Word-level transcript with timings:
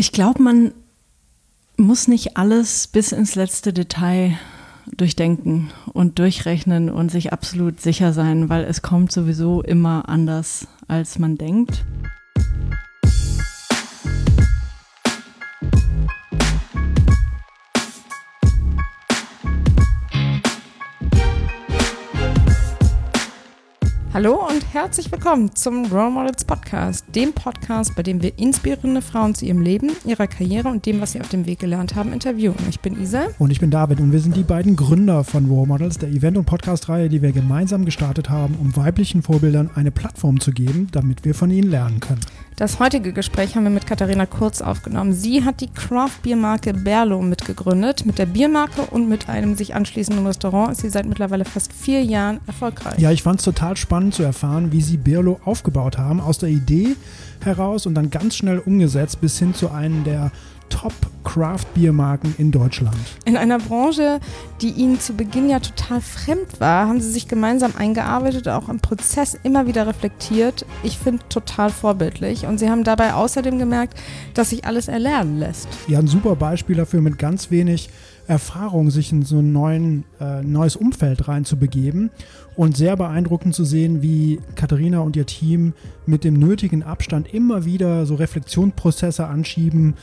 Ich 0.00 0.12
glaube, 0.12 0.42
man 0.42 0.72
muss 1.76 2.08
nicht 2.08 2.38
alles 2.38 2.86
bis 2.86 3.12
ins 3.12 3.34
letzte 3.34 3.74
Detail 3.74 4.38
durchdenken 4.96 5.72
und 5.92 6.18
durchrechnen 6.18 6.88
und 6.88 7.10
sich 7.10 7.34
absolut 7.34 7.82
sicher 7.82 8.14
sein, 8.14 8.48
weil 8.48 8.64
es 8.64 8.80
kommt 8.80 9.12
sowieso 9.12 9.60
immer 9.60 10.08
anders, 10.08 10.66
als 10.88 11.18
man 11.18 11.36
denkt. 11.36 11.84
Hallo 24.12 24.44
und 24.48 24.74
herzlich 24.74 25.12
willkommen 25.12 25.54
zum 25.54 25.84
Role 25.86 26.10
Models 26.10 26.44
Podcast, 26.44 27.04
dem 27.14 27.32
Podcast, 27.32 27.94
bei 27.94 28.02
dem 28.02 28.20
wir 28.20 28.36
inspirierende 28.40 29.02
Frauen 29.02 29.36
zu 29.36 29.44
ihrem 29.44 29.62
Leben, 29.62 29.92
ihrer 30.04 30.26
Karriere 30.26 30.66
und 30.66 30.84
dem, 30.84 31.00
was 31.00 31.12
sie 31.12 31.20
auf 31.20 31.28
dem 31.28 31.46
Weg 31.46 31.60
gelernt 31.60 31.94
haben, 31.94 32.12
interviewen. 32.12 32.56
Ich 32.68 32.80
bin 32.80 33.00
Isa. 33.00 33.28
Und 33.38 33.52
ich 33.52 33.60
bin 33.60 33.70
David 33.70 34.00
und 34.00 34.10
wir 34.10 34.18
sind 34.18 34.34
die 34.34 34.42
beiden 34.42 34.74
Gründer 34.74 35.22
von 35.22 35.46
Role 35.46 35.68
Models, 35.68 35.98
der 35.98 36.08
Event- 36.08 36.36
und 36.36 36.44
Podcast-Reihe, 36.44 37.08
die 37.08 37.22
wir 37.22 37.30
gemeinsam 37.30 37.84
gestartet 37.84 38.28
haben, 38.28 38.56
um 38.60 38.74
weiblichen 38.74 39.22
Vorbildern 39.22 39.70
eine 39.76 39.92
Plattform 39.92 40.40
zu 40.40 40.50
geben, 40.50 40.88
damit 40.90 41.24
wir 41.24 41.36
von 41.36 41.52
ihnen 41.52 41.70
lernen 41.70 42.00
können. 42.00 42.22
Das 42.60 42.78
heutige 42.78 43.14
Gespräch 43.14 43.56
haben 43.56 43.62
wir 43.62 43.70
mit 43.70 43.86
Katharina 43.86 44.26
Kurz 44.26 44.60
aufgenommen. 44.60 45.14
Sie 45.14 45.46
hat 45.46 45.62
die 45.62 45.68
Craft-Biermarke 45.68 46.74
Berlo 46.74 47.22
mitgegründet. 47.22 48.04
Mit 48.04 48.18
der 48.18 48.26
Biermarke 48.26 48.82
und 48.82 49.08
mit 49.08 49.30
einem 49.30 49.56
sich 49.56 49.74
anschließenden 49.74 50.26
Restaurant 50.26 50.72
ist 50.72 50.82
sie 50.82 50.90
seit 50.90 51.06
mittlerweile 51.06 51.46
fast 51.46 51.72
vier 51.72 52.04
Jahren 52.04 52.38
erfolgreich. 52.46 52.98
Ja, 52.98 53.12
ich 53.12 53.22
fand 53.22 53.38
es 53.38 53.46
total 53.46 53.78
spannend 53.78 54.12
zu 54.12 54.24
erfahren, 54.24 54.72
wie 54.72 54.82
sie 54.82 54.98
Berlo 54.98 55.40
aufgebaut 55.46 55.96
haben, 55.96 56.20
aus 56.20 56.36
der 56.36 56.50
Idee 56.50 56.96
heraus 57.42 57.86
und 57.86 57.94
dann 57.94 58.10
ganz 58.10 58.36
schnell 58.36 58.58
umgesetzt 58.58 59.22
bis 59.22 59.38
hin 59.38 59.54
zu 59.54 59.70
einem 59.70 60.04
der 60.04 60.30
Top-Craft-Biermarken 60.70 62.34
in 62.38 62.50
Deutschland. 62.50 62.96
In 63.26 63.36
einer 63.36 63.58
Branche, 63.58 64.20
die 64.62 64.70
ihnen 64.70 64.98
zu 64.98 65.12
Beginn 65.12 65.50
ja 65.50 65.60
total 65.60 66.00
fremd 66.00 66.60
war, 66.60 66.88
haben 66.88 67.00
sie 67.00 67.10
sich 67.10 67.28
gemeinsam 67.28 67.72
eingearbeitet, 67.76 68.48
auch 68.48 68.70
im 68.70 68.80
Prozess 68.80 69.38
immer 69.42 69.66
wieder 69.66 69.86
reflektiert. 69.86 70.64
Ich 70.82 70.96
finde 70.96 71.22
total 71.28 71.70
vorbildlich. 71.70 72.46
Und 72.46 72.58
sie 72.58 72.70
haben 72.70 72.84
dabei 72.84 73.12
außerdem 73.12 73.58
gemerkt, 73.58 73.98
dass 74.32 74.50
sich 74.50 74.64
alles 74.64 74.88
erlernen 74.88 75.38
lässt. 75.38 75.68
Ja, 75.86 75.98
ein 75.98 76.06
super 76.06 76.36
Beispiel 76.36 76.76
dafür, 76.76 77.02
mit 77.02 77.18
ganz 77.18 77.50
wenig 77.50 77.90
Erfahrung 78.30 78.90
sich 78.90 79.10
in 79.10 79.24
so 79.24 79.38
ein 79.40 80.04
äh, 80.20 80.42
neues 80.42 80.76
Umfeld 80.76 81.26
reinzubegeben 81.26 82.10
und 82.54 82.76
sehr 82.76 82.96
beeindruckend 82.96 83.56
zu 83.56 83.64
sehen, 83.64 84.02
wie 84.02 84.38
Katharina 84.54 85.00
und 85.00 85.16
ihr 85.16 85.26
Team 85.26 85.72
mit 86.06 86.22
dem 86.22 86.34
nötigen 86.34 86.84
Abstand 86.84 87.34
immer 87.34 87.64
wieder 87.64 88.06
so 88.06 88.14
Reflexionsprozesse 88.14 89.26
anschieben 89.26 89.94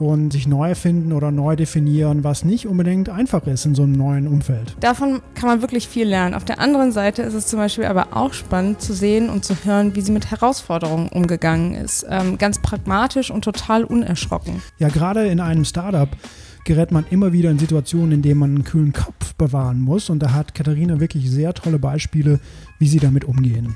und 0.00 0.32
sich 0.32 0.48
neu 0.48 0.70
erfinden 0.70 1.12
oder 1.12 1.30
neu 1.30 1.56
definieren, 1.56 2.24
was 2.24 2.44
nicht 2.44 2.66
unbedingt 2.66 3.10
einfach 3.10 3.46
ist 3.46 3.66
in 3.66 3.74
so 3.74 3.82
einem 3.82 3.92
neuen 3.92 4.26
Umfeld. 4.26 4.74
Davon 4.80 5.20
kann 5.34 5.48
man 5.48 5.60
wirklich 5.60 5.86
viel 5.86 6.08
lernen. 6.08 6.34
Auf 6.34 6.44
der 6.44 6.58
anderen 6.58 6.90
Seite 6.90 7.22
ist 7.22 7.34
es 7.34 7.46
zum 7.46 7.58
Beispiel 7.58 7.84
aber 7.84 8.16
auch 8.16 8.32
spannend 8.32 8.80
zu 8.80 8.94
sehen 8.94 9.28
und 9.28 9.44
zu 9.44 9.54
hören, 9.62 9.94
wie 9.94 10.00
sie 10.00 10.12
mit 10.12 10.30
Herausforderungen 10.30 11.08
umgegangen 11.10 11.74
ist. 11.74 12.06
Ähm, 12.08 12.38
ganz 12.38 12.60
pragmatisch 12.60 13.30
und 13.30 13.44
total 13.44 13.84
unerschrocken. 13.84 14.62
Ja, 14.78 14.88
gerade 14.88 15.26
in 15.26 15.38
einem 15.38 15.66
Startup 15.66 16.08
gerät 16.64 16.92
man 16.92 17.04
immer 17.10 17.32
wieder 17.32 17.50
in 17.50 17.58
Situationen, 17.58 18.12
in 18.12 18.22
denen 18.22 18.40
man 18.40 18.50
einen 18.50 18.64
kühlen 18.64 18.92
Kopf 18.92 19.34
bewahren 19.34 19.80
muss. 19.80 20.08
Und 20.08 20.20
da 20.20 20.32
hat 20.32 20.54
Katharina 20.54 21.00
wirklich 21.00 21.30
sehr 21.30 21.52
tolle 21.52 21.78
Beispiele, 21.78 22.40
wie 22.78 22.88
sie 22.88 23.00
damit 23.00 23.24
umgehen. 23.24 23.74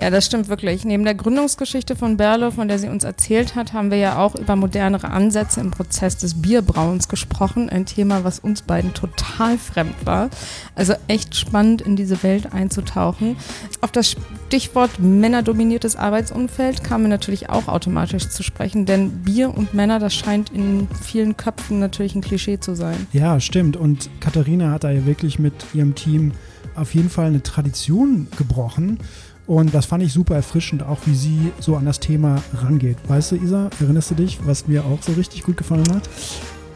Ja, 0.00 0.10
das 0.10 0.26
stimmt 0.26 0.48
wirklich. 0.48 0.84
Neben 0.84 1.02
der 1.04 1.16
Gründungsgeschichte 1.16 1.96
von 1.96 2.16
Berlo, 2.16 2.52
von 2.52 2.68
der 2.68 2.78
sie 2.78 2.88
uns 2.88 3.02
erzählt 3.02 3.56
hat, 3.56 3.72
haben 3.72 3.90
wir 3.90 3.98
ja 3.98 4.18
auch 4.18 4.36
über 4.36 4.54
modernere 4.54 5.10
Ansätze 5.10 5.60
im 5.60 5.72
Prozess 5.72 6.16
des 6.16 6.40
Bierbrauens 6.40 7.08
gesprochen. 7.08 7.68
Ein 7.68 7.84
Thema, 7.84 8.22
was 8.22 8.38
uns 8.38 8.62
beiden 8.62 8.94
total 8.94 9.58
fremd 9.58 10.06
war. 10.06 10.30
Also 10.76 10.94
echt 11.08 11.34
spannend, 11.34 11.82
in 11.82 11.96
diese 11.96 12.22
Welt 12.22 12.52
einzutauchen. 12.52 13.36
Auf 13.80 13.90
das 13.90 14.14
Stichwort 14.46 15.00
männerdominiertes 15.00 15.96
Arbeitsumfeld 15.96 16.84
kamen 16.84 17.04
wir 17.04 17.10
natürlich 17.10 17.50
auch 17.50 17.66
automatisch 17.66 18.28
zu 18.28 18.44
sprechen, 18.44 18.86
denn 18.86 19.10
Bier 19.24 19.52
und 19.52 19.74
Männer, 19.74 19.98
das 19.98 20.14
scheint 20.14 20.50
in 20.50 20.86
vielen 21.02 21.36
Köpfen 21.36 21.80
natürlich 21.80 22.14
ein 22.14 22.20
Klischee 22.20 22.60
zu 22.60 22.76
sein. 22.76 23.08
Ja, 23.12 23.40
stimmt. 23.40 23.76
Und 23.76 24.10
Katharina 24.20 24.70
hat 24.70 24.84
da 24.84 24.92
ja 24.92 25.04
wirklich 25.06 25.40
mit 25.40 25.54
ihrem 25.74 25.96
Team 25.96 26.32
auf 26.76 26.94
jeden 26.94 27.10
Fall 27.10 27.26
eine 27.26 27.42
Tradition 27.42 28.28
gebrochen 28.36 29.00
und 29.48 29.74
das 29.74 29.86
fand 29.86 30.02
ich 30.02 30.12
super 30.12 30.36
erfrischend, 30.36 30.82
auch 30.82 30.98
wie 31.06 31.14
sie 31.14 31.52
so 31.58 31.74
an 31.74 31.86
das 31.86 31.98
Thema 31.98 32.42
rangeht. 32.52 32.98
Weißt 33.08 33.32
du, 33.32 33.36
Isa, 33.36 33.70
erinnerst 33.80 34.10
du 34.10 34.14
dich, 34.14 34.38
was 34.44 34.68
mir 34.68 34.84
auch 34.84 35.02
so 35.02 35.12
richtig 35.12 35.42
gut 35.42 35.56
gefallen 35.56 35.90
hat? 35.90 36.08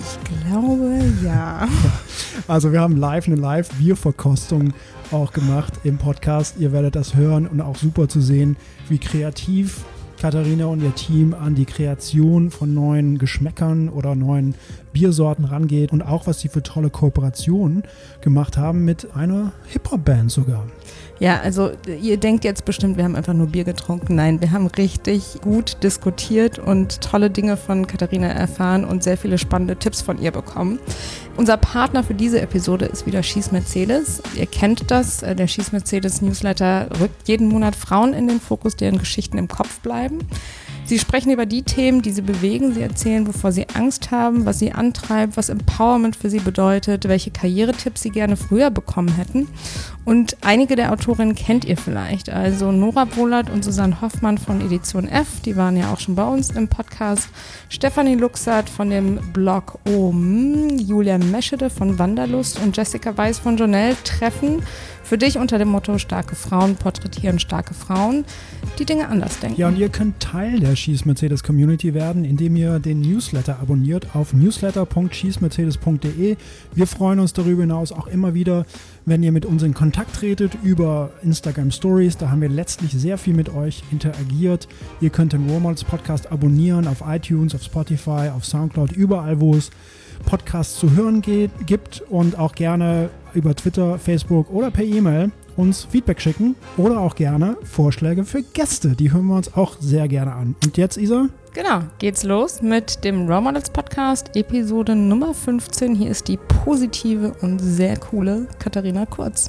Ich 0.00 0.48
glaube, 0.48 1.00
ja. 1.22 1.68
Also 2.48 2.72
wir 2.72 2.80
haben 2.80 2.96
live 2.96 3.26
eine 3.26 3.36
Live-Bierverkostung 3.36 4.72
auch 5.10 5.32
gemacht 5.32 5.74
im 5.84 5.98
Podcast. 5.98 6.56
Ihr 6.58 6.72
werdet 6.72 6.96
das 6.96 7.14
hören 7.14 7.46
und 7.46 7.60
auch 7.60 7.76
super 7.76 8.08
zu 8.08 8.22
sehen, 8.22 8.56
wie 8.88 8.98
kreativ 8.98 9.84
Katharina 10.18 10.66
und 10.66 10.82
ihr 10.82 10.94
Team 10.94 11.34
an 11.34 11.54
die 11.54 11.66
Kreation 11.66 12.50
von 12.50 12.72
neuen 12.72 13.18
Geschmäckern 13.18 13.90
oder 13.90 14.14
neuen 14.14 14.54
Biersorten 14.92 15.44
rangeht 15.44 15.92
und 15.92 16.00
auch 16.00 16.26
was 16.26 16.40
sie 16.40 16.48
für 16.48 16.62
tolle 16.62 16.90
Kooperationen 16.90 17.82
gemacht 18.22 18.56
haben 18.56 18.84
mit 18.84 19.14
einer 19.14 19.52
Hip-Hop-Band 19.66 20.30
sogar. 20.30 20.64
Ja, 21.18 21.40
also 21.40 21.70
ihr 21.86 22.16
denkt 22.16 22.42
jetzt 22.42 22.64
bestimmt, 22.64 22.96
wir 22.96 23.04
haben 23.04 23.14
einfach 23.14 23.32
nur 23.32 23.46
Bier 23.46 23.62
getrunken. 23.62 24.16
Nein, 24.16 24.40
wir 24.40 24.50
haben 24.50 24.66
richtig 24.66 25.40
gut 25.40 25.76
diskutiert 25.82 26.58
und 26.58 27.00
tolle 27.00 27.30
Dinge 27.30 27.56
von 27.56 27.86
Katharina 27.86 28.26
erfahren 28.26 28.84
und 28.84 29.04
sehr 29.04 29.16
viele 29.16 29.38
spannende 29.38 29.76
Tipps 29.76 30.02
von 30.02 30.20
ihr 30.20 30.32
bekommen. 30.32 30.80
Unser 31.36 31.58
Partner 31.58 32.02
für 32.02 32.14
diese 32.14 32.40
Episode 32.40 32.86
ist 32.86 33.06
wieder 33.06 33.22
Schieß 33.22 33.52
Mercedes. 33.52 34.20
Ihr 34.34 34.46
kennt 34.46 34.90
das, 34.90 35.18
der 35.18 35.46
Schieß 35.46 35.70
Mercedes 35.70 36.22
Newsletter 36.22 36.88
rückt 37.00 37.28
jeden 37.28 37.48
Monat 37.48 37.76
Frauen 37.76 38.14
in 38.14 38.26
den 38.26 38.40
Fokus, 38.40 38.74
deren 38.74 38.98
Geschichten 38.98 39.38
im 39.38 39.48
Kopf 39.48 39.78
bleiben. 39.78 40.18
Sie 40.92 40.98
sprechen 40.98 41.32
über 41.32 41.46
die 41.46 41.62
Themen, 41.62 42.02
die 42.02 42.10
sie 42.10 42.20
bewegen. 42.20 42.74
Sie 42.74 42.82
erzählen, 42.82 43.26
wovor 43.26 43.50
sie 43.50 43.66
Angst 43.72 44.10
haben, 44.10 44.44
was 44.44 44.58
sie 44.58 44.72
antreibt, 44.72 45.38
was 45.38 45.48
Empowerment 45.48 46.16
für 46.16 46.28
sie 46.28 46.38
bedeutet, 46.38 47.08
welche 47.08 47.30
Karrieretipps 47.30 48.02
sie 48.02 48.10
gerne 48.10 48.36
früher 48.36 48.68
bekommen 48.68 49.08
hätten. 49.16 49.48
Und 50.04 50.36
einige 50.42 50.76
der 50.76 50.92
Autorinnen 50.92 51.34
kennt 51.34 51.64
ihr 51.64 51.78
vielleicht. 51.78 52.28
Also 52.28 52.72
Nora 52.72 53.06
Bohlert 53.06 53.48
und 53.48 53.64
Susanne 53.64 54.02
Hoffmann 54.02 54.36
von 54.36 54.60
Edition 54.60 55.08
F, 55.08 55.40
die 55.40 55.56
waren 55.56 55.78
ja 55.78 55.90
auch 55.94 55.98
schon 55.98 56.14
bei 56.14 56.24
uns 56.24 56.50
im 56.50 56.68
Podcast. 56.68 57.30
Stefanie 57.70 58.16
Luxert 58.16 58.68
von 58.68 58.90
dem 58.90 59.18
Blog 59.32 59.78
OM, 59.88 60.78
Julia 60.78 61.16
Meschede 61.16 61.70
von 61.70 61.98
Wanderlust 61.98 62.60
und 62.60 62.76
Jessica 62.76 63.16
Weiß 63.16 63.38
von 63.38 63.56
Jonelle 63.56 63.96
treffen 64.04 64.62
für 65.12 65.18
dich 65.18 65.36
unter 65.36 65.58
dem 65.58 65.68
Motto 65.68 65.98
Starke 65.98 66.34
Frauen 66.34 66.74
porträtieren 66.74 67.38
starke 67.38 67.74
Frauen, 67.74 68.24
die 68.78 68.86
Dinge 68.86 69.08
anders 69.08 69.40
denken. 69.40 69.60
Ja, 69.60 69.68
und 69.68 69.76
ihr 69.76 69.90
könnt 69.90 70.20
Teil 70.20 70.58
der 70.58 70.74
Schieß 70.74 71.04
Mercedes 71.04 71.42
Community 71.42 71.92
werden, 71.92 72.24
indem 72.24 72.56
ihr 72.56 72.78
den 72.78 73.02
Newsletter 73.02 73.58
abonniert 73.60 74.16
auf 74.16 74.32
newsletter.schießmercedes.de. 74.32 76.38
Wir 76.74 76.86
freuen 76.86 77.20
uns 77.20 77.34
darüber 77.34 77.60
hinaus 77.60 77.92
auch 77.92 78.06
immer 78.06 78.32
wieder, 78.32 78.64
wenn 79.04 79.22
ihr 79.22 79.32
mit 79.32 79.44
uns 79.44 79.62
in 79.62 79.74
Kontakt 79.74 80.16
tretet 80.16 80.52
über 80.62 81.10
Instagram 81.22 81.72
Stories. 81.72 82.16
Da 82.16 82.30
haben 82.30 82.40
wir 82.40 82.48
letztlich 82.48 82.92
sehr 82.92 83.18
viel 83.18 83.34
mit 83.34 83.54
euch 83.54 83.82
interagiert. 83.92 84.66
Ihr 85.02 85.10
könnt 85.10 85.34
den 85.34 85.46
Warmods 85.46 85.84
Podcast 85.84 86.32
abonnieren 86.32 86.86
auf 86.86 87.04
iTunes, 87.06 87.54
auf 87.54 87.62
Spotify, 87.62 88.30
auf 88.34 88.46
Soundcloud, 88.46 88.92
überall, 88.92 89.42
wo 89.42 89.56
es 89.56 89.68
Podcasts 90.22 90.78
zu 90.78 90.92
hören 90.92 91.20
geht, 91.20 91.50
gibt 91.66 92.02
und 92.08 92.38
auch 92.38 92.54
gerne 92.54 93.10
über 93.34 93.54
Twitter, 93.54 93.98
Facebook 93.98 94.50
oder 94.50 94.70
per 94.70 94.84
E-Mail 94.84 95.30
uns 95.56 95.84
Feedback 95.84 96.20
schicken 96.20 96.56
oder 96.76 97.00
auch 97.00 97.14
gerne 97.14 97.56
Vorschläge 97.62 98.24
für 98.24 98.42
Gäste. 98.42 98.96
Die 98.96 99.12
hören 99.12 99.26
wir 99.26 99.36
uns 99.36 99.54
auch 99.54 99.76
sehr 99.80 100.08
gerne 100.08 100.32
an. 100.32 100.54
Und 100.64 100.76
jetzt, 100.76 100.96
Isa? 100.96 101.28
Genau, 101.54 101.82
geht's 101.98 102.22
los 102.22 102.62
mit 102.62 103.04
dem 103.04 103.28
Raw 103.28 103.42
Models 103.42 103.68
Podcast, 103.68 104.34
Episode 104.34 104.96
Nummer 104.96 105.34
15. 105.34 105.94
Hier 105.94 106.10
ist 106.10 106.28
die 106.28 106.38
positive 106.38 107.34
und 107.42 107.58
sehr 107.58 107.98
coole 107.98 108.48
Katharina 108.58 109.04
Kurz. 109.04 109.48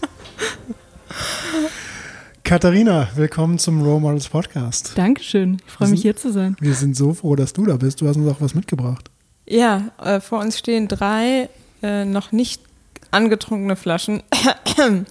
Katharina, 2.42 3.08
willkommen 3.14 3.58
zum 3.58 3.82
Raw 3.82 4.00
Models 4.00 4.28
Podcast. 4.28 4.98
Dankeschön, 4.98 5.58
ich 5.64 5.72
freue 5.72 5.88
mich 5.90 6.02
hier 6.02 6.16
zu 6.16 6.32
sein. 6.32 6.56
Wir 6.60 6.74
sind 6.74 6.96
so 6.96 7.14
froh, 7.14 7.36
dass 7.36 7.52
du 7.52 7.66
da 7.66 7.76
bist. 7.76 8.00
Du 8.00 8.08
hast 8.08 8.16
uns 8.16 8.28
auch 8.28 8.40
was 8.40 8.56
mitgebracht. 8.56 9.13
Ja, 9.46 9.90
äh, 10.02 10.20
vor 10.20 10.40
uns 10.40 10.58
stehen 10.58 10.88
drei 10.88 11.48
äh, 11.82 12.04
noch 12.04 12.32
nicht 12.32 12.62
angetrunkene 13.10 13.76
Flaschen 13.76 14.22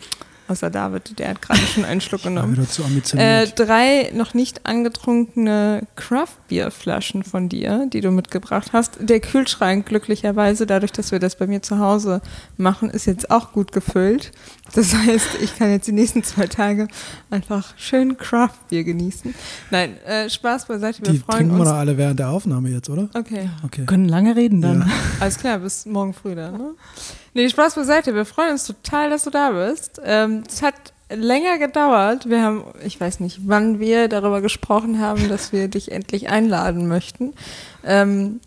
Außer 0.50 0.70
David, 0.70 1.18
der 1.20 1.30
hat 1.30 1.42
gerade 1.42 1.62
schon 1.62 1.86
einen 1.86 2.02
Schluck 2.02 2.24
genommen. 2.24 2.58
wieder 2.58 2.68
zu 2.68 2.82
Äh, 2.82 2.86
ambitioniert. 2.86 3.54
drei 3.60 4.12
noch 4.14 4.34
nicht 4.34 4.66
angetrunkene 4.66 5.88
Craft-Bier-Flaschen 5.96 7.24
von 7.24 7.48
dir, 7.48 7.88
die 7.92 8.02
du 8.02 8.12
mitgebracht 8.12 8.74
hast. 8.74 8.98
Der 9.00 9.22
Kühlschrank, 9.22 9.86
glücklicherweise, 9.86 10.68
dadurch, 10.68 10.92
dass 10.92 11.14
wir 11.14 11.20
das 11.20 11.38
bei 11.38 11.48
mir 11.48 11.62
zu 11.62 11.80
Hause 11.80 12.22
machen, 12.58 12.90
ist 12.90 13.06
jetzt 13.06 13.32
auch 13.32 13.54
gut 13.54 13.72
gefüllt. 13.72 14.32
Das 14.74 14.94
heißt, 14.94 15.42
ich 15.42 15.58
kann 15.58 15.70
jetzt 15.72 15.88
die 15.88 15.92
nächsten 15.92 16.24
zwei 16.24 16.48
Tage 16.48 16.88
einfach 17.30 17.74
schön 17.78 18.18
Craft-Bier 18.18 18.84
genießen. 18.84 19.36
Nein, 19.70 19.98
äh, 20.04 20.30
Spaß 20.30 20.66
beiseite, 20.66 21.02
wir 21.04 21.12
die 21.12 21.20
freuen 21.20 21.40
trinken 21.40 21.56
wir 21.56 21.62
uns. 21.62 21.70
doch 21.70 21.76
alle 21.78 21.98
während 21.98 22.20
der 22.20 22.30
Aufnahme 22.30 22.70
jetzt, 22.70 22.90
oder? 22.90 23.10
Okay. 23.14 23.50
Okay. 23.64 23.80
Wir 23.82 23.86
können 23.86 24.08
lange 24.08 24.36
reden 24.36 24.62
dann. 24.62 24.82
Ja. 24.82 24.88
Alles 25.20 25.38
klar, 25.38 25.60
bis 25.60 25.86
morgen 25.86 26.14
früh 26.14 26.34
dann, 26.34 26.54
ne? 26.58 26.72
Nee, 27.34 27.50
Spaß 27.50 27.76
beiseite. 27.76 28.16
Wir 28.16 28.26
freuen 28.26 28.52
uns 28.52 28.66
total, 28.66 29.10
dass 29.10 29.24
du 29.24 29.30
da 29.30 29.52
bist. 29.52 30.02
Ähm, 30.04 30.44
es 30.48 30.62
hat 30.62 30.76
länger 31.14 31.58
gedauert. 31.58 32.30
Wir 32.30 32.42
haben, 32.42 32.64
ich 32.86 33.00
weiß 33.00 33.20
nicht, 33.20 33.42
wann 33.46 33.80
wir 33.80 34.08
darüber 34.08 34.42
gesprochen 34.42 35.00
haben, 35.00 35.30
dass 35.30 35.52
wir 35.52 35.68
dich 35.68 35.92
endlich 35.92 36.30
einladen 36.30 36.88
möchten. 36.88 37.34
Ähm, 37.84 38.40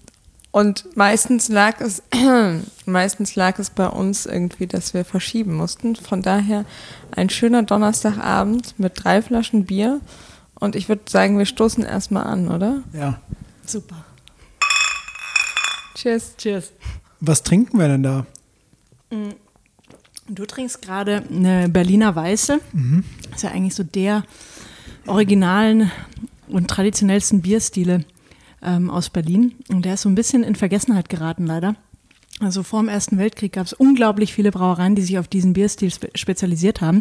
und 0.56 0.96
meistens 0.96 1.50
lag 1.50 1.82
es, 1.82 2.02
meistens 2.86 3.34
lag 3.34 3.58
es 3.58 3.68
bei 3.68 3.88
uns 3.88 4.24
irgendwie, 4.24 4.66
dass 4.66 4.94
wir 4.94 5.04
verschieben 5.04 5.54
mussten. 5.54 5.96
Von 5.96 6.22
daher 6.22 6.64
ein 7.10 7.28
schöner 7.28 7.62
Donnerstagabend 7.62 8.72
mit 8.78 9.04
drei 9.04 9.20
Flaschen 9.20 9.66
Bier. 9.66 10.00
Und 10.58 10.74
ich 10.74 10.88
würde 10.88 11.02
sagen, 11.10 11.36
wir 11.36 11.44
stoßen 11.44 11.84
erstmal 11.84 12.24
an, 12.24 12.48
oder? 12.48 12.82
Ja. 12.94 13.20
Super. 13.66 14.02
Cheers. 15.94 16.34
Cheers. 16.38 16.72
Was 17.20 17.42
trinken 17.42 17.78
wir 17.78 17.88
denn 17.88 18.02
da? 18.02 18.24
Du 20.26 20.46
trinkst 20.46 20.80
gerade 20.80 21.22
eine 21.30 21.68
Berliner 21.68 22.16
Weiße. 22.16 22.60
Das 23.24 23.36
ist 23.36 23.42
ja 23.42 23.50
eigentlich 23.50 23.74
so 23.74 23.82
der 23.82 24.24
originalen 25.06 25.90
und 26.48 26.70
traditionellsten 26.70 27.42
Bierstile 27.42 28.06
ähm, 28.62 28.90
aus 28.90 29.10
Berlin. 29.10 29.54
Und 29.68 29.84
der 29.84 29.94
ist 29.94 30.02
so 30.02 30.08
ein 30.08 30.14
bisschen 30.14 30.42
in 30.42 30.54
Vergessenheit 30.54 31.08
geraten, 31.08 31.46
leider. 31.46 31.76
Also 32.38 32.62
vor 32.62 32.80
dem 32.80 32.90
Ersten 32.90 33.16
Weltkrieg 33.16 33.54
gab 33.54 33.64
es 33.64 33.72
unglaublich 33.72 34.34
viele 34.34 34.50
Brauereien, 34.50 34.94
die 34.94 35.00
sich 35.00 35.18
auf 35.18 35.26
diesen 35.26 35.54
Bierstil 35.54 35.90
spe 35.90 36.10
spezialisiert 36.14 36.82
haben. 36.82 36.98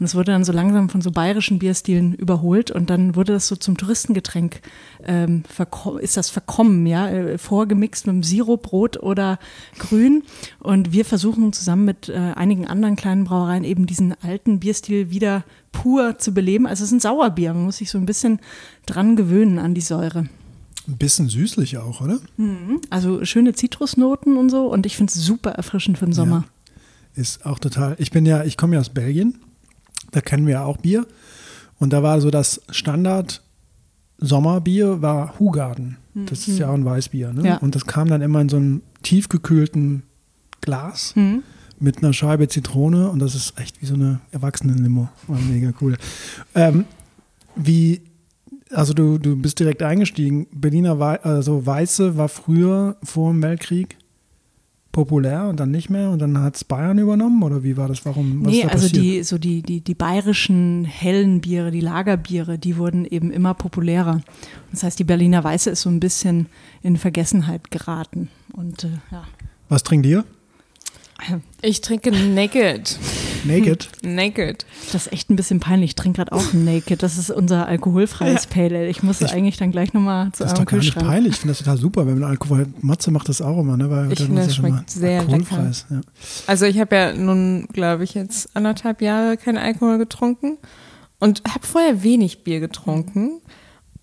Und 0.00 0.04
es 0.04 0.16
wurde 0.16 0.32
dann 0.32 0.42
so 0.42 0.52
langsam 0.52 0.88
von 0.88 1.00
so 1.00 1.12
bayerischen 1.12 1.60
Bierstilen 1.60 2.12
überholt 2.14 2.72
und 2.72 2.90
dann 2.90 3.14
wurde 3.14 3.34
das 3.34 3.46
so 3.46 3.54
zum 3.54 3.76
Touristengetränk, 3.76 4.62
ähm, 5.04 5.44
ist 6.00 6.16
das 6.16 6.28
verkommen, 6.28 6.86
ja, 6.86 7.08
äh, 7.08 7.38
vorgemixt 7.38 8.08
mit 8.08 8.14
einem 8.14 8.22
Sirup, 8.24 8.72
Rot 8.72 8.96
oder 9.00 9.38
Grün. 9.78 10.24
Und 10.58 10.90
wir 10.90 11.04
versuchen 11.04 11.52
zusammen 11.52 11.84
mit 11.84 12.08
äh, 12.08 12.32
einigen 12.34 12.66
anderen 12.66 12.96
kleinen 12.96 13.22
Brauereien 13.22 13.62
eben 13.62 13.86
diesen 13.86 14.12
alten 14.24 14.58
Bierstil 14.58 15.08
wieder 15.10 15.44
pur 15.70 16.18
zu 16.18 16.34
beleben. 16.34 16.66
Also 16.66 16.82
es 16.82 16.88
ist 16.88 16.96
ein 16.96 17.00
Sauerbier, 17.00 17.54
man 17.54 17.66
muss 17.66 17.76
sich 17.76 17.92
so 17.92 17.98
ein 17.98 18.06
bisschen 18.06 18.40
dran 18.86 19.14
gewöhnen 19.14 19.60
an 19.60 19.74
die 19.74 19.82
Säure. 19.82 20.26
Ein 20.86 20.96
bisschen 20.98 21.28
süßlich 21.28 21.78
auch, 21.78 22.00
oder? 22.00 22.18
Also 22.90 23.24
schöne 23.24 23.54
Zitrusnoten 23.54 24.36
und 24.36 24.50
so 24.50 24.66
und 24.70 24.84
ich 24.86 24.96
finde 24.96 25.12
es 25.14 25.24
super 25.24 25.50
erfrischend 25.52 25.98
für 25.98 26.04
den 26.04 26.12
Sommer. 26.12 26.44
Ist 27.14 27.46
auch 27.46 27.58
total. 27.58 27.94
Ich 27.98 28.10
bin 28.10 28.26
ja, 28.26 28.44
ich 28.44 28.56
komme 28.56 28.74
ja 28.74 28.80
aus 28.80 28.90
Belgien. 28.90 29.38
Da 30.10 30.20
kennen 30.20 30.46
wir 30.46 30.54
ja 30.54 30.64
auch 30.64 30.76
Bier. 30.78 31.06
Und 31.78 31.92
da 31.92 32.02
war 32.02 32.20
so 32.20 32.30
das 32.30 32.60
Standard 32.70 33.42
Sommerbier 34.18 35.02
war 35.02 35.38
Hugarden. 35.38 35.96
Das 36.14 36.46
ist 36.46 36.58
ja 36.58 36.68
auch 36.68 36.74
ein 36.74 36.84
Weißbier. 36.84 37.32
Ne? 37.32 37.44
Ja. 37.48 37.56
Und 37.58 37.74
das 37.74 37.84
kam 37.86 38.08
dann 38.08 38.22
immer 38.22 38.40
in 38.40 38.48
so 38.48 38.56
einem 38.56 38.82
tiefgekühlten 39.02 40.04
Glas 40.60 41.14
Mhm. 41.16 41.42
mit 41.80 41.98
einer 41.98 42.12
Scheibe 42.12 42.46
Zitrone. 42.48 43.08
Und 43.10 43.18
das 43.18 43.34
ist 43.34 43.58
echt 43.58 43.82
wie 43.82 43.86
so 43.86 43.94
eine 43.94 44.20
Erwachsenenlimo. 44.30 45.08
War 45.26 45.38
mega 45.40 45.72
cool. 45.80 45.96
Ähm, 46.54 46.84
wie, 47.56 48.02
also 48.74 48.92
du, 48.92 49.18
du 49.18 49.36
bist 49.36 49.58
direkt 49.60 49.82
eingestiegen. 49.82 50.46
Berliner 50.52 50.98
Wei 50.98 51.20
also 51.22 51.64
Weiße 51.64 52.16
war 52.16 52.28
früher 52.28 52.96
vor 53.02 53.30
dem 53.30 53.42
Weltkrieg 53.42 53.96
populär 54.94 55.48
und 55.48 55.58
dann 55.58 55.72
nicht 55.72 55.90
mehr 55.90 56.10
und 56.10 56.20
dann 56.20 56.40
hat 56.40 56.54
es 56.54 56.64
Bayern 56.64 56.98
übernommen 56.98 57.42
oder 57.42 57.64
wie 57.64 57.76
war 57.76 57.88
das? 57.88 58.06
Warum? 58.06 58.44
Was 58.44 58.52
Nee, 58.52 58.64
also 58.64 58.88
die, 58.88 59.24
so 59.24 59.38
die, 59.38 59.60
die, 59.60 59.80
die 59.80 59.94
bayerischen 59.94 60.84
hellen 60.84 61.40
Biere, 61.40 61.72
die 61.72 61.80
Lagerbiere, 61.80 62.58
die 62.58 62.76
wurden 62.76 63.04
eben 63.04 63.32
immer 63.32 63.54
populärer. 63.54 64.20
Das 64.70 64.84
heißt, 64.84 64.98
die 64.98 65.04
Berliner 65.04 65.42
Weiße 65.42 65.70
ist 65.70 65.82
so 65.82 65.90
ein 65.90 66.00
bisschen 66.00 66.46
in 66.82 66.96
Vergessenheit 66.96 67.70
geraten. 67.72 68.28
Und 68.52 68.84
äh, 68.84 68.90
ja. 69.10 69.24
Was 69.68 69.82
trinkt 69.82 70.06
ihr? 70.06 70.24
Ich 71.60 71.80
trinke 71.80 72.12
Naked. 72.12 72.98
Naked? 73.48 73.88
Naked. 74.02 74.66
Das 74.92 75.06
ist 75.06 75.12
echt 75.12 75.30
ein 75.30 75.36
bisschen 75.36 75.60
peinlich. 75.60 75.90
Ich 75.90 75.94
trinke 75.94 76.16
gerade 76.18 76.32
auch 76.32 76.52
Naked. 76.52 77.02
Das 77.02 77.18
ist 77.18 77.30
unser 77.30 77.66
alkoholfreies 77.66 78.46
Pale 78.46 78.76
Ale. 78.78 78.88
Ich 78.88 79.02
muss 79.02 79.20
Ich- 79.20 79.32
eigentlich 79.32 79.56
dann 79.56 79.70
gleich 79.70 79.92
nochmal 79.92 80.32
zu 80.32 80.42
Das 80.42 80.52
ist 80.52 80.58
eurem 80.58 80.64
doch 80.64 80.70
gar 80.72 80.78
nicht 80.78 80.94
peinlich. 80.94 81.32
Ich 81.34 81.38
finde 81.40 81.52
das 81.52 81.58
total 81.58 81.76
super, 81.78 82.06
wenn 82.06 82.18
man 82.18 82.30
Alkohol. 82.30 82.66
Matze 82.80 83.10
macht 83.10 83.28
das 83.28 83.40
auch 83.42 83.58
immer, 83.60 83.76
ne? 83.76 83.90
Weil 83.90 84.12
Ich 84.12 84.20
finde, 84.20 84.40
ist 84.42 84.48
das 84.50 84.56
ja 84.58 84.62
schmeckt 84.68 84.90
sehr 84.90 85.20
alkoholfrei 85.20 85.66
ist, 85.68 85.86
Ja. 85.90 86.00
Also 86.46 86.64
ich 86.66 86.78
habe 86.78 86.96
ja 86.96 87.12
nun, 87.12 87.66
glaube 87.72 88.04
ich, 88.04 88.14
jetzt 88.14 88.54
anderthalb 88.56 89.02
Jahre 89.02 89.36
keinen 89.36 89.58
Alkohol 89.58 89.98
getrunken 89.98 90.58
und 91.20 91.42
habe 91.48 91.66
vorher 91.66 92.02
wenig 92.02 92.44
Bier 92.44 92.60
getrunken 92.60 93.40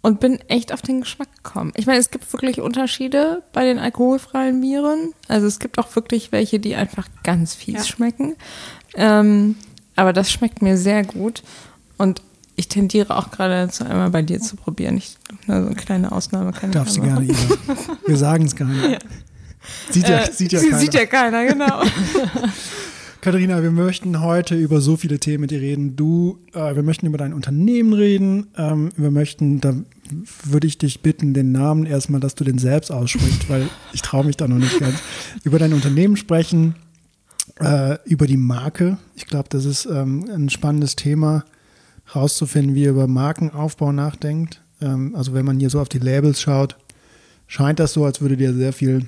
und 0.03 0.19
bin 0.19 0.39
echt 0.47 0.73
auf 0.73 0.81
den 0.81 1.01
Geschmack 1.01 1.27
gekommen. 1.43 1.71
Ich 1.75 1.85
meine, 1.85 1.99
es 1.99 2.09
gibt 2.09 2.31
wirklich 2.33 2.59
Unterschiede 2.59 3.43
bei 3.53 3.63
den 3.65 3.77
alkoholfreien 3.77 4.59
Bieren. 4.59 5.13
Also 5.27 5.45
es 5.45 5.59
gibt 5.59 5.77
auch 5.77 5.95
wirklich 5.95 6.31
welche, 6.31 6.59
die 6.59 6.73
einfach 6.75 7.07
ganz 7.23 7.53
fies 7.53 7.75
Ja. 7.75 7.83
schmecken. 7.83 8.35
Ähm, 8.95 9.55
aber 9.95 10.13
das 10.13 10.31
schmeckt 10.31 10.61
mir 10.61 10.77
sehr 10.77 11.03
gut 11.03 11.43
und 11.97 12.21
ich 12.55 12.67
tendiere 12.67 13.17
auch 13.17 13.31
gerade 13.31 13.65
dazu, 13.65 13.83
einmal 13.83 14.09
bei 14.09 14.21
dir 14.21 14.39
zu 14.39 14.55
probieren. 14.55 14.97
Ich, 14.97 15.17
nur 15.47 15.61
so 15.61 15.67
eine 15.67 15.75
kleine 15.75 16.11
Ausnahme 16.11 16.51
kann 16.51 16.71
Darf 16.71 16.87
ich 16.87 16.93
sie 16.93 16.99
ja 16.99 17.05
gerne. 17.05 17.25
Ida. 17.25 17.35
Wir 18.05 18.17
sagen 18.17 18.45
es 18.45 18.55
gar 18.55 18.67
nicht. 18.67 18.99
Sieht 19.89 20.07
ja, 20.07 20.19
Äh, 20.19 20.31
sieht 20.31 20.51
ja 20.51 20.59
keiner. 20.59 20.77
Sieht 20.77 20.93
ja 20.93 21.05
keiner, 21.05 21.45
genau. 21.45 21.81
Katharina, 23.21 23.61
wir 23.61 23.71
möchten 23.71 24.21
heute 24.21 24.55
über 24.55 24.81
so 24.81 24.97
viele 24.97 25.19
Themen 25.19 25.41
mit 25.41 25.51
dir 25.51 25.61
reden. 25.61 25.95
Du, 25.95 26.39
äh, 26.53 26.75
wir 26.75 26.81
möchten 26.81 27.05
über 27.05 27.19
dein 27.19 27.33
Unternehmen 27.33 27.93
reden. 27.93 28.47
Ähm, 28.57 28.91
wir 28.97 29.11
möchten, 29.11 29.61
da 29.61 29.75
würde 30.43 30.65
ich 30.65 30.79
dich 30.79 31.01
bitten, 31.01 31.33
den 31.33 31.51
Namen 31.51 31.85
erstmal, 31.85 32.19
dass 32.19 32.33
du 32.33 32.43
den 32.43 32.57
selbst 32.57 32.91
aussprichst, 32.91 33.47
weil 33.47 33.69
ich 33.93 34.01
traue 34.01 34.25
mich 34.25 34.37
da 34.37 34.47
noch 34.47 34.57
nicht 34.57 34.79
ganz. 34.79 34.95
Über 35.43 35.59
dein 35.59 35.73
Unternehmen 35.73 36.17
sprechen, 36.17 36.75
äh, 37.59 37.97
über 38.05 38.27
die 38.27 38.37
Marke. 38.37 38.97
Ich 39.15 39.25
glaube, 39.25 39.49
das 39.49 39.65
ist 39.65 39.85
ähm, 39.85 40.29
ein 40.29 40.49
spannendes 40.49 40.95
Thema, 40.95 41.45
rauszufinden, 42.15 42.75
wie 42.75 42.83
ihr 42.83 42.91
über 42.91 43.07
Markenaufbau 43.07 43.91
nachdenkt. 43.91 44.61
Ähm, 44.81 45.15
also 45.15 45.33
wenn 45.33 45.45
man 45.45 45.59
hier 45.59 45.69
so 45.69 45.79
auf 45.79 45.89
die 45.89 45.99
Labels 45.99 46.41
schaut, 46.41 46.75
scheint 47.47 47.79
das 47.79 47.93
so, 47.93 48.05
als 48.05 48.21
würde 48.21 48.37
dir 48.37 48.53
sehr 48.53 48.73
viel 48.73 49.07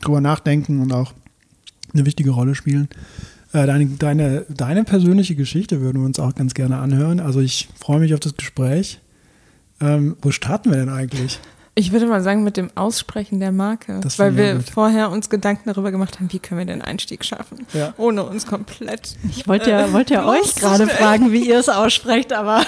drüber 0.00 0.20
nachdenken 0.20 0.80
und 0.80 0.92
auch 0.92 1.12
eine 1.92 2.06
wichtige 2.06 2.30
Rolle 2.30 2.54
spielen. 2.54 2.88
Äh, 3.52 3.66
deine, 3.66 3.86
deine, 3.86 4.46
deine 4.48 4.84
persönliche 4.84 5.36
Geschichte 5.36 5.80
würden 5.80 6.00
wir 6.00 6.06
uns 6.06 6.18
auch 6.18 6.34
ganz 6.34 6.54
gerne 6.54 6.78
anhören. 6.78 7.20
Also 7.20 7.40
ich 7.40 7.68
freue 7.78 8.00
mich 8.00 8.14
auf 8.14 8.20
das 8.20 8.36
Gespräch. 8.36 9.00
Ähm, 9.80 10.16
wo 10.22 10.30
starten 10.30 10.70
wir 10.70 10.78
denn 10.78 10.88
eigentlich? 10.88 11.40
Ich 11.76 11.90
würde 11.90 12.06
mal 12.06 12.22
sagen, 12.22 12.44
mit 12.44 12.56
dem 12.56 12.70
Aussprechen 12.76 13.40
der 13.40 13.50
Marke. 13.50 13.98
Das 14.00 14.18
weil 14.20 14.36
wir 14.36 14.54
gut. 14.56 14.70
vorher 14.70 15.10
uns 15.10 15.28
Gedanken 15.28 15.62
darüber 15.68 15.90
gemacht 15.90 16.20
haben, 16.20 16.32
wie 16.32 16.38
können 16.38 16.60
wir 16.60 16.66
den 16.66 16.82
Einstieg 16.82 17.24
schaffen, 17.24 17.66
Ja. 17.72 17.94
ohne 17.96 18.22
uns 18.22 18.46
komplett. 18.46 19.16
Ich 19.28 19.48
wollte 19.48 19.70
ja, 19.70 19.92
wollte 19.92 20.14
ja 20.14 20.22
Äh, 20.22 20.38
euch 20.40 20.54
gerade 20.54 20.86
fragen, 20.86 21.32
wie 21.32 21.48
ihr 21.48 21.58
es 21.58 21.68
aussprecht, 21.68 22.32
aber 22.32 22.60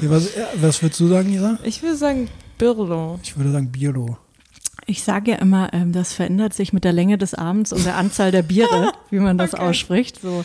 Ja, 0.00 0.10
was, 0.10 0.34
ja, 0.34 0.46
was 0.56 0.82
würdest 0.82 0.98
du 1.00 1.06
sagen, 1.08 1.32
Isa? 1.32 1.58
Ich 1.62 1.80
würde 1.82 1.94
sagen, 1.96 2.28
Birlo. 2.58 3.20
Ich 3.22 3.36
würde 3.36 3.52
sagen 3.52 3.70
Biolo. 3.70 4.18
ich 4.86 5.04
sage 5.04 5.30
ja 5.32 5.36
immer, 5.38 5.72
ähm, 5.72 5.92
das 5.92 6.12
verändert 6.12 6.52
sich 6.52 6.72
mit 6.72 6.82
der 6.82 6.92
Länge 6.92 7.18
des 7.18 7.34
Abends 7.34 7.72
und 7.72 7.84
der 7.86 7.96
Anzahl 7.96 8.32
der 8.32 8.42
Biere, 8.42 8.90
wie 9.10 9.20
man 9.20 9.38
das 9.38 9.54
Okay. 9.54 9.62
ausspricht. 9.62 10.20
So 10.22 10.44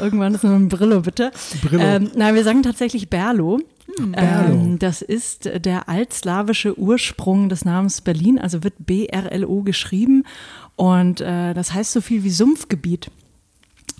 irgendwann 0.00 0.34
ist 0.34 0.42
nur 0.42 0.54
ein 0.54 0.68
Brillo, 0.70 1.02
bitte. 1.02 1.30
Brillo. 1.62 1.82
Ähm, 1.82 2.10
nein, 2.16 2.34
wir 2.34 2.44
sagen 2.44 2.62
tatsächlich 2.62 3.10
Berlo. 3.10 3.60
Berlo. 3.98 4.54
Ähm, 4.54 4.78
das 4.78 5.02
ist 5.02 5.50
der 5.64 5.88
altslawische 5.88 6.78
Ursprung 6.78 7.48
des 7.48 7.64
Namens 7.64 8.00
Berlin, 8.00 8.38
also 8.38 8.62
wird 8.64 8.74
B-R-L-O 8.78 9.62
geschrieben. 9.62 10.24
Und 10.76 11.20
äh, 11.20 11.54
das 11.54 11.74
heißt 11.74 11.92
so 11.92 12.00
viel 12.00 12.24
wie 12.24 12.30
Sumpfgebiet. 12.30 13.10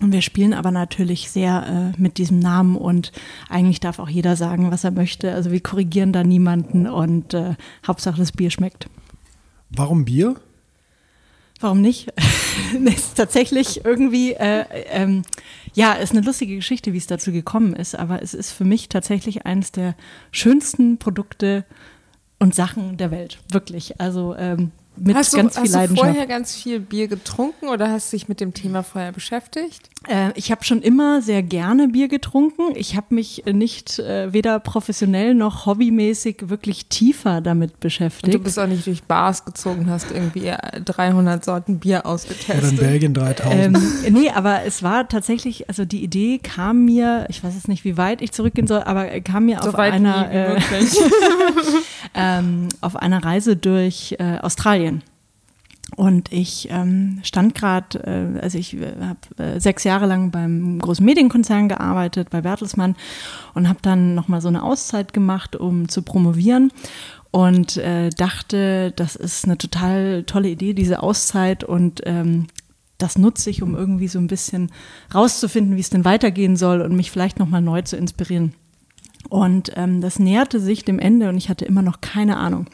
Und 0.00 0.12
wir 0.12 0.22
spielen 0.22 0.52
aber 0.52 0.72
natürlich 0.72 1.30
sehr 1.30 1.92
äh, 1.96 2.00
mit 2.00 2.18
diesem 2.18 2.40
Namen 2.40 2.76
und 2.76 3.12
eigentlich 3.48 3.78
darf 3.78 4.00
auch 4.00 4.08
jeder 4.08 4.34
sagen, 4.34 4.72
was 4.72 4.82
er 4.82 4.90
möchte. 4.90 5.32
Also 5.32 5.52
wir 5.52 5.60
korrigieren 5.60 6.12
da 6.12 6.24
niemanden 6.24 6.88
und 6.88 7.34
äh, 7.34 7.54
Hauptsache 7.86 8.18
das 8.18 8.32
Bier 8.32 8.50
schmeckt. 8.50 8.88
Warum 9.70 10.04
Bier? 10.04 10.36
Warum 11.60 11.80
nicht? 11.80 12.12
ist 12.84 13.14
tatsächlich 13.14 13.84
irgendwie, 13.84 14.32
äh, 14.32 14.64
ähm, 14.90 15.22
ja, 15.74 15.92
ist 15.94 16.12
eine 16.12 16.20
lustige 16.20 16.56
Geschichte, 16.56 16.92
wie 16.92 16.98
es 16.98 17.06
dazu 17.06 17.32
gekommen 17.32 17.74
ist, 17.74 17.94
aber 17.98 18.22
es 18.22 18.34
ist 18.34 18.52
für 18.52 18.64
mich 18.64 18.88
tatsächlich 18.88 19.46
eines 19.46 19.72
der 19.72 19.94
schönsten 20.30 20.98
Produkte 20.98 21.64
und 22.38 22.54
Sachen 22.54 22.96
der 22.96 23.10
Welt. 23.10 23.38
Wirklich. 23.50 24.00
Also 24.00 24.34
ähm, 24.36 24.72
mit 24.96 25.16
hast 25.16 25.32
du, 25.32 25.38
ganz 25.38 25.54
viel 25.54 25.62
hast 25.62 25.72
Leidenschaft. 25.72 26.08
du 26.08 26.12
vorher 26.12 26.26
ganz 26.26 26.54
viel 26.54 26.80
Bier 26.80 27.08
getrunken 27.08 27.68
oder 27.68 27.90
hast 27.90 28.12
du 28.12 28.16
dich 28.16 28.28
mit 28.28 28.40
dem 28.40 28.52
Thema 28.52 28.82
vorher 28.82 29.12
beschäftigt? 29.12 29.88
Äh, 30.06 30.30
ich 30.34 30.50
habe 30.50 30.64
schon 30.64 30.82
immer 30.82 31.22
sehr 31.22 31.42
gerne 31.42 31.88
Bier 31.88 32.08
getrunken. 32.08 32.74
Ich 32.74 32.96
habe 32.96 33.14
mich 33.14 33.44
nicht 33.46 33.98
äh, 33.98 34.32
weder 34.32 34.60
professionell 34.60 35.34
noch 35.34 35.66
hobbymäßig 35.66 36.48
wirklich 36.48 36.86
tiefer 36.86 37.40
damit 37.40 37.80
beschäftigt. 37.80 38.26
Und 38.26 38.34
du 38.34 38.38
bist 38.40 38.58
auch 38.58 38.66
nicht 38.66 38.86
durch 38.86 39.02
Bars 39.04 39.44
gezogen, 39.44 39.88
hast 39.88 40.10
irgendwie 40.10 40.52
300 40.84 41.44
Sorten 41.44 41.78
Bier 41.78 42.00
Oder 42.00 42.04
in 42.04 42.10
ausgetestet. 42.10 42.80
Belgien 42.80 43.14
3000. 43.14 43.54
ähm, 43.54 43.92
nee, 44.10 44.30
aber 44.30 44.64
es 44.64 44.82
war 44.82 45.08
tatsächlich, 45.08 45.68
also 45.68 45.84
die 45.84 46.02
Idee 46.02 46.38
kam 46.38 46.84
mir, 46.84 47.26
ich 47.28 47.42
weiß 47.42 47.54
jetzt 47.54 47.68
nicht, 47.68 47.84
wie 47.84 47.96
weit 47.96 48.20
ich 48.20 48.32
zurückgehen 48.32 48.66
soll, 48.66 48.82
aber 48.82 49.06
kam 49.20 49.46
mir 49.46 49.60
so 49.62 49.70
auf 49.70 49.76
einer, 49.76 50.30
äh, 50.30 50.60
ähm, 52.14 52.68
auf 52.80 52.96
einer 52.96 53.24
Reise 53.24 53.56
durch 53.56 54.16
äh, 54.18 54.38
Australien. 54.38 54.91
Und 55.96 56.32
ich 56.32 56.68
ähm, 56.70 57.20
stand 57.22 57.54
gerade, 57.54 57.98
äh, 57.98 58.40
also 58.40 58.56
ich 58.56 58.74
äh, 58.74 58.92
habe 59.00 59.42
äh, 59.42 59.60
sechs 59.60 59.84
Jahre 59.84 60.06
lang 60.06 60.30
beim 60.30 60.78
großen 60.78 61.04
Medienkonzern 61.04 61.68
gearbeitet, 61.68 62.30
bei 62.30 62.40
Bertelsmann 62.40 62.96
und 63.54 63.68
habe 63.68 63.80
dann 63.82 64.14
nochmal 64.14 64.40
so 64.40 64.48
eine 64.48 64.62
Auszeit 64.62 65.12
gemacht, 65.12 65.54
um 65.54 65.88
zu 65.88 66.02
promovieren 66.02 66.72
und 67.30 67.76
äh, 67.76 68.10
dachte, 68.10 68.92
das 68.96 69.16
ist 69.16 69.44
eine 69.44 69.58
total 69.58 70.24
tolle 70.24 70.48
Idee, 70.48 70.72
diese 70.72 71.02
Auszeit 71.02 71.62
und 71.64 72.00
ähm, 72.06 72.46
das 72.98 73.18
nutze 73.18 73.50
ich, 73.50 73.62
um 73.62 73.74
irgendwie 73.74 74.08
so 74.08 74.18
ein 74.18 74.28
bisschen 74.28 74.70
rauszufinden, 75.14 75.76
wie 75.76 75.80
es 75.80 75.90
denn 75.90 76.04
weitergehen 76.04 76.56
soll 76.56 76.80
und 76.80 76.94
mich 76.94 77.10
vielleicht 77.10 77.38
nochmal 77.38 77.60
neu 77.60 77.82
zu 77.82 77.96
inspirieren. 77.96 78.54
Und 79.28 79.72
ähm, 79.76 80.00
das 80.00 80.18
näherte 80.18 80.60
sich 80.60 80.84
dem 80.84 80.98
Ende 80.98 81.28
und 81.28 81.36
ich 81.36 81.48
hatte 81.48 81.64
immer 81.64 81.82
noch 81.82 82.00
keine 82.00 82.36
Ahnung. 82.36 82.66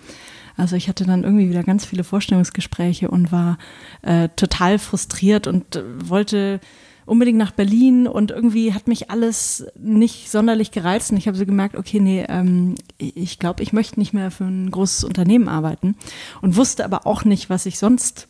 Also 0.59 0.77
ich 0.77 0.89
hatte 0.89 1.05
dann 1.05 1.23
irgendwie 1.23 1.49
wieder 1.49 1.63
ganz 1.63 1.87
viele 1.87 2.05
Vorstellungsgespräche 2.05 3.11
und 3.11 3.31
war 3.31 3.59
äh, 4.03 4.29
total 4.37 4.79
frustriert 4.79 5.47
und 5.47 5.77
äh, 5.77 5.83
wollte 6.05 6.61
unbedingt 7.07 7.39
nach 7.39 7.53
Berlin 7.53 8.07
und 8.07 8.33
irgendwie 8.33 8.75
hat 8.75 8.89
mich 8.89 9.09
alles 9.11 9.67
nicht 9.79 10.31
sonderlich 10.31 10.73
gereizt 10.73 11.11
und 11.11 11.17
ich 11.17 11.27
habe 11.27 11.39
so 11.39 11.47
gemerkt, 11.47 11.77
okay, 11.77 12.01
nee, 12.01 12.27
ähm, 12.29 12.75
ich 12.99 13.39
glaube, 13.39 13.63
ich 13.63 13.73
möchte 13.73 13.99
nicht 13.99 14.13
mehr 14.13 14.31
für 14.31 14.45
ein 14.45 14.71
großes 14.71 15.05
Unternehmen 15.05 15.49
arbeiten 15.49 15.97
und 16.43 16.57
wusste 16.57 16.85
aber 16.85 17.07
auch 17.07 17.25
nicht, 17.25 17.49
was 17.49 17.65
ich 17.65 17.79
sonst 17.79 18.27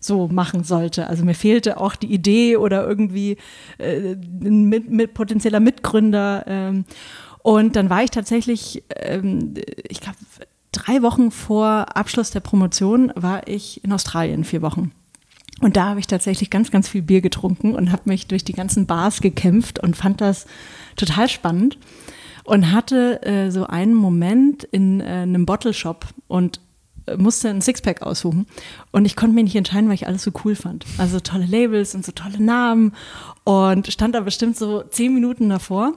so 0.00 0.28
machen 0.28 0.64
sollte. 0.64 1.06
Also 1.06 1.24
mir 1.24 1.34
fehlte 1.34 1.78
auch 1.78 1.94
die 1.94 2.12
Idee 2.12 2.56
oder 2.56 2.86
irgendwie 2.88 3.36
äh, 3.78 4.14
ein 4.14 4.64
mit, 4.64 4.90
mit 4.90 5.14
potenzieller 5.14 5.60
Mitgründer. 5.60 6.44
Ähm, 6.48 6.84
und 7.42 7.76
dann 7.76 7.90
war 7.90 8.02
ich 8.02 8.10
tatsächlich, 8.10 8.82
ähm, 8.96 9.54
ich 9.88 10.00
glaube, 10.00 10.16
drei 10.72 11.02
Wochen 11.02 11.30
vor 11.30 11.96
Abschluss 11.96 12.30
der 12.30 12.40
Promotion 12.40 13.12
war 13.14 13.46
ich 13.46 13.84
in 13.84 13.92
Australien, 13.92 14.44
vier 14.44 14.62
Wochen. 14.62 14.92
Und 15.60 15.76
da 15.76 15.90
habe 15.90 16.00
ich 16.00 16.08
tatsächlich 16.08 16.50
ganz, 16.50 16.70
ganz 16.70 16.88
viel 16.88 17.02
Bier 17.02 17.20
getrunken 17.20 17.74
und 17.74 17.92
habe 17.92 18.02
mich 18.06 18.26
durch 18.26 18.42
die 18.42 18.52
ganzen 18.52 18.86
Bars 18.86 19.20
gekämpft 19.20 19.78
und 19.78 19.96
fand 19.96 20.20
das 20.20 20.46
total 20.96 21.28
spannend 21.28 21.78
und 22.44 22.72
hatte 22.72 23.22
äh, 23.22 23.50
so 23.50 23.66
einen 23.66 23.94
Moment 23.94 24.64
in 24.64 25.00
äh, 25.00 25.04
einem 25.04 25.46
Bottle 25.46 25.72
Shop 25.72 26.06
und 26.26 26.58
äh, 27.06 27.16
musste 27.16 27.48
ein 27.48 27.60
Sixpack 27.60 28.02
aussuchen 28.02 28.46
und 28.90 29.04
ich 29.04 29.14
konnte 29.14 29.34
mich 29.34 29.44
nicht 29.44 29.56
entscheiden, 29.56 29.88
weil 29.88 29.94
ich 29.94 30.08
alles 30.08 30.24
so 30.24 30.32
cool 30.44 30.56
fand. 30.56 30.84
Also 30.98 31.20
tolle 31.20 31.46
Labels 31.46 31.94
und 31.94 32.04
so 32.04 32.10
tolle 32.10 32.42
Namen 32.42 32.94
und 33.44 33.92
stand 33.92 34.16
da 34.16 34.20
bestimmt 34.20 34.56
so 34.56 34.82
zehn 34.82 35.14
Minuten 35.14 35.48
davor 35.48 35.92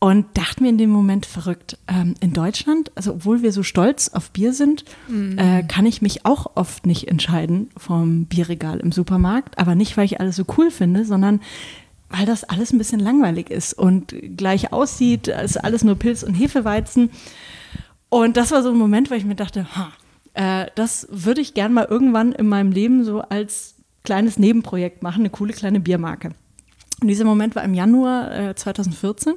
und 0.00 0.26
dachte 0.32 0.62
mir 0.62 0.70
in 0.70 0.78
dem 0.78 0.88
Moment 0.88 1.26
verrückt, 1.26 1.76
ähm, 1.86 2.14
in 2.20 2.32
Deutschland, 2.32 2.90
also 2.94 3.12
obwohl 3.12 3.42
wir 3.42 3.52
so 3.52 3.62
stolz 3.62 4.08
auf 4.08 4.30
Bier 4.30 4.54
sind, 4.54 4.84
äh, 5.36 5.62
kann 5.62 5.84
ich 5.84 6.00
mich 6.00 6.24
auch 6.24 6.52
oft 6.56 6.86
nicht 6.86 7.06
entscheiden 7.06 7.70
vom 7.76 8.24
Bierregal 8.24 8.80
im 8.80 8.92
Supermarkt, 8.92 9.58
aber 9.58 9.74
nicht, 9.74 9.98
weil 9.98 10.06
ich 10.06 10.18
alles 10.18 10.36
so 10.36 10.44
cool 10.56 10.70
finde, 10.70 11.04
sondern 11.04 11.40
weil 12.08 12.24
das 12.24 12.44
alles 12.44 12.72
ein 12.72 12.78
bisschen 12.78 12.98
langweilig 12.98 13.50
ist 13.50 13.74
und 13.74 14.14
gleich 14.38 14.72
aussieht, 14.72 15.28
ist 15.28 15.62
alles 15.62 15.84
nur 15.84 15.96
Pilz 15.96 16.22
und 16.22 16.34
Hefeweizen. 16.34 17.10
Und 18.08 18.38
das 18.38 18.50
war 18.52 18.62
so 18.62 18.70
ein 18.70 18.78
Moment, 18.78 19.10
wo 19.10 19.14
ich 19.14 19.26
mir 19.26 19.36
dachte, 19.36 19.66
ha, 19.76 19.92
äh, 20.32 20.66
das 20.76 21.08
würde 21.10 21.42
ich 21.42 21.52
gern 21.52 21.74
mal 21.74 21.86
irgendwann 21.88 22.32
in 22.32 22.48
meinem 22.48 22.72
Leben 22.72 23.04
so 23.04 23.20
als 23.20 23.74
kleines 24.02 24.38
Nebenprojekt 24.38 25.02
machen, 25.02 25.20
eine 25.20 25.30
coole 25.30 25.52
kleine 25.52 25.78
Biermarke. 25.78 26.30
Und 27.02 27.08
dieser 27.08 27.26
Moment 27.26 27.54
war 27.54 27.64
im 27.64 27.74
Januar 27.74 28.32
äh, 28.32 28.54
2014 28.54 29.34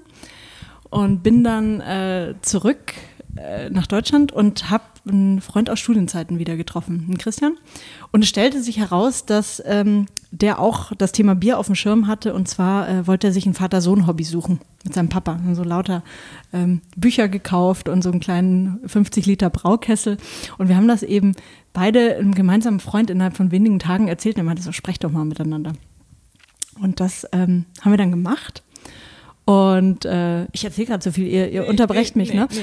und 0.94 1.24
bin 1.24 1.44
dann 1.44 1.82
äh, 1.82 2.36
zurück 2.42 2.94
äh, 3.36 3.70
nach 3.72 3.88
Deutschland 3.88 4.32
und 4.32 4.70
habe 4.70 4.84
einen 5.10 5.42
Freund 5.42 5.70
aus 5.70 5.80
Studienzeiten 5.80 6.38
wieder 6.38 6.56
getroffen, 6.56 7.06
einen 7.08 7.18
Christian. 7.18 7.58
Und 8.12 8.22
es 8.24 8.30
stellte 8.30 8.62
sich 8.62 8.78
heraus, 8.78 9.26
dass 9.26 9.62
ähm, 9.66 10.06
der 10.30 10.60
auch 10.60 10.94
das 10.96 11.12
Thema 11.12 11.34
Bier 11.34 11.58
auf 11.58 11.66
dem 11.66 11.76
Schirm 11.76 12.06
hatte. 12.06 12.36
Und 12.36 12.48
zwar 12.48 12.88
äh, 12.88 13.08
wollte 13.08 13.28
er 13.28 13.34
sich 13.34 13.48
ein 13.48 13.56
Vater-Sohn-Hobby 13.56 14.24
suchen 14.24 14.60
mit 14.84 14.94
seinem 14.94 15.10
Papa. 15.10 15.40
Und 15.46 15.56
so 15.56 15.64
lauter 15.64 16.04
ähm, 16.54 16.82
Bücher 16.96 17.28
gekauft 17.28 17.90
und 17.90 18.04
so 18.04 18.12
einen 18.12 18.20
kleinen 18.20 18.80
50 18.88 19.26
Liter 19.26 19.50
Braukessel. 19.50 20.18
Und 20.60 20.70
wir 20.70 20.78
haben 20.78 20.88
das 20.88 21.02
eben 21.02 21.34
beide 21.74 22.18
einem 22.18 22.36
gemeinsamen 22.36 22.80
Freund 22.80 23.10
innerhalb 23.10 23.36
von 23.36 23.52
wenigen 23.52 23.80
Tagen 23.80 24.08
erzählt. 24.08 24.36
Und 24.36 24.42
er 24.42 24.46
meinte 24.46 24.62
so, 24.62 24.72
sprecht 24.72 25.04
doch 25.04 25.12
mal 25.12 25.26
miteinander. 25.26 25.74
Und 26.80 27.00
das 27.00 27.28
ähm, 27.32 27.66
haben 27.82 27.92
wir 27.92 27.98
dann 27.98 28.12
gemacht. 28.12 28.64
Und 29.46 30.06
äh, 30.06 30.46
ich 30.52 30.64
erzähle 30.64 30.88
gerade 30.88 31.04
so 31.04 31.12
viel, 31.12 31.28
ihr, 31.28 31.50
ihr 31.52 31.68
unterbrecht 31.68 32.16
mich, 32.16 32.34
ne? 32.34 32.48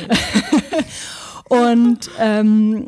Und 1.51 2.09
ähm, 2.21 2.87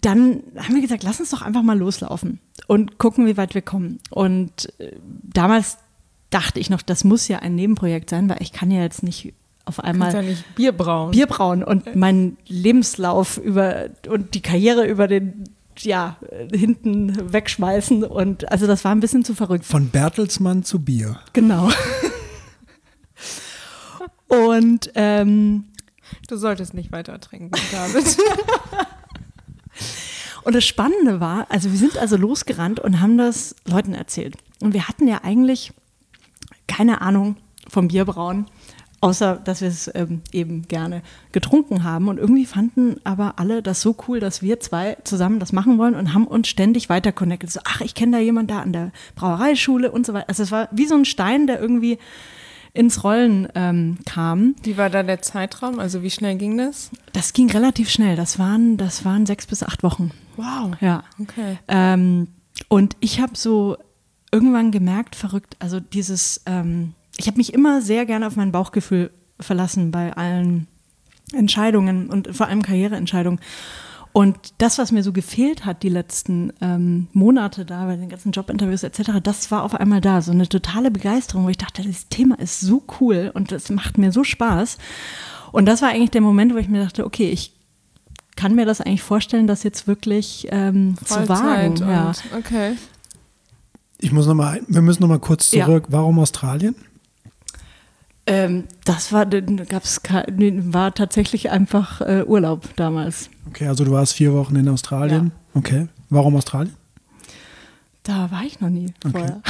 dann 0.00 0.42
haben 0.56 0.74
wir 0.74 0.80
gesagt, 0.80 1.02
lass 1.02 1.18
uns 1.18 1.30
doch 1.30 1.42
einfach 1.42 1.62
mal 1.62 1.76
loslaufen 1.76 2.38
und 2.68 2.98
gucken, 2.98 3.26
wie 3.26 3.36
weit 3.36 3.56
wir 3.56 3.62
kommen. 3.62 3.98
Und 4.10 4.72
äh, 4.78 4.92
damals 5.24 5.78
dachte 6.30 6.60
ich 6.60 6.70
noch, 6.70 6.82
das 6.82 7.02
muss 7.02 7.26
ja 7.26 7.40
ein 7.40 7.56
Nebenprojekt 7.56 8.10
sein, 8.10 8.28
weil 8.28 8.40
ich 8.40 8.52
kann 8.52 8.70
ja 8.70 8.80
jetzt 8.80 9.02
nicht 9.02 9.34
auf 9.64 9.82
einmal 9.82 10.14
ja 10.14 10.22
nicht 10.22 10.54
Bier 10.54 10.70
brauen. 10.70 11.10
Bier 11.10 11.26
brauen 11.26 11.64
und 11.64 11.96
meinen 11.96 12.36
Lebenslauf 12.46 13.38
über 13.38 13.86
und 14.08 14.34
die 14.34 14.40
Karriere 14.40 14.86
über 14.86 15.08
den 15.08 15.42
ja 15.80 16.16
hinten 16.54 17.32
wegschmeißen 17.32 18.04
und 18.04 18.50
also 18.52 18.68
das 18.68 18.84
war 18.84 18.92
ein 18.92 19.00
bisschen 19.00 19.24
zu 19.24 19.34
verrückt. 19.34 19.64
Von 19.64 19.88
Bertelsmann 19.88 20.62
zu 20.62 20.78
Bier. 20.78 21.18
Genau. 21.32 21.70
Und 24.28 24.90
ähm, 24.94 25.64
Du 26.28 26.36
solltest 26.36 26.74
nicht 26.74 26.92
weiter 26.92 27.20
trinken, 27.20 27.52
David. 27.72 28.16
Und 30.44 30.54
das 30.54 30.64
Spannende 30.64 31.18
war, 31.18 31.46
also 31.50 31.72
wir 31.72 31.78
sind 31.78 31.98
also 31.98 32.16
losgerannt 32.16 32.78
und 32.78 33.00
haben 33.00 33.18
das 33.18 33.56
Leuten 33.64 33.94
erzählt. 33.94 34.36
Und 34.60 34.74
wir 34.74 34.86
hatten 34.86 35.08
ja 35.08 35.24
eigentlich 35.24 35.72
keine 36.68 37.00
Ahnung 37.00 37.34
vom 37.68 37.88
Bierbrauen, 37.88 38.46
außer 39.00 39.40
dass 39.44 39.60
wir 39.60 39.66
es 39.66 39.90
ähm, 39.96 40.22
eben 40.30 40.62
gerne 40.68 41.02
getrunken 41.32 41.82
haben. 41.82 42.06
Und 42.06 42.18
irgendwie 42.18 42.46
fanden 42.46 43.00
aber 43.02 43.40
alle 43.40 43.60
das 43.60 43.80
so 43.80 43.96
cool, 44.06 44.20
dass 44.20 44.40
wir 44.40 44.60
zwei 44.60 44.96
zusammen 45.02 45.40
das 45.40 45.52
machen 45.52 45.78
wollen 45.78 45.96
und 45.96 46.14
haben 46.14 46.28
uns 46.28 46.46
ständig 46.46 46.88
weiter 46.88 47.10
connected. 47.10 47.50
So, 47.50 47.58
ach, 47.64 47.80
ich 47.80 47.96
kenne 47.96 48.18
da 48.18 48.22
jemanden 48.22 48.54
da 48.54 48.60
an 48.60 48.72
der 48.72 48.92
Brauereischule 49.16 49.90
und 49.90 50.06
so 50.06 50.14
weiter. 50.14 50.28
Also 50.28 50.44
es 50.44 50.52
war 50.52 50.68
wie 50.70 50.86
so 50.86 50.94
ein 50.94 51.04
Stein, 51.04 51.48
der 51.48 51.60
irgendwie 51.60 51.98
ins 52.76 53.02
Rollen 53.04 53.48
ähm, 53.54 53.98
kam. 54.04 54.54
Wie 54.62 54.76
war 54.76 54.90
da 54.90 55.02
der 55.02 55.22
Zeitraum? 55.22 55.78
Also 55.78 56.02
wie 56.02 56.10
schnell 56.10 56.36
ging 56.36 56.58
das? 56.58 56.90
Das 57.12 57.32
ging 57.32 57.50
relativ 57.50 57.90
schnell. 57.90 58.16
Das 58.16 58.38
waren, 58.38 58.76
das 58.76 59.04
waren 59.04 59.26
sechs 59.26 59.46
bis 59.46 59.62
acht 59.62 59.82
Wochen. 59.82 60.10
Wow. 60.36 60.74
Ja. 60.80 61.02
Okay. 61.20 61.58
Ähm, 61.68 62.28
und 62.68 62.96
ich 63.00 63.20
habe 63.20 63.32
so 63.34 63.76
irgendwann 64.30 64.70
gemerkt, 64.70 65.16
verrückt, 65.16 65.56
also 65.58 65.80
dieses, 65.80 66.42
ähm, 66.46 66.92
ich 67.16 67.26
habe 67.26 67.38
mich 67.38 67.54
immer 67.54 67.80
sehr 67.80 68.06
gerne 68.06 68.26
auf 68.26 68.36
mein 68.36 68.52
Bauchgefühl 68.52 69.10
verlassen 69.40 69.90
bei 69.90 70.12
allen 70.12 70.66
Entscheidungen 71.32 72.08
und 72.08 72.34
vor 72.36 72.46
allem 72.46 72.62
Karriereentscheidungen. 72.62 73.40
Und 74.16 74.54
das, 74.56 74.78
was 74.78 74.92
mir 74.92 75.02
so 75.02 75.12
gefehlt 75.12 75.66
hat, 75.66 75.82
die 75.82 75.90
letzten 75.90 76.50
ähm, 76.62 77.08
Monate 77.12 77.66
da 77.66 77.84
bei 77.84 77.96
den 77.96 78.08
ganzen 78.08 78.32
Jobinterviews 78.32 78.82
etc., 78.82 79.20
das 79.22 79.50
war 79.50 79.62
auf 79.62 79.74
einmal 79.74 80.00
da. 80.00 80.22
So 80.22 80.32
eine 80.32 80.48
totale 80.48 80.90
Begeisterung, 80.90 81.44
wo 81.44 81.50
ich 81.50 81.58
dachte, 81.58 81.82
das 81.82 82.08
Thema 82.08 82.38
ist 82.38 82.60
so 82.60 82.82
cool 82.98 83.30
und 83.34 83.52
das 83.52 83.68
macht 83.68 83.98
mir 83.98 84.12
so 84.12 84.24
Spaß. 84.24 84.78
Und 85.52 85.66
das 85.66 85.82
war 85.82 85.90
eigentlich 85.90 86.12
der 86.12 86.22
Moment, 86.22 86.54
wo 86.54 86.56
ich 86.56 86.66
mir 86.66 86.82
dachte, 86.82 87.04
okay, 87.04 87.28
ich 87.28 87.52
kann 88.36 88.54
mir 88.54 88.64
das 88.64 88.80
eigentlich 88.80 89.02
vorstellen, 89.02 89.46
das 89.46 89.64
jetzt 89.64 89.86
wirklich 89.86 90.48
ähm, 90.50 90.96
zu 91.04 91.28
wagen. 91.28 91.76
Ja. 91.76 92.12
okay. 92.38 92.78
Ich 93.98 94.12
muss 94.12 94.26
noch 94.26 94.34
mal, 94.34 94.62
wir 94.66 94.80
müssen 94.80 95.02
noch 95.02 95.10
mal 95.10 95.18
kurz 95.18 95.52
Ja. 95.52 95.66
zurück. 95.66 95.88
Warum 95.90 96.20
Australien? 96.20 96.74
Ähm, 98.26 98.64
das 98.84 99.12
war, 99.12 99.26
gab's, 99.26 100.00
war 100.02 100.94
tatsächlich 100.94 101.50
einfach 101.50 102.00
äh, 102.00 102.24
Urlaub 102.24 102.74
damals. 102.76 103.30
Okay, 103.48 103.68
also 103.68 103.84
du 103.84 103.92
warst 103.92 104.14
vier 104.14 104.32
Wochen 104.32 104.56
in 104.56 104.68
Australien. 104.68 105.32
Okay. 105.54 105.86
Warum 106.10 106.34
Australien? 106.36 106.74
Da 108.02 108.30
war 108.30 108.42
ich 108.44 108.60
noch 108.60 108.70
nie 108.70 108.92
vorher. 109.10 109.42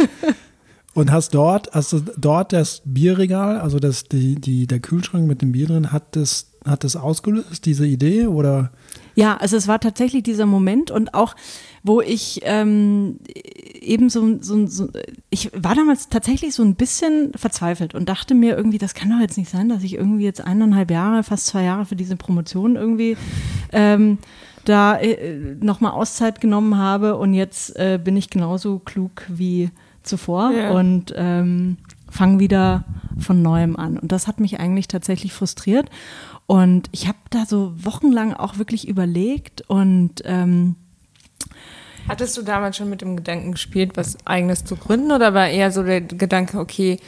Und 0.94 1.12
hast 1.12 1.34
dort, 1.34 1.70
hast 1.72 1.92
du 1.92 2.00
dort 2.16 2.52
das 2.52 2.82
Bierregal, 2.84 3.60
also 3.60 3.78
das, 3.78 4.04
die, 4.04 4.34
die, 4.34 4.66
der 4.66 4.80
Kühlschrank 4.80 5.26
mit 5.26 5.40
dem 5.40 5.52
Bier 5.52 5.68
drin, 5.68 5.92
hat 5.92 6.16
das 6.16 6.50
hat 6.64 6.84
das 6.84 6.96
ausgelöst, 6.96 7.64
diese 7.64 7.86
Idee 7.86 8.26
oder? 8.26 8.70
Ja, 9.14 9.36
also 9.36 9.56
es 9.56 9.68
war 9.68 9.80
tatsächlich 9.80 10.22
dieser 10.22 10.46
Moment 10.46 10.90
und 10.90 11.14
auch, 11.14 11.34
wo 11.82 12.00
ich 12.00 12.40
ähm, 12.44 13.18
eben 13.80 14.08
so, 14.08 14.38
so, 14.40 14.66
so, 14.66 14.88
ich 15.30 15.50
war 15.54 15.74
damals 15.74 16.08
tatsächlich 16.08 16.54
so 16.54 16.62
ein 16.62 16.74
bisschen 16.74 17.32
verzweifelt 17.34 17.94
und 17.94 18.08
dachte 18.08 18.34
mir 18.34 18.56
irgendwie, 18.56 18.78
das 18.78 18.94
kann 18.94 19.10
doch 19.10 19.20
jetzt 19.20 19.36
nicht 19.36 19.50
sein, 19.50 19.68
dass 19.68 19.82
ich 19.82 19.94
irgendwie 19.94 20.24
jetzt 20.24 20.42
eineinhalb 20.42 20.90
Jahre, 20.90 21.22
fast 21.22 21.46
zwei 21.46 21.64
Jahre 21.64 21.86
für 21.86 21.96
diese 21.96 22.16
Promotion 22.16 22.76
irgendwie 22.76 23.16
ähm, 23.72 24.18
da 24.64 24.96
äh, 24.96 25.56
nochmal 25.60 25.92
Auszeit 25.92 26.40
genommen 26.40 26.76
habe 26.76 27.16
und 27.16 27.34
jetzt 27.34 27.76
äh, 27.76 27.98
bin 28.02 28.16
ich 28.16 28.30
genauso 28.30 28.78
klug 28.78 29.22
wie 29.28 29.70
zuvor 30.02 30.52
ja. 30.52 30.70
und 30.70 31.12
ähm, 31.16 31.76
fange 32.10 32.40
wieder 32.40 32.84
von 33.18 33.42
neuem 33.42 33.76
an. 33.76 33.98
Und 33.98 34.12
das 34.12 34.26
hat 34.26 34.40
mich 34.40 34.60
eigentlich 34.60 34.88
tatsächlich 34.88 35.32
frustriert. 35.32 35.88
Und 36.50 36.88
ich 36.90 37.06
habe 37.06 37.18
da 37.30 37.46
so 37.46 37.72
wochenlang 37.76 38.34
auch 38.34 38.58
wirklich 38.58 38.88
überlegt 38.88 39.62
und 39.68 40.14
ähm, 40.24 40.74
Hattest 42.08 42.36
du 42.36 42.42
damals 42.42 42.76
schon 42.76 42.90
mit 42.90 43.02
dem 43.02 43.16
Gedanken 43.16 43.52
gespielt, 43.52 43.92
was 43.94 44.16
eigenes 44.26 44.64
zu 44.64 44.74
gründen 44.74 45.12
oder 45.12 45.32
war 45.32 45.48
eher 45.48 45.70
so 45.70 45.84
der 45.84 46.00
Gedanke, 46.00 46.58
okay, 46.58 46.98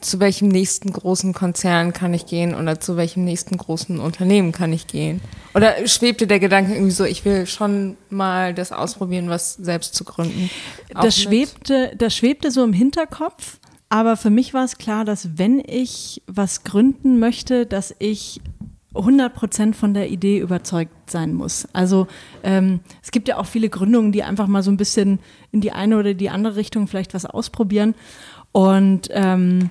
zu 0.00 0.20
welchem 0.20 0.46
nächsten 0.46 0.92
großen 0.92 1.34
Konzern 1.34 1.92
kann 1.92 2.14
ich 2.14 2.26
gehen 2.26 2.54
oder 2.54 2.78
zu 2.78 2.96
welchem 2.96 3.24
nächsten 3.24 3.56
großen 3.56 3.98
Unternehmen 3.98 4.52
kann 4.52 4.72
ich 4.72 4.86
gehen? 4.86 5.20
Oder 5.52 5.88
schwebte 5.88 6.28
der 6.28 6.38
Gedanke 6.38 6.72
irgendwie 6.72 6.92
so, 6.92 7.02
ich 7.02 7.24
will 7.24 7.46
schon 7.46 7.96
mal 8.08 8.54
das 8.54 8.70
ausprobieren, 8.70 9.28
was 9.30 9.54
selbst 9.54 9.96
zu 9.96 10.04
gründen? 10.04 10.48
Das 10.94 11.18
schwebte, 11.20 11.92
das 11.98 12.14
schwebte 12.14 12.52
so 12.52 12.62
im 12.62 12.72
Hinterkopf, 12.72 13.58
aber 13.88 14.16
für 14.16 14.30
mich 14.30 14.54
war 14.54 14.64
es 14.64 14.78
klar, 14.78 15.04
dass 15.04 15.36
wenn 15.36 15.58
ich 15.58 16.22
was 16.28 16.62
gründen 16.62 17.18
möchte, 17.18 17.66
dass 17.66 17.92
ich 17.98 18.40
100 18.94 19.32
Prozent 19.32 19.76
von 19.76 19.94
der 19.94 20.10
Idee 20.10 20.38
überzeugt 20.38 21.10
sein 21.10 21.32
muss. 21.34 21.68
Also 21.72 22.08
ähm, 22.42 22.80
es 23.02 23.10
gibt 23.10 23.28
ja 23.28 23.38
auch 23.38 23.46
viele 23.46 23.68
Gründungen, 23.68 24.12
die 24.12 24.22
einfach 24.22 24.48
mal 24.48 24.62
so 24.62 24.70
ein 24.70 24.76
bisschen 24.76 25.20
in 25.52 25.60
die 25.60 25.72
eine 25.72 25.98
oder 25.98 26.14
die 26.14 26.30
andere 26.30 26.56
Richtung 26.56 26.88
vielleicht 26.88 27.14
was 27.14 27.24
ausprobieren. 27.24 27.94
Und 28.52 29.08
ähm, 29.10 29.70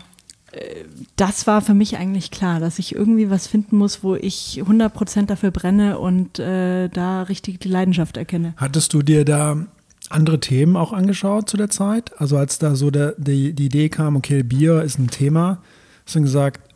äh, 0.52 0.86
das 1.18 1.48
war 1.48 1.62
für 1.62 1.74
mich 1.74 1.98
eigentlich 1.98 2.32
klar, 2.32 2.60
dass 2.60 2.80
ich 2.80 2.96
irgendwie 2.96 3.30
was 3.30 3.48
finden 3.48 3.78
muss, 3.78 4.04
wo 4.04 4.16
ich 4.16 4.60
100 4.62 4.94
Prozent 4.94 5.30
dafür 5.30 5.52
brenne 5.52 6.00
und 6.00 6.40
äh, 6.40 6.88
da 6.88 7.24
richtig 7.24 7.60
die 7.60 7.70
Leidenschaft 7.70 8.16
erkenne. 8.16 8.54
Hattest 8.56 8.94
du 8.94 9.02
dir 9.02 9.26
da 9.26 9.66
andere 10.10 10.40
Themen 10.40 10.78
auch 10.78 10.94
angeschaut 10.94 11.50
zu 11.50 11.58
der 11.58 11.70
Zeit? 11.70 12.20
Also 12.20 12.38
als 12.38 12.58
da 12.58 12.76
so 12.76 12.90
der, 12.90 13.16
die, 13.18 13.54
die 13.54 13.66
Idee 13.66 13.90
kam, 13.90 14.16
okay, 14.16 14.44
Bier 14.44 14.82
ist 14.82 14.98
ein 14.98 15.10
Thema, 15.10 15.62
hast 16.06 16.16
du 16.16 16.22
gesagt, 16.22 16.69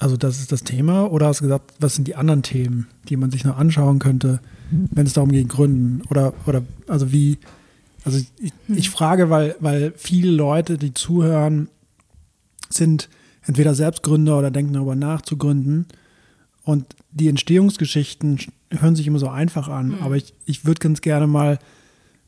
also 0.00 0.16
das 0.16 0.40
ist 0.40 0.50
das 0.50 0.64
Thema 0.64 1.12
oder 1.12 1.26
hast 1.26 1.40
du 1.40 1.44
gesagt, 1.44 1.74
was 1.78 1.94
sind 1.94 2.08
die 2.08 2.16
anderen 2.16 2.42
Themen, 2.42 2.88
die 3.08 3.16
man 3.16 3.30
sich 3.30 3.44
noch 3.44 3.58
anschauen 3.58 3.98
könnte, 3.98 4.40
wenn 4.70 5.06
es 5.06 5.12
darum 5.12 5.30
geht, 5.30 5.48
Gründen? 5.48 6.02
Oder, 6.08 6.32
oder 6.46 6.62
also 6.88 7.12
wie, 7.12 7.38
also 8.04 8.18
ich, 8.18 8.52
hm. 8.66 8.78
ich 8.78 8.88
frage, 8.90 9.28
weil, 9.28 9.56
weil 9.60 9.92
viele 9.96 10.30
Leute, 10.30 10.78
die 10.78 10.94
zuhören, 10.94 11.68
sind 12.70 13.10
entweder 13.42 13.74
Selbstgründer 13.74 14.38
oder 14.38 14.50
denken 14.50 14.72
darüber 14.72 14.96
nach 14.96 15.20
zu 15.22 15.36
gründen. 15.36 15.86
Und 16.62 16.86
die 17.10 17.28
Entstehungsgeschichten 17.28 18.38
hören 18.70 18.96
sich 18.96 19.06
immer 19.06 19.18
so 19.18 19.28
einfach 19.28 19.68
an. 19.68 19.88
Mhm. 19.88 20.02
Aber 20.02 20.16
ich, 20.16 20.32
ich 20.46 20.64
würde 20.64 20.78
ganz 20.78 21.00
gerne 21.00 21.26
mal, 21.26 21.58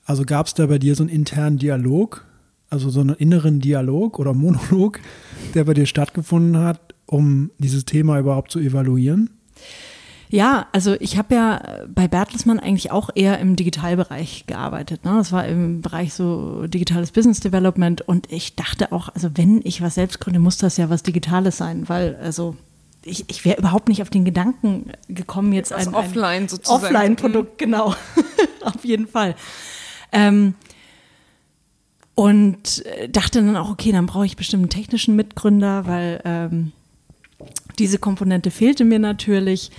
also 0.05 0.25
gab 0.25 0.47
es 0.47 0.55
da 0.55 0.67
bei 0.67 0.79
dir 0.79 0.95
so 0.95 1.05
einen 1.05 1.11
internen 1.11 1.59
Dialog, 1.59 2.27
also 2.69 2.91
so 2.91 3.01
einen 3.01 3.15
inneren 3.15 3.61
Dialog 3.61 4.19
oder 4.19 4.35
Monolog, 4.35 5.01
der 5.55 5.65
bei 5.65 5.75
dir 5.75 5.87
stattgefunden 5.87 6.59
hat, 6.59 6.93
um 7.13 7.51
dieses 7.59 7.85
Thema 7.85 8.19
überhaupt 8.19 8.51
zu 8.51 8.59
evaluieren? 8.59 9.31
Ja, 10.31 10.67
also 10.73 10.97
ich 10.99 11.19
habe 11.19 11.35
ja 11.35 11.63
bei 11.95 12.09
Bertelsmann 12.09 12.59
eigentlich 12.59 12.91
auch 12.91 13.11
eher 13.15 13.39
im 13.39 13.55
Digitalbereich 13.55 14.45
gearbeitet. 14.47 15.05
Ne? 15.05 15.13
Das 15.17 15.31
war 15.31 15.47
im 15.47 15.83
Bereich 15.83 16.15
so 16.15 16.67
digitales 16.67 17.11
Business 17.11 17.41
Development 17.41 18.01
und 18.01 18.33
ich 18.33 18.57
dachte 18.57 18.93
auch, 18.93 19.11
also 19.11 19.29
wenn 19.35 19.61
ich 19.63 19.83
was 19.83 19.97
selbst 19.97 20.21
gründe, 20.21 20.41
muss 20.41 20.57
das 20.57 20.79
ja 20.79 20.89
was 20.89 21.03
Digitales 21.03 21.59
sein, 21.59 21.87
weil 21.91 22.17
also 22.17 22.57
ich, 23.05 23.29
ich 23.29 23.45
wäre 23.45 23.59
überhaupt 23.59 23.89
nicht 23.89 24.01
auf 24.01 24.09
den 24.09 24.25
Gedanken 24.25 24.93
gekommen, 25.09 25.53
jetzt 25.53 25.73
ein, 25.73 25.89
ein 25.89 25.95
Offline 25.95 26.49
sozusagen. 26.49 26.85
Offline-Produkt, 26.85 27.59
genau, 27.59 27.95
auf 28.63 28.85
jeden 28.85 29.09
Fall. 29.09 29.35
Ähm, 30.13 30.55
und 32.15 32.85
dachte 33.11 33.43
dann 33.43 33.57
auch, 33.57 33.71
okay, 33.71 33.93
dann 33.93 34.07
brauche 34.07 34.25
ich 34.25 34.37
bestimmt 34.37 34.63
einen 34.63 34.71
technischen 34.71 35.15
Mitgründer, 35.15 35.87
weil 35.87 36.23
ähm, 36.25 36.73
diese 37.79 37.99
Komponente 37.99 38.51
fehlte 38.51 38.85
mir 38.85 38.99
natürlich. 38.99 39.71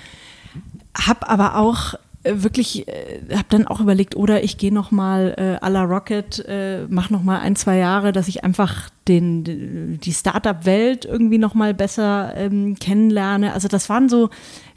Hab 0.95 1.29
aber 1.29 1.57
auch 1.57 1.95
äh, 2.23 2.43
wirklich, 2.43 2.88
äh, 2.88 3.19
habe 3.31 3.47
dann 3.50 3.67
auch 3.67 3.81
überlegt, 3.81 4.15
oder 4.15 4.43
ich 4.43 4.57
gehe 4.57 4.73
noch 4.73 4.91
mal 4.91 5.33
äh, 5.38 5.65
à 5.65 5.69
la 5.69 5.83
Rocket, 5.83 6.43
äh, 6.47 6.85
mache 6.88 7.11
noch 7.11 7.24
mal 7.24 7.39
ein, 7.39 7.55
zwei 7.55 7.77
Jahre, 7.77 8.11
dass 8.11 8.27
ich 8.27 8.44
einfach 8.44 8.89
den, 9.07 10.00
die 10.00 10.13
Startup-Welt 10.13 11.05
irgendwie 11.05 11.37
noch 11.37 11.53
mal 11.53 11.74
besser 11.74 12.33
ähm, 12.35 12.75
kennenlerne. 12.79 13.53
Also 13.53 13.68
das 13.68 13.89
waren 13.89 14.07
so 14.07 14.29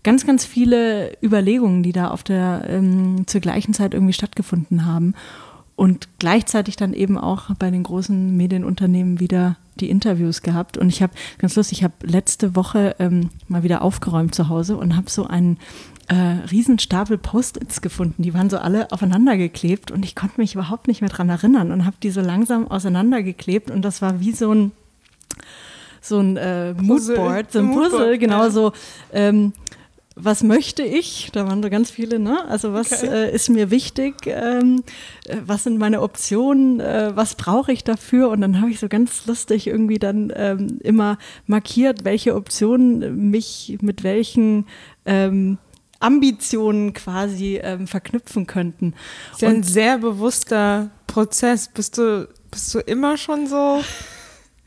ganz, 0.03 0.27
ganz 0.27 0.45
viele 0.45 1.17
Überlegungen, 1.23 1.83
die 1.83 1.93
da 1.93 2.09
auf 2.09 2.25
der 2.25 2.65
ähm, 2.69 3.27
zur 3.27 3.41
gleichen 3.41 3.75
Zeit 3.75 3.95
irgendwie 3.95 4.13
stattgefunden 4.13 4.85
haben 4.85 5.15
und 5.77 6.09
gleichzeitig 6.19 6.77
dann 6.77 6.95
eben 6.95 7.19
auch 7.19 7.55
bei 7.59 7.71
den 7.71 7.85
großen 7.85 8.37
Medienunternehmen 8.37 9.21
wieder 9.21 9.57
die 9.81 9.91
Interviews 9.91 10.43
gehabt. 10.43 10.77
Und 10.77 10.89
ich 10.89 11.03
habe, 11.03 11.13
ganz 11.39 11.57
lustig, 11.57 11.79
ich 11.79 11.85
habe 11.85 11.95
letzte 12.03 12.57
Woche 12.57 12.97
ähm, 12.99 13.31
mal 13.49 13.63
wieder 13.63 13.83
aufgeräumt 13.83 14.35
zu 14.35 14.49
Hause 14.49 14.77
und 14.77 14.97
habe 14.97 15.11
so 15.11 15.27
einen 15.27 15.59
äh, 16.09 16.15
Riesenstapel 16.51 17.19
Post-its 17.19 17.81
gefunden. 17.81 18.23
Die 18.23 18.35
waren 18.35 18.51
so 18.51 18.59
alle 18.59 18.93
aufeinander 18.93 19.37
geklebt 19.37 19.91
und 19.91 20.05
ich 20.05 20.15
konnte 20.15 20.41
mich 20.41 20.55
überhaupt 20.55 20.89
nicht 20.89 21.01
mehr 21.01 21.11
dran 21.11 21.29
erinnern 21.29 21.73
und 21.73 21.85
habe 21.85 21.97
die 22.03 22.11
so 22.11 22.21
langsam 22.21 22.69
auseinandergeklebt 22.69 23.71
und 23.71 23.83
das 23.83 24.03
war 24.03 24.21
wie 24.21 24.33
so 24.33 24.53
ein 24.53 24.73
so 26.01 26.21
ein 26.21 26.37
äh, 26.37 26.73
Moodboard, 26.75 27.51
so 27.51 27.59
ein 27.59 27.73
Puzzle, 27.73 28.19
genau 28.19 28.49
so. 28.49 28.73
Ähm, 29.13 29.53
was 30.19 30.43
möchte 30.43 30.83
ich? 30.83 31.29
Da 31.33 31.47
waren 31.47 31.63
so 31.63 31.69
ganz 31.69 31.91
viele, 31.91 32.19
ne? 32.19 32.47
Also 32.49 32.73
was 32.73 33.03
okay. 33.03 33.27
äh, 33.27 33.35
ist 33.35 33.51
mir 33.51 33.71
wichtig? 33.71 34.15
Ähm, 34.25 34.83
äh, 35.27 35.37
was 35.45 35.65
sind 35.65 35.79
meine 35.79 36.01
Optionen? 36.01 36.81
Äh, 36.81 37.15
was 37.15 37.35
brauche 37.35 37.71
ich 37.71 37.85
dafür? 37.85 38.31
Und 38.31 38.41
dann 38.41 38.61
habe 38.63 38.71
ich 38.71 38.81
so 38.81 38.89
ganz 38.89 39.27
lustig 39.27 39.67
irgendwie 39.67 39.99
dann 39.99 40.33
ähm, 40.35 40.79
immer 40.83 41.19
markiert, 41.47 42.07
welche 42.07 42.35
Optionen 42.35 43.31
mich 43.31 43.77
mit 43.83 44.05
welchen 44.05 44.67
ähm, 45.05 45.59
Ambitionen 46.01 46.95
quasi 46.95 47.61
ähm, 47.63 47.87
verknüpfen 47.87 48.47
könnten. 48.47 48.95
Das 49.33 49.37
ist 49.37 49.43
ja 49.43 49.49
ein 49.51 49.63
sehr 49.65 49.99
bewusster 49.99 50.91
Prozess. 51.07 51.69
Bist 51.69 51.99
du, 51.99 52.27
bist 52.51 52.75
du 52.75 52.79
immer 52.79 53.19
schon 53.19 53.47
so 53.47 53.83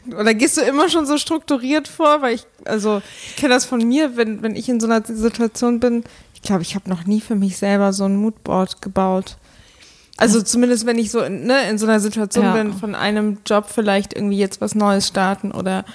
oder 0.08 0.34
gehst 0.34 0.58
du 0.58 0.62
immer 0.62 0.90
schon 0.90 1.06
so 1.06 1.18
strukturiert 1.18 1.88
vor? 1.88 2.22
Weil 2.22 2.36
ich, 2.36 2.46
also, 2.66 3.02
ich 3.28 3.36
kenne 3.36 3.54
das 3.54 3.66
von 3.66 3.86
mir, 3.88 4.16
wenn, 4.18 4.42
wenn 4.42 4.56
ich 4.56 4.70
in 4.70 4.80
so 4.80 4.88
einer 4.88 5.04
Situation 5.06 5.80
bin. 5.80 6.04
Ich 6.34 6.42
glaube, 6.42 6.62
ich 6.62 6.76
habe 6.76 6.90
noch 6.90 7.06
nie 7.06 7.22
für 7.22 7.36
mich 7.36 7.58
selber 7.58 7.92
so 7.94 8.06
ein 8.06 8.16
Moodboard 8.16 8.82
gebaut. 8.82 9.38
Also 10.20 10.42
zumindest, 10.42 10.86
wenn 10.86 10.98
ich 10.98 11.12
so 11.12 11.28
ne, 11.28 11.70
in 11.70 11.78
so 11.78 11.86
einer 11.86 12.02
Situation 12.02 12.44
ja. 12.44 12.54
bin, 12.54 12.74
von 12.74 12.94
einem 12.94 13.38
Job 13.46 13.68
vielleicht 13.70 14.14
irgendwie 14.14 14.38
jetzt 14.38 14.60
was 14.60 14.76
Neues 14.76 15.08
starten 15.08 15.52
oder 15.52 15.86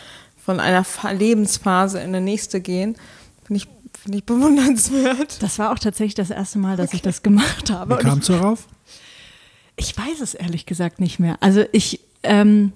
von 0.43 0.61
einer 0.61 0.85
Lebensphase 1.13 1.99
in 1.99 2.09
eine 2.09 2.23
nächste 2.23 2.61
gehen, 2.61 2.97
finde 3.45 3.63
ich, 3.63 3.69
find 4.03 4.15
ich 4.15 4.25
bewundernswert. 4.27 5.43
Das 5.43 5.59
war 5.59 5.73
auch 5.73 5.79
tatsächlich 5.79 6.15
das 6.15 6.31
erste 6.31 6.59
Mal, 6.59 6.77
dass 6.77 6.89
okay. 6.89 6.97
ich 6.97 7.03
das 7.03 7.23
gemacht 7.23 7.71
habe. 7.71 7.99
Wie 7.99 8.03
kamst 8.03 8.31
du 8.31 8.33
darauf? 8.33 8.67
Ich 9.77 9.97
weiß 9.97 10.21
es 10.23 10.35
ehrlich 10.35 10.65
gesagt 10.65 11.01
nicht 11.01 11.19
mehr. 11.19 11.37
Also 11.41 11.65
ich, 11.73 12.01
ähm, 12.23 12.73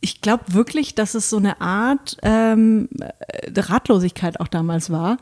ich 0.00 0.20
glaube 0.20 0.44
wirklich, 0.48 0.94
dass 0.94 1.14
es 1.14 1.30
so 1.30 1.38
eine 1.38 1.60
Art 1.60 2.16
ähm, 2.22 2.88
Ratlosigkeit 3.54 4.40
auch 4.40 4.48
damals 4.48 4.90
war, 4.90 5.18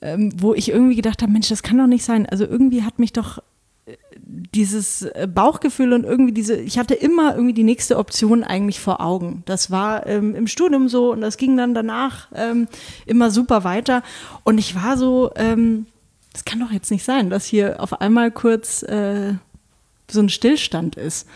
ähm, 0.00 0.32
wo 0.36 0.54
ich 0.54 0.70
irgendwie 0.70 0.96
gedacht 0.96 1.22
habe, 1.22 1.32
Mensch, 1.32 1.48
das 1.48 1.62
kann 1.62 1.78
doch 1.78 1.86
nicht 1.86 2.04
sein. 2.04 2.26
Also 2.26 2.44
irgendwie 2.44 2.82
hat 2.82 2.98
mich 2.98 3.12
doch 3.12 3.38
äh, 3.86 3.96
dieses 4.26 5.02
äh, 5.02 5.28
Bauchgefühl 5.32 5.92
und 5.92 6.04
irgendwie 6.04 6.32
diese, 6.32 6.56
ich 6.56 6.78
hatte 6.78 6.94
immer 6.94 7.34
irgendwie 7.34 7.54
die 7.54 7.64
nächste 7.64 7.98
Option 7.98 8.44
eigentlich 8.44 8.80
vor 8.80 9.00
Augen. 9.00 9.42
Das 9.46 9.70
war 9.70 10.06
ähm, 10.06 10.34
im 10.34 10.46
Studium 10.46 10.88
so 10.88 11.12
und 11.12 11.20
das 11.20 11.36
ging 11.36 11.56
dann 11.56 11.74
danach 11.74 12.28
ähm, 12.34 12.68
immer 13.06 13.30
super 13.30 13.64
weiter. 13.64 14.02
Und 14.44 14.58
ich 14.58 14.74
war 14.74 14.96
so, 14.96 15.30
ähm, 15.36 15.86
das 16.32 16.44
kann 16.44 16.60
doch 16.60 16.70
jetzt 16.70 16.90
nicht 16.90 17.04
sein, 17.04 17.28
dass 17.28 17.44
hier 17.44 17.80
auf 17.80 18.00
einmal 18.00 18.30
kurz 18.30 18.82
äh, 18.84 19.34
so 20.10 20.20
ein 20.20 20.28
Stillstand 20.28 20.96
ist. 20.96 21.26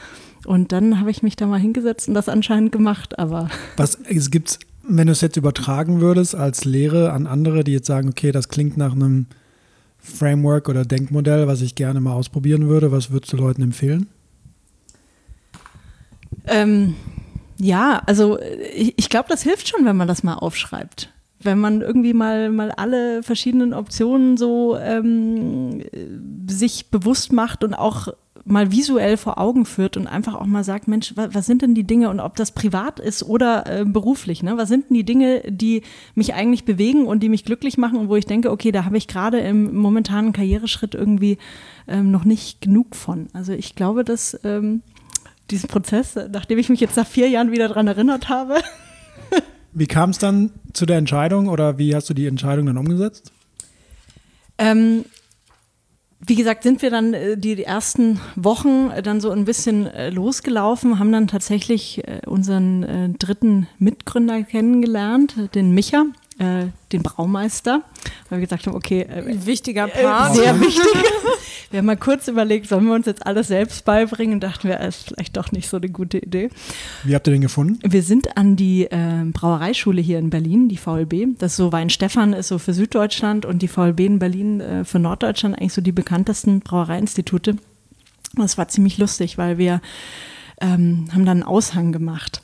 Und 0.46 0.72
dann 0.72 1.00
habe 1.00 1.10
ich 1.10 1.22
mich 1.22 1.36
da 1.36 1.46
mal 1.46 1.58
hingesetzt 1.58 2.08
und 2.08 2.14
das 2.14 2.28
anscheinend 2.28 2.72
gemacht, 2.72 3.18
aber. 3.18 3.48
Was 3.76 3.98
es 4.08 4.30
gibt's, 4.30 4.58
wenn 4.88 5.08
du 5.08 5.12
es 5.12 5.20
jetzt 5.20 5.36
übertragen 5.36 6.00
würdest 6.00 6.34
als 6.34 6.64
Lehre 6.64 7.12
an 7.12 7.26
andere, 7.26 7.64
die 7.64 7.72
jetzt 7.72 7.86
sagen, 7.86 8.08
okay, 8.08 8.30
das 8.30 8.48
klingt 8.48 8.76
nach 8.76 8.92
einem 8.92 9.26
Framework 9.98 10.68
oder 10.68 10.84
Denkmodell, 10.84 11.48
was 11.48 11.60
ich 11.62 11.74
gerne 11.74 12.00
mal 12.00 12.12
ausprobieren 12.12 12.68
würde, 12.68 12.92
was 12.92 13.10
würdest 13.10 13.32
du 13.32 13.36
Leuten 13.36 13.62
empfehlen? 13.62 14.06
Ähm, 16.46 16.94
ja, 17.58 18.02
also 18.06 18.38
ich, 18.40 18.94
ich 18.96 19.08
glaube, 19.08 19.28
das 19.28 19.42
hilft 19.42 19.68
schon, 19.68 19.84
wenn 19.84 19.96
man 19.96 20.06
das 20.06 20.22
mal 20.22 20.34
aufschreibt. 20.34 21.12
wenn 21.40 21.58
man 21.58 21.80
irgendwie 21.80 22.14
mal, 22.14 22.50
mal 22.50 22.70
alle 22.70 23.22
verschiedenen 23.22 23.74
Optionen 23.74 24.36
so 24.36 24.76
ähm, 24.76 25.82
sich 26.48 26.90
bewusst 26.90 27.32
macht 27.32 27.64
und 27.64 27.74
auch 27.74 28.08
mal 28.46 28.70
visuell 28.70 29.16
vor 29.16 29.38
Augen 29.38 29.66
führt 29.66 29.96
und 29.96 30.06
einfach 30.06 30.34
auch 30.34 30.46
mal 30.46 30.62
sagt, 30.62 30.86
Mensch, 30.86 31.14
was, 31.16 31.46
sind 31.46 31.62
denn 31.62 31.74
die 31.74 31.84
Dinge 31.84 32.08
und 32.10 32.20
ob 32.20 32.36
das 32.36 32.52
privat 32.52 33.00
ist 33.00 33.24
oder 33.24 33.66
äh, 33.66 33.84
beruflich, 33.84 34.42
ne? 34.42 34.56
Was 34.56 34.68
sind 34.68 34.88
denn 34.88 34.94
die 34.94 35.04
Dinge, 35.04 35.42
die 35.48 35.82
mich 36.14 36.34
eigentlich 36.34 36.64
bewegen 36.64 37.06
und 37.06 37.22
die 37.22 37.28
mich 37.28 37.44
glücklich 37.44 37.76
machen 37.76 37.98
und 37.98 38.08
wo 38.08 38.14
ich 38.14 38.24
denke, 38.24 38.52
okay, 38.52 38.70
da 38.70 38.84
habe 38.84 38.96
ich 38.96 39.08
gerade 39.08 39.40
im 39.40 39.76
momentanen 39.76 40.32
Karriereschritt 40.32 40.94
irgendwie 40.94 41.38
ähm, 41.88 42.12
noch 42.12 42.24
nicht 42.24 42.60
genug 42.60 42.94
von. 42.94 43.26
Also 43.32 43.52
ich 43.52 43.74
glaube, 43.74 44.04
dass 44.04 44.38
ähm, 44.44 44.82
diesen 45.50 45.68
Prozess, 45.68 46.16
nachdem 46.32 46.58
ich 46.58 46.68
mich 46.68 46.80
jetzt 46.80 46.96
nach 46.96 47.06
vier 47.06 47.28
Jahren 47.28 47.50
wieder 47.50 47.66
daran 47.68 47.88
erinnert 47.88 48.28
habe. 48.28 48.56
Wie 49.72 49.86
kam 49.86 50.10
es 50.10 50.18
dann 50.18 50.50
zu 50.72 50.86
der 50.86 50.96
Entscheidung 50.96 51.48
oder 51.48 51.76
wie 51.76 51.94
hast 51.94 52.08
du 52.08 52.14
die 52.14 52.26
Entscheidung 52.26 52.64
dann 52.64 52.78
umgesetzt? 52.78 53.30
Ähm, 54.56 55.04
wie 56.20 56.34
gesagt, 56.34 56.62
sind 56.62 56.82
wir 56.82 56.90
dann 56.90 57.14
äh, 57.14 57.36
die, 57.36 57.62
ersten 57.62 58.20
Wochen 58.36 58.90
äh, 58.90 59.02
dann 59.02 59.20
so 59.20 59.30
ein 59.30 59.44
bisschen 59.44 59.86
äh, 59.86 60.10
losgelaufen, 60.10 60.98
haben 60.98 61.12
dann 61.12 61.28
tatsächlich 61.28 62.02
unseren 62.26 63.16
dritten 63.18 63.68
Mitgründer 63.78 64.42
kennengelernt, 64.42 65.34
den 65.54 65.72
Micha, 65.72 66.04
äh, 66.38 66.66
den 66.92 67.02
Braumeister, 67.02 67.82
weil 68.28 68.38
wir 68.38 68.46
gesagt 68.46 68.66
haben, 68.66 68.74
okay, 68.74 69.06
wichtiger 69.44 69.88
Part, 69.88 70.36
sehr 70.36 70.60
wichtig. 70.60 70.84
wir 71.70 71.78
haben 71.78 71.86
mal 71.86 71.96
kurz 71.96 72.28
überlegt, 72.28 72.68
sollen 72.68 72.84
wir 72.86 72.94
uns 72.94 73.06
jetzt 73.06 73.26
alles 73.26 73.48
selbst 73.48 73.84
beibringen 73.84 74.34
und 74.34 74.40
dachten 74.40 74.68
wir, 74.68 74.80
ist 74.80 75.08
vielleicht 75.08 75.36
doch 75.36 75.50
nicht 75.52 75.68
so 75.68 75.78
eine 75.78 75.88
gute 75.88 76.18
Idee. 76.18 76.50
Wie 77.04 77.14
habt 77.14 77.26
ihr 77.26 77.32
den 77.32 77.42
gefunden? 77.42 77.78
Wir 77.82 78.02
sind 78.02 78.36
an 78.36 78.56
die 78.56 78.84
äh, 78.84 79.24
Brauereischule 79.32 80.00
hier 80.00 80.18
in 80.18 80.30
Berlin, 80.30 80.68
die 80.68 80.76
VLB. 80.76 81.38
Das 81.38 81.52
ist 81.52 81.56
so 81.56 81.72
Weinstefan 81.72 82.32
ist 82.32 82.48
so 82.48 82.58
für 82.58 82.74
Süddeutschland 82.74 83.46
und 83.46 83.62
die 83.62 83.68
VLB 83.68 84.00
in 84.00 84.18
Berlin 84.18 84.60
äh, 84.60 84.84
für 84.84 84.98
Norddeutschland 84.98 85.56
eigentlich 85.56 85.72
so 85.72 85.80
die 85.80 85.92
bekanntesten 85.92 86.60
Brauereiinstitute. 86.60 87.56
Das 88.36 88.58
war 88.58 88.68
ziemlich 88.68 88.98
lustig, 88.98 89.38
weil 89.38 89.56
wir 89.56 89.80
ähm, 90.60 91.08
haben 91.12 91.24
dann 91.24 91.38
einen 91.38 91.42
Aushang 91.42 91.92
gemacht. 91.92 92.42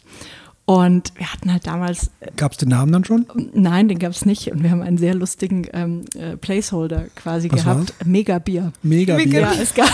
Und 0.65 1.13
wir 1.17 1.33
hatten 1.33 1.53
halt 1.53 1.67
damals. 1.67 2.11
Gab 2.37 2.53
es 2.53 2.59
den 2.59 2.69
Namen 2.69 2.93
dann 2.93 3.05
schon? 3.05 3.27
Nein, 3.53 3.89
den 3.89 3.99
gab 3.99 4.13
es 4.13 4.25
nicht. 4.25 4.51
Und 4.53 4.63
wir 4.63 4.71
haben 4.71 4.81
einen 4.83 4.97
sehr 4.99 5.15
lustigen 5.15 5.67
ähm, 5.73 6.05
äh, 6.17 6.37
Placeholder 6.37 7.07
quasi 7.17 7.51
Was 7.51 7.65
gehabt. 7.65 7.95
Megabier. 8.07 8.73
Megabier. 8.83 9.41
Ja, 9.41 9.53
es 9.61 9.75
gab. 9.75 9.93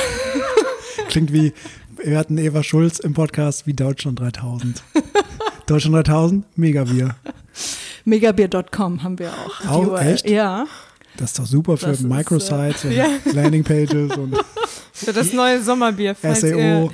Klingt 1.09 1.33
wie, 1.33 1.55
wir 2.05 2.19
hatten 2.19 2.37
Eva 2.37 2.63
Schulz 2.63 2.99
im 2.99 3.15
Podcast 3.15 3.67
wie 3.67 3.73
Deutschland 3.73 4.21
3000. 4.21 4.83
Deutschland 5.67 5.97
3000, 6.07 6.59
Megabier. 6.59 7.17
Megabier.com 8.05 9.03
haben 9.03 9.19
wir 9.19 9.31
auch. 9.33 9.67
Auch, 9.71 9.87
URL. 9.87 10.07
echt? 10.07 10.29
Ja. 10.29 10.67
Das 11.17 11.31
ist 11.31 11.39
doch 11.39 11.47
super 11.47 11.77
für 11.77 11.87
Das 11.87 12.01
ist, 12.01 12.07
Microsites 12.07 12.85
ja. 12.91 13.07
und 13.25 13.35
Landingpages 13.35 14.17
und 14.17 14.37
Für 14.93 15.13
das 15.13 15.33
neue 15.33 15.63
Sommerbier. 15.63 16.15
SEO. 16.15 16.91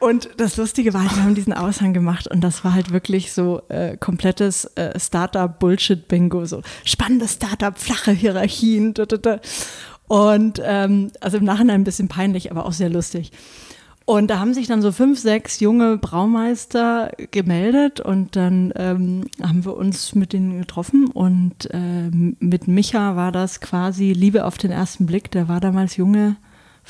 Und 0.00 0.30
das 0.38 0.56
Lustige 0.56 0.94
war, 0.94 1.02
wir 1.02 1.22
haben 1.22 1.34
diesen 1.34 1.52
Aushang 1.52 1.92
gemacht 1.92 2.26
und 2.26 2.40
das 2.40 2.64
war 2.64 2.72
halt 2.72 2.90
wirklich 2.90 3.32
so 3.32 3.62
äh, 3.68 3.98
komplettes 3.98 4.64
äh, 4.76 4.98
Startup-Bullshit-Bingo. 4.98 6.46
So 6.46 6.62
spannendes 6.84 7.34
Startup, 7.34 7.78
flache 7.78 8.12
Hierarchien. 8.12 8.94
Da, 8.94 9.04
da, 9.04 9.18
da. 9.18 9.40
Und 10.08 10.60
ähm, 10.64 11.12
also 11.20 11.36
im 11.36 11.44
Nachhinein 11.44 11.82
ein 11.82 11.84
bisschen 11.84 12.08
peinlich, 12.08 12.50
aber 12.50 12.64
auch 12.64 12.72
sehr 12.72 12.88
lustig. 12.88 13.30
Und 14.06 14.28
da 14.28 14.40
haben 14.40 14.54
sich 14.54 14.66
dann 14.66 14.82
so 14.82 14.90
fünf, 14.90 15.20
sechs 15.20 15.60
junge 15.60 15.96
Braumeister 15.98 17.12
gemeldet 17.30 18.00
und 18.00 18.34
dann 18.34 18.72
ähm, 18.74 19.26
haben 19.40 19.64
wir 19.64 19.76
uns 19.76 20.16
mit 20.16 20.32
denen 20.32 20.58
getroffen 20.58 21.06
und 21.06 21.68
ähm, 21.70 22.36
mit 22.40 22.66
Micha 22.66 23.14
war 23.14 23.30
das 23.30 23.60
quasi 23.60 24.12
Liebe 24.12 24.46
auf 24.46 24.58
den 24.58 24.72
ersten 24.72 25.06
Blick. 25.06 25.30
Der 25.30 25.46
war 25.46 25.60
damals 25.60 25.96
junge, 25.96 26.34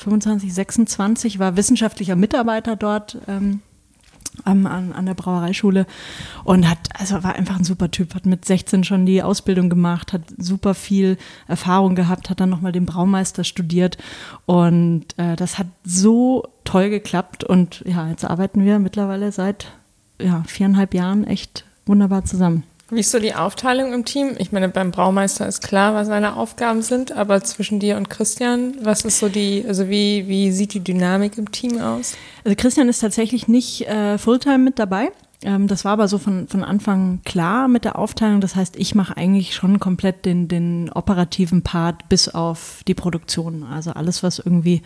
25, 0.01 0.53
26, 0.53 1.39
war 1.39 1.55
wissenschaftlicher 1.55 2.15
Mitarbeiter 2.15 2.75
dort 2.75 3.17
ähm, 3.27 3.61
an, 4.43 4.65
an 4.65 5.05
der 5.05 5.13
Brauereischule 5.13 5.85
und 6.43 6.69
hat, 6.69 6.89
also 6.97 7.23
war 7.23 7.35
einfach 7.35 7.57
ein 7.57 7.63
super 7.63 7.91
Typ, 7.91 8.15
hat 8.15 8.25
mit 8.25 8.45
16 8.45 8.83
schon 8.83 9.05
die 9.05 9.21
Ausbildung 9.21 9.69
gemacht, 9.69 10.13
hat 10.13 10.21
super 10.37 10.73
viel 10.73 11.17
Erfahrung 11.47 11.95
gehabt, 11.95 12.29
hat 12.29 12.39
dann 12.39 12.49
nochmal 12.49 12.71
den 12.71 12.85
Braumeister 12.85 13.43
studiert 13.43 13.97
und 14.45 15.05
äh, 15.17 15.35
das 15.35 15.59
hat 15.59 15.67
so 15.83 16.47
toll 16.63 16.89
geklappt 16.89 17.43
und 17.43 17.83
ja, 17.85 18.09
jetzt 18.09 18.25
arbeiten 18.25 18.63
wir 18.65 18.79
mittlerweile 18.79 19.31
seit 19.31 19.67
ja, 20.19 20.43
viereinhalb 20.47 20.93
Jahren 20.93 21.25
echt 21.25 21.65
wunderbar 21.85 22.25
zusammen. 22.25 22.63
Wie 22.93 22.99
ist 22.99 23.11
so 23.11 23.19
die 23.19 23.33
Aufteilung 23.33 23.93
im 23.93 24.03
Team? 24.03 24.35
Ich 24.37 24.51
meine, 24.51 24.67
beim 24.67 24.91
Braumeister 24.91 25.47
ist 25.47 25.63
klar, 25.63 25.93
was 25.93 26.07
seine 26.07 26.35
Aufgaben 26.35 26.81
sind, 26.81 27.13
aber 27.13 27.41
zwischen 27.41 27.79
dir 27.79 27.95
und 27.95 28.09
Christian, 28.09 28.75
was 28.81 29.05
ist 29.05 29.19
so 29.19 29.29
die, 29.29 29.63
also 29.65 29.87
wie, 29.87 30.27
wie 30.27 30.51
sieht 30.51 30.73
die 30.73 30.83
Dynamik 30.83 31.37
im 31.37 31.49
Team 31.51 31.79
aus? 31.79 32.17
Also 32.43 32.53
Christian 32.57 32.89
ist 32.89 32.99
tatsächlich 32.99 33.47
nicht 33.47 33.87
äh, 33.87 34.17
Fulltime 34.17 34.57
mit 34.57 34.77
dabei. 34.77 35.13
Ähm, 35.43 35.67
das 35.67 35.85
war 35.85 35.93
aber 35.93 36.07
so 36.07 36.17
von, 36.17 36.47
von 36.47 36.63
Anfang 36.63 37.21
klar 37.25 37.67
mit 37.67 37.83
der 37.83 37.97
Aufteilung. 37.97 38.41
Das 38.41 38.55
heißt, 38.55 38.75
ich 38.75 38.93
mache 38.95 39.17
eigentlich 39.17 39.55
schon 39.55 39.79
komplett 39.79 40.25
den, 40.25 40.47
den 40.47 40.89
operativen 40.91 41.63
Part 41.63 42.07
bis 42.09 42.29
auf 42.29 42.83
die 42.87 42.93
Produktion. 42.93 43.63
Also 43.63 43.91
alles, 43.91 44.21
was 44.23 44.39
irgendwie 44.39 44.81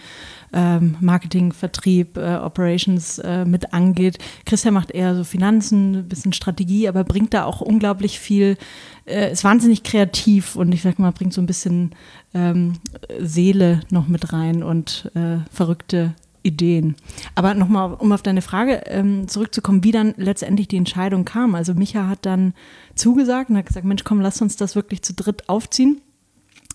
ähm, 0.53 0.95
Marketing, 1.01 1.51
Vertrieb, 1.51 2.17
äh, 2.17 2.35
Operations 2.35 3.19
äh, 3.19 3.43
mit 3.45 3.73
angeht. 3.73 4.17
Christian 4.45 4.73
macht 4.73 4.91
eher 4.91 5.15
so 5.15 5.23
Finanzen, 5.23 5.95
ein 5.95 6.07
bisschen 6.07 6.33
Strategie, 6.33 6.87
aber 6.87 7.03
bringt 7.03 7.33
da 7.33 7.43
auch 7.43 7.61
unglaublich 7.61 8.19
viel, 8.19 8.57
äh, 9.05 9.31
ist 9.31 9.43
wahnsinnig 9.43 9.83
kreativ 9.83 10.55
und 10.55 10.73
ich 10.73 10.81
sag 10.81 10.99
mal, 10.99 11.11
bringt 11.11 11.33
so 11.33 11.41
ein 11.41 11.47
bisschen 11.47 11.91
ähm, 12.33 12.73
Seele 13.19 13.81
noch 13.89 14.07
mit 14.07 14.31
rein 14.31 14.63
und 14.63 15.11
äh, 15.15 15.37
verrückte 15.51 16.13
Ideen. 16.45 16.95
Aber 17.33 17.53
nochmal, 17.53 17.93
um 17.93 18.11
auf 18.11 18.21
deine 18.21 18.41
Frage 18.41 18.83
ähm, 18.85 19.27
zurückzukommen, 19.27 19.83
wie 19.83 19.91
dann 19.91 20.13
letztendlich 20.17 20.67
die 20.67 20.77
Entscheidung 20.77 21.25
kam. 21.25 21.55
Also 21.55 21.73
Micha 21.73 22.07
hat 22.07 22.25
dann 22.25 22.53
zugesagt 22.93 23.49
und 23.49 23.57
hat 23.57 23.65
gesagt, 23.65 23.85
Mensch, 23.85 24.03
komm, 24.03 24.21
lass 24.21 24.41
uns 24.41 24.55
das 24.55 24.75
wirklich 24.75 25.01
zu 25.01 25.13
dritt 25.13 25.49
aufziehen. 25.49 26.01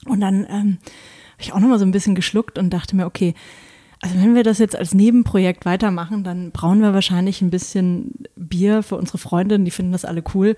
Und 0.06 0.20
dann 0.20 0.46
ähm, 0.48 0.78
habe 1.32 1.40
ich 1.40 1.52
auch 1.52 1.60
nochmal 1.60 1.78
so 1.78 1.84
ein 1.84 1.92
bisschen 1.92 2.14
geschluckt 2.14 2.58
und 2.58 2.70
dachte 2.70 2.96
mir, 2.96 3.06
okay, 3.06 3.34
also 4.02 4.16
wenn 4.16 4.34
wir 4.34 4.44
das 4.44 4.58
jetzt 4.58 4.76
als 4.76 4.94
Nebenprojekt 4.94 5.66
weitermachen, 5.66 6.24
dann 6.24 6.52
brauen 6.52 6.80
wir 6.80 6.94
wahrscheinlich 6.94 7.42
ein 7.42 7.50
bisschen 7.50 8.14
Bier 8.34 8.82
für 8.82 8.96
unsere 8.96 9.18
Freundinnen, 9.18 9.64
die 9.64 9.70
finden 9.70 9.92
das 9.92 10.06
alle 10.06 10.22
cool. 10.34 10.56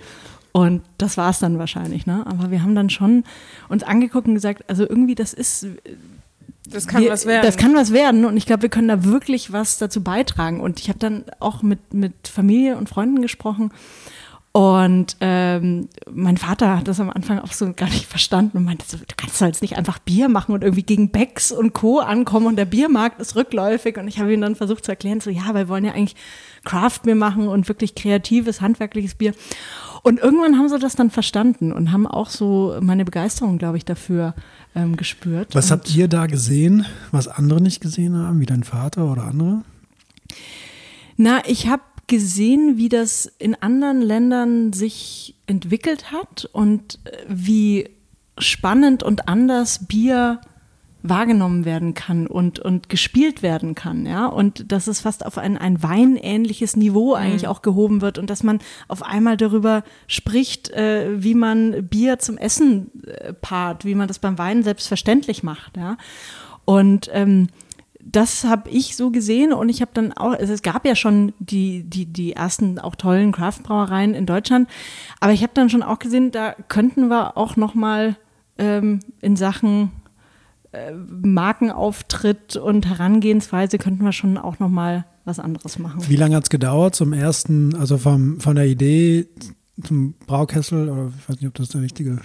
Und 0.53 0.83
das 0.99 1.17
war 1.17 1.31
es 1.31 1.39
dann 1.39 1.59
wahrscheinlich, 1.59 2.07
ne? 2.07 2.25
Aber 2.27 2.51
wir 2.51 2.63
haben 2.63 2.75
dann 2.75 2.91
schon 2.91 3.25
uns 3.69 3.83
angeguckt 3.83 4.29
und 4.29 4.35
gesagt, 4.35 4.69
also 4.69 4.89
irgendwie 4.89 5.15
das 5.15 5.33
ist 5.33 5.67
Das 6.73 6.87
kann 6.87 7.03
wir, 7.03 7.11
was 7.11 7.27
werden. 7.27 7.45
Das 7.45 7.57
kann 7.57 7.75
was 7.75 7.93
werden 7.93 8.25
und 8.25 8.37
ich 8.37 8.47
glaube, 8.47 8.63
wir 8.63 8.69
können 8.69 8.89
da 8.89 9.05
wirklich 9.05 9.53
was 9.53 9.79
dazu 9.79 10.03
beitragen. 10.03 10.61
Und 10.61 10.81
ich 10.81 10.89
habe 10.89 10.99
dann 10.99 11.25
auch 11.41 11.63
mit, 11.63 11.95
mit 11.95 12.29
Familie 12.29 12.77
und 12.77 12.89
Freunden 12.89 13.23
gesprochen. 13.23 13.71
Und 14.53 15.17
ähm, 15.21 15.89
mein 16.11 16.37
Vater 16.37 16.77
hat 16.77 16.87
das 16.87 17.01
am 17.01 17.09
Anfang 17.09 17.39
auch 17.39 17.53
so 17.53 17.73
gar 17.73 17.89
nicht 17.89 18.05
verstanden 18.05 18.59
und 18.59 18.65
meinte 18.65 18.85
so, 18.87 18.99
du 18.99 19.05
kannst 19.17 19.41
doch 19.41 19.47
jetzt 19.47 19.63
nicht 19.63 19.79
einfach 19.79 19.99
Bier 19.99 20.29
machen 20.29 20.53
und 20.53 20.63
irgendwie 20.63 20.83
gegen 20.83 21.11
Becks 21.11 21.53
und 21.53 21.73
Co. 21.73 22.01
ankommen 22.01 22.47
und 22.47 22.57
der 22.57 22.67
Biermarkt 22.67 23.19
ist 23.19 23.35
rückläufig. 23.35 23.97
Und 23.97 24.09
ich 24.09 24.19
habe 24.19 24.33
ihm 24.33 24.43
dann 24.43 24.55
versucht 24.55 24.85
zu 24.85 24.93
erklären, 24.93 25.21
so 25.21 25.31
ja, 25.31 25.55
wir 25.55 25.69
wollen 25.69 25.87
ja 25.87 25.93
eigentlich 25.93 26.17
Craft-Bier 26.65 27.15
machen 27.15 27.49
und 27.49 27.67
wirklich 27.69 27.95
kreatives, 27.95 28.61
handwerkliches 28.61 29.15
Bier. 29.15 29.33
Und 30.03 30.21
irgendwann 30.21 30.59
haben 30.59 30.69
sie 30.69 30.79
das 30.79 30.97
dann 30.97 31.11
verstanden 31.11 31.73
und 31.73 31.91
haben 31.91 32.07
auch 32.07 32.29
so 32.29 32.77
meine 32.81 33.07
Begeisterung, 33.07 33.57
glaube 33.57 33.79
ich, 33.79 33.87
dafür 33.87 34.35
ähm, 34.75 34.97
gespürt. 34.97 35.55
Was 35.55 35.67
und 35.67 35.79
habt 35.79 35.95
ihr 35.95 36.09
da 36.09 36.27
gesehen, 36.27 36.85
was 37.11 37.27
andere 37.27 37.63
nicht 37.63 37.81
gesehen 37.81 38.19
haben, 38.19 38.39
wie 38.41 38.47
dein 38.47 38.65
Vater 38.65 39.11
oder 39.11 39.25
andere? 39.25 39.63
Na, 41.17 41.41
ich 41.47 41.69
habe 41.69 41.83
gesehen, 42.07 42.77
wie 42.77 42.89
das 42.89 43.27
in 43.39 43.55
anderen 43.55 44.03
Ländern 44.03 44.73
sich 44.73 45.37
entwickelt 45.47 46.13
hat 46.13 46.49
und 46.53 46.99
äh, 47.05 47.17
wie 47.29 47.91
spannend 48.39 49.03
und 49.03 49.29
anders 49.29 49.87
Bier 49.87 50.41
wahrgenommen 51.03 51.65
werden 51.65 51.95
kann 51.95 52.27
und, 52.27 52.61
und 52.61 52.89
gespielt 52.89 53.43
werden 53.43 53.75
kann, 53.75 54.07
ja, 54.07 54.27
und 54.27 54.71
dass 54.71 54.87
es 54.87 55.01
fast 55.01 55.27
auf 55.27 55.37
ein, 55.37 55.59
ein 55.59 55.83
weinähnliches 55.83 56.77
Niveau 56.77 57.15
eigentlich 57.15 57.49
auch 57.49 57.63
gehoben 57.63 58.01
wird 58.01 58.19
und 58.19 58.31
dass 58.31 58.45
man 58.45 58.61
auf 58.87 59.03
einmal 59.03 59.37
darüber 59.37 59.83
spricht, 60.07 60.71
äh, 60.71 61.23
wie 61.23 61.35
man 61.35 61.89
Bier 61.89 62.21
zum 62.21 62.39
Essen 62.39 62.91
äh, 63.05 63.33
paart, 63.33 63.85
wie 63.85 63.97
man 63.97 64.07
das 64.07 64.21
beim 64.21 64.39
Wein 64.39 64.63
selbstverständlich 64.63 65.43
macht, 65.43 65.77
ja, 65.77 65.97
und 66.65 67.11
ähm, 67.13 67.49
das 68.05 68.45
habe 68.45 68.69
ich 68.71 68.97
so 68.97 69.11
gesehen 69.11 69.53
und 69.53 69.69
ich 69.69 69.81
habe 69.81 69.93
dann 69.95 70.13
auch, 70.13 70.33
also 70.33 70.53
es 70.53 70.63
gab 70.63 70.85
ja 70.85 70.97
schon 70.97 71.33
die, 71.39 71.85
die, 71.85 72.07
die 72.07 72.33
ersten 72.33 72.79
auch 72.79 72.97
tollen 72.97 73.33
Craft-Brauereien 73.33 74.15
in 74.15 74.27
Deutschland, 74.27 74.69
aber 75.21 75.33
ich 75.33 75.43
habe 75.43 75.53
dann 75.55 75.71
schon 75.71 75.83
auch 75.83 75.99
gesehen, 75.99 76.31
da 76.31 76.55
könnten 76.69 77.09
wir 77.09 77.37
auch 77.37 77.57
noch 77.57 77.75
mal 77.75 78.17
ähm, 78.59 79.01
in 79.21 79.37
Sachen 79.37 79.93
äh, 80.73 80.93
Markenauftritt 80.93 82.57
und 82.57 82.87
Herangehensweise 82.87 83.79
könnten 83.79 84.05
wir 84.05 84.13
schon 84.13 84.37
auch 84.37 84.59
noch 84.59 84.69
mal 84.69 85.05
was 85.25 85.39
anderes 85.39 85.79
machen. 85.79 86.03
Wie 86.09 86.17
lange 86.17 86.37
hat 86.37 86.45
es 86.45 86.51
gedauert 86.51 86.95
zum 86.95 87.13
ersten, 87.13 87.77
also 87.77 87.99
vom, 87.99 88.41
von 88.41 88.57
der 88.57 88.67
Idee 88.67 89.29
zum 89.83 90.15
Braukessel, 90.27 90.89
oder 90.89 91.13
ich 91.19 91.29
weiß 91.29 91.37
nicht, 91.37 91.47
ob 91.47 91.55
das 91.55 91.69
der 91.69 91.83
richtige, 91.83 92.19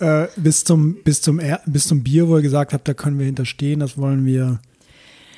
äh, 0.00 0.28
bis, 0.36 0.64
zum, 0.64 0.94
bis, 1.02 1.22
zum, 1.22 1.40
bis 1.66 1.88
zum 1.88 2.02
Bier, 2.02 2.28
wo 2.28 2.36
ihr 2.36 2.42
gesagt 2.42 2.72
habt, 2.72 2.86
da 2.88 2.94
können 2.94 3.18
wir 3.18 3.26
hinterstehen, 3.26 3.80
das 3.80 3.98
wollen 3.98 4.24
wir 4.24 4.60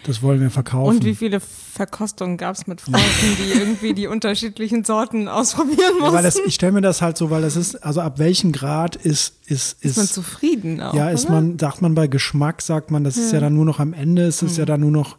das 0.05 0.23
wollen 0.23 0.41
wir 0.41 0.51
verkaufen. 0.51 0.97
Und 0.97 1.05
wie 1.05 1.15
viele 1.15 1.41
Verkostungen 1.41 2.39
gab 2.39 2.55
es 2.55 2.67
mit 2.67 2.81
Freunden, 2.81 3.37
die 3.39 3.59
irgendwie 3.59 3.93
die 3.93 4.07
unterschiedlichen 4.07 4.83
Sorten 4.83 5.29
ausprobieren 5.29 5.99
mussten? 5.99 6.05
Ja, 6.05 6.13
weil 6.15 6.23
das, 6.23 6.39
ich 6.39 6.55
stelle 6.55 6.73
mir 6.73 6.81
das 6.81 7.03
halt 7.03 7.19
so, 7.19 7.29
weil 7.29 7.43
das 7.43 7.55
ist, 7.55 7.77
also 7.85 8.01
ab 8.01 8.19
welchem 8.19 8.53
Grad 8.53 8.97
ist 8.97 9.35
ist 9.45 9.83
ist, 9.83 9.85
ist 9.85 9.97
man 9.99 10.07
zufrieden 10.07 10.81
auch, 10.81 10.95
Ja, 10.95 11.11
ist 11.11 11.27
oder? 11.27 11.35
man 11.35 11.59
sagt 11.59 11.83
man 11.83 11.95
bei 11.95 12.07
Geschmack 12.07 12.63
sagt 12.63 12.91
man, 12.91 13.05
das 13.05 13.17
ja. 13.17 13.25
ist 13.25 13.33
ja 13.33 13.41
dann 13.41 13.55
nur 13.55 13.67
noch 13.67 13.79
am 13.79 13.93
Ende, 13.93 14.23
ist 14.23 14.43
es 14.43 14.55
mhm. 14.55 14.59
ja 14.61 14.65
dann 14.65 14.81
nur 14.81 14.91
noch 14.91 15.19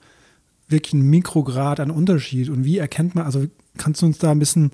wirklich 0.68 0.94
ein 0.94 1.02
Mikrograd 1.02 1.80
an 1.80 1.92
Unterschied 1.92 2.50
und 2.50 2.66
wie 2.66 2.80
erkennt 2.80 3.14
man, 3.14 3.26
also 3.26 3.46
kannst 3.78 4.02
du 4.02 4.08
uns 4.08 4.18
da 4.18 4.32
ein 4.32 4.40
bisschen 4.40 4.72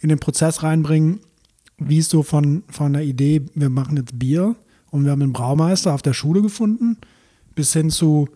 in 0.00 0.08
den 0.08 0.18
Prozess 0.18 0.64
reinbringen, 0.64 1.20
wie 1.78 1.98
es 1.98 2.08
so 2.08 2.22
von 2.22 2.62
von 2.68 2.92
der 2.92 3.02
Idee, 3.02 3.42
wir 3.54 3.70
machen 3.70 3.96
jetzt 3.96 4.18
Bier 4.18 4.56
und 4.90 5.04
wir 5.04 5.12
haben 5.12 5.22
einen 5.22 5.32
Braumeister 5.32 5.94
auf 5.94 6.02
der 6.02 6.14
Schule 6.14 6.42
gefunden, 6.42 6.98
bis 7.54 7.72
hin 7.72 7.90
zu 7.90 8.28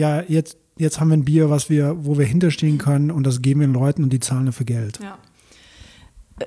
ja, 0.00 0.22
jetzt, 0.22 0.56
jetzt 0.78 0.98
haben 0.98 1.08
wir 1.08 1.16
ein 1.16 1.24
Bier, 1.24 1.50
was 1.50 1.68
wir, 1.68 2.04
wo 2.04 2.16
wir 2.18 2.24
hinterstehen 2.24 2.78
können 2.78 3.10
und 3.10 3.24
das 3.24 3.42
geben 3.42 3.60
wir 3.60 3.66
den 3.66 3.74
Leuten 3.74 4.02
und 4.02 4.12
die 4.12 4.20
zahlen 4.20 4.46
dafür 4.46 4.66
Geld. 4.66 4.98
Ja. 5.02 5.18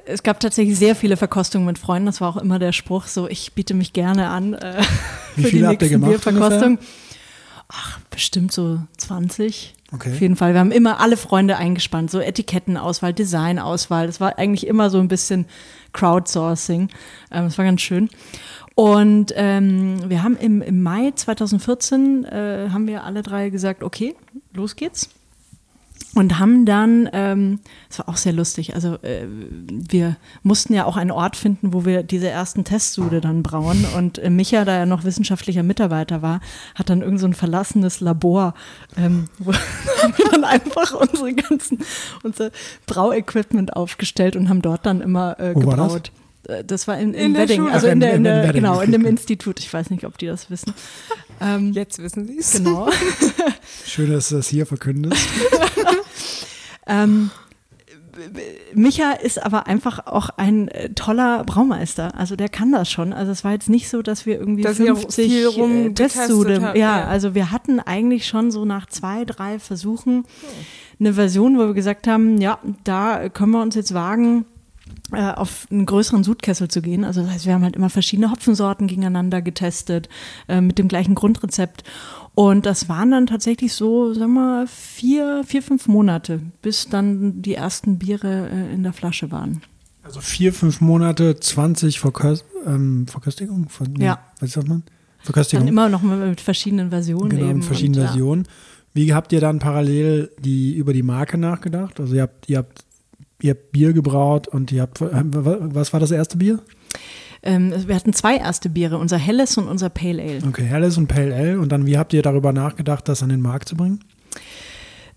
Es 0.06 0.24
gab 0.24 0.40
tatsächlich 0.40 0.78
sehr 0.80 0.96
viele 0.96 1.18
Verkostungen 1.18 1.68
mit 1.68 1.78
Freunden. 1.78 2.08
Das 2.08 2.20
war 2.20 2.30
auch 2.30 2.38
immer 2.38 2.58
der 2.58 2.72
Spruch, 2.72 3.06
so 3.06 3.28
ich 3.28 3.54
biete 3.54 3.76
mich 3.76 3.94
gerne 3.94 4.30
an 4.30 4.56
äh, 4.56 4.82
Wie 5.36 5.44
viele 5.52 5.68
habt 5.68 5.84
ihr 5.84 5.90
gemacht, 5.90 6.10
Bierverkostung. 6.10 6.80
Ach, 7.68 8.00
bestimmt 8.10 8.52
so 8.52 8.80
20. 8.98 9.76
Okay. 9.92 10.12
Auf 10.12 10.22
jeden 10.22 10.36
Fall. 10.36 10.54
Wir 10.54 10.60
haben 10.60 10.72
immer 10.72 11.00
alle 11.00 11.16
Freunde 11.16 11.58
eingespannt, 11.58 12.10
so 12.10 12.20
Etikettenauswahl, 12.20 13.14
Designauswahl. 13.14 14.08
Das 14.08 14.20
war 14.20 14.40
eigentlich 14.40 14.66
immer 14.66 14.90
so 14.90 15.00
ein 15.00 15.08
bisschen 15.08 15.46
Crowdsourcing. 15.94 16.90
Ähm, 17.32 17.46
das 17.46 17.58
war 17.58 17.66
ganz 17.66 17.82
schön. 17.82 18.10
Und 18.76 19.34
ähm, 19.36 20.10
wir 20.10 20.24
haben 20.24 20.36
im, 20.38 20.62
im 20.62 20.82
Mai 20.82 21.12
2014 21.16 22.26
äh, 22.26 22.70
haben 22.72 22.88
wir 22.88 23.04
alle 23.04 23.22
drei 23.22 23.50
gesagt, 23.50 23.84
okay, 23.84 24.16
los 24.54 24.76
geht's. 24.76 25.10
Und 26.16 26.38
haben 26.38 26.66
dann, 26.66 27.10
ähm, 27.12 27.60
das 27.90 28.00
war 28.00 28.10
auch 28.10 28.18
sehr 28.18 28.34
lustig, 28.34 28.76
also 28.76 28.96
äh, 29.02 29.26
wir 29.28 30.16
mussten 30.44 30.74
ja 30.74 30.86
auch 30.86 30.96
einen 30.96 31.10
Ort 31.10 31.36
finden, 31.36 31.74
wo 31.74 31.86
wir 31.86 32.04
diese 32.04 32.30
ersten 32.30 32.64
Testsude 32.64 33.20
dann 33.20 33.42
brauen. 33.42 33.86
Und 33.98 34.20
äh, 34.20 34.30
Micha, 34.30 34.64
da 34.64 34.74
er 34.74 34.86
noch 34.86 35.06
wissenschaftlicher 35.06 35.64
Mitarbeiter 35.64 36.22
war, 36.22 36.40
hat 36.76 36.92
dann 36.92 37.02
irgend 37.02 37.20
so 37.20 37.26
ein 37.26 37.34
verlassenes 37.34 38.00
Labor, 38.00 38.54
ähm, 38.96 39.28
wo 39.40 39.52
wir 40.18 40.30
dann 40.30 40.44
einfach 40.44 40.94
unsere 40.94 41.34
ganzen, 41.34 41.80
unser 42.22 42.52
Brauequipment 42.86 43.76
aufgestellt 43.76 44.36
und 44.36 44.50
haben 44.50 44.62
dort 44.62 44.86
dann 44.86 45.02
immer 45.02 45.40
äh, 45.40 45.56
gebraut. 45.56 46.12
Äh, 46.48 46.64
das 46.64 46.88
war 46.88 46.98
in, 47.00 47.14
in, 47.14 47.34
in 47.34 47.36
Wedding, 47.36 47.68
also 47.70 47.88
in, 47.88 48.00
der, 48.00 48.14
in, 48.14 48.24
der, 48.24 48.46
in 48.46 48.54
genau, 48.54 48.82
in 48.82 48.92
dem 48.92 49.06
Institut. 49.06 49.60
Ich 49.60 49.74
weiß 49.74 49.90
nicht, 49.90 50.06
ob 50.06 50.18
die 50.18 50.28
das 50.28 50.50
wissen. 50.50 50.74
Ähm, 51.42 51.74
Jetzt 51.74 52.00
wissen 52.00 52.26
sie 52.26 52.38
es. 52.38 52.54
Genau. 52.54 52.90
Schön, 53.86 54.12
dass 54.12 54.30
du 54.30 54.36
das 54.36 54.48
hier 54.48 54.66
verkündest. 54.66 55.28
ähm, 56.88 57.32
Micha 58.74 59.14
ist 59.14 59.44
aber 59.44 59.68
einfach 59.68 60.06
auch 60.06 60.30
ein 60.38 60.68
äh, 60.68 60.90
toller 60.90 61.44
Braumeister. 61.44 62.18
Also 62.18 62.36
der 62.36 62.50
kann 62.50 62.72
das 62.72 62.92
schon. 62.92 63.14
Also 63.14 63.32
es 63.32 63.44
war 63.44 63.54
jetzt 63.54 63.70
nicht 63.70 63.90
so, 63.90 64.02
dass 64.02 64.26
wir 64.26 64.40
irgendwie 64.40 64.62
dass 64.62 64.78
50 64.78 65.58
äh, 65.58 65.94
Testsude. 65.94 66.60
Ja, 66.60 66.76
ja, 66.76 67.06
also 67.06 67.34
wir 67.34 67.52
hatten 67.52 67.80
eigentlich 67.80 68.28
schon 68.28 68.52
so 68.52 68.66
nach 68.66 68.86
zwei, 68.88 69.26
drei 69.26 69.60
Versuchen 69.60 70.26
eine 71.00 71.14
Version, 71.14 71.58
wo 71.58 71.68
wir 71.68 71.74
gesagt 71.74 72.08
haben, 72.08 72.40
ja, 72.40 72.60
da 72.84 73.30
können 73.30 73.52
wir 73.52 73.62
uns 73.62 73.76
jetzt 73.76 73.94
wagen, 73.94 74.46
äh, 75.12 75.32
auf 75.32 75.68
einen 75.72 75.86
größeren 75.86 76.24
Sudkessel 76.24 76.68
zu 76.68 76.82
gehen. 76.82 77.04
Also 77.04 77.22
das 77.22 77.32
heißt, 77.32 77.46
wir 77.46 77.54
haben 77.54 77.64
halt 77.64 77.76
immer 77.76 77.90
verschiedene 77.90 78.32
Hopfensorten 78.32 78.88
gegeneinander 78.88 79.42
getestet 79.42 80.08
äh, 80.48 80.62
mit 80.62 80.78
dem 80.78 80.88
gleichen 80.88 81.16
Grundrezept. 81.16 81.84
Und 82.36 82.66
das 82.66 82.90
waren 82.90 83.12
dann 83.12 83.28
tatsächlich 83.28 83.74
so, 83.74 84.14
sagen 84.14 84.34
wir 84.34 84.42
mal, 84.42 84.68
vier, 84.68 85.44
vier, 85.46 85.62
fünf 85.62 85.88
Monate, 85.88 86.42
bis 86.62 86.90
dann 86.90 87.42
die 87.42 87.54
ersten 87.54 88.00
Biere 88.00 88.50
äh, 88.50 88.74
in 88.74 88.84
der 88.84 88.94
Flasche 88.94 89.32
waren. 89.32 89.62
Also 90.02 90.20
vier, 90.20 90.52
fünf 90.54 90.82
Monate, 90.82 91.40
20 91.40 92.00
Verköst 92.00 92.46
ähm, 92.66 93.06
Verköstigung? 93.08 93.70
Ver 93.70 93.86
ja. 93.98 94.20
Was 94.40 94.54
sagt 94.54 94.68
man? 94.68 94.84
Verköstigung. 95.20 95.66
Dann 95.66 95.74
immer 95.74 95.90
noch 95.90 96.02
mit 96.02 96.42
verschiedenen 96.42 96.90
Versionen. 96.90 97.30
Genau, 97.30 97.46
eben. 97.46 97.60
mit 97.60 97.66
verschiedenen 97.66 98.02
und, 98.02 98.08
Versionen. 98.08 98.48
Wie 98.94 99.14
habt 99.14 99.32
ihr 99.32 99.40
dann 99.40 99.60
parallel 99.60 100.32
die, 100.40 100.74
über 100.74 100.94
die 100.94 101.04
Marke 101.04 101.38
nachgedacht? 101.38 102.00
Also 102.00 102.16
ihr 102.16 102.24
habt, 102.24 102.50
ihr 102.50 102.58
habt 102.58 102.86
ihr 103.44 103.52
habt 103.52 103.72
Bier 103.72 103.94
gebraut 103.94 104.48
und 104.48 104.72
ihr 104.72 104.82
habt, 104.82 105.02
was 105.02 105.94
war 105.94 106.00
das 106.00 106.12
erste 106.12 106.38
Bier? 106.38 106.60
Ähm, 107.44 107.74
wir 107.88 107.96
hatten 107.96 108.14
zwei 108.14 108.38
erste 108.38 108.70
Biere, 108.70 108.98
unser 108.98 109.18
Helles 109.18 109.58
und 109.58 109.68
unser 109.68 109.90
Pale 109.90 110.22
Ale. 110.22 110.40
Okay, 110.48 110.64
Helles 110.64 110.98
und 110.98 111.08
Pale 111.08 111.36
Ale. 111.36 111.60
Und 111.60 111.72
dann, 111.72 111.86
wie 111.86 111.98
habt 111.98 112.14
ihr 112.14 112.22
darüber 112.22 112.54
nachgedacht, 112.54 113.08
das 113.08 113.22
an 113.22 113.30
den 113.30 113.42
Markt 113.42 113.70
zu 113.70 113.76
bringen? 113.76 114.00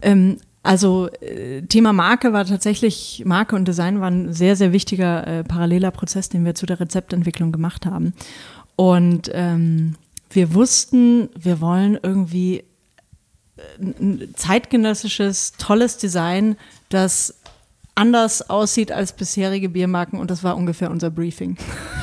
Ähm, 0.03 0.39
also 0.67 1.09
äh, 1.21 1.63
Thema 1.63 1.93
Marke 1.93 2.33
war 2.33 2.45
tatsächlich, 2.45 3.23
Marke 3.25 3.55
und 3.55 3.69
Design 3.69 4.01
war 4.01 4.11
ein 4.11 4.33
sehr, 4.33 4.57
sehr 4.57 4.73
wichtiger 4.73 5.27
äh, 5.27 5.45
paralleler 5.45 5.93
Prozess, 5.93 6.29
den 6.29 6.45
wir 6.45 6.57
zu 6.57 6.67
der 6.67 6.81
Rezeptentwicklung 6.81 7.53
gemacht 7.53 7.87
haben. 7.87 8.13
Und 8.75 9.31
ähm, 9.33 9.95
wir 10.31 10.55
wussten, 10.55 11.29
wir 11.39 11.61
wollen 11.61 11.97
irgendwie 12.03 12.65
äh, 13.57 13.63
ein 13.79 14.35
zeitgenössisches, 14.35 15.53
tolles 15.53 15.99
Design, 15.99 16.57
das 16.89 17.36
anders 17.97 18.49
aussieht 18.49 18.93
als 18.93 19.13
bisherige 19.13 19.69
Biermarken 19.69 20.21
und 20.21 20.31
das 20.31 20.45
war 20.45 20.57
ungefähr 20.57 20.91
unser 20.91 21.11
Briefing. 21.11 21.57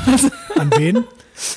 An 0.57 0.71
wen? 0.77 1.03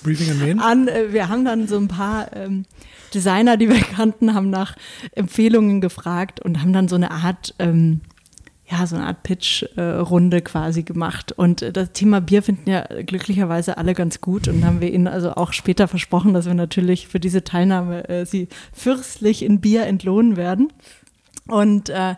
Briefing 0.03 0.31
an 0.31 0.41
wen? 0.41 0.59
An, 0.59 0.89
äh, 0.89 1.13
wir 1.13 1.29
haben 1.29 1.45
dann 1.45 1.69
so 1.69 1.77
ein 1.77 1.89
paar 1.89 2.35
ähm, 2.35 2.65
Designer, 3.13 3.57
die 3.57 3.69
wir 3.69 3.81
kannten, 3.81 4.35
haben 4.35 4.51
nach 4.51 4.77
Empfehlungen 5.13 5.81
gefragt 5.81 6.41
und 6.41 6.61
haben 6.61 6.73
dann 6.73 6.89
so 6.89 6.97
eine 6.97 7.11
Art, 7.11 7.55
ähm, 7.59 8.01
ja, 8.71 8.87
so 8.87 8.97
eine 8.97 9.07
Art 9.07 9.23
Pitch-Runde 9.23 10.39
äh, 10.39 10.41
quasi 10.41 10.83
gemacht. 10.83 11.33
Und 11.33 11.63
äh, 11.63 11.73
das 11.73 11.93
Thema 11.93 12.21
Bier 12.21 12.43
finden 12.43 12.71
ja 12.71 12.87
glücklicherweise 13.03 13.77
alle 13.77 13.95
ganz 13.95 14.21
gut 14.21 14.49
und 14.49 14.65
haben 14.65 14.81
wir 14.81 14.93
ihnen 14.93 15.09
also 15.09 15.33
auch 15.33 15.53
später 15.53 15.89
versprochen, 15.89 16.33
dass 16.33 16.47
wir 16.47 16.55
natürlich 16.55 17.07
für 17.07 17.21
diese 17.21 17.45
Teilnahme 17.45 18.09
äh, 18.09 18.27
sie 18.27 18.49
fürstlich 18.73 19.43
in 19.43 19.61
Bier 19.61 19.85
entlohnen 19.85 20.37
werden. 20.37 20.73
Und 21.49 21.91
äh, 21.91 22.15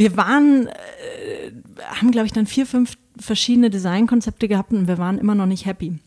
wir 0.00 0.16
waren, 0.16 0.66
äh, 0.66 1.52
haben, 1.84 2.10
glaube 2.10 2.24
ich, 2.24 2.32
dann 2.32 2.46
vier, 2.46 2.64
fünf 2.64 2.96
verschiedene 3.18 3.68
Designkonzepte 3.68 4.48
gehabt 4.48 4.72
und 4.72 4.88
wir 4.88 4.96
waren 4.96 5.18
immer 5.18 5.34
noch 5.34 5.44
nicht 5.44 5.66
happy. 5.66 5.98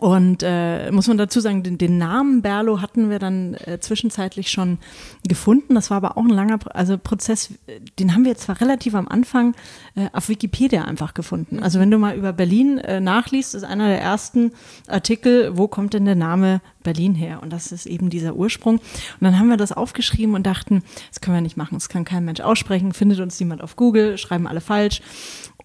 Und 0.00 0.42
äh, 0.42 0.90
muss 0.90 1.08
man 1.08 1.16
dazu 1.16 1.40
sagen, 1.40 1.62
den, 1.62 1.78
den 1.78 1.98
Namen 1.98 2.42
Berlo 2.42 2.80
hatten 2.80 3.08
wir 3.08 3.18
dann 3.18 3.54
äh, 3.54 3.80
zwischenzeitlich 3.80 4.50
schon 4.50 4.78
gefunden. 5.26 5.74
Das 5.74 5.90
war 5.90 5.96
aber 5.96 6.18
auch 6.18 6.24
ein 6.24 6.28
langer 6.28 6.58
also 6.74 6.98
Prozess, 6.98 7.54
den 7.98 8.14
haben 8.14 8.24
wir 8.24 8.36
zwar 8.36 8.60
relativ 8.60 8.94
am 8.94 9.08
Anfang 9.08 9.54
äh, 9.94 10.08
auf 10.12 10.28
Wikipedia 10.28 10.84
einfach 10.84 11.14
gefunden. 11.14 11.62
Also 11.62 11.80
wenn 11.80 11.90
du 11.90 11.98
mal 11.98 12.16
über 12.16 12.32
Berlin 12.32 12.78
äh, 12.78 13.00
nachliest, 13.00 13.54
ist 13.54 13.64
einer 13.64 13.88
der 13.88 14.00
ersten 14.00 14.52
Artikel, 14.86 15.56
wo 15.56 15.66
kommt 15.66 15.94
denn 15.94 16.04
der 16.04 16.14
Name 16.14 16.60
Berlin 16.82 17.14
her? 17.14 17.42
Und 17.42 17.52
das 17.52 17.72
ist 17.72 17.86
eben 17.86 18.10
dieser 18.10 18.36
Ursprung. 18.36 18.76
Und 18.76 18.82
dann 19.20 19.38
haben 19.38 19.48
wir 19.48 19.56
das 19.56 19.72
aufgeschrieben 19.72 20.34
und 20.34 20.46
dachten, 20.46 20.82
das 21.10 21.20
können 21.20 21.36
wir 21.36 21.40
nicht 21.40 21.56
machen, 21.56 21.74
das 21.74 21.88
kann 21.88 22.04
kein 22.04 22.24
Mensch 22.24 22.40
aussprechen, 22.40 22.92
findet 22.92 23.20
uns 23.20 23.40
niemand 23.40 23.62
auf 23.62 23.76
Google, 23.76 24.18
schreiben 24.18 24.46
alle 24.46 24.60
falsch. 24.60 25.00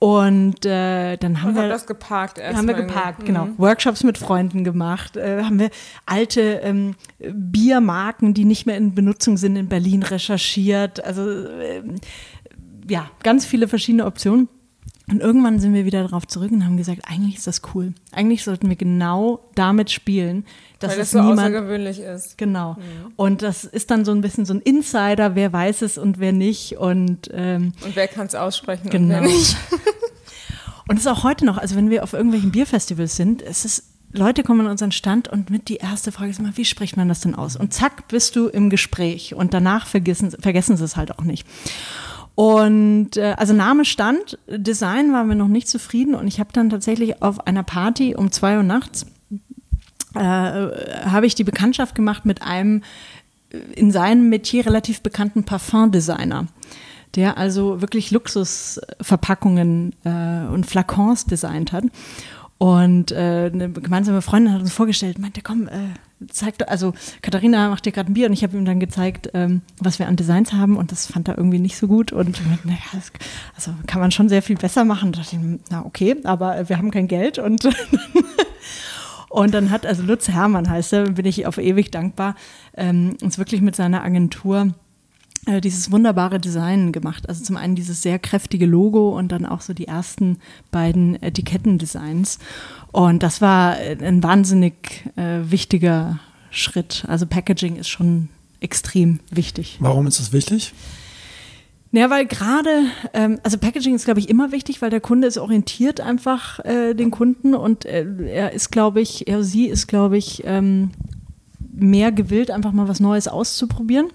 Und 0.04 0.66
äh, 0.66 1.16
dann 1.18 1.44
haben 1.44 1.50
und 1.50 1.58
wir 1.58 1.70
das 1.70 1.86
geparkt 1.86 2.40
erst 2.40 2.58
haben 2.58 2.68
wir 2.68 2.74
geparkt, 2.74 3.24
genau. 3.24 3.46
Mhm. 3.46 3.60
Workshops 3.60 4.04
mit 4.04 4.18
Freunden 4.18 4.64
gemacht, 4.64 5.16
äh, 5.16 5.44
haben 5.44 5.60
wir 5.60 5.70
alte 6.08 6.42
ähm, 6.64 6.96
Biermarken, 7.20 8.34
die 8.34 8.46
nicht 8.46 8.66
mehr 8.66 8.78
in 8.78 8.96
Benutzung 8.96 9.38
sind, 9.38 9.56
in 9.58 9.70
Berlin 9.70 10.02
recherchiert. 10.02 11.06
Also 11.06 11.30
äh, 11.30 11.84
ja, 12.90 13.12
ganz 13.22 13.46
viele 13.46 13.68
verschiedene 13.68 14.08
Optionen. 14.08 14.50
Und 15.12 15.19
irgendwann 15.19 15.60
sind 15.60 15.74
wir 15.74 15.84
wieder 15.84 16.04
darauf 16.04 16.26
zurück 16.26 16.52
und 16.52 16.63
haben 16.63 16.78
gesagt, 16.78 17.02
eigentlich 17.04 17.36
ist 17.36 17.45
das 17.45 17.62
cool. 17.74 17.93
Eigentlich 18.13 18.45
sollten 18.45 18.69
wir 18.69 18.78
genau 18.78 19.41
damit 19.56 19.91
spielen, 19.91 20.45
dass 20.80 20.91
Weil 20.91 21.00
das 21.00 21.08
es 21.08 21.12
so 21.12 21.19
niemand, 21.19 21.39
außergewöhnlich 21.39 22.00
ist. 22.00 22.38
Genau. 22.38 22.74
Mhm. 22.76 23.12
Und 23.17 23.41
das 23.41 23.65
ist 23.65 23.91
dann 23.91 24.06
so 24.06 24.13
ein 24.13 24.21
bisschen 24.21 24.45
so 24.45 24.54
ein 24.54 24.62
Insider, 24.62 25.36
wer 25.36 25.52
weiß 25.52 25.82
es 25.82 25.97
und 25.97 26.19
wer 26.19 26.32
nicht. 26.32 26.78
Und, 26.78 27.30
ähm, 27.34 27.74
und 27.84 27.95
wer 27.97 28.08
kann 28.08 28.28
es 28.28 28.36
aussprechen 28.36 28.89
genau. 28.89 29.17
und 29.17 29.24
wer 29.26 29.30
nicht. 29.30 29.58
und 30.88 30.95
es 30.95 31.02
ist 31.02 31.08
auch 31.08 31.26
heute 31.26 31.45
noch, 31.45 31.58
also 31.58 31.76
wenn 31.76 31.89
wir 31.89 32.04
auf 32.04 32.13
irgendwelchen 32.13 32.52
Bierfestivals 32.52 33.17
sind, 33.17 33.41
es 33.41 33.65
ist 33.65 33.84
Leute 34.13 34.43
kommen 34.43 34.62
an 34.62 34.71
unseren 34.71 34.91
Stand 34.91 35.28
und 35.28 35.50
mit 35.50 35.69
die 35.69 35.78
erste 35.78 36.12
Frage 36.12 36.32
ist 36.32 36.39
immer, 36.39 36.56
wie 36.58 36.65
spricht 36.65 36.97
man 36.97 37.08
das 37.08 37.21
denn 37.21 37.36
aus? 37.36 37.56
Und 37.56 37.74
zack, 37.74 38.08
bist 38.08 38.36
du 38.36 38.47
im 38.47 38.69
Gespräch 38.69 39.34
und 39.36 39.54
danach 39.54 39.88
vergessen, 39.88 40.32
vergessen 40.32 40.76
sie 40.76 40.84
es 40.84 40.97
halt 40.97 41.17
auch 41.17 41.24
nicht. 41.24 41.47
Und 42.41 43.17
äh, 43.17 43.36
also 43.38 43.54
Name 43.54 43.86
stand, 43.86 44.39
Design 44.47 45.13
waren 45.13 45.27
wir 45.27 45.36
noch 45.36 45.47
nicht 45.47 45.69
zufrieden 45.69 46.15
und 46.15 46.25
ich 46.25 46.39
habe 46.39 46.49
dann 46.51 46.71
tatsächlich 46.71 47.21
auf 47.21 47.45
einer 47.45 47.62
Party 47.62 48.15
um 48.15 48.32
zwei 48.32 48.58
Uhr 48.58 48.63
nachts 48.63 49.06
äh, 50.15 50.19
habe 50.19 51.27
ich 51.27 51.36
die 51.36 51.43
Bekanntschaft 51.43 51.93
gemacht 51.93 52.25
mit 52.25 52.41
einem 52.41 52.82
in 53.75 53.91
seinem 53.91 54.30
Metier 54.30 54.65
relativ 54.65 55.01
bekannten 55.01 55.43
Parfum-Designer 55.43 56.47
der 57.15 57.38
also 57.38 57.80
wirklich 57.80 58.10
Luxusverpackungen 58.10 59.93
äh, 60.04 60.47
und 60.51 60.65
Flakons 60.65 61.25
designt 61.25 61.73
hat. 61.73 61.84
Und 62.62 63.12
äh, 63.12 63.50
eine 63.52 63.71
gemeinsame 63.71 64.21
Freundin 64.21 64.54
hat 64.54 64.62
uns 64.62 64.71
vorgestellt, 64.71 65.17
meinte, 65.17 65.41
komm, 65.41 65.67
äh, 65.67 65.95
zeig 66.30 66.60
doch, 66.60 66.67
also 66.67 66.93
Katharina 67.24 67.69
macht 67.69 67.88
dir 67.88 67.91
gerade 67.91 68.12
ein 68.12 68.13
Bier 68.13 68.28
und 68.28 68.34
ich 68.34 68.43
habe 68.43 68.56
ihm 68.56 68.65
dann 68.65 68.80
gezeigt, 68.80 69.32
ähm, 69.34 69.63
was 69.80 69.97
wir 69.97 70.08
an 70.08 70.15
Designs 70.15 70.54
haben 70.54 70.78
und 70.78 70.91
das 70.91 71.08
fand 71.08 71.28
er 71.28 71.39
irgendwie 71.39 71.58
nicht 71.58 71.76
so 71.76 71.88
gut 71.88 72.12
und 72.12 72.39
naja, 72.63 72.78
das, 72.93 73.12
also 73.56 73.74
kann 73.88 74.00
man 74.00 74.12
schon 74.12 74.30
sehr 74.30 74.43
viel 74.43 74.58
besser 74.58 74.86
machen. 74.86 75.08
Und 75.08 75.17
dachte 75.17 75.38
ich, 75.38 75.60
na 75.71 75.84
okay, 75.84 76.17
aber 76.24 76.69
wir 76.69 76.78
haben 76.78 76.91
kein 76.91 77.08
Geld 77.08 77.39
und 77.39 77.67
Und 79.30 79.54
dann 79.54 79.71
hat, 79.71 79.86
also 79.86 80.04
Lutz 80.04 80.28
Hermann 80.28 80.69
heißt 80.69 80.91
er, 80.91 81.04
bin 81.12 81.26
ich 81.26 81.47
auf 81.47 81.58
ewig 81.58 81.89
dankbar, 81.89 82.36
ähm, 82.76 83.15
uns 83.24 83.38
wirklich 83.38 83.62
mit 83.62 83.78
seiner 83.78 84.04
Agentur 84.04 84.63
äh, 84.63 84.81
dieses 85.47 85.91
wunderbare 85.91 86.39
Design 86.39 86.91
gemacht. 86.91 87.27
Also 87.27 87.43
zum 87.43 87.58
einen 87.58 87.75
dieses 87.75 88.01
sehr 88.01 88.19
kräftige 88.19 88.65
Logo 88.65 89.17
und 89.17 89.32
dann 89.32 89.45
auch 89.45 89.62
so 89.62 89.73
die 89.73 89.88
ersten 89.88 90.38
beiden 90.69 91.21
Etikettendesigns. 91.21 92.38
Und 92.91 93.23
das 93.23 93.41
war 93.41 93.75
ein 93.75 94.21
wahnsinnig 94.21 95.10
äh, 95.15 95.39
wichtiger 95.49 96.19
Schritt. 96.51 97.06
Also 97.08 97.25
Packaging 97.25 97.77
ist 97.77 97.89
schon 97.89 98.30
extrem 98.60 99.19
wichtig. 99.32 99.77
Warum 99.80 100.06
ist 100.08 100.19
das 100.19 100.32
wichtig? 100.32 100.73
Ja, 101.93 102.10
weil 102.10 102.25
gerade, 102.25 102.86
ähm, 103.13 103.39
also 103.43 103.58
Packaging 103.58 103.95
ist, 103.95 104.06
glaube 104.06 104.21
ich, 104.21 104.30
immer 104.30 104.54
wichtig, 104.54 104.82
weil 104.82 104.89
der 104.89 105.01
Kunde 105.01 105.27
ist 105.27 105.38
orientiert 105.38 105.99
einfach 105.99 106.60
äh, 106.60 106.93
den 106.93 107.12
Kunden 107.12 107.54
und 107.54 107.86
äh, 107.86 108.06
er 108.27 108.54
ist, 108.54 108.71
glaube 108.71 109.01
ich, 109.01 109.27
er, 109.27 109.43
sie 109.43 109.65
ist, 109.65 109.88
glaube 109.88 110.17
ich, 110.17 110.43
ähm, 110.45 110.91
mehr 111.73 112.13
gewillt, 112.13 112.49
einfach 112.49 112.71
mal 112.71 112.88
was 112.88 113.01
Neues 113.01 113.27
auszuprobieren. 113.27 114.08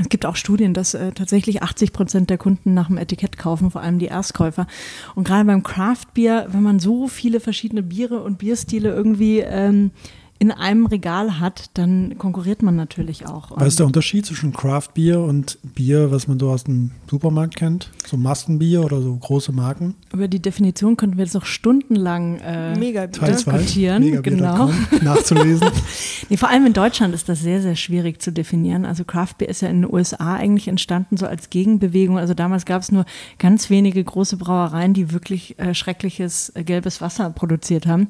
Es 0.00 0.08
gibt 0.08 0.26
auch 0.26 0.34
Studien, 0.34 0.74
dass 0.74 0.94
äh, 0.94 1.12
tatsächlich 1.12 1.62
80 1.62 1.92
Prozent 1.92 2.30
der 2.30 2.38
Kunden 2.38 2.74
nach 2.74 2.88
dem 2.88 2.98
Etikett 2.98 3.38
kaufen, 3.38 3.70
vor 3.70 3.80
allem 3.80 3.98
die 3.98 4.06
Erstkäufer. 4.06 4.66
Und 5.14 5.24
gerade 5.24 5.44
beim 5.44 5.62
Craft 5.62 6.06
Beer, 6.14 6.48
wenn 6.50 6.62
man 6.62 6.80
so 6.80 7.06
viele 7.06 7.38
verschiedene 7.38 7.82
Biere 7.82 8.20
und 8.22 8.38
Bierstile 8.38 8.92
irgendwie 8.92 9.38
ähm, 9.38 9.92
in 10.44 10.50
einem 10.50 10.84
Regal 10.84 11.40
hat, 11.40 11.70
dann 11.72 12.18
konkurriert 12.18 12.62
man 12.62 12.76
natürlich 12.76 13.26
auch. 13.26 13.52
Was 13.56 13.68
ist 13.68 13.78
der 13.78 13.86
Unterschied 13.86 14.26
zwischen 14.26 14.52
Craft 14.52 14.88
Beer 14.92 15.20
und 15.20 15.58
Bier, 15.62 16.10
was 16.10 16.28
man 16.28 16.38
so 16.38 16.50
aus 16.50 16.64
dem 16.64 16.90
Supermarkt 17.10 17.56
kennt? 17.56 17.90
So 18.06 18.18
Massenbier 18.18 18.84
oder 18.84 19.00
so 19.00 19.16
große 19.16 19.52
Marken? 19.52 19.94
Über 20.12 20.28
die 20.28 20.40
Definition 20.40 20.98
könnten 20.98 21.16
wir 21.16 21.24
jetzt 21.24 21.32
noch 21.32 21.46
stundenlang 21.46 22.40
äh, 22.40 22.76
Mega 22.76 23.06
diskutieren. 23.06 24.02
Mega 24.02 24.20
genau. 24.20 24.70
nachzulesen. 25.00 25.70
nee, 26.28 26.36
vor 26.36 26.50
allem 26.50 26.66
in 26.66 26.74
Deutschland 26.74 27.14
ist 27.14 27.30
das 27.30 27.40
sehr, 27.40 27.62
sehr 27.62 27.76
schwierig 27.76 28.20
zu 28.20 28.30
definieren. 28.30 28.84
Also 28.84 29.04
Craft 29.04 29.36
Beer 29.38 29.48
ist 29.48 29.62
ja 29.62 29.68
in 29.68 29.80
den 29.80 29.90
USA 29.90 30.34
eigentlich 30.34 30.68
entstanden 30.68 31.16
so 31.16 31.24
als 31.26 31.48
Gegenbewegung. 31.48 32.18
Also 32.18 32.34
damals 32.34 32.66
gab 32.66 32.82
es 32.82 32.92
nur 32.92 33.06
ganz 33.38 33.70
wenige 33.70 34.04
große 34.04 34.36
Brauereien, 34.36 34.92
die 34.92 35.10
wirklich 35.10 35.58
äh, 35.58 35.72
schreckliches 35.72 36.52
äh, 36.54 36.64
gelbes 36.64 37.00
Wasser 37.00 37.30
produziert 37.30 37.86
haben. 37.86 38.08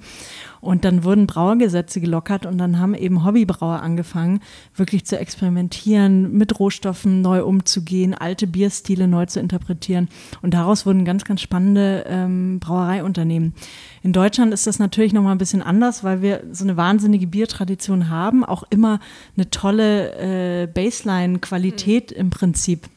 Und 0.64 0.86
dann 0.86 1.04
wurden 1.04 1.26
Brauergesetze 1.26 2.00
gelockert 2.00 2.46
und 2.46 2.56
dann 2.56 2.78
haben 2.78 2.94
eben 2.94 3.22
Hobbybrauer 3.22 3.80
angefangen, 3.80 4.40
wirklich 4.74 5.04
zu 5.04 5.18
experimentieren, 5.18 6.32
mit 6.32 6.58
Rohstoffen 6.58 7.20
neu 7.20 7.44
umzugehen, 7.44 8.14
alte 8.14 8.46
Bierstile 8.46 9.06
neu 9.06 9.26
zu 9.26 9.40
interpretieren. 9.40 10.08
Und 10.40 10.54
daraus 10.54 10.86
wurden 10.86 11.04
ganz, 11.04 11.24
ganz 11.24 11.42
spannende 11.42 12.06
ähm, 12.08 12.60
Brauereiunternehmen. 12.60 13.52
In 14.02 14.14
Deutschland 14.14 14.54
ist 14.54 14.66
das 14.66 14.78
natürlich 14.78 15.12
nochmal 15.12 15.34
ein 15.34 15.38
bisschen 15.38 15.62
anders, 15.62 16.02
weil 16.02 16.22
wir 16.22 16.42
so 16.50 16.64
eine 16.64 16.78
wahnsinnige 16.78 17.26
Biertradition 17.26 18.08
haben, 18.08 18.42
auch 18.42 18.64
immer 18.70 19.00
eine 19.36 19.50
tolle 19.50 20.62
äh, 20.62 20.66
Baseline-Qualität 20.66 22.10
mhm. 22.12 22.16
im 22.16 22.30
Prinzip 22.30 22.88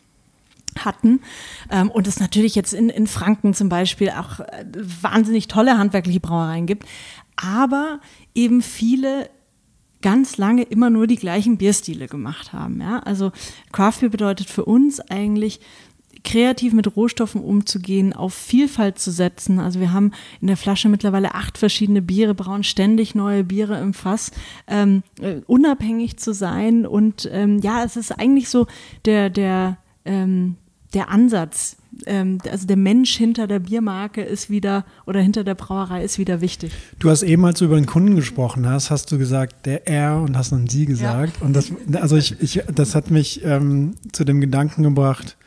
hatten. 0.86 1.22
Ähm, 1.70 1.90
und 1.90 2.08
es 2.08 2.20
natürlich 2.20 2.56
jetzt 2.56 2.74
in, 2.74 2.90
in 2.90 3.08
Franken 3.08 3.54
zum 3.54 3.68
Beispiel 3.68 4.12
auch 4.12 4.40
äh, 4.40 4.66
wahnsinnig 5.02 5.48
tolle 5.48 5.78
handwerkliche 5.78 6.20
Brauereien 6.20 6.66
gibt 6.66 6.86
aber 7.38 8.02
eben 8.36 8.62
viele 8.62 9.30
ganz 10.02 10.38
lange 10.38 10.64
immer 10.64 10.90
nur 10.90 11.08
die 11.08 11.16
gleichen 11.16 11.58
Bierstile 11.58 12.08
gemacht 12.08 12.54
haben. 12.54 12.82
Ja? 12.82 13.00
Also 13.00 13.32
Craft 13.72 14.02
Beer 14.02 14.10
bedeutet 14.10 14.50
für 14.50 14.66
uns 14.66 15.00
eigentlich 15.00 15.60
kreativ 16.24 16.74
mit 16.74 16.96
Rohstoffen 16.96 17.42
umzugehen, 17.42 18.14
auf 18.14 18.34
Vielfalt 18.34 19.00
zu 19.00 19.12
setzen. 19.12 19.60
Also 19.60 19.80
wir 19.80 19.94
haben 19.94 20.12
in 20.42 20.48
der 20.48 20.58
Flasche 20.58 20.90
mittlerweile 20.90 21.36
acht 21.36 21.58
verschiedene 21.58 22.02
Biere, 22.02 22.36
brauen 22.36 22.64
ständig 22.64 23.16
neue 23.16 23.44
Biere 23.44 23.80
im 23.80 23.94
Fass, 23.94 24.32
ähm, 24.68 25.04
äh, 25.22 25.42
unabhängig 25.48 26.18
zu 26.18 26.34
sein. 26.34 26.86
Und 26.86 27.30
ähm, 27.32 27.60
ja, 27.60 27.84
es 27.84 27.96
ist 27.96 28.12
eigentlich 28.12 28.50
so 28.50 28.68
der, 29.06 29.30
der, 29.30 29.78
ähm, 30.06 30.56
der 30.94 31.10
Ansatz, 31.10 31.78
ähm, 32.06 32.40
also 32.50 32.68
der 32.68 32.78
Mensch 32.78 33.16
hinter 33.16 33.48
der 33.48 33.60
Biermarke 33.60 34.22
ist 34.22 34.50
wieder 34.50 34.86
oder 35.06 35.22
hinter 35.22 35.44
der 35.44 35.56
Brauerei 35.56 36.04
ist 36.04 36.20
wieder 36.20 36.42
wichtig. 36.42 36.72
Du 37.00 37.10
hast 37.10 37.24
eben, 37.24 37.46
als 37.46 37.60
du 37.60 37.66
über 37.66 37.76
den 37.76 37.86
Kunden 37.86 38.16
gesprochen 38.16 38.68
hast, 38.68 38.92
hast 38.92 39.12
du 39.12 39.18
gesagt, 39.18 39.66
der 39.66 39.88
er 39.88 40.18
und 40.18 40.38
hast 40.38 40.52
dann 40.52 40.68
sie 40.68 40.86
gesagt. 40.86 41.38
Ja. 41.40 41.46
Und 41.46 41.54
das, 41.54 41.72
also 41.94 42.18
ich, 42.18 42.40
ich, 42.42 42.64
das 42.74 42.96
hat 42.96 43.12
mich 43.12 43.44
ähm, 43.44 43.96
zu 44.12 44.24
dem 44.24 44.42
Gedanken 44.42 44.84
gebracht, 44.84 45.38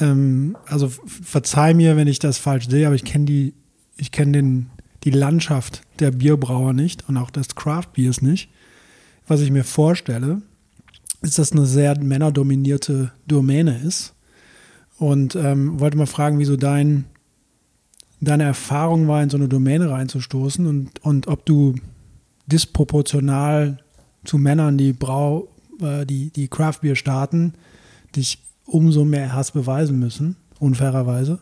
ähm, 0.00 0.56
also 0.66 0.88
verzeih 0.88 1.74
mir, 1.74 1.96
wenn 1.96 2.08
ich 2.08 2.18
das 2.18 2.38
falsch 2.38 2.68
sehe, 2.68 2.86
aber 2.86 2.96
ich 2.96 3.04
kenne 3.04 3.24
die, 3.24 3.54
ich 3.96 4.12
kenne 4.12 4.66
die 5.04 5.10
Landschaft 5.10 5.82
der 5.98 6.10
Bierbrauer 6.10 6.72
nicht 6.72 7.08
und 7.08 7.16
auch 7.16 7.30
des 7.30 7.54
Craft 7.54 7.88
Beers 7.94 8.22
nicht. 8.22 8.48
Was 9.26 9.40
ich 9.40 9.50
mir 9.50 9.64
vorstelle, 9.64 10.42
ist, 11.22 11.38
dass 11.38 11.52
eine 11.52 11.66
sehr 11.66 11.98
männerdominierte 11.98 13.12
Domäne 13.26 13.78
ist 13.78 14.13
und 15.04 15.36
ähm, 15.36 15.78
wollte 15.80 15.98
mal 15.98 16.06
fragen, 16.06 16.38
wieso 16.38 16.56
dein, 16.56 17.04
deine 18.22 18.44
Erfahrung 18.44 19.06
war, 19.06 19.22
in 19.22 19.28
so 19.28 19.36
eine 19.36 19.48
Domäne 19.48 19.90
reinzustoßen 19.90 20.66
und, 20.66 21.04
und 21.04 21.28
ob 21.28 21.44
du 21.44 21.74
disproportional 22.46 23.78
zu 24.24 24.38
Männern, 24.38 24.78
die 24.78 24.94
Brau, 24.94 25.48
äh, 25.82 26.06
die, 26.06 26.30
die 26.30 26.48
Craft 26.48 26.78
Beer 26.80 26.96
starten, 26.96 27.52
dich 28.16 28.38
umso 28.64 29.04
mehr 29.04 29.34
hast 29.34 29.52
beweisen 29.52 29.98
müssen, 29.98 30.36
unfairerweise, 30.58 31.40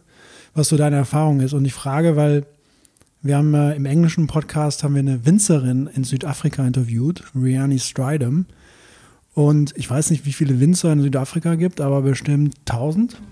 was 0.55 0.69
so 0.69 0.77
deine 0.77 0.97
Erfahrung 0.97 1.39
ist. 1.39 1.53
Und 1.53 1.65
ich 1.65 1.73
frage, 1.73 2.17
weil 2.17 2.45
wir 3.23 3.37
haben 3.37 3.55
äh, 3.55 3.77
im 3.77 3.87
englischen 3.87 4.27
Podcast 4.27 4.83
haben 4.83 4.95
wir 4.97 5.01
eine 5.01 5.25
Winzerin 5.25 5.89
in 5.95 6.03
Südafrika 6.03 6.67
interviewt, 6.67 7.23
Riani 7.33 7.79
Stridham. 7.79 8.47
Und 9.35 9.73
ich 9.77 9.89
weiß 9.89 10.11
nicht, 10.11 10.27
wie 10.27 10.33
viele 10.33 10.59
Winzer 10.59 10.93
in 10.93 11.01
Südafrika 11.01 11.55
gibt, 11.55 11.81
aber 11.81 12.03
bestimmt 12.03 12.57
1000 12.69 13.23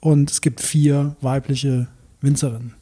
und 0.00 0.30
es 0.30 0.40
gibt 0.40 0.60
vier 0.60 1.16
weibliche 1.20 1.88
Winzerinnen. 2.20 2.74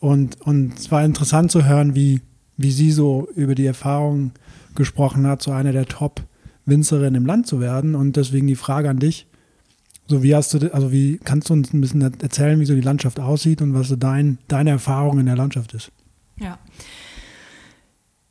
Und, 0.00 0.40
und 0.42 0.78
es 0.78 0.90
war 0.90 1.04
interessant 1.04 1.50
zu 1.50 1.64
hören, 1.64 1.94
wie, 1.94 2.20
wie 2.56 2.70
sie 2.70 2.92
so 2.92 3.28
über 3.34 3.54
die 3.54 3.66
Erfahrung 3.66 4.32
gesprochen 4.74 5.26
hat, 5.26 5.42
so 5.42 5.50
eine 5.50 5.72
der 5.72 5.86
Top-Winzerinnen 5.86 7.16
im 7.16 7.26
Land 7.26 7.46
zu 7.46 7.60
werden. 7.60 7.94
Und 7.94 8.16
deswegen 8.16 8.46
die 8.46 8.54
Frage 8.54 8.88
an 8.88 9.00
dich, 9.00 9.26
so 10.06 10.22
wie 10.22 10.34
hast 10.34 10.54
du, 10.54 10.72
also 10.72 10.92
wie 10.92 11.18
kannst 11.18 11.50
du 11.50 11.54
uns 11.54 11.72
ein 11.74 11.80
bisschen 11.80 12.00
erzählen, 12.00 12.58
wie 12.60 12.64
so 12.64 12.74
die 12.74 12.80
Landschaft 12.80 13.20
aussieht 13.20 13.60
und 13.60 13.74
was 13.74 13.88
so 13.88 13.96
dein, 13.96 14.38
deine 14.48 14.70
Erfahrung 14.70 15.18
in 15.18 15.26
der 15.26 15.36
Landschaft 15.36 15.74
ist? 15.74 15.90
Ja. 16.38 16.58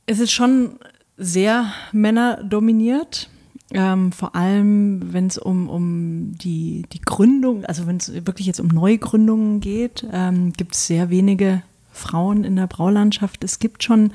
Es 0.05 0.19
ist 0.19 0.31
schon 0.31 0.79
sehr 1.17 1.73
männerdominiert. 1.91 3.29
Ähm, 3.73 4.13
vor 4.13 4.33
allem, 4.35 5.13
wenn 5.13 5.27
es 5.27 5.37
um, 5.37 5.69
um 5.69 6.37
die, 6.37 6.85
die 6.93 7.01
Gründung, 7.01 7.65
also 7.65 7.85
wenn 7.85 7.97
es 7.97 8.13
wirklich 8.25 8.47
jetzt 8.47 8.61
um 8.61 8.67
Neugründungen 8.67 9.59
geht, 9.59 10.05
ähm, 10.11 10.53
gibt 10.53 10.75
es 10.75 10.87
sehr 10.87 11.09
wenige 11.09 11.63
Frauen 11.91 12.45
in 12.45 12.55
der 12.55 12.67
Braulandschaft. 12.67 13.43
Es 13.43 13.59
gibt 13.59 13.83
schon, 13.83 14.13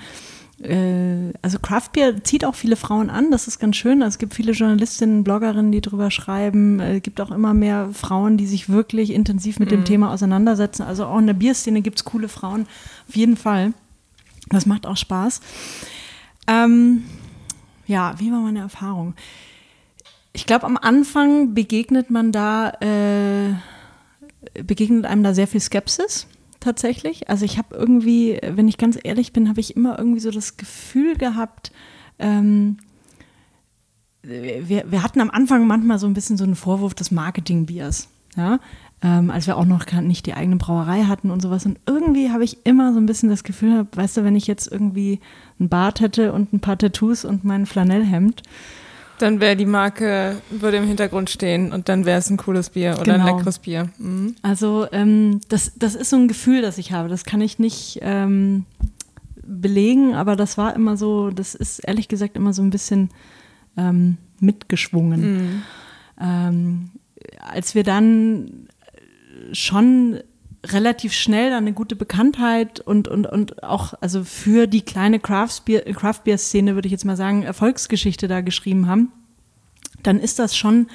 äh, 0.62 1.34
also 1.42 1.58
Craft 1.58 1.90
Beer 1.92 2.24
zieht 2.24 2.46
auch 2.46 2.54
viele 2.54 2.76
Frauen 2.76 3.10
an, 3.10 3.30
das 3.30 3.46
ist 3.46 3.58
ganz 3.58 3.76
schön. 3.76 4.02
Also 4.02 4.14
es 4.14 4.18
gibt 4.18 4.32
viele 4.32 4.52
Journalistinnen, 4.52 5.22
Bloggerinnen, 5.22 5.70
die 5.70 5.82
drüber 5.82 6.10
schreiben. 6.10 6.80
Es 6.80 6.96
äh, 6.96 7.00
gibt 7.00 7.20
auch 7.20 7.30
immer 7.30 7.52
mehr 7.52 7.90
Frauen, 7.92 8.38
die 8.38 8.46
sich 8.46 8.70
wirklich 8.70 9.12
intensiv 9.12 9.58
mit 9.58 9.70
mhm. 9.70 9.76
dem 9.76 9.84
Thema 9.84 10.14
auseinandersetzen. 10.14 10.82
Also 10.82 11.04
auch 11.04 11.18
in 11.18 11.26
der 11.26 11.34
Bierszene 11.34 11.82
gibt 11.82 11.98
es 11.98 12.04
coole 12.04 12.28
Frauen, 12.28 12.66
auf 13.06 13.16
jeden 13.16 13.36
Fall. 13.36 13.74
Das 14.48 14.64
macht 14.64 14.86
auch 14.86 14.96
Spaß. 14.96 15.42
Ähm, 16.46 17.02
ja, 17.86 18.14
wie 18.18 18.30
war 18.32 18.40
meine 18.40 18.60
Erfahrung? 18.60 19.14
Ich 20.32 20.46
glaube, 20.46 20.64
am 20.64 20.76
Anfang 20.76 21.54
begegnet 21.54 22.10
man 22.10 22.32
da, 22.32 22.70
äh, 22.80 23.54
begegnet 24.62 25.04
einem 25.04 25.22
da 25.22 25.34
sehr 25.34 25.46
viel 25.46 25.60
Skepsis 25.60 26.26
tatsächlich. 26.60 27.28
Also 27.28 27.44
ich 27.44 27.58
habe 27.58 27.74
irgendwie, 27.74 28.38
wenn 28.42 28.68
ich 28.68 28.78
ganz 28.78 28.98
ehrlich 29.02 29.32
bin, 29.32 29.48
habe 29.48 29.60
ich 29.60 29.76
immer 29.76 29.98
irgendwie 29.98 30.20
so 30.20 30.30
das 30.30 30.56
Gefühl 30.56 31.16
gehabt, 31.16 31.72
ähm, 32.18 32.78
wir, 34.22 34.90
wir, 34.90 35.02
hatten 35.02 35.20
am 35.20 35.30
Anfang 35.30 35.66
manchmal 35.66 35.98
so 35.98 36.06
ein 36.06 36.14
bisschen 36.14 36.36
so 36.36 36.44
einen 36.44 36.54
Vorwurf 36.54 36.94
des 36.94 37.10
Marketingbiers. 37.10 38.08
Ja? 38.36 38.60
Ähm, 39.02 39.30
als 39.30 39.46
wir 39.46 39.56
auch 39.56 39.64
noch 39.64 39.90
nicht 40.00 40.26
die 40.26 40.34
eigene 40.34 40.56
Brauerei 40.56 41.04
hatten 41.04 41.30
und 41.30 41.42
sowas. 41.42 41.66
Und 41.66 41.78
irgendwie 41.86 42.30
habe 42.30 42.44
ich 42.44 42.64
immer 42.64 42.92
so 42.92 43.00
ein 43.00 43.06
bisschen 43.06 43.28
das 43.28 43.42
Gefühl, 43.42 43.86
weißt 43.94 44.18
du, 44.18 44.24
wenn 44.24 44.36
ich 44.36 44.46
jetzt 44.46 44.70
irgendwie 44.70 45.18
einen 45.58 45.68
Bart 45.68 46.00
hätte 46.00 46.32
und 46.32 46.52
ein 46.52 46.60
paar 46.60 46.78
Tattoos 46.78 47.24
und 47.24 47.44
mein 47.44 47.66
Flanellhemd, 47.66 48.42
Dann 49.22 49.38
wäre 49.40 49.54
die 49.54 49.66
Marke, 49.66 50.42
würde 50.50 50.78
im 50.78 50.86
Hintergrund 50.86 51.30
stehen 51.30 51.72
und 51.72 51.88
dann 51.88 52.04
wäre 52.04 52.18
es 52.18 52.28
ein 52.28 52.36
cooles 52.36 52.70
Bier 52.70 52.96
oder 53.00 53.12
genau. 53.12 53.24
ein 53.24 53.36
leckeres 53.36 53.60
Bier. 53.60 53.88
Mhm. 53.98 54.34
Also 54.42 54.88
ähm, 54.90 55.40
das, 55.48 55.72
das 55.76 55.94
ist 55.94 56.10
so 56.10 56.16
ein 56.16 56.26
Gefühl, 56.26 56.60
das 56.60 56.76
ich 56.76 56.90
habe. 56.90 57.08
Das 57.08 57.24
kann 57.24 57.40
ich 57.40 57.60
nicht 57.60 58.00
ähm, 58.02 58.64
belegen, 59.46 60.16
aber 60.16 60.34
das 60.34 60.58
war 60.58 60.74
immer 60.74 60.96
so, 60.96 61.30
das 61.30 61.54
ist 61.54 61.78
ehrlich 61.80 62.08
gesagt 62.08 62.36
immer 62.36 62.52
so 62.52 62.62
ein 62.62 62.70
bisschen 62.70 63.10
ähm, 63.76 64.16
mitgeschwungen. 64.40 65.20
Mhm. 65.20 65.62
Ähm, 66.20 66.90
als 67.38 67.76
wir 67.76 67.84
dann 67.84 68.66
schon 69.52 70.20
relativ 70.64 71.12
schnell 71.12 71.52
eine 71.52 71.72
gute 71.72 71.96
Bekanntheit 71.96 72.80
und, 72.80 73.08
und, 73.08 73.26
und 73.26 73.62
auch 73.64 73.94
also 74.00 74.22
für 74.22 74.66
die 74.66 74.82
kleine 74.82 75.18
Craft-Beer-Szene, 75.18 76.74
würde 76.74 76.86
ich 76.86 76.92
jetzt 76.92 77.04
mal 77.04 77.16
sagen, 77.16 77.42
Erfolgsgeschichte 77.42 78.28
da 78.28 78.42
geschrieben 78.42 78.86
haben, 78.86 79.10
dann 80.02 80.20
ist 80.20 80.38
das 80.38 80.56
schon 80.56 80.86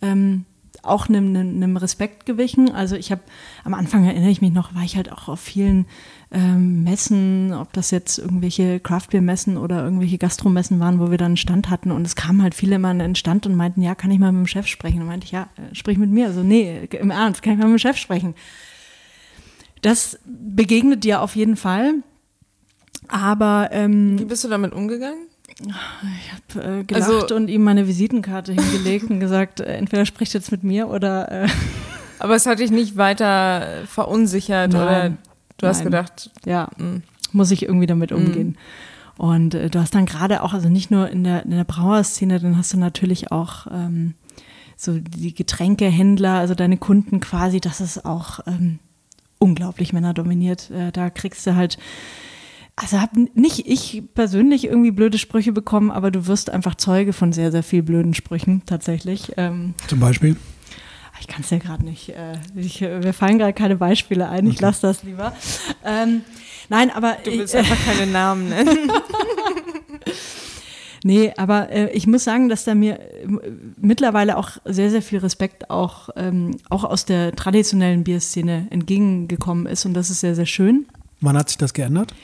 ähm, 0.00 0.44
auch 0.82 1.08
einem, 1.08 1.36
einem 1.36 1.76
Respekt 1.76 2.26
gewichen. 2.26 2.72
Also 2.72 2.96
ich 2.96 3.12
habe 3.12 3.22
am 3.64 3.74
Anfang 3.74 4.04
erinnere 4.04 4.30
ich 4.30 4.40
mich 4.40 4.52
noch, 4.52 4.74
war 4.74 4.82
ich 4.82 4.96
halt 4.96 5.12
auch 5.12 5.28
auf 5.28 5.40
vielen 5.40 5.86
ähm, 6.32 6.82
Messen, 6.82 7.52
ob 7.52 7.72
das 7.74 7.90
jetzt 7.90 8.18
irgendwelche 8.18 8.80
Craftbeer-Messen 8.80 9.58
oder 9.58 9.84
irgendwelche 9.84 10.16
Gastromessen 10.16 10.80
waren, 10.80 10.98
wo 10.98 11.10
wir 11.10 11.18
dann 11.18 11.32
einen 11.32 11.36
Stand 11.36 11.68
hatten 11.68 11.90
und 11.90 12.06
es 12.06 12.16
kamen 12.16 12.42
halt 12.42 12.54
viele 12.54 12.76
immer 12.76 12.88
an 12.88 13.00
den 13.00 13.14
Stand 13.14 13.46
und 13.46 13.54
meinten, 13.54 13.82
ja, 13.82 13.94
kann 13.94 14.10
ich 14.10 14.18
mal 14.18 14.32
mit 14.32 14.40
dem 14.40 14.46
Chef 14.46 14.66
sprechen? 14.66 15.02
Und 15.02 15.06
meinte 15.06 15.26
ich, 15.26 15.32
ja, 15.32 15.48
äh, 15.56 15.74
sprich 15.74 15.98
mit 15.98 16.10
mir. 16.10 16.26
Also 16.26 16.42
nee, 16.42 16.88
im 16.90 17.10
Ernst, 17.10 17.42
kann 17.42 17.52
ich 17.52 17.58
mal 17.58 17.66
mit 17.66 17.78
dem 17.78 17.78
Chef 17.78 17.98
sprechen? 17.98 18.34
Das 19.82 20.18
begegnet 20.24 21.04
dir 21.04 21.20
auf 21.20 21.36
jeden 21.36 21.56
Fall. 21.56 21.96
Aber 23.08 23.68
ähm, 23.72 24.18
wie 24.18 24.24
bist 24.24 24.42
du 24.44 24.48
damit 24.48 24.72
umgegangen? 24.72 25.26
Ich 25.60 26.54
habe 26.56 26.80
äh, 26.80 26.84
gelacht 26.84 27.10
also, 27.10 27.36
und 27.36 27.48
ihm 27.48 27.62
meine 27.62 27.86
Visitenkarte 27.86 28.52
hingelegt 28.54 29.10
und 29.10 29.20
gesagt, 29.20 29.60
äh, 29.60 29.76
entweder 29.76 30.06
spricht 30.06 30.32
jetzt 30.32 30.50
mit 30.50 30.64
mir 30.64 30.88
oder. 30.88 31.30
Äh 31.30 31.48
aber 32.18 32.36
es 32.36 32.46
hat 32.46 32.60
dich 32.60 32.70
nicht 32.70 32.96
weiter 32.96 33.82
verunsichert 33.86 34.72
Nein. 34.72 34.82
oder 34.82 35.12
du 35.62 35.68
hast 35.68 35.82
gedacht, 35.82 36.30
ja, 36.44 36.68
mh. 36.76 36.84
Hm. 36.84 37.02
muss 37.32 37.50
ich 37.50 37.62
irgendwie 37.62 37.86
damit 37.86 38.12
umgehen. 38.12 38.48
Mhm. 38.48 38.56
Und 39.16 39.54
äh, 39.54 39.70
du 39.70 39.78
hast 39.78 39.94
dann 39.94 40.06
gerade 40.06 40.42
auch, 40.42 40.52
also 40.52 40.68
nicht 40.68 40.90
nur 40.90 41.08
in 41.08 41.24
der, 41.24 41.44
in 41.44 41.50
der 41.50 41.64
Brauerszene, 41.64 42.40
dann 42.40 42.56
hast 42.56 42.72
du 42.72 42.78
natürlich 42.78 43.30
auch 43.30 43.66
ähm, 43.70 44.14
so 44.76 44.98
die 44.98 45.34
Getränkehändler, 45.34 46.34
also 46.34 46.54
deine 46.54 46.76
Kunden 46.76 47.20
quasi, 47.20 47.60
das 47.60 47.80
ist 47.80 48.04
auch 48.04 48.40
ähm, 48.46 48.78
unglaublich 49.38 49.92
männerdominiert. 49.92 50.70
Äh, 50.70 50.92
da 50.92 51.10
kriegst 51.10 51.46
du 51.46 51.54
halt, 51.54 51.78
also 52.74 53.00
habe 53.00 53.28
nicht 53.34 53.66
ich 53.68 54.02
persönlich 54.14 54.64
irgendwie 54.64 54.90
blöde 54.90 55.18
Sprüche 55.18 55.52
bekommen, 55.52 55.90
aber 55.90 56.10
du 56.10 56.26
wirst 56.26 56.50
einfach 56.50 56.74
Zeuge 56.74 57.12
von 57.12 57.32
sehr, 57.32 57.52
sehr 57.52 57.62
viel 57.62 57.82
blöden 57.82 58.14
Sprüchen 58.14 58.62
tatsächlich. 58.66 59.32
Ähm, 59.36 59.74
Zum 59.86 60.00
Beispiel? 60.00 60.36
Ich 61.22 61.28
kann 61.28 61.42
es 61.42 61.50
ja 61.50 61.58
gerade 61.58 61.84
nicht. 61.84 62.08
Äh, 62.08 62.40
ich, 62.56 62.80
mir 62.80 63.12
fallen 63.12 63.38
gerade 63.38 63.52
keine 63.52 63.76
Beispiele 63.76 64.28
ein. 64.28 64.44
Ich 64.48 64.60
lasse 64.60 64.82
das 64.82 65.04
lieber. 65.04 65.32
Ähm, 65.84 66.22
nein, 66.68 66.90
aber. 66.90 67.16
Du 67.22 67.30
willst 67.30 67.54
ich, 67.54 67.60
einfach 67.60 67.76
keine 67.86 68.10
Namen 68.10 68.48
nennen. 68.48 68.90
Nee, 71.04 71.32
aber 71.36 71.68
äh, 71.70 71.90
ich 71.90 72.06
muss 72.06 72.22
sagen, 72.22 72.48
dass 72.48 72.62
da 72.62 72.76
mir 72.76 73.00
äh, 73.00 73.26
mittlerweile 73.80 74.36
auch 74.36 74.50
sehr, 74.64 74.88
sehr 74.88 75.02
viel 75.02 75.18
Respekt 75.18 75.68
auch, 75.68 76.10
ähm, 76.14 76.58
auch 76.70 76.84
aus 76.84 77.04
der 77.04 77.34
traditionellen 77.34 78.04
Bierszene 78.04 78.68
entgegengekommen 78.70 79.66
ist 79.66 79.84
und 79.84 79.94
das 79.94 80.10
ist 80.10 80.20
sehr, 80.20 80.36
sehr 80.36 80.46
schön. 80.46 80.86
Wann 81.20 81.36
hat 81.36 81.48
sich 81.48 81.58
das 81.58 81.74
geändert? 81.74 82.14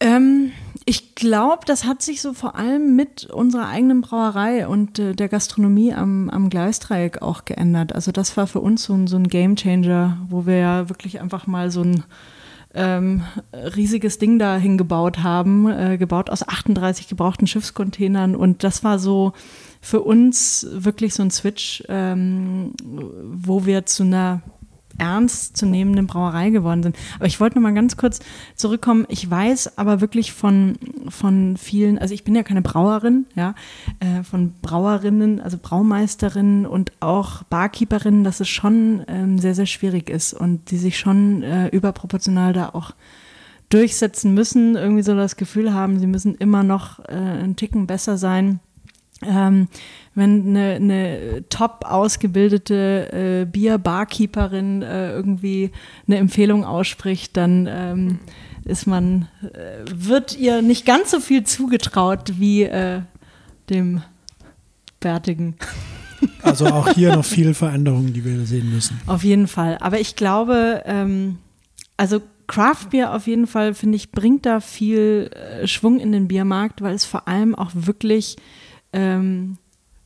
Ähm, 0.00 0.52
ich 0.88 1.16
glaube, 1.16 1.62
das 1.66 1.84
hat 1.84 2.00
sich 2.00 2.22
so 2.22 2.32
vor 2.32 2.54
allem 2.54 2.94
mit 2.94 3.24
unserer 3.24 3.66
eigenen 3.66 4.02
Brauerei 4.02 4.68
und 4.68 5.00
äh, 5.00 5.14
der 5.14 5.28
Gastronomie 5.28 5.92
am, 5.92 6.30
am 6.30 6.48
Gleisdreieck 6.48 7.22
auch 7.22 7.44
geändert. 7.44 7.92
Also 7.92 8.12
das 8.12 8.36
war 8.36 8.46
für 8.46 8.60
uns 8.60 8.84
so 8.84 8.94
ein, 8.94 9.08
so 9.08 9.16
ein 9.16 9.26
Game 9.26 9.56
Changer, 9.56 10.16
wo 10.28 10.46
wir 10.46 10.58
ja 10.58 10.88
wirklich 10.88 11.20
einfach 11.20 11.48
mal 11.48 11.72
so 11.72 11.82
ein 11.82 12.04
ähm, 12.72 13.24
riesiges 13.52 14.18
Ding 14.18 14.38
da 14.38 14.56
hingebaut 14.58 15.24
haben, 15.24 15.68
äh, 15.68 15.98
gebaut 15.98 16.30
aus 16.30 16.46
38 16.46 17.08
gebrauchten 17.08 17.48
Schiffscontainern. 17.48 18.36
Und 18.36 18.62
das 18.62 18.84
war 18.84 19.00
so 19.00 19.32
für 19.80 20.02
uns 20.02 20.68
wirklich 20.70 21.14
so 21.14 21.22
ein 21.24 21.32
Switch, 21.32 21.82
ähm, 21.88 22.74
wo 22.84 23.66
wir 23.66 23.86
zu 23.86 24.04
einer 24.04 24.40
ernstzunehmenden 24.98 26.06
Brauerei 26.06 26.50
geworden 26.50 26.82
sind. 26.82 26.96
Aber 27.16 27.26
ich 27.26 27.40
wollte 27.40 27.56
noch 27.56 27.62
mal 27.62 27.74
ganz 27.74 27.96
kurz 27.96 28.20
zurückkommen. 28.54 29.06
Ich 29.08 29.30
weiß 29.30 29.78
aber 29.78 30.00
wirklich 30.00 30.32
von, 30.32 30.78
von 31.08 31.56
vielen, 31.56 31.98
also 31.98 32.14
ich 32.14 32.24
bin 32.24 32.34
ja 32.34 32.42
keine 32.42 32.62
Brauerin, 32.62 33.26
ja, 33.34 33.54
äh, 34.00 34.22
von 34.22 34.54
Brauerinnen, 34.62 35.40
also 35.40 35.58
Braumeisterinnen 35.60 36.66
und 36.66 36.92
auch 37.00 37.42
Barkeeperinnen, 37.44 38.24
dass 38.24 38.40
es 38.40 38.48
schon 38.48 39.02
ähm, 39.08 39.38
sehr, 39.38 39.54
sehr 39.54 39.66
schwierig 39.66 40.10
ist 40.10 40.32
und 40.32 40.70
die 40.70 40.78
sich 40.78 40.98
schon 40.98 41.42
äh, 41.42 41.68
überproportional 41.68 42.52
da 42.52 42.70
auch 42.70 42.92
durchsetzen 43.68 44.34
müssen, 44.34 44.76
irgendwie 44.76 45.02
so 45.02 45.14
das 45.14 45.36
Gefühl 45.36 45.74
haben, 45.74 45.98
sie 45.98 46.06
müssen 46.06 46.34
immer 46.36 46.62
noch 46.62 47.00
äh, 47.00 47.12
einen 47.12 47.56
Ticken 47.56 47.86
besser 47.86 48.16
sein. 48.16 48.60
Ähm, 49.22 49.68
wenn 50.14 50.48
eine, 50.48 50.74
eine 50.74 51.44
top 51.48 51.84
ausgebildete 51.86 53.42
äh, 53.42 53.44
Bier-Barkeeperin 53.46 54.82
äh, 54.82 55.12
irgendwie 55.12 55.70
eine 56.06 56.16
Empfehlung 56.16 56.64
ausspricht, 56.64 57.36
dann 57.36 57.66
ähm, 57.70 58.18
ist 58.64 58.86
man, 58.86 59.28
äh, 59.42 59.84
wird 59.94 60.36
ihr 60.36 60.60
nicht 60.60 60.84
ganz 60.84 61.10
so 61.10 61.20
viel 61.20 61.44
zugetraut 61.44 62.34
wie 62.38 62.64
äh, 62.64 63.02
dem 63.70 64.02
Bärtigen. 65.00 65.56
Also 66.42 66.64
auch 66.66 66.88
hier 66.94 67.14
noch 67.14 67.26
viele 67.26 67.52
Veränderungen, 67.52 68.14
die 68.14 68.24
wir 68.24 68.46
sehen 68.46 68.72
müssen. 68.72 68.98
Auf 69.06 69.22
jeden 69.22 69.48
Fall. 69.48 69.76
Aber 69.80 70.00
ich 70.00 70.16
glaube, 70.16 70.82
ähm, 70.86 71.36
also 71.98 72.22
Craft 72.46 72.86
Beer 72.90 73.14
auf 73.14 73.26
jeden 73.26 73.46
Fall, 73.46 73.74
finde 73.74 73.96
ich, 73.96 74.12
bringt 74.12 74.46
da 74.46 74.60
viel 74.60 75.30
äh, 75.34 75.66
Schwung 75.66 76.00
in 76.00 76.12
den 76.12 76.26
Biermarkt, 76.26 76.80
weil 76.80 76.94
es 76.94 77.04
vor 77.04 77.28
allem 77.28 77.54
auch 77.54 77.70
wirklich 77.74 78.36
ähm, 78.96 79.58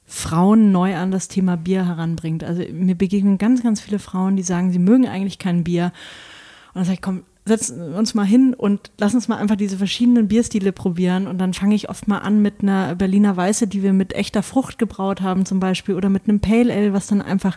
Frauen 0.05 0.72
neu 0.72 0.97
an 0.97 1.12
das 1.12 1.28
Thema 1.28 1.57
Bier 1.57 1.86
heranbringt. 1.86 2.43
Also 2.43 2.64
mir 2.72 2.97
begegnen 2.97 3.38
ganz, 3.38 3.62
ganz 3.62 3.80
viele 3.80 4.01
Frauen, 4.01 4.34
die 4.34 4.43
sagen, 4.43 4.72
sie 4.72 4.80
mögen 4.80 5.07
eigentlich 5.07 5.38
kein 5.38 5.62
Bier. 5.62 5.93
Und 6.74 6.80
dann 6.80 6.84
sage 6.84 6.95
ich, 6.95 7.03
komm, 7.03 7.22
setzen 7.45 7.93
wir 7.93 7.97
uns 7.97 8.14
mal 8.14 8.26
hin 8.26 8.53
und 8.53 8.91
lass 8.99 9.14
uns 9.14 9.28
mal 9.28 9.36
einfach 9.36 9.57
diese 9.57 9.78
verschiedenen 9.78 10.26
Bierstile 10.26 10.72
probieren. 10.72 11.28
Und 11.28 11.38
dann 11.38 11.55
fange 11.55 11.76
ich 11.76 11.88
oft 11.88 12.09
mal 12.09 12.18
an 12.18 12.43
mit 12.43 12.62
einer 12.62 12.97
Berliner 12.97 13.36
Weiße, 13.36 13.68
die 13.68 13.84
wir 13.84 13.93
mit 13.93 14.12
echter 14.12 14.43
Frucht 14.43 14.78
gebraut 14.78 15.20
haben 15.20 15.47
zum 15.47 15.61
Beispiel, 15.61 15.95
oder 15.95 16.09
mit 16.09 16.28
einem 16.28 16.41
Pale 16.41 16.72
Ale, 16.74 16.93
was 16.93 17.07
dann 17.07 17.22
einfach 17.22 17.57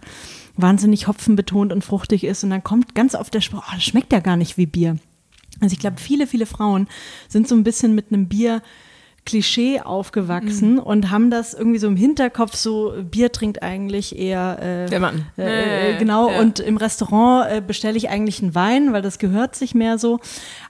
wahnsinnig 0.56 1.08
hopfenbetont 1.08 1.74
und 1.74 1.84
fruchtig 1.84 2.24
ist. 2.24 2.44
Und 2.44 2.52
dann 2.52 2.64
kommt 2.64 2.94
ganz 2.94 3.16
oft 3.16 3.34
der 3.34 3.42
Spruch, 3.42 3.64
oh, 3.68 3.74
das 3.74 3.84
schmeckt 3.84 4.14
ja 4.14 4.20
gar 4.20 4.38
nicht 4.38 4.58
wie 4.58 4.68
Bier. 4.68 4.98
Also 5.60 5.74
ich 5.74 5.80
glaube, 5.80 6.00
viele, 6.00 6.28
viele 6.28 6.46
Frauen 6.46 6.88
sind 7.28 7.48
so 7.48 7.56
ein 7.56 7.64
bisschen 7.64 7.96
mit 7.96 8.12
einem 8.12 8.28
Bier 8.28 8.62
Klischee 9.26 9.80
aufgewachsen 9.80 10.74
mhm. 10.74 10.80
und 10.80 11.10
haben 11.10 11.30
das 11.30 11.54
irgendwie 11.54 11.80
so 11.80 11.88
im 11.88 11.96
Hinterkopf, 11.96 12.56
so 12.56 12.94
Bier 13.10 13.32
trinkt 13.32 13.64
eigentlich 13.64 14.18
eher 14.18 14.86
äh, 14.86 14.90
der 14.90 15.00
Mann. 15.00 15.26
Äh, 15.38 15.94
äh, 15.94 15.98
genau, 15.98 16.30
ja. 16.30 16.40
und 16.40 16.60
im 16.60 16.76
Restaurant 16.76 17.50
äh, 17.50 17.62
bestelle 17.62 17.96
ich 17.96 18.10
eigentlich 18.10 18.42
einen 18.42 18.54
Wein, 18.54 18.92
weil 18.92 19.02
das 19.02 19.20
gehört 19.20 19.56
sich 19.56 19.76
mehr 19.76 19.98
so. 19.98 20.20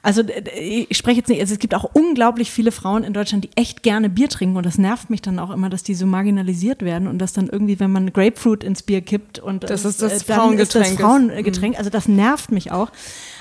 Also 0.03 0.21
ich 0.59 0.95
spreche 0.95 1.17
jetzt 1.17 1.29
nicht, 1.29 1.41
also 1.41 1.53
es 1.53 1.59
gibt 1.59 1.73
auch 1.73 1.89
unglaublich 1.93 2.51
viele 2.51 2.71
Frauen 2.71 3.03
in 3.03 3.13
Deutschland, 3.13 3.43
die 3.43 3.49
echt 3.55 3.81
gerne 3.81 4.09
Bier 4.09 4.29
trinken 4.29 4.55
und 4.55 4.65
das 4.65 4.77
nervt 4.77 5.09
mich 5.09 5.21
dann 5.21 5.39
auch 5.39 5.49
immer, 5.49 5.69
dass 5.69 5.81
die 5.81 5.95
so 5.95 6.05
marginalisiert 6.05 6.83
werden 6.83 7.07
und 7.07 7.17
dass 7.17 7.33
dann 7.33 7.47
irgendwie, 7.47 7.79
wenn 7.79 7.91
man 7.91 8.13
Grapefruit 8.13 8.63
ins 8.63 8.83
Bier 8.83 9.01
kippt 9.01 9.39
und 9.39 9.63
das 9.63 9.83
ist 9.83 10.01
das 10.01 10.21
äh, 10.21 10.33
Frauengetränk. 10.33 10.85
Ist 10.85 10.99
das 10.99 11.05
Frauengetränk, 11.05 11.73
mhm. 11.73 11.77
also 11.79 11.89
das 11.89 12.07
nervt 12.07 12.51
mich 12.51 12.71
auch. 12.71 12.91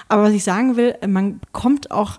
Aber 0.08 0.24
was 0.24 0.32
ich 0.32 0.44
sagen 0.44 0.76
will, 0.76 0.94
man 1.06 1.40
kommt 1.52 1.90
auch 1.90 2.18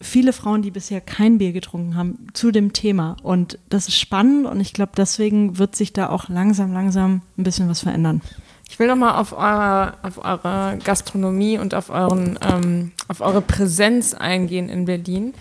viele 0.00 0.32
Frauen, 0.32 0.62
die 0.62 0.70
bisher 0.70 1.00
kein 1.00 1.38
Bier 1.38 1.52
getrunken 1.52 1.94
haben, 1.94 2.26
zu 2.32 2.50
dem 2.50 2.72
Thema. 2.72 3.16
Und 3.22 3.58
das 3.68 3.88
ist 3.88 3.98
spannend 3.98 4.46
und 4.46 4.60
ich 4.60 4.72
glaube, 4.72 4.92
deswegen 4.96 5.58
wird 5.58 5.76
sich 5.76 5.92
da 5.92 6.08
auch 6.08 6.28
langsam, 6.28 6.72
langsam 6.72 7.22
ein 7.36 7.44
bisschen 7.44 7.68
was 7.68 7.80
verändern. 7.80 8.22
Ich 8.68 8.78
will 8.78 8.86
nochmal 8.86 9.16
auf 9.16 9.32
eure, 9.32 9.94
auf 10.02 10.24
eure 10.24 10.78
Gastronomie 10.82 11.58
und 11.58 11.74
auf, 11.74 11.90
euren, 11.90 12.38
ähm, 12.40 12.92
auf 13.08 13.20
eure 13.20 13.42
Präsenz 13.42 14.14
eingehen 14.14 14.68
in 14.68 14.84
Berlin. 14.84 15.34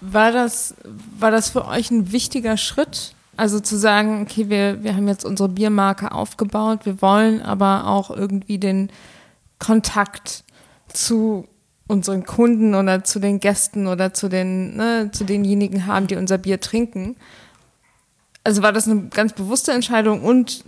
War 0.00 0.30
das, 0.30 0.74
war 1.18 1.30
das 1.30 1.50
für 1.50 1.66
euch 1.66 1.90
ein 1.90 2.12
wichtiger 2.12 2.56
Schritt? 2.56 3.14
Also 3.36 3.60
zu 3.60 3.76
sagen, 3.76 4.22
okay, 4.22 4.48
wir, 4.48 4.82
wir 4.82 4.94
haben 4.94 5.08
jetzt 5.08 5.24
unsere 5.24 5.48
Biermarke 5.48 6.12
aufgebaut, 6.12 6.80
wir 6.84 7.00
wollen 7.00 7.40
aber 7.40 7.86
auch 7.86 8.10
irgendwie 8.10 8.58
den 8.58 8.90
Kontakt 9.58 10.44
zu 10.92 11.48
unseren 11.88 12.24
Kunden 12.24 12.74
oder 12.74 13.02
zu 13.02 13.18
den 13.18 13.40
Gästen 13.40 13.86
oder 13.86 14.14
zu 14.14 14.28
den 14.28 14.76
ne, 14.76 15.10
zu 15.10 15.24
denjenigen 15.24 15.86
haben, 15.86 16.06
die 16.06 16.16
unser 16.16 16.38
Bier 16.38 16.60
trinken. 16.60 17.16
Also 18.44 18.62
war 18.62 18.72
das 18.72 18.86
eine 18.86 19.08
ganz 19.08 19.32
bewusste 19.32 19.72
Entscheidung 19.72 20.22
und 20.22 20.64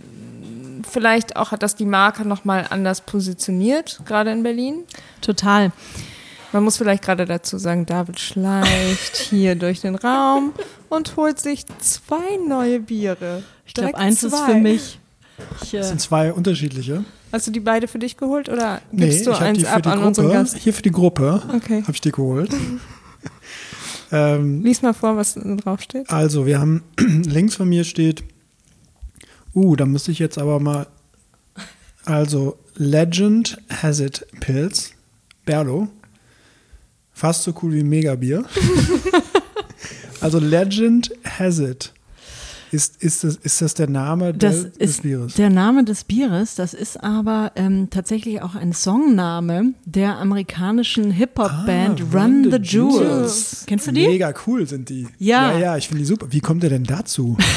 vielleicht 0.89 1.35
auch 1.35 1.51
hat 1.51 1.63
das 1.63 1.75
die 1.75 1.85
Marke 1.85 2.27
noch 2.27 2.43
mal 2.43 2.67
anders 2.69 3.01
positioniert, 3.01 4.01
gerade 4.05 4.31
in 4.31 4.43
Berlin? 4.43 4.83
Total. 5.21 5.71
Man 6.51 6.63
muss 6.63 6.77
vielleicht 6.77 7.03
gerade 7.03 7.25
dazu 7.25 7.57
sagen, 7.57 7.85
David 7.85 8.19
schleicht 8.19 9.15
hier 9.29 9.55
durch 9.55 9.79
den 9.79 9.95
Raum 9.95 10.53
und 10.89 11.15
holt 11.15 11.39
sich 11.39 11.65
zwei 11.79 12.37
neue 12.45 12.81
Biere. 12.81 13.43
Ich 13.65 13.73
glaube, 13.73 13.95
eins 13.95 14.19
zwei. 14.19 14.27
ist 14.27 14.39
für 14.41 14.55
mich. 14.55 15.00
Ich, 15.63 15.73
äh 15.73 15.77
das 15.77 15.89
sind 15.89 16.01
zwei 16.01 16.33
unterschiedliche. 16.33 17.05
Hast 17.31 17.47
du 17.47 17.51
die 17.51 17.59
beide 17.59 17.87
für 17.87 17.99
dich 17.99 18.17
geholt 18.17 18.49
oder 18.49 18.81
gibst 18.91 19.19
nee, 19.19 19.25
du 19.25 19.31
eins 19.31 19.63
ab 19.65 19.85
an 19.87 19.93
Gruppe, 19.93 20.07
unseren 20.07 20.31
Gast? 20.31 20.57
Hier 20.57 20.73
für 20.73 20.81
die 20.81 20.91
Gruppe 20.91 21.41
okay. 21.55 21.81
habe 21.81 21.93
ich 21.93 22.01
die 22.01 22.11
geholt. 22.11 22.53
ähm, 24.11 24.63
Lies 24.63 24.81
mal 24.81 24.93
vor, 24.93 25.15
was 25.15 25.35
drauf 25.35 25.81
steht. 25.81 26.09
Also, 26.09 26.45
wir 26.45 26.59
haben 26.59 26.83
links 26.97 27.55
von 27.55 27.69
mir 27.69 27.85
steht, 27.85 28.23
uh, 29.55 29.75
da 29.75 29.85
müsste 29.85 30.11
ich 30.11 30.19
jetzt 30.19 30.37
aber 30.37 30.59
mal, 30.59 30.87
also 32.03 32.57
Legend 32.75 33.57
Has 33.69 33.99
It 33.99 34.25
Pills, 34.39 34.91
Berlo. 35.45 35.87
Fast 37.13 37.43
so 37.43 37.53
cool 37.61 37.73
wie 37.73 37.83
Megabier. 37.83 38.45
also 40.21 40.39
Legend 40.39 41.11
Has 41.23 41.59
It. 41.59 41.93
Ist, 42.71 43.03
ist, 43.03 43.25
das, 43.25 43.35
ist 43.35 43.61
das 43.61 43.73
der 43.73 43.89
Name 43.89 44.33
das 44.33 44.71
der, 44.71 44.87
des 44.87 45.01
Bieres? 45.01 45.33
Der 45.33 45.49
Name 45.49 45.83
des 45.83 46.05
Bieres, 46.05 46.55
das 46.55 46.73
ist 46.73 47.03
aber 47.03 47.51
ähm, 47.55 47.89
tatsächlich 47.89 48.41
auch 48.41 48.55
ein 48.55 48.71
Songname 48.71 49.73
der 49.83 50.17
amerikanischen 50.17 51.11
Hip-Hop-Band 51.11 52.01
ah, 52.01 52.17
Run, 52.17 52.45
the, 52.45 52.51
the 52.51 52.57
Jewels. 52.57 52.99
Jewels. 53.01 53.63
Kennst 53.67 53.87
du 53.87 53.91
die? 53.91 54.07
Mega 54.07 54.33
cool 54.47 54.65
sind 54.65 54.87
die. 54.87 55.05
Ja. 55.19 55.51
Ja, 55.51 55.59
ja, 55.59 55.77
ich 55.77 55.89
finde 55.89 55.99
die 55.99 56.05
super. 56.05 56.27
Wie 56.29 56.39
kommt 56.39 56.63
ihr 56.63 56.69
denn 56.69 56.85
dazu? 56.85 57.37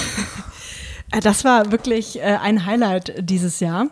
Äh, 1.11 1.21
das 1.21 1.45
war 1.45 1.71
wirklich 1.71 2.19
äh, 2.19 2.39
ein 2.41 2.65
Highlight 2.65 3.13
dieses 3.21 3.61
Jahr. 3.61 3.89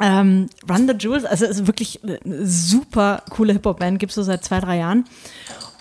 Ähm, 0.00 0.48
Run 0.68 0.86
the 0.86 0.94
Jewels, 0.94 1.24
also 1.24 1.46
ist 1.46 1.66
wirklich 1.66 2.04
eine 2.04 2.46
super 2.46 3.22
coole 3.30 3.54
Hip-Hop-Band, 3.54 3.98
gibt 3.98 4.10
es 4.10 4.16
so 4.16 4.22
seit 4.22 4.44
zwei, 4.44 4.60
drei 4.60 4.76
Jahren. 4.78 5.06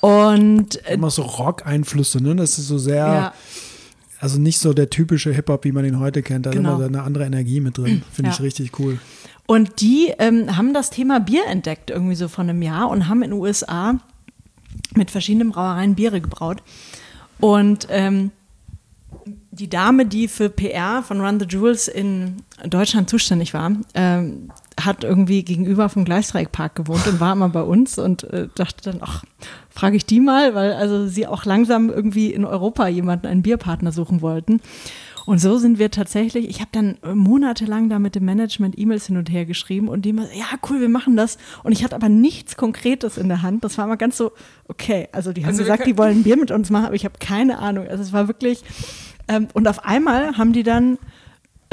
Und 0.01 0.85
äh, 0.85 0.95
immer 0.95 1.09
so 1.09 1.21
Rock-Einflüsse, 1.21 2.21
ne? 2.21 2.35
Das 2.35 2.57
ist 2.57 2.67
so 2.67 2.77
sehr, 2.77 2.95
ja. 2.95 3.33
Also 4.23 4.39
nicht 4.39 4.59
so 4.59 4.73
der 4.73 4.89
typische 4.89 5.33
Hip-Hop, 5.33 5.65
wie 5.65 5.73
man 5.73 5.83
ihn 5.83 5.99
heute 5.99 6.23
kennt. 6.23 6.45
Da 6.45 6.51
genau. 6.51 6.69
ist 6.69 6.75
immer 6.77 6.85
eine 6.87 7.03
andere 7.03 7.25
Energie 7.25 7.59
mit 7.59 7.77
drin. 7.77 8.03
Finde 8.13 8.29
ja. 8.29 8.35
ich 8.35 8.41
richtig 8.41 8.79
cool. 8.79 8.97
Und 9.45 9.81
die 9.81 10.13
ähm, 10.17 10.55
haben 10.55 10.73
das 10.73 10.91
Thema 10.91 11.19
Bier 11.19 11.45
entdeckt, 11.45 11.89
irgendwie 11.89 12.15
so 12.15 12.29
von 12.29 12.49
einem 12.49 12.61
Jahr 12.61 12.89
und 12.89 13.09
haben 13.09 13.21
in 13.21 13.31
den 13.31 13.39
USA 13.41 13.99
mit 14.95 15.11
verschiedenen 15.11 15.51
Brauereien 15.51 15.95
Biere 15.95 16.21
gebraut. 16.21 16.63
Und 17.41 17.87
ähm, 17.89 18.31
die 19.51 19.69
Dame, 19.69 20.05
die 20.05 20.29
für 20.29 20.49
PR 20.49 21.03
von 21.03 21.19
Run 21.19 21.41
the 21.41 21.45
Jewels 21.45 21.89
in 21.89 22.37
Deutschland 22.65 23.09
zuständig 23.09 23.53
war, 23.53 23.73
ähm, 23.93 24.51
hat 24.79 25.03
irgendwie 25.03 25.43
gegenüber 25.43 25.89
vom 25.89 26.05
Gleisdreieckpark 26.05 26.75
gewohnt 26.75 27.05
und 27.07 27.19
war 27.19 27.33
immer 27.33 27.49
bei 27.49 27.61
uns 27.61 27.97
und 27.97 28.23
äh, 28.25 28.47
dachte 28.55 28.91
dann, 28.91 29.01
ach, 29.01 29.23
frage 29.69 29.97
ich 29.97 30.05
die 30.05 30.19
mal, 30.19 30.55
weil 30.55 30.73
also 30.73 31.07
sie 31.07 31.27
auch 31.27 31.45
langsam 31.45 31.89
irgendwie 31.89 32.33
in 32.33 32.45
Europa 32.45 32.87
jemanden, 32.87 33.27
einen 33.27 33.43
Bierpartner 33.43 33.91
suchen 33.91 34.21
wollten. 34.21 34.61
Und 35.25 35.39
so 35.39 35.57
sind 35.57 35.79
wir 35.79 35.89
tatsächlich, 35.89 36.49
ich 36.49 36.59
habe 36.59 36.69
dann 36.73 36.97
monatelang 37.13 37.89
da 37.89 37.97
mit 37.97 38.15
dem 38.15 38.25
Management 38.25 38.77
E-Mails 38.77 39.07
hin 39.07 39.17
und 39.17 39.31
her 39.31 39.45
geschrieben 39.45 39.87
und 39.87 40.03
die 40.03 40.09
immer, 40.09 40.25
ja, 40.33 40.45
cool, 40.69 40.81
wir 40.81 40.89
machen 40.89 41.15
das. 41.15 41.37
Und 41.63 41.71
ich 41.71 41.83
hatte 41.83 41.95
aber 41.95 42.09
nichts 42.09 42.57
Konkretes 42.57 43.17
in 43.17 43.29
der 43.29 43.41
Hand. 43.41 43.63
Das 43.63 43.77
war 43.77 43.85
immer 43.85 43.95
ganz 43.95 44.17
so, 44.17 44.33
okay, 44.67 45.07
also 45.13 45.31
die 45.31 45.43
haben 45.43 45.51
also 45.51 45.63
gesagt, 45.63 45.87
die 45.87 45.97
wollen 45.97 46.19
ein 46.19 46.23
Bier 46.23 46.37
mit 46.37 46.51
uns 46.51 46.69
machen, 46.69 46.85
aber 46.85 46.95
ich 46.95 47.05
habe 47.05 47.15
keine 47.19 47.59
Ahnung. 47.59 47.87
Also 47.87 48.03
es 48.03 48.11
war 48.11 48.27
wirklich, 48.27 48.63
ähm, 49.29 49.47
und 49.53 49.67
auf 49.67 49.85
einmal 49.85 50.37
haben 50.37 50.51
die 50.51 50.63
dann 50.63 50.97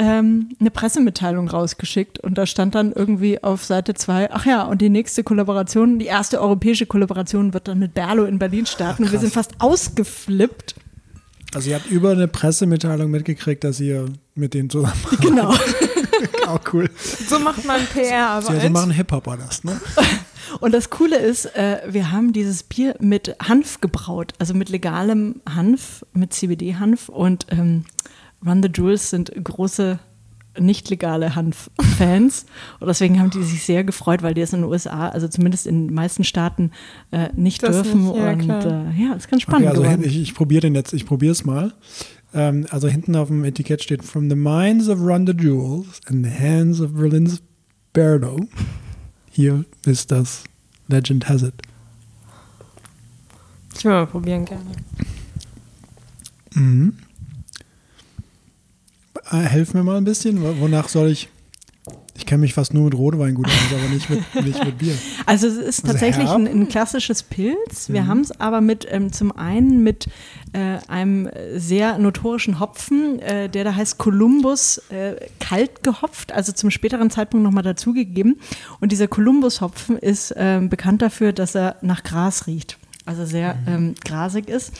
ähm, 0.01 0.49
eine 0.59 0.71
Pressemitteilung 0.71 1.47
rausgeschickt 1.47 2.19
und 2.19 2.37
da 2.37 2.47
stand 2.47 2.73
dann 2.73 2.91
irgendwie 2.91 3.43
auf 3.43 3.63
Seite 3.63 3.93
2, 3.93 4.31
ach 4.31 4.45
ja, 4.47 4.63
und 4.63 4.81
die 4.81 4.89
nächste 4.89 5.23
Kollaboration, 5.23 5.99
die 5.99 6.07
erste 6.07 6.41
europäische 6.41 6.87
Kollaboration 6.87 7.53
wird 7.53 7.67
dann 7.67 7.77
mit 7.77 7.93
Berlo 7.93 8.25
in 8.25 8.39
Berlin 8.39 8.65
starten. 8.65 9.03
Ach, 9.03 9.05
und 9.05 9.11
wir 9.11 9.19
sind 9.19 9.31
fast 9.31 9.51
ausgeflippt. 9.59 10.75
Also 11.53 11.69
ihr 11.69 11.75
habt 11.75 11.91
über 11.91 12.11
eine 12.11 12.27
Pressemitteilung 12.27 13.11
mitgekriegt, 13.11 13.63
dass 13.63 13.79
ihr 13.79 14.05
mit 14.33 14.55
denen 14.55 14.69
zusammen 14.69 14.93
Genau. 15.21 15.53
Auch 16.47 16.61
cool. 16.73 16.89
So 17.27 17.37
macht 17.39 17.63
man 17.65 17.85
PR, 17.87 18.29
aber. 18.29 18.47
Sie 18.47 18.53
also 18.53 18.69
machen 18.69 18.91
Hip-Hopper 18.91 19.37
das, 19.37 19.63
ne? 19.63 19.79
Und 20.59 20.73
das 20.73 20.89
Coole 20.89 21.17
ist, 21.17 21.45
äh, 21.55 21.79
wir 21.87 22.11
haben 22.11 22.33
dieses 22.33 22.63
Bier 22.63 22.95
mit 22.99 23.35
Hanf 23.41 23.79
gebraut, 23.79 24.33
also 24.37 24.53
mit 24.53 24.69
legalem 24.69 25.41
Hanf, 25.47 26.05
mit 26.13 26.33
CBD-Hanf 26.33 27.07
und 27.07 27.45
ähm, 27.51 27.85
Run 28.45 28.63
the 28.63 28.69
Jewels 28.73 29.09
sind 29.09 29.31
große 29.43 29.99
nicht 30.59 30.89
legale 30.89 31.35
Hanf-Fans. 31.35 32.45
Und 32.79 32.87
deswegen 32.87 33.19
haben 33.19 33.29
die 33.29 33.43
sich 33.43 33.63
sehr 33.63 33.83
gefreut, 33.83 34.21
weil 34.21 34.33
die 34.33 34.41
es 34.41 34.53
in 34.53 34.61
den 34.61 34.69
USA, 34.69 35.09
also 35.09 35.27
zumindest 35.27 35.67
in 35.67 35.87
den 35.87 35.95
meisten 35.95 36.23
Staaten, 36.23 36.71
äh, 37.11 37.29
nicht 37.35 37.63
das 37.63 37.83
dürfen. 37.83 38.07
Nicht, 38.07 38.15
ja, 38.17 38.31
und 38.31 38.49
äh, 38.49 39.01
ja, 39.01 39.13
ist 39.13 39.29
ganz 39.29 39.43
spannend. 39.43 39.69
Okay, 39.69 39.87
also 39.87 40.01
ich, 40.01 40.19
ich 40.19 40.35
probiere 40.35 40.61
den 40.61 40.75
jetzt, 40.75 40.93
ich 40.93 41.05
probiere 41.05 41.31
es 41.31 41.45
mal. 41.45 41.73
Ähm, 42.33 42.65
also 42.69 42.87
hinten 42.87 43.15
auf 43.15 43.27
dem 43.27 43.43
Etikett 43.43 43.83
steht 43.83 44.03
From 44.03 44.29
the 44.29 44.35
minds 44.35 44.89
of 44.89 44.99
Run 44.99 45.25
the 45.25 45.33
Jewels 45.33 46.01
in 46.09 46.23
the 46.23 46.29
hands 46.29 46.81
of 46.81 46.93
Berlin's 46.93 47.41
Berdo. 47.93 48.39
Hier 49.29 49.65
ist 49.85 50.11
das 50.11 50.43
Legend 50.87 51.27
Has 51.29 51.43
It. 51.43 51.53
Ich 53.77 53.85
will 53.85 53.93
mal 53.93 54.07
probieren 54.07 54.45
gerne. 54.45 54.71
Mhm. 56.53 56.97
Äh, 59.31 59.37
helf 59.37 59.73
mir 59.73 59.83
mal 59.83 59.97
ein 59.97 60.03
bisschen. 60.03 60.41
Wonach 60.59 60.89
soll 60.89 61.09
ich? 61.09 61.29
Ich 62.15 62.25
kenne 62.25 62.41
mich 62.41 62.53
fast 62.53 62.73
nur 62.73 62.83
mit 62.83 62.93
Rotwein 62.93 63.33
gut 63.33 63.47
aus, 63.47 63.53
aber 63.71 63.89
nicht 63.89 64.09
mit, 64.09 64.45
nicht 64.45 64.63
mit 64.63 64.77
Bier. 64.77 64.93
Also 65.25 65.47
es 65.47 65.57
ist 65.57 65.85
tatsächlich 65.85 66.29
ein, 66.29 66.45
ein, 66.45 66.67
klassisches 66.67 67.23
Pilz. 67.23 67.89
Wir 67.89 68.03
mhm. 68.03 68.07
haben 68.07 68.21
es 68.21 68.39
aber 68.39 68.61
mit 68.61 68.85
ähm, 68.91 69.11
zum 69.11 69.35
einen 69.35 69.81
mit 69.81 70.07
äh, 70.53 70.77
einem 70.87 71.29
sehr 71.55 71.97
notorischen 71.97 72.59
Hopfen, 72.59 73.19
äh, 73.19 73.49
der 73.49 73.63
da 73.63 73.75
heißt 73.75 73.97
Columbus, 73.97 74.79
äh, 74.89 75.15
kalt 75.39 75.83
gehopft, 75.83 76.31
also 76.33 76.51
zum 76.51 76.69
späteren 76.69 77.09
Zeitpunkt 77.09 77.43
nochmal 77.43 77.63
dazugegeben. 77.63 78.39
Und 78.81 78.91
dieser 78.91 79.07
Columbus-Hopfen 79.07 79.97
ist 79.97 80.33
ähm, 80.37 80.69
bekannt 80.69 81.01
dafür, 81.01 81.33
dass 81.33 81.55
er 81.55 81.77
nach 81.81 82.03
Gras 82.03 82.45
riecht 82.45 82.77
also 83.05 83.25
sehr 83.25 83.55
mhm. 83.55 83.67
ähm, 83.67 83.95
grasig 84.03 84.49
ist. 84.49 84.73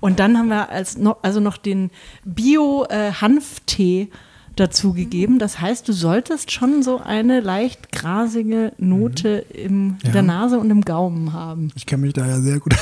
Und 0.00 0.18
dann 0.18 0.36
haben 0.38 0.48
wir 0.48 0.68
als 0.68 0.98
noch, 0.98 1.18
also 1.22 1.40
noch 1.40 1.56
den 1.56 1.90
Bio-Hanftee 2.24 4.02
äh, 4.02 4.08
dazugegeben. 4.56 5.38
Das 5.38 5.60
heißt, 5.60 5.88
du 5.88 5.92
solltest 5.92 6.50
schon 6.50 6.82
so 6.82 6.98
eine 6.98 7.40
leicht 7.40 7.92
grasige 7.92 8.72
Note 8.78 9.46
mhm. 9.50 9.58
in 9.58 9.96
ja. 10.04 10.10
der 10.10 10.22
Nase 10.22 10.58
und 10.58 10.70
im 10.70 10.82
Gaumen 10.82 11.32
haben. 11.32 11.70
Ich 11.74 11.86
kenne 11.86 12.02
mich 12.02 12.12
da 12.12 12.26
ja 12.26 12.40
sehr 12.40 12.60
gut 12.60 12.74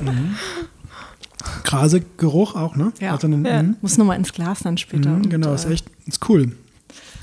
mhm. 0.00 0.36
Grasig 1.64 2.18
Geruch 2.18 2.54
auch, 2.54 2.76
ne? 2.76 2.92
Ja. 3.00 3.12
Also 3.12 3.26
einen, 3.26 3.44
ja. 3.44 3.62
Mhm. 3.62 3.76
Muss 3.80 3.98
nochmal 3.98 4.16
ins 4.16 4.32
Glas 4.32 4.60
dann 4.60 4.78
später. 4.78 5.10
Mhm, 5.10 5.28
genau, 5.28 5.50
und, 5.50 5.56
ist 5.56 5.66
echt, 5.66 5.86
ist 6.06 6.26
cool. 6.28 6.52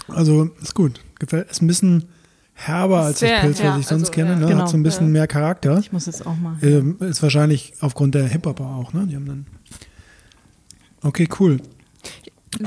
Also 0.07 0.51
ist 0.61 0.75
gut. 0.75 0.99
Gefällt, 1.19 1.49
ist 1.49 1.61
ein 1.61 1.67
bisschen 1.67 2.09
herber 2.65 3.01
als 3.01 3.19
Sehr, 3.19 3.35
das 3.35 3.41
Pilz, 3.41 3.59
ja, 3.59 3.71
was 3.71 3.79
ich 3.79 3.87
sonst 3.87 4.09
also, 4.09 4.11
kenne. 4.13 4.37
Ne? 4.37 4.47
Genau, 4.47 4.61
Hat 4.61 4.69
so 4.69 4.77
ein 4.77 4.83
bisschen 4.83 5.07
ja. 5.07 5.13
mehr 5.13 5.27
Charakter. 5.27 5.77
Ich 5.79 5.91
muss 5.91 6.05
jetzt 6.05 6.25
auch 6.25 6.35
mal. 6.35 6.57
Ähm, 6.61 6.97
ist 6.99 7.21
wahrscheinlich 7.23 7.73
aufgrund 7.81 8.15
der 8.15 8.27
Hip-Hopper 8.27 8.65
auch, 8.65 8.93
ne? 8.93 9.05
Die 9.07 9.15
haben 9.15 9.25
dann. 9.25 9.45
Okay, 11.03 11.27
cool. 11.39 11.59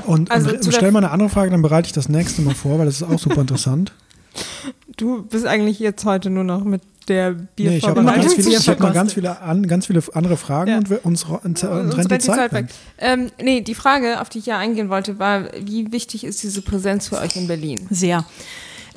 Und, 0.05 0.31
also 0.31 0.49
und 0.49 0.73
stell 0.73 0.91
mal 0.91 0.99
eine 0.99 1.11
andere 1.11 1.29
Frage, 1.29 1.51
dann 1.51 1.61
bereite 1.61 1.87
ich 1.87 1.93
das 1.93 2.09
nächste 2.09 2.41
Mal 2.41 2.55
vor, 2.55 2.79
weil 2.79 2.85
das 2.85 2.95
ist 2.95 3.03
auch 3.03 3.19
super 3.19 3.41
interessant. 3.41 3.93
Du 4.97 5.23
bist 5.23 5.45
eigentlich 5.45 5.79
jetzt 5.79 6.05
heute 6.05 6.29
nur 6.29 6.45
noch 6.45 6.63
mit 6.63 6.81
der 7.09 7.31
Bier 7.31 7.71
nee, 7.71 7.77
ich 7.77 7.87
habe 7.87 8.01
noch, 8.01 8.15
ganz 8.15 8.33
viele, 8.33 8.57
hab 8.57 8.79
noch 8.79 8.93
ganz 8.93 9.13
viele, 9.13 9.41
an, 9.41 9.67
ganz 9.67 9.87
viele 9.87 10.01
andere 10.13 10.37
Fragen 10.37 10.71
ja. 10.71 10.77
und 10.77 10.89
wir, 10.89 11.05
uns, 11.05 11.23
uns, 11.25 11.63
uns 11.63 11.97
rennt 11.97 12.11
die 12.11 12.17
Zeit, 12.19 12.35
Zeit 12.37 12.53
weg. 12.53 12.67
Ähm, 12.97 13.29
nee, 13.41 13.61
die 13.61 13.75
Frage, 13.75 14.21
auf 14.21 14.29
die 14.29 14.39
ich 14.39 14.45
ja 14.45 14.57
eingehen 14.57 14.89
wollte, 14.89 15.19
war, 15.19 15.49
wie 15.59 15.91
wichtig 15.91 16.23
ist 16.23 16.43
diese 16.43 16.61
Präsenz 16.61 17.09
für 17.09 17.17
euch 17.17 17.35
in 17.35 17.47
Berlin? 17.47 17.87
Sehr. 17.89 18.25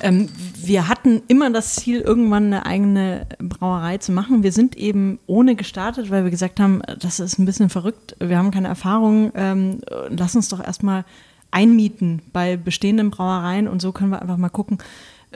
Ähm, 0.01 0.29
wir 0.55 0.87
hatten 0.87 1.21
immer 1.27 1.49
das 1.51 1.75
Ziel, 1.75 2.01
irgendwann 2.01 2.45
eine 2.45 2.65
eigene 2.65 3.27
Brauerei 3.39 3.97
zu 3.97 4.11
machen. 4.11 4.43
Wir 4.43 4.51
sind 4.51 4.75
eben 4.77 5.19
ohne 5.27 5.55
gestartet, 5.55 6.09
weil 6.09 6.23
wir 6.23 6.31
gesagt 6.31 6.59
haben, 6.59 6.81
das 6.99 7.19
ist 7.19 7.39
ein 7.39 7.45
bisschen 7.45 7.69
verrückt. 7.69 8.15
Wir 8.19 8.37
haben 8.37 8.51
keine 8.51 8.67
Erfahrung. 8.67 9.31
Ähm, 9.35 9.79
lass 10.09 10.35
uns 10.35 10.49
doch 10.49 10.63
erstmal 10.63 11.05
einmieten 11.51 12.21
bei 12.31 12.57
bestehenden 12.57 13.09
Brauereien 13.09 13.67
und 13.67 13.81
so 13.81 13.91
können 13.91 14.11
wir 14.11 14.21
einfach 14.21 14.37
mal 14.37 14.49
gucken, 14.49 14.77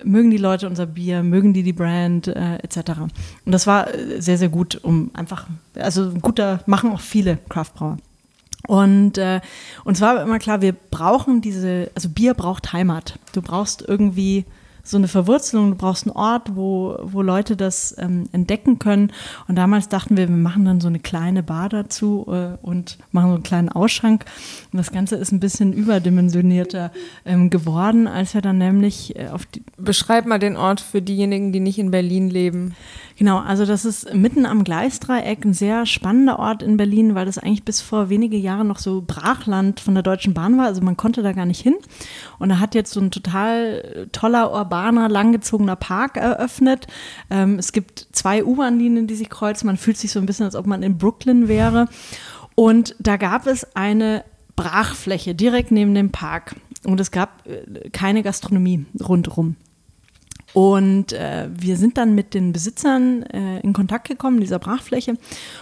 mögen 0.04 0.32
die 0.32 0.38
Leute 0.38 0.68
unser 0.68 0.86
Bier, 0.86 1.24
mögen 1.24 1.54
die 1.54 1.64
die 1.64 1.74
Brand 1.74 2.28
äh, 2.28 2.58
etc. 2.58 3.02
Und 3.46 3.52
das 3.52 3.68
war 3.68 3.88
sehr, 4.18 4.38
sehr 4.38 4.50
gut, 4.50 4.80
um 4.84 5.12
einfach, 5.14 5.48
also 5.76 6.12
guter, 6.22 6.62
machen 6.66 6.92
auch 6.92 7.02
viele 7.02 7.38
Craftbrauer. 7.50 7.98
Und 8.68 9.18
äh, 9.18 9.42
uns 9.84 10.00
war 10.02 10.22
immer 10.22 10.40
klar, 10.40 10.62
wir 10.62 10.74
brauchen 10.74 11.42
diese, 11.42 11.92
also 11.96 12.10
Bier 12.10 12.34
braucht 12.34 12.72
Heimat. 12.74 13.20
Du 13.34 13.42
brauchst 13.42 13.84
irgendwie 13.88 14.46
so 14.86 14.98
eine 14.98 15.08
Verwurzelung, 15.08 15.72
du 15.72 15.78
brauchst 15.78 16.06
einen 16.06 16.16
Ort, 16.16 16.56
wo, 16.56 16.98
wo 17.02 17.22
Leute 17.22 17.56
das 17.56 17.96
ähm, 17.98 18.26
entdecken 18.34 18.80
können. 18.80 19.14
Und 19.48 19.56
damals 19.56 19.88
dachten 19.88 20.18
wir, 20.18 20.28
wir 20.28 20.36
machen 20.36 20.66
dann 20.66 20.82
so 20.82 20.90
eine 20.90 21.00
kleine 21.00 21.42
Bar 21.42 21.70
dazu 21.70 22.26
äh, 22.28 22.58
und 22.62 22.98
machen 23.14 23.30
so 23.30 23.36
einen 23.36 23.44
kleinen 23.44 23.70
Ausschank. 23.70 24.26
Und 24.74 24.78
das 24.78 24.92
Ganze 24.92 25.16
ist 25.16 25.32
ein 25.32 25.40
bisschen 25.40 25.72
überdimensionierter 25.72 26.92
ähm, 27.26 27.50
geworden, 27.50 28.08
als 28.08 28.34
wir 28.34 28.42
dann 28.42 28.58
nämlich 28.58 29.18
äh, 29.18 29.30
auf 29.30 29.46
die. 29.46 29.64
Beschreib 29.78 30.26
mal 30.26 30.40
den 30.40 30.58
Ort 30.58 30.82
für 30.82 31.02
diejenigen, 31.02 31.54
die 31.54 31.62
nicht 31.62 31.80
in 31.80 31.92
Berlin 31.92 32.30
leben. 32.30 32.76
Genau, 33.18 33.40
also 33.40 33.66
das 33.66 33.86
ist 33.86 34.14
mitten 34.14 34.46
am 34.46 34.64
Gleisdreieck, 34.64 35.46
ein 35.46 35.54
sehr 35.54 35.86
spannender 35.86 36.40
Ort 36.40 36.64
in 36.64 36.78
Berlin, 36.78 37.14
weil 37.14 37.26
das 37.26 37.38
eigentlich 37.38 37.64
bis 37.64 37.80
vor 37.80 38.10
wenige 38.10 38.38
Jahren 38.38 38.68
noch 38.68 38.80
so 38.80 39.04
Brachland 39.06 39.80
von 39.80 39.94
der 39.94 40.04
Deutschen 40.04 40.34
Bahn 40.34 40.58
war. 40.58 40.66
Also 40.66 40.82
man 40.82 40.98
konnte 40.98 41.22
da 41.22 41.32
gar 41.32 41.46
nicht 41.46 41.62
hin. 41.62 41.76
Und 42.40 42.50
da 42.50 42.60
hat 42.60 42.74
jetzt 42.74 42.92
so 42.92 43.00
ein 43.00 43.12
total 43.12 44.08
toller, 44.12 44.52
urbaner, 44.52 45.10
langgezogener 45.10 45.76
Park 45.76 46.18
eröffnet. 46.18 46.88
Ähm, 47.30 47.60
es 47.60 47.72
gibt 47.72 48.08
zwei 48.12 48.44
U-Bahn-Linien, 48.44 49.06
die 49.06 49.16
sich 49.16 49.30
kreuzen. 49.30 49.68
Man 49.68 49.78
fühlt 49.78 49.98
sich 49.98 50.12
so 50.12 50.20
ein 50.20 50.26
bisschen, 50.26 50.46
als 50.46 50.56
ob 50.56 50.66
man 50.66 50.82
in 50.82 50.98
Brooklyn 50.98 51.48
wäre. 51.48 51.88
Und 52.56 52.96
da 53.00 53.18
gab 53.18 53.46
es 53.46 53.76
eine 53.76 54.24
Brachfläche 54.56 55.36
direkt 55.36 55.72
neben 55.72 55.94
dem 55.94 56.12
Park. 56.12 56.56
Und 56.84 57.00
es 57.00 57.12
gab 57.12 57.48
äh, 57.48 57.90
keine 57.92 58.24
Gastronomie 58.24 58.86
rundherum. 59.00 59.56
Und 60.54 61.14
äh, 61.14 61.50
wir 61.52 61.78
sind 61.78 61.98
dann 61.98 62.14
mit 62.14 62.36
den 62.36 62.54
Besitzern 62.54 63.24
äh, 63.24 63.60
in 63.62 63.74
Kontakt 63.74 64.08
gekommen, 64.08 64.40
dieser 64.40 64.60
Brachfläche. 64.60 65.18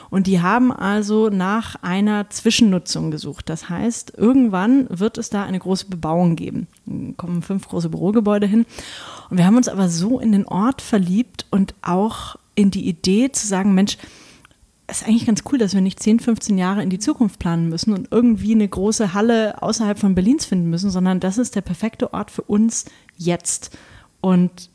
Und 0.10 0.28
die 0.28 0.42
haben 0.42 0.72
also 0.72 1.30
nach 1.30 1.76
einer 1.82 2.30
Zwischennutzung 2.30 3.10
gesucht. 3.10 3.48
Das 3.50 3.70
heißt, 3.70 4.14
irgendwann 4.18 4.88
wird 4.90 5.18
es 5.18 5.30
da 5.30 5.44
eine 5.44 5.60
große 5.60 5.86
Bebauung 5.86 6.36
geben. 6.36 6.68
Da 6.86 7.14
kommen 7.16 7.42
fünf 7.42 7.70
große 7.70 7.90
Bürogebäude 7.90 8.48
hin. 8.48 8.66
Und 9.30 9.38
wir 9.38 9.46
haben 9.46 9.56
uns 9.56 9.70
aber 9.70 9.88
so 9.88 10.20
in 10.20 10.34
den 10.34 10.46
Ort 10.46 10.82
verliebt 10.82 11.46
und 11.52 11.74
auch 11.82 12.36
in 12.56 12.70
die 12.70 12.88
Idee 12.88 13.32
zu 13.32 13.48
sagen, 13.48 13.74
Mensch, 13.74 13.98
es 14.88 15.02
ist 15.02 15.08
eigentlich 15.08 15.26
ganz 15.26 15.44
cool, 15.50 15.58
dass 15.58 15.74
wir 15.74 15.80
nicht 15.80 16.04
10, 16.04 16.20
15 16.20 16.58
Jahre 16.58 16.84
in 16.84 16.90
die 16.90 17.00
Zukunft 17.00 17.40
planen 17.40 17.70
müssen 17.70 17.94
und 17.94 18.10
irgendwie 18.12 18.52
eine 18.54 18.68
große 18.68 19.14
Halle 19.14 19.62
außerhalb 19.62 19.98
von 19.98 20.16
Berlins 20.16 20.44
finden 20.44 20.70
müssen, 20.70 20.92
sondern 20.92 21.22
das 21.22 21.38
ist 21.38 21.56
der 21.56 21.62
perfekte 21.62 22.14
Ort 22.14 22.30
für 22.30 22.42
uns 22.42 22.84
jetzt. 23.16 23.78
Und 24.20 24.70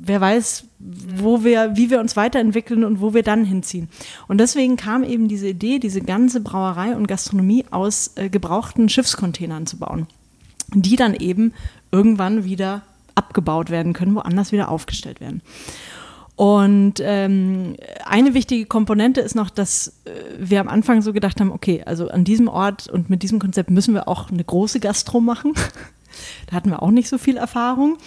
wer 0.00 0.20
weiß, 0.20 0.64
wo 0.78 1.44
wir, 1.44 1.76
wie 1.76 1.90
wir 1.90 2.00
uns 2.00 2.16
weiterentwickeln 2.16 2.84
und 2.84 3.00
wo 3.00 3.14
wir 3.14 3.22
dann 3.22 3.44
hinziehen. 3.44 3.88
Und 4.26 4.38
deswegen 4.38 4.76
kam 4.76 5.02
eben 5.04 5.28
diese 5.28 5.48
Idee, 5.48 5.78
diese 5.78 6.00
ganze 6.00 6.40
Brauerei 6.40 6.96
und 6.96 7.06
Gastronomie 7.06 7.64
aus 7.70 8.12
äh, 8.16 8.28
gebrauchten 8.28 8.88
Schiffscontainern 8.88 9.66
zu 9.66 9.78
bauen, 9.78 10.06
die 10.74 10.96
dann 10.96 11.14
eben 11.14 11.52
irgendwann 11.90 12.44
wieder 12.44 12.82
abgebaut 13.14 13.70
werden 13.70 13.92
können, 13.92 14.14
woanders 14.14 14.52
wieder 14.52 14.70
aufgestellt 14.70 15.20
werden. 15.20 15.42
Und 16.38 17.00
ähm, 17.00 17.74
eine 18.04 18.32
wichtige 18.32 18.64
Komponente 18.66 19.20
ist 19.20 19.34
noch, 19.34 19.50
dass 19.50 19.88
äh, 20.04 20.10
wir 20.38 20.60
am 20.60 20.68
Anfang 20.68 21.02
so 21.02 21.12
gedacht 21.12 21.40
haben, 21.40 21.50
okay, 21.50 21.82
also 21.84 22.08
an 22.10 22.22
diesem 22.22 22.46
Ort 22.46 22.86
und 22.88 23.10
mit 23.10 23.24
diesem 23.24 23.40
Konzept 23.40 23.70
müssen 23.70 23.92
wir 23.92 24.06
auch 24.06 24.30
eine 24.30 24.44
große 24.44 24.78
Gastro 24.78 25.20
machen. 25.20 25.54
da 26.46 26.54
hatten 26.54 26.70
wir 26.70 26.80
auch 26.80 26.92
nicht 26.92 27.08
so 27.08 27.18
viel 27.18 27.36
Erfahrung. 27.36 27.98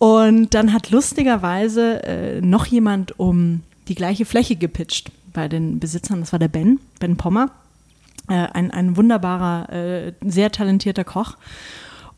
Und 0.00 0.54
dann 0.54 0.72
hat 0.72 0.90
lustigerweise 0.90 2.02
äh, 2.04 2.40
noch 2.40 2.64
jemand 2.64 3.20
um 3.20 3.60
die 3.86 3.94
gleiche 3.94 4.24
Fläche 4.24 4.56
gepitcht 4.56 5.12
bei 5.34 5.46
den 5.46 5.78
Besitzern. 5.78 6.20
Das 6.20 6.32
war 6.32 6.38
der 6.38 6.48
Ben, 6.48 6.80
Ben 7.00 7.18
Pommer. 7.18 7.50
Äh, 8.26 8.46
ein, 8.54 8.70
ein 8.70 8.96
wunderbarer, 8.96 9.70
äh, 9.70 10.12
sehr 10.24 10.50
talentierter 10.50 11.04
Koch. 11.04 11.36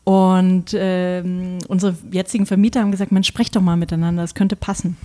Und 0.05 0.73
ähm, 0.73 1.57
unsere 1.67 1.97
jetzigen 2.09 2.45
Vermieter 2.45 2.79
haben 2.79 2.91
gesagt, 2.91 3.11
man 3.11 3.25
sprecht 3.25 3.53
doch 3.53 3.61
mal 3.61 3.75
miteinander, 3.75 4.21
das 4.21 4.33
könnte 4.33 4.55
passen. 4.55 4.95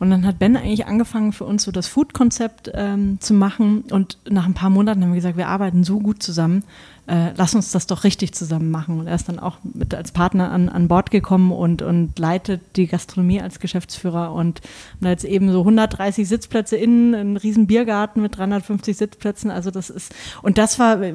Und 0.00 0.08
dann 0.08 0.26
hat 0.26 0.38
Ben 0.38 0.56
eigentlich 0.56 0.86
angefangen 0.86 1.34
für 1.34 1.44
uns 1.44 1.62
so 1.62 1.70
das 1.70 1.86
Food-Konzept 1.86 2.70
ähm, 2.72 3.20
zu 3.20 3.34
machen. 3.34 3.84
Und 3.90 4.16
nach 4.28 4.46
ein 4.46 4.54
paar 4.54 4.70
Monaten 4.70 5.02
haben 5.02 5.10
wir 5.10 5.16
gesagt, 5.16 5.36
wir 5.36 5.48
arbeiten 5.48 5.84
so 5.84 6.00
gut 6.00 6.22
zusammen, 6.22 6.64
äh, 7.06 7.32
lass 7.36 7.54
uns 7.54 7.70
das 7.70 7.86
doch 7.86 8.02
richtig 8.02 8.32
zusammen 8.32 8.70
machen. 8.70 8.98
Und 8.98 9.08
er 9.08 9.14
ist 9.14 9.28
dann 9.28 9.38
auch 9.38 9.58
mit 9.62 9.94
als 9.94 10.12
Partner 10.12 10.50
an, 10.52 10.70
an 10.70 10.88
Bord 10.88 11.10
gekommen 11.10 11.52
und, 11.52 11.82
und 11.82 12.18
leitet 12.18 12.62
die 12.76 12.86
Gastronomie 12.86 13.42
als 13.42 13.60
Geschäftsführer. 13.60 14.32
Und 14.32 14.62
da 15.02 15.10
jetzt 15.10 15.24
eben 15.24 15.52
so 15.52 15.60
130 15.60 16.26
Sitzplätze 16.26 16.78
innen, 16.78 17.14
ein 17.14 17.36
riesen 17.36 17.66
Biergarten 17.66 18.22
mit 18.22 18.38
350 18.38 18.96
Sitzplätzen. 18.96 19.50
Also 19.50 19.70
das 19.70 19.90
ist, 19.90 20.14
und 20.40 20.56
das 20.56 20.78
war 20.78 21.02
äh, 21.02 21.12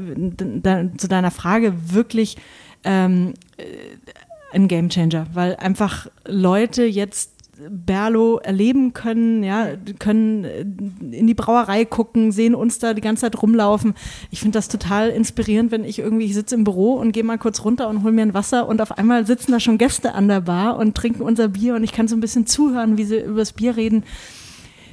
zu 0.98 1.08
deiner 1.08 1.32
Frage 1.32 1.74
wirklich 1.92 2.38
ähm, 2.84 3.34
äh, 3.58 3.64
ein 4.54 4.68
Gamechanger, 4.68 5.26
weil 5.34 5.56
einfach 5.56 6.08
Leute 6.28 6.84
jetzt 6.86 7.35
Berlo 7.70 8.38
erleben 8.38 8.94
können, 8.94 9.44
ja, 9.44 9.70
können 10.00 10.44
äh, 10.44 10.62
in 10.62 11.28
die 11.28 11.34
Brauerei 11.34 11.86
gucken, 11.86 12.32
sehen 12.32 12.56
uns 12.56 12.80
da 12.80 12.94
die 12.94 13.02
ganze 13.02 13.22
Zeit 13.22 13.42
rumlaufen. 13.42 13.94
Ich 14.32 14.40
finde 14.40 14.58
das 14.58 14.68
total 14.68 15.10
inspirierend, 15.10 15.72
wenn 15.72 15.84
ich 15.84 16.00
irgendwie, 16.00 16.26
ich 16.26 16.34
sitze 16.34 16.56
im 16.56 16.64
Büro 16.64 16.94
und 16.94 17.12
gehe 17.12 17.24
mal 17.24 17.38
kurz 17.38 17.64
runter 17.64 17.88
und 17.88 18.04
hole 18.04 18.14
mir 18.14 18.24
ein 18.24 18.34
Wasser 18.34 18.68
und 18.68 18.82
auf 18.82 18.98
einmal 18.98 19.26
sitzen 19.26 19.52
da 19.52 19.60
schon 19.60 19.78
Gäste 19.78 20.14
an 20.14 20.28
der 20.28 20.42
Bar 20.42 20.78
und 20.78 20.96
trinken 20.96 21.22
unser 21.22 21.48
Bier 21.48 21.76
und 21.76 21.84
ich 21.84 21.94
kann 21.94 22.08
so 22.08 22.16
ein 22.16 22.22
bisschen 22.22 22.46
zuhören, 22.46 22.98
wie 22.98 23.06
sie 23.06 23.20
über 23.20 23.40
das 23.40 23.54
Bier 23.54 23.78
reden 23.78 24.04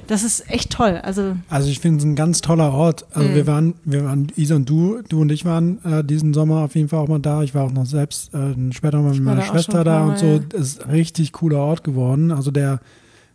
das 0.07 0.23
ist 0.23 0.49
echt 0.49 0.71
toll. 0.71 0.99
Also, 1.03 1.35
also 1.49 1.69
ich 1.69 1.79
finde 1.79 1.99
es 1.99 2.03
ein 2.03 2.15
ganz 2.15 2.41
toller 2.41 2.73
Ort. 2.73 3.05
Also 3.13 3.29
mhm. 3.29 3.35
wir 3.35 3.47
waren, 3.47 3.73
wir 3.83 4.05
waren, 4.05 4.27
Isa 4.35 4.55
und 4.55 4.69
du, 4.69 5.01
du 5.07 5.21
und 5.21 5.31
ich 5.31 5.45
waren 5.45 5.83
äh, 5.83 6.03
diesen 6.03 6.33
Sommer 6.33 6.61
auf 6.61 6.75
jeden 6.75 6.89
Fall 6.89 6.99
auch 6.99 7.07
mal 7.07 7.19
da. 7.19 7.43
Ich 7.43 7.55
war 7.55 7.63
auch 7.63 7.71
noch 7.71 7.85
selbst 7.85 8.33
äh, 8.33 8.53
später 8.71 9.01
mal 9.01 9.13
mit 9.13 9.23
meiner 9.23 9.43
Schwester 9.43 9.83
da 9.83 10.05
und 10.05 10.17
so. 10.17 10.39
Das 10.39 10.61
ist 10.61 10.83
ein 10.83 10.91
richtig 10.91 11.31
cooler 11.31 11.59
Ort 11.59 11.83
geworden. 11.83 12.31
Also 12.31 12.51
der, 12.51 12.79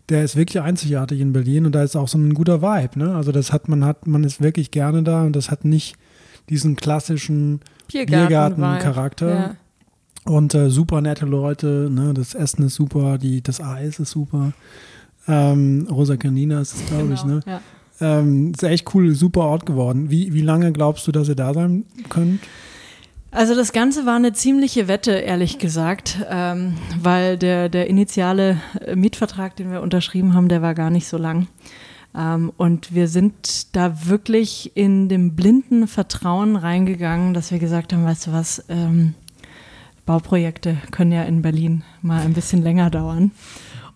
der 0.09 0.25
ist 0.25 0.37
wirklich 0.37 0.63
einzigartig 0.63 1.21
in 1.21 1.33
Berlin 1.33 1.67
und 1.67 1.75
da 1.75 1.83
ist 1.83 1.97
auch 1.97 2.09
so 2.09 2.19
ein 2.19 2.35
guter 2.35 2.63
Vibe. 2.63 2.99
Ne? 2.99 3.15
Also 3.15 3.33
das 3.33 3.53
hat 3.53 3.69
man 3.69 3.85
hat, 3.85 4.07
man 4.07 4.25
ist 4.25 4.41
wirklich 4.43 4.71
gerne 4.71 5.03
da 5.03 5.23
und 5.23 5.35
das 5.35 5.51
hat 5.51 5.65
nicht 5.65 5.97
diesen 6.49 6.77
klassischen 6.77 7.61
Biergarten-Charakter. 7.91 9.27
Biergarten 9.27 9.57
ja. 9.57 9.57
Und 10.25 10.55
äh, 10.55 10.69
super 10.69 11.01
nette 11.01 11.25
Leute, 11.25 11.89
ne? 11.91 12.13
das 12.13 12.35
Essen 12.35 12.67
ist 12.67 12.75
super, 12.75 13.17
die, 13.17 13.43
das 13.43 13.63
Eis 13.63 13.99
ist 13.99 14.11
super. 14.11 14.53
Ähm, 15.29 15.87
Rosa 15.91 16.17
Canina 16.17 16.61
ist 16.61 16.75
es, 16.75 16.87
glaube 16.87 17.05
genau, 17.05 17.15
ich, 17.15 17.25
ne? 17.25 17.41
Ja. 17.47 17.61
Ähm, 18.01 18.53
ist 18.53 18.63
echt 18.63 18.95
cool, 18.95 19.15
super 19.15 19.43
Ort 19.43 19.67
geworden. 19.67 20.11
Wie, 20.11 20.33
wie 20.33 20.41
lange 20.41 20.73
glaubst 20.73 21.07
du, 21.07 21.13
dass 21.13 21.29
ihr 21.29 21.35
da 21.35 21.53
sein 21.53 21.85
könnt? 22.09 22.41
Also 23.31 23.55
das 23.55 23.73
Ganze 23.73 24.07
war 24.07 24.17
eine 24.17 24.33
ziemliche 24.33 24.89
Wette, 24.89 25.13
ehrlich 25.13 25.59
gesagt, 25.59 26.19
ähm, 26.31 26.79
weil 27.03 27.37
der, 27.37 27.69
der 27.69 27.89
initiale 27.89 28.59
Mietvertrag, 28.95 29.55
den 29.57 29.71
wir 29.71 29.83
unterschrieben 29.83 30.33
haben, 30.33 30.49
der 30.49 30.63
war 30.63 30.75
gar 30.75 30.91
nicht 30.91 31.07
so 31.07 31.19
lang. 31.19 31.47
Ähm, 32.17 32.53
und 32.57 32.95
wir 32.95 33.07
sind 33.07 33.77
da 33.77 34.07
wirklich 34.07 34.73
in 34.77 35.11
dem 35.11 35.37
blinden 35.37 35.89
Vertrauen 35.89 36.57
reingegangen, 36.57 37.35
dass 37.35 37.51
wir 37.51 37.59
gesagt 37.59 37.93
haben, 37.93 38.05
weißt 38.05 38.29
du 38.29 38.33
was, 38.33 38.65
ähm, 38.71 39.15
Bauprojekte 40.07 40.79
können 40.91 41.13
ja 41.13 41.25
in 41.25 41.43
Berlin 41.43 41.85
mal 42.01 42.23
ein 42.23 42.33
bisschen 42.33 42.63
länger 42.63 42.89
dauern. 42.89 43.31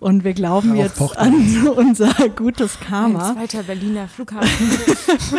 Und 0.03 0.25
wir 0.25 0.33
glauben 0.33 0.75
jetzt 0.75 1.01
an 1.17 1.69
unser 1.77 2.13
gutes 2.35 2.81
Karma. 2.81 3.29
Ein 3.29 3.35
zweiter 3.37 3.63
Berliner 3.63 4.09
Flughafen. 4.09 4.69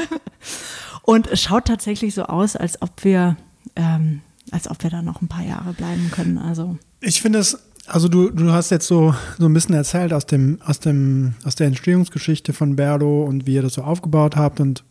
und 1.02 1.28
es 1.28 1.42
schaut 1.42 1.66
tatsächlich 1.66 2.16
so 2.16 2.24
aus, 2.24 2.56
als 2.56 2.82
ob 2.82 3.04
wir, 3.04 3.36
ähm, 3.76 4.22
als 4.52 4.70
ob 4.70 4.82
wir 4.82 4.90
da 4.90 5.02
noch 5.02 5.22
ein 5.22 5.28
paar 5.28 5.44
Jahre 5.44 5.74
bleiben 5.74 6.10
können. 6.12 6.38
Also 6.38 6.78
ich 7.02 7.22
finde 7.22 7.40
es, 7.40 7.60
also 7.88 8.08
du, 8.08 8.30
du 8.30 8.54
hast 8.54 8.70
jetzt 8.70 8.88
so, 8.88 9.14
so 9.38 9.48
ein 9.48 9.54
bisschen 9.54 9.76
erzählt 9.76 10.14
aus 10.14 10.26
dem, 10.28 10.62
aus 10.66 10.80
dem, 10.80 11.34
aus 11.44 11.56
der 11.56 11.68
Entstehungsgeschichte 11.68 12.54
von 12.54 12.78
Berlo 12.78 13.26
und 13.26 13.46
wie 13.46 13.56
ihr 13.56 13.64
das 13.64 13.74
so 13.74 13.82
aufgebaut 13.82 14.38
habt 14.38 14.62
und 14.62 14.86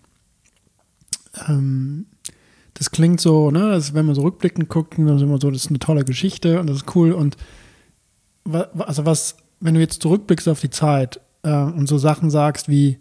ähm, 1.48 2.04
das 2.74 2.90
klingt 2.90 3.22
so, 3.22 3.50
ne, 3.50 3.70
also 3.70 3.94
wenn 3.94 4.04
man 4.04 4.14
so 4.14 4.20
rückblickend 4.20 4.68
guckt, 4.68 4.98
dann 4.98 5.16
ist 5.16 5.22
immer 5.22 5.40
so, 5.40 5.50
das 5.50 5.62
ist 5.62 5.70
eine 5.70 5.78
tolle 5.78 6.04
Geschichte 6.04 6.60
und 6.60 6.68
das 6.68 6.76
ist 6.76 6.94
cool 6.94 7.12
und 7.12 7.38
also 8.44 9.06
was 9.06 9.36
wenn 9.62 9.74
du 9.74 9.80
jetzt 9.80 10.02
zurückblickst 10.02 10.48
auf 10.48 10.60
die 10.60 10.70
Zeit 10.70 11.20
äh, 11.42 11.54
und 11.54 11.88
so 11.88 11.96
Sachen 11.96 12.30
sagst 12.30 12.68
wie, 12.68 12.98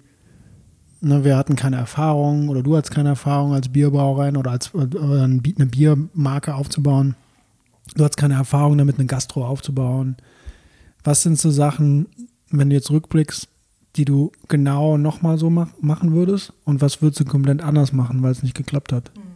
ne, 1.01 1.25
wir 1.25 1.35
hatten 1.35 1.55
keine 1.55 1.77
Erfahrung 1.77 2.49
oder 2.49 2.61
du 2.61 2.77
hattest 2.77 2.93
keine 2.93 3.09
Erfahrung 3.09 3.53
als 3.53 3.69
Bierbauerin 3.69 4.37
oder 4.37 4.51
als 4.51 4.73
oder 4.73 5.23
eine 5.23 5.65
Biermarke 5.65 6.53
aufzubauen, 6.55 7.15
du 7.95 8.03
hattest 8.03 8.17
keine 8.17 8.35
Erfahrung 8.35 8.77
damit, 8.77 8.99
eine 8.99 9.07
Gastro 9.07 9.45
aufzubauen. 9.45 10.17
Was 11.03 11.23
sind 11.23 11.39
so 11.39 11.49
Sachen, 11.49 12.05
wenn 12.51 12.69
du 12.69 12.75
jetzt 12.75 12.91
rückblickst, 12.91 13.47
die 13.95 14.05
du 14.05 14.31
genau 14.47 14.97
nochmal 14.97 15.39
so 15.39 15.49
mach, 15.49 15.69
machen 15.81 16.13
würdest? 16.13 16.53
Und 16.63 16.79
was 16.79 17.01
würdest 17.01 17.21
du 17.21 17.25
komplett 17.25 17.61
anders 17.61 17.91
machen, 17.91 18.21
weil 18.21 18.31
es 18.31 18.43
nicht 18.43 18.55
geklappt 18.55 18.93
hat? 18.93 19.11
Mhm. 19.15 19.30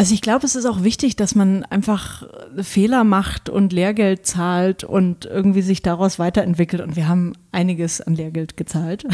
Also 0.00 0.14
ich 0.14 0.22
glaube, 0.22 0.46
es 0.46 0.56
ist 0.56 0.64
auch 0.64 0.82
wichtig, 0.82 1.14
dass 1.14 1.34
man 1.34 1.62
einfach 1.64 2.26
Fehler 2.56 3.04
macht 3.04 3.50
und 3.50 3.70
Lehrgeld 3.70 4.24
zahlt 4.24 4.82
und 4.82 5.26
irgendwie 5.26 5.60
sich 5.60 5.82
daraus 5.82 6.18
weiterentwickelt. 6.18 6.80
Und 6.80 6.96
wir 6.96 7.06
haben 7.06 7.34
einiges 7.52 8.00
an 8.00 8.14
Lehrgeld 8.14 8.56
gezahlt. 8.56 9.04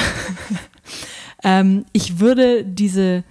ähm, 1.43 1.87
ich 1.93 2.21
würde 2.21 2.65
diese 2.65 3.25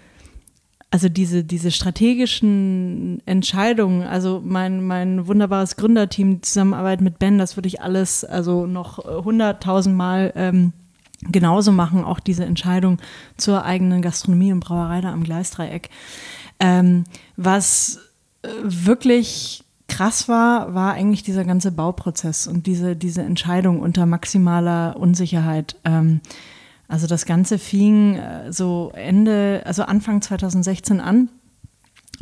also 0.91 1.07
diese, 1.07 1.45
diese 1.45 1.71
strategischen 1.71 3.21
Entscheidungen, 3.25 4.03
also 4.03 4.41
mein, 4.43 4.85
mein 4.85 5.25
wunderbares 5.25 5.77
Gründerteam, 5.77 6.43
Zusammenarbeit 6.43 6.99
mit 6.99 7.19
Ben, 7.19 7.37
das 7.37 7.55
würde 7.55 7.67
ich 7.67 7.81
alles 7.81 8.25
also 8.25 8.65
noch 8.65 8.97
hunderttausendmal 8.97 10.33
ähm, 10.35 10.73
genauso 11.21 11.71
machen, 11.71 12.03
auch 12.03 12.19
diese 12.19 12.43
Entscheidung 12.43 12.97
zur 13.37 13.63
eigenen 13.63 14.01
Gastronomie 14.01 14.51
und 14.51 14.59
Brauerei 14.59 14.99
da 14.99 15.13
am 15.13 15.23
Gleisdreieck. 15.23 15.89
Ähm, 16.59 17.03
was 17.35 17.99
äh, 18.41 18.49
wirklich 18.63 19.63
krass 19.87 20.27
war, 20.27 20.73
war 20.73 20.93
eigentlich 20.93 21.23
dieser 21.23 21.45
ganze 21.45 21.71
Bauprozess 21.71 22.47
und 22.47 22.65
diese, 22.67 22.95
diese 22.95 23.21
Entscheidung 23.21 23.79
unter 23.79 24.05
maximaler 24.05 24.97
Unsicherheit. 24.97 25.75
Ähm, 25.85 26.21
also 26.87 27.07
das 27.07 27.25
Ganze 27.25 27.57
fing 27.59 28.15
äh, 28.15 28.51
so 28.51 28.91
Ende, 28.95 29.61
also 29.65 29.83
Anfang 29.83 30.21
2016 30.21 30.99
an, 30.99 31.29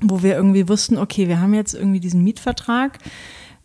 wo 0.02 0.24
wir 0.24 0.36
irgendwie 0.36 0.68
wussten, 0.68 0.98
okay, 0.98 1.28
wir 1.28 1.40
haben 1.40 1.54
jetzt 1.54 1.74
irgendwie 1.74 2.00
diesen 2.00 2.24
Mietvertrag. 2.24 3.00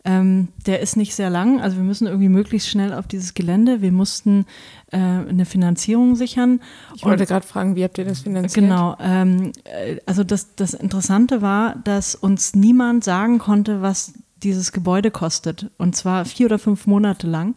Ähm, 0.05 0.47
der 0.65 0.79
ist 0.79 0.95
nicht 0.95 1.13
sehr 1.13 1.29
lang, 1.29 1.59
also 1.59 1.75
wir 1.75 1.83
müssen 1.83 2.07
irgendwie 2.07 2.29
möglichst 2.29 2.69
schnell 2.69 2.93
auf 2.93 3.05
dieses 3.05 3.33
Gelände. 3.33 3.81
Wir 3.81 3.91
mussten 3.91 4.45
äh, 4.91 4.97
eine 4.97 5.45
Finanzierung 5.45 6.15
sichern. 6.15 6.61
Ich 6.95 7.03
wollte 7.03 7.25
gerade 7.25 7.45
fragen, 7.45 7.75
wie 7.75 7.83
habt 7.83 7.97
ihr 7.97 8.05
das 8.05 8.21
finanziert? 8.21 8.65
Genau. 8.65 8.95
Ähm, 9.01 9.51
äh, 9.65 9.97
also 10.05 10.23
das, 10.23 10.55
das 10.55 10.73
Interessante 10.73 11.41
war, 11.41 11.75
dass 11.83 12.15
uns 12.15 12.55
niemand 12.55 13.03
sagen 13.03 13.39
konnte, 13.39 13.81
was 13.81 14.13
dieses 14.41 14.71
Gebäude 14.71 15.11
kostet. 15.11 15.69
Und 15.77 15.97
zwar 15.97 16.23
vier 16.23 16.45
oder 16.45 16.59
fünf 16.59 16.87
Monate 16.87 17.27
lang. 17.27 17.55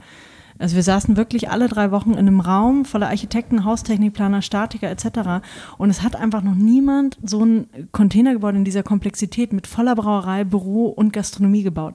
Also 0.59 0.77
wir 0.77 0.83
saßen 0.83 1.17
wirklich 1.17 1.51
alle 1.51 1.69
drei 1.69 1.91
Wochen 1.91 2.13
in 2.13 2.19
einem 2.19 2.41
Raum 2.41 2.85
voller 2.85 3.09
Architekten, 3.09 3.65
Haustechnikplaner, 3.65 4.43
Statiker 4.43 4.91
etc. 4.91 5.45
Und 5.79 5.91
es 5.91 6.03
hat 6.03 6.15
einfach 6.15 6.43
noch 6.43 6.55
niemand 6.55 7.19
so 7.23 7.45
ein 7.45 7.67
Containergebäude 7.91 8.59
in 8.59 8.65
dieser 8.65 8.83
Komplexität 8.83 9.53
mit 9.53 9.67
voller 9.67 9.95
Brauerei, 9.97 10.45
Büro 10.45 10.87
und 10.87 11.13
Gastronomie 11.13 11.63
gebaut. 11.63 11.95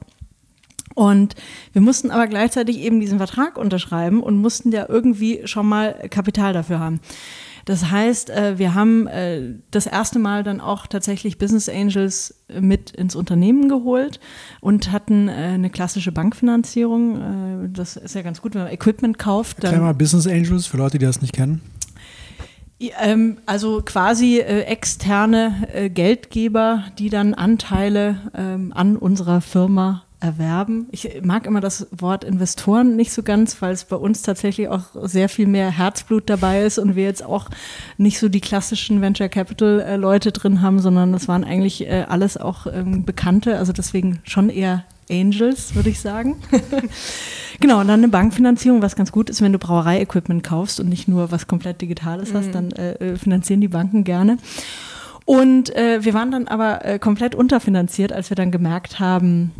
Und 0.97 1.35
wir 1.73 1.81
mussten 1.83 2.09
aber 2.09 2.25
gleichzeitig 2.25 2.79
eben 2.79 2.99
diesen 2.99 3.19
Vertrag 3.19 3.59
unterschreiben 3.59 4.23
und 4.23 4.35
mussten 4.35 4.71
ja 4.71 4.87
irgendwie 4.89 5.41
schon 5.45 5.67
mal 5.67 5.93
Kapital 6.09 6.53
dafür 6.53 6.79
haben. 6.79 7.01
Das 7.65 7.91
heißt, 7.91 8.31
äh, 8.31 8.57
wir 8.57 8.73
haben 8.73 9.05
äh, 9.05 9.41
das 9.69 9.85
erste 9.85 10.17
Mal 10.17 10.41
dann 10.41 10.59
auch 10.59 10.87
tatsächlich 10.87 11.37
Business 11.37 11.69
Angels 11.69 12.43
mit 12.59 12.89
ins 12.89 13.15
Unternehmen 13.15 13.69
geholt 13.69 14.19
und 14.59 14.91
hatten 14.91 15.27
äh, 15.27 15.33
eine 15.33 15.69
klassische 15.69 16.11
Bankfinanzierung. 16.11 17.69
Das 17.73 17.95
ist 17.95 18.15
ja 18.15 18.23
ganz 18.23 18.41
gut, 18.41 18.55
wenn 18.55 18.63
man 18.63 18.71
Equipment 18.71 19.19
kauft. 19.19 19.63
Erklär 19.63 19.81
mal 19.81 19.93
Business 19.93 20.25
Angels 20.25 20.65
für 20.65 20.77
Leute, 20.77 20.97
die 20.97 21.05
das 21.05 21.21
nicht 21.21 21.35
kennen. 21.35 21.61
Ähm, 22.79 23.37
also 23.45 23.83
quasi 23.85 24.39
externe 24.39 25.91
Geldgeber, 25.93 26.85
die 26.97 27.11
dann 27.11 27.35
Anteile 27.35 28.31
ähm, 28.33 28.73
an 28.73 28.97
unserer 28.97 29.41
Firma 29.41 30.06
erwerben. 30.19 30.87
Ich 30.91 31.21
mag 31.23 31.45
immer 31.45 31.61
das 31.61 31.87
Wort 31.91 32.23
Investoren 32.23 32.95
nicht 32.95 33.11
so 33.11 33.21
ganz, 33.21 33.61
weil 33.61 33.73
es 33.73 33.85
bei 33.85 33.95
uns 33.95 34.23
tatsächlich 34.23 34.67
auch 34.67 34.85
sehr 35.03 35.29
viel 35.29 35.45
mehr 35.45 35.69
Herzblut 35.69 36.29
dabei 36.29 36.63
ist 36.63 36.79
und 36.79 36.95
wir 36.95 37.03
jetzt 37.03 37.23
auch 37.23 37.49
nicht 37.97 38.17
so 38.17 38.27
die 38.27 38.41
klassischen 38.41 39.01
Venture 39.01 39.29
Capital 39.29 39.79
äh, 39.79 39.95
Leute 39.95 40.31
drin 40.31 40.61
haben, 40.61 40.79
sondern 40.79 41.11
das 41.11 41.27
waren 41.27 41.43
eigentlich 41.43 41.85
äh, 41.85 42.05
alles 42.09 42.37
auch 42.37 42.65
ähm, 42.65 43.05
Bekannte, 43.05 43.57
also 43.57 43.73
deswegen 43.73 44.19
schon 44.23 44.49
eher 44.49 44.85
Angels, 45.09 45.75
würde 45.75 45.89
ich 45.89 45.99
sagen. 45.99 46.37
genau, 47.59 47.79
und 47.81 47.87
dann 47.87 47.99
eine 47.99 48.09
Bankfinanzierung, 48.09 48.81
was 48.81 48.95
ganz 48.95 49.11
gut 49.11 49.29
ist, 49.29 49.41
wenn 49.41 49.53
du 49.53 49.59
Brauerei-Equipment 49.59 50.43
kaufst 50.43 50.79
und 50.79 50.89
nicht 50.89 51.07
nur 51.07 51.31
was 51.31 51.47
komplett 51.47 51.81
Digitales 51.81 52.33
mhm. 52.33 52.37
hast, 52.37 52.55
dann 52.55 52.71
äh, 52.71 52.93
äh, 52.93 53.15
finanzieren 53.17 53.61
die 53.61 53.67
Banken 53.67 54.03
gerne. 54.03 54.37
Und 55.25 55.75
äh, 55.75 56.05
wir 56.05 56.13
waren 56.13 56.31
dann 56.31 56.47
aber 56.47 56.85
äh, 56.85 56.99
komplett 56.99 57.35
unterfinanziert, 57.35 58.13
als 58.13 58.31
wir 58.31 58.35
dann 58.35 58.49
gemerkt 58.49 58.99
haben, 59.01 59.51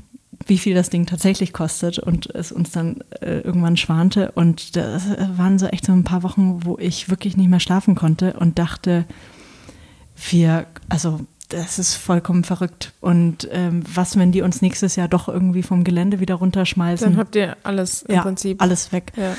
wie 0.45 0.57
viel 0.57 0.75
das 0.75 0.89
Ding 0.89 1.05
tatsächlich 1.05 1.53
kostet 1.53 1.99
und 1.99 2.27
es 2.35 2.51
uns 2.51 2.71
dann 2.71 3.03
äh, 3.21 3.39
irgendwann 3.39 3.77
schwante. 3.77 4.31
Und 4.31 4.75
das 4.75 5.03
waren 5.37 5.59
so 5.59 5.67
echt 5.67 5.85
so 5.85 5.91
ein 5.91 6.03
paar 6.03 6.23
Wochen, 6.23 6.61
wo 6.63 6.77
ich 6.77 7.09
wirklich 7.09 7.37
nicht 7.37 7.49
mehr 7.49 7.59
schlafen 7.59 7.95
konnte 7.95 8.33
und 8.33 8.59
dachte, 8.59 9.05
wir, 10.29 10.67
also 10.89 11.21
das 11.49 11.79
ist 11.79 11.95
vollkommen 11.95 12.43
verrückt. 12.43 12.93
Und 12.99 13.47
ähm, 13.51 13.83
was, 13.93 14.17
wenn 14.17 14.31
die 14.31 14.41
uns 14.41 14.61
nächstes 14.61 14.95
Jahr 14.95 15.07
doch 15.07 15.27
irgendwie 15.27 15.63
vom 15.63 15.83
Gelände 15.83 16.19
wieder 16.19 16.35
runterschmeißen? 16.35 17.09
Dann 17.09 17.17
habt 17.17 17.35
ihr 17.35 17.55
alles 17.63 18.03
im 18.03 18.15
ja, 18.15 18.21
Prinzip. 18.21 18.61
Alles 18.61 18.91
weg. 18.91 19.13
Ja. 19.15 19.35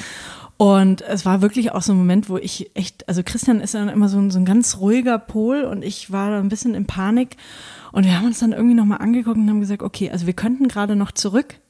Und 0.56 1.02
es 1.02 1.24
war 1.24 1.40
wirklich 1.40 1.72
auch 1.72 1.82
so 1.82 1.92
ein 1.92 1.98
Moment, 1.98 2.28
wo 2.28 2.36
ich 2.36 2.70
echt, 2.74 3.08
also 3.08 3.22
Christian 3.22 3.60
ist 3.60 3.74
dann 3.74 3.88
immer 3.88 4.08
so 4.08 4.18
ein, 4.18 4.30
so 4.30 4.40
ein 4.40 4.44
ganz 4.44 4.78
ruhiger 4.78 5.18
Pol 5.18 5.62
und 5.62 5.84
ich 5.84 6.10
war 6.10 6.30
da 6.30 6.40
ein 6.40 6.48
bisschen 6.48 6.74
in 6.74 6.86
Panik. 6.86 7.36
Und 7.92 8.04
wir 8.04 8.16
haben 8.16 8.26
uns 8.26 8.38
dann 8.38 8.52
irgendwie 8.52 8.74
nochmal 8.74 8.98
angeguckt 8.98 9.36
und 9.36 9.48
haben 9.48 9.60
gesagt, 9.60 9.82
okay, 9.82 10.10
also 10.10 10.26
wir 10.26 10.34
könnten 10.34 10.68
gerade 10.68 10.96
noch 10.96 11.12
zurück, 11.12 11.60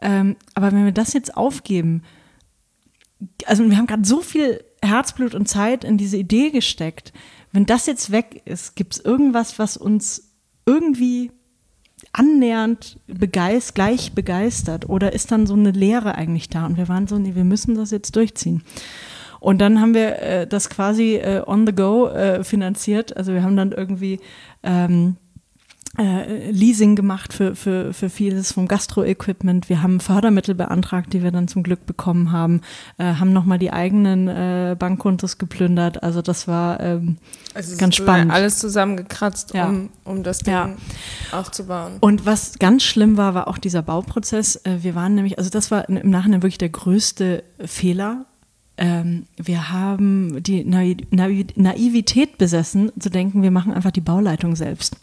ähm, 0.00 0.36
aber 0.54 0.72
wenn 0.72 0.84
wir 0.84 0.92
das 0.92 1.12
jetzt 1.12 1.36
aufgeben, 1.36 2.02
also 3.46 3.68
wir 3.68 3.76
haben 3.76 3.86
gerade 3.86 4.04
so 4.04 4.20
viel 4.20 4.62
Herzblut 4.82 5.34
und 5.34 5.48
Zeit 5.48 5.84
in 5.84 5.96
diese 5.96 6.16
Idee 6.16 6.50
gesteckt, 6.50 7.12
wenn 7.52 7.66
das 7.66 7.86
jetzt 7.86 8.12
weg 8.12 8.42
ist, 8.44 8.76
gibt 8.76 8.94
es 8.94 9.04
irgendwas, 9.04 9.58
was 9.58 9.76
uns 9.76 10.34
irgendwie 10.66 11.30
annähernd 12.12 12.98
begeist, 13.06 13.74
gleich 13.74 14.12
begeistert 14.12 14.88
oder 14.88 15.12
ist 15.12 15.32
dann 15.32 15.46
so 15.46 15.54
eine 15.54 15.70
Leere 15.70 16.14
eigentlich 16.14 16.48
da? 16.48 16.66
Und 16.66 16.76
wir 16.76 16.88
waren 16.88 17.06
so, 17.06 17.18
nee, 17.18 17.34
wir 17.34 17.44
müssen 17.44 17.74
das 17.74 17.90
jetzt 17.90 18.14
durchziehen. 18.16 18.62
Und 19.40 19.60
dann 19.60 19.80
haben 19.80 19.94
wir 19.94 20.18
äh, 20.20 20.46
das 20.46 20.68
quasi 20.68 21.16
äh, 21.16 21.42
on 21.46 21.66
the 21.66 21.74
go 21.74 22.08
äh, 22.08 22.42
finanziert. 22.44 23.16
Also 23.16 23.32
wir 23.32 23.42
haben 23.42 23.56
dann 23.56 23.72
irgendwie 23.72 24.20
ähm, 24.62 25.16
äh, 25.98 26.50
Leasing 26.50 26.96
gemacht 26.96 27.32
für, 27.32 27.54
für, 27.54 27.92
für 27.92 28.10
vieles 28.10 28.52
vom 28.52 28.68
Gastro-Equipment. 28.68 29.68
Wir 29.68 29.82
haben 29.82 30.00
Fördermittel 30.00 30.54
beantragt, 30.54 31.12
die 31.12 31.22
wir 31.22 31.30
dann 31.30 31.48
zum 31.48 31.62
Glück 31.62 31.86
bekommen 31.86 32.32
haben, 32.32 32.60
äh, 32.98 33.04
haben 33.14 33.32
nochmal 33.32 33.58
die 33.58 33.72
eigenen 33.72 34.28
äh, 34.28 34.76
Bankkontos 34.78 35.38
geplündert. 35.38 36.02
Also 36.02 36.22
das 36.22 36.48
war 36.48 36.80
ähm, 36.80 37.16
also 37.54 37.76
ganz 37.76 37.96
spannend. 37.96 38.32
Alles 38.32 38.58
zusammengekratzt, 38.58 39.54
ja. 39.54 39.68
um, 39.68 39.90
um 40.04 40.22
das 40.22 40.40
Ding 40.40 40.54
ja. 40.54 40.70
aufzubauen. 41.32 41.94
Und 42.00 42.26
was 42.26 42.58
ganz 42.58 42.82
schlimm 42.82 43.16
war, 43.16 43.34
war 43.34 43.48
auch 43.48 43.58
dieser 43.58 43.82
Bauprozess. 43.82 44.56
Äh, 44.64 44.82
wir 44.82 44.94
waren 44.94 45.14
nämlich, 45.14 45.38
also 45.38 45.50
das 45.50 45.70
war 45.70 45.88
im 45.88 46.10
Nachhinein 46.10 46.42
wirklich 46.42 46.58
der 46.58 46.70
größte 46.70 47.42
Fehler, 47.64 48.26
ähm, 48.78 49.24
wir 49.38 49.72
haben 49.72 50.42
die 50.42 50.62
Naivität 50.64 52.36
besessen, 52.36 52.92
zu 52.98 53.08
denken, 53.08 53.42
wir 53.42 53.50
machen 53.50 53.72
einfach 53.72 53.90
die 53.90 54.02
Bauleitung 54.02 54.54
selbst 54.54 54.96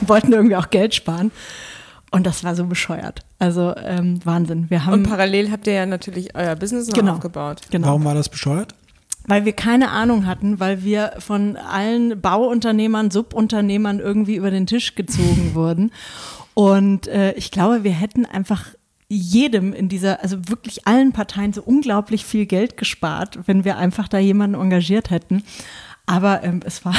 und 0.00 0.08
wollten 0.08 0.32
irgendwie 0.32 0.56
auch 0.56 0.70
Geld 0.70 0.94
sparen. 0.94 1.30
Und 2.10 2.26
das 2.26 2.42
war 2.42 2.54
so 2.54 2.64
bescheuert. 2.64 3.20
Also 3.38 3.74
ähm, 3.76 4.20
Wahnsinn. 4.24 4.70
Wir 4.70 4.86
haben 4.86 4.94
und 4.94 5.02
parallel 5.02 5.50
habt 5.50 5.66
ihr 5.66 5.74
ja 5.74 5.86
natürlich 5.86 6.34
euer 6.34 6.56
Business 6.56 6.88
noch 6.88 6.94
genau, 6.94 7.12
aufgebaut. 7.14 7.60
Genau. 7.70 7.88
Warum 7.88 8.04
war 8.04 8.14
das 8.14 8.28
bescheuert? 8.28 8.74
Weil 9.26 9.44
wir 9.44 9.52
keine 9.52 9.90
Ahnung 9.90 10.26
hatten, 10.26 10.58
weil 10.58 10.82
wir 10.84 11.12
von 11.18 11.56
allen 11.56 12.18
Bauunternehmern, 12.18 13.10
Subunternehmern 13.10 14.00
irgendwie 14.00 14.36
über 14.36 14.50
den 14.50 14.66
Tisch 14.66 14.94
gezogen 14.94 15.50
wurden. 15.54 15.92
Und 16.54 17.08
äh, 17.08 17.32
ich 17.32 17.50
glaube, 17.50 17.84
wir 17.84 17.92
hätten 17.92 18.24
einfach 18.24 18.64
jedem 19.08 19.72
in 19.72 19.88
dieser, 19.88 20.22
also 20.22 20.48
wirklich 20.48 20.86
allen 20.86 21.12
Parteien 21.12 21.52
so 21.52 21.62
unglaublich 21.62 22.24
viel 22.24 22.46
Geld 22.46 22.76
gespart, 22.76 23.38
wenn 23.46 23.64
wir 23.64 23.76
einfach 23.76 24.08
da 24.08 24.18
jemanden 24.18 24.60
engagiert 24.60 25.10
hätten. 25.10 25.42
Aber 26.06 26.42
ähm, 26.42 26.60
es 26.64 26.84
war 26.84 26.94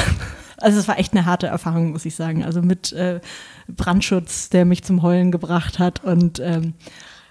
also 0.62 0.80
es 0.80 0.88
war 0.88 1.00
echt 1.00 1.14
eine 1.14 1.26
harte 1.26 1.48
Erfahrung, 1.48 1.92
muss 1.92 2.06
ich 2.06 2.16
sagen. 2.16 2.44
Also 2.44 2.62
mit 2.62 2.92
äh, 2.94 3.20
Brandschutz, 3.68 4.50
der 4.50 4.66
mich 4.66 4.84
zum 4.84 5.02
Heulen 5.02 5.32
gebracht 5.32 5.80
hat 5.80 6.04
und 6.04 6.40
ähm, 6.40 6.74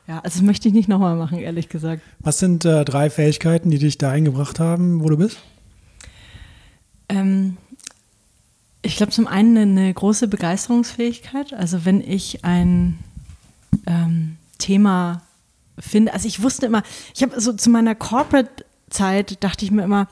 ja, 0.07 0.20
also 0.20 0.39
das 0.39 0.43
möchte 0.43 0.68
ich 0.68 0.74
nicht 0.74 0.89
nochmal 0.89 1.16
machen, 1.16 1.39
ehrlich 1.39 1.68
gesagt. 1.68 2.01
Was 2.20 2.39
sind 2.39 2.64
äh, 2.64 2.85
drei 2.87 3.11
Fähigkeiten, 3.11 3.70
die 3.70 3.79
dich 3.79 3.99
da 3.99 4.11
eingebracht 4.11 4.59
haben, 4.59 5.03
wo 5.03 5.11
du 5.11 5.18
bist? 5.18 5.37
Ähm, 7.11 7.59
ich 8.81 8.97
glaube 8.97 9.12
zum 9.12 9.26
einen 9.26 9.57
eine 9.57 9.93
große 9.93 10.29
Begeisterungsfähigkeit. 10.29 11.53
Also 11.53 11.85
wenn 11.85 12.01
ich 12.01 12.43
ein 12.43 12.99
ähm, 13.87 14.37
Thema 14.57 15.20
finde, 15.79 16.14
also 16.14 16.26
ich 16.26 16.43
wusste 16.43 16.64
immer, 16.64 16.83
ich 17.14 17.22
habe 17.22 17.39
so 17.39 17.53
zu 17.53 17.68
meiner 17.68 17.95
Corporate-Zeit 17.95 19.45
dachte 19.45 19.66
ich 19.66 19.70
mir 19.70 19.83
immer, 19.83 20.09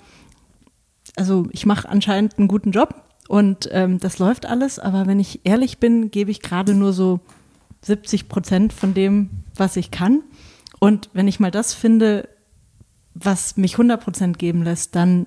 also 1.16 1.48
ich 1.52 1.64
mache 1.64 1.88
anscheinend 1.88 2.38
einen 2.38 2.48
guten 2.48 2.72
Job 2.72 3.05
und 3.28 3.68
ähm, 3.72 3.98
das 3.98 4.18
läuft 4.18 4.46
alles, 4.46 4.78
aber 4.78 5.06
wenn 5.06 5.20
ich 5.20 5.40
ehrlich 5.44 5.78
bin, 5.78 6.10
gebe 6.10 6.30
ich 6.30 6.42
gerade 6.42 6.74
nur 6.74 6.92
so 6.92 7.20
70 7.82 8.28
Prozent 8.28 8.72
von 8.72 8.94
dem, 8.94 9.30
was 9.54 9.76
ich 9.76 9.90
kann. 9.90 10.22
Und 10.78 11.10
wenn 11.12 11.28
ich 11.28 11.40
mal 11.40 11.50
das 11.50 11.74
finde, 11.74 12.28
was 13.14 13.56
mich 13.56 13.74
100 13.74 14.02
Prozent 14.02 14.38
geben 14.38 14.62
lässt, 14.62 14.94
dann 14.94 15.26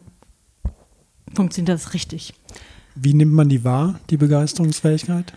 funktioniert 1.34 1.70
das 1.70 1.93
richtig. 1.93 2.34
Wie 2.95 3.14
nimmt 3.14 3.34
man 3.34 3.50
die 3.50 3.64
wahr, 3.64 4.00
die 4.10 4.18
Begeisterungsfähigkeit? 4.18 5.34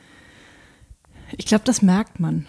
Ich 1.36 1.46
glaube, 1.46 1.64
das 1.64 1.82
merkt 1.82 2.20
man. 2.20 2.46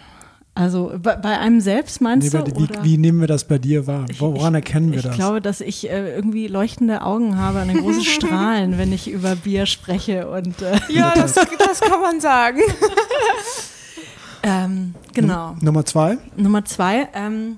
Also 0.56 0.92
bei, 1.02 1.16
bei 1.16 1.36
einem 1.38 1.60
selbst 1.60 2.00
meinst 2.00 2.32
Nee, 2.32 2.38
du? 2.40 2.46
wie, 2.46 2.62
oder? 2.62 2.84
wie 2.84 2.96
nehmen 2.96 3.18
wir 3.20 3.26
das 3.26 3.42
bei 3.44 3.58
dir 3.58 3.88
wahr? 3.88 4.06
Woran 4.18 4.54
erkennen 4.54 4.90
wir 4.92 4.98
ich 4.98 5.02
das? 5.02 5.12
Ich 5.12 5.18
glaube, 5.18 5.40
dass 5.40 5.60
ich 5.60 5.90
äh, 5.90 6.14
irgendwie 6.14 6.46
leuchtende 6.46 7.02
Augen 7.02 7.36
habe, 7.38 7.58
eine 7.58 7.74
große 7.74 8.04
Strahlen, 8.04 8.78
wenn 8.78 8.92
ich 8.92 9.10
über 9.10 9.34
Bier 9.34 9.66
spreche 9.66 10.28
und 10.30 10.62
äh, 10.62 10.78
Ja, 10.90 11.12
das, 11.16 11.34
das 11.34 11.80
kann 11.80 12.00
man 12.00 12.20
sagen. 12.20 12.60
ähm, 14.44 14.94
genau. 15.12 15.56
Nummer 15.60 15.84
zwei? 15.84 16.18
Nummer 16.36 16.64
zwei, 16.64 17.08
ähm, 17.14 17.56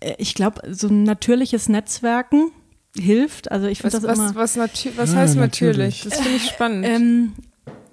äh, 0.00 0.14
ich 0.18 0.34
glaube, 0.34 0.62
so 0.72 0.88
ein 0.88 1.04
natürliches 1.04 1.68
Netzwerken 1.68 2.50
hilft. 2.98 3.50
Also 3.52 3.66
ich 3.66 3.84
Was, 3.84 3.94
finde 3.94 4.08
das 4.08 4.18
was, 4.18 4.30
immer. 4.30 4.34
was, 4.40 4.96
was 4.96 5.12
Ja, 5.12 5.18
heißt 5.20 5.36
natürlich. 5.36 6.04
natürlich? 6.04 6.04
Das 6.04 6.14
finde 6.20 6.36
ich 6.36 6.46
spannend. 6.48 6.84
Ähm, 6.86 7.32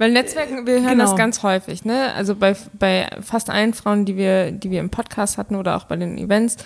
Weil 0.04 0.12
Netzwerken, 0.12 0.68
wir 0.68 0.82
hören 0.82 0.97
Genau. 0.97 1.06
das 1.06 1.16
ganz 1.16 1.43
häufig, 1.43 1.86
ne? 1.86 2.12
Also 2.14 2.36
bei, 2.36 2.58
bei 2.78 3.08
fast 3.22 3.49
allen 3.49 3.74
Frauen, 3.74 4.04
die 4.04 4.18
wir, 4.18 4.51
die 4.51 4.70
wir 4.70 4.82
im 4.82 4.89
Podcast 4.89 5.38
hatten 5.38 5.56
oder 5.56 5.78
auch 5.78 5.86
bei 5.86 5.95
den 5.95 6.18
Events, 6.18 6.58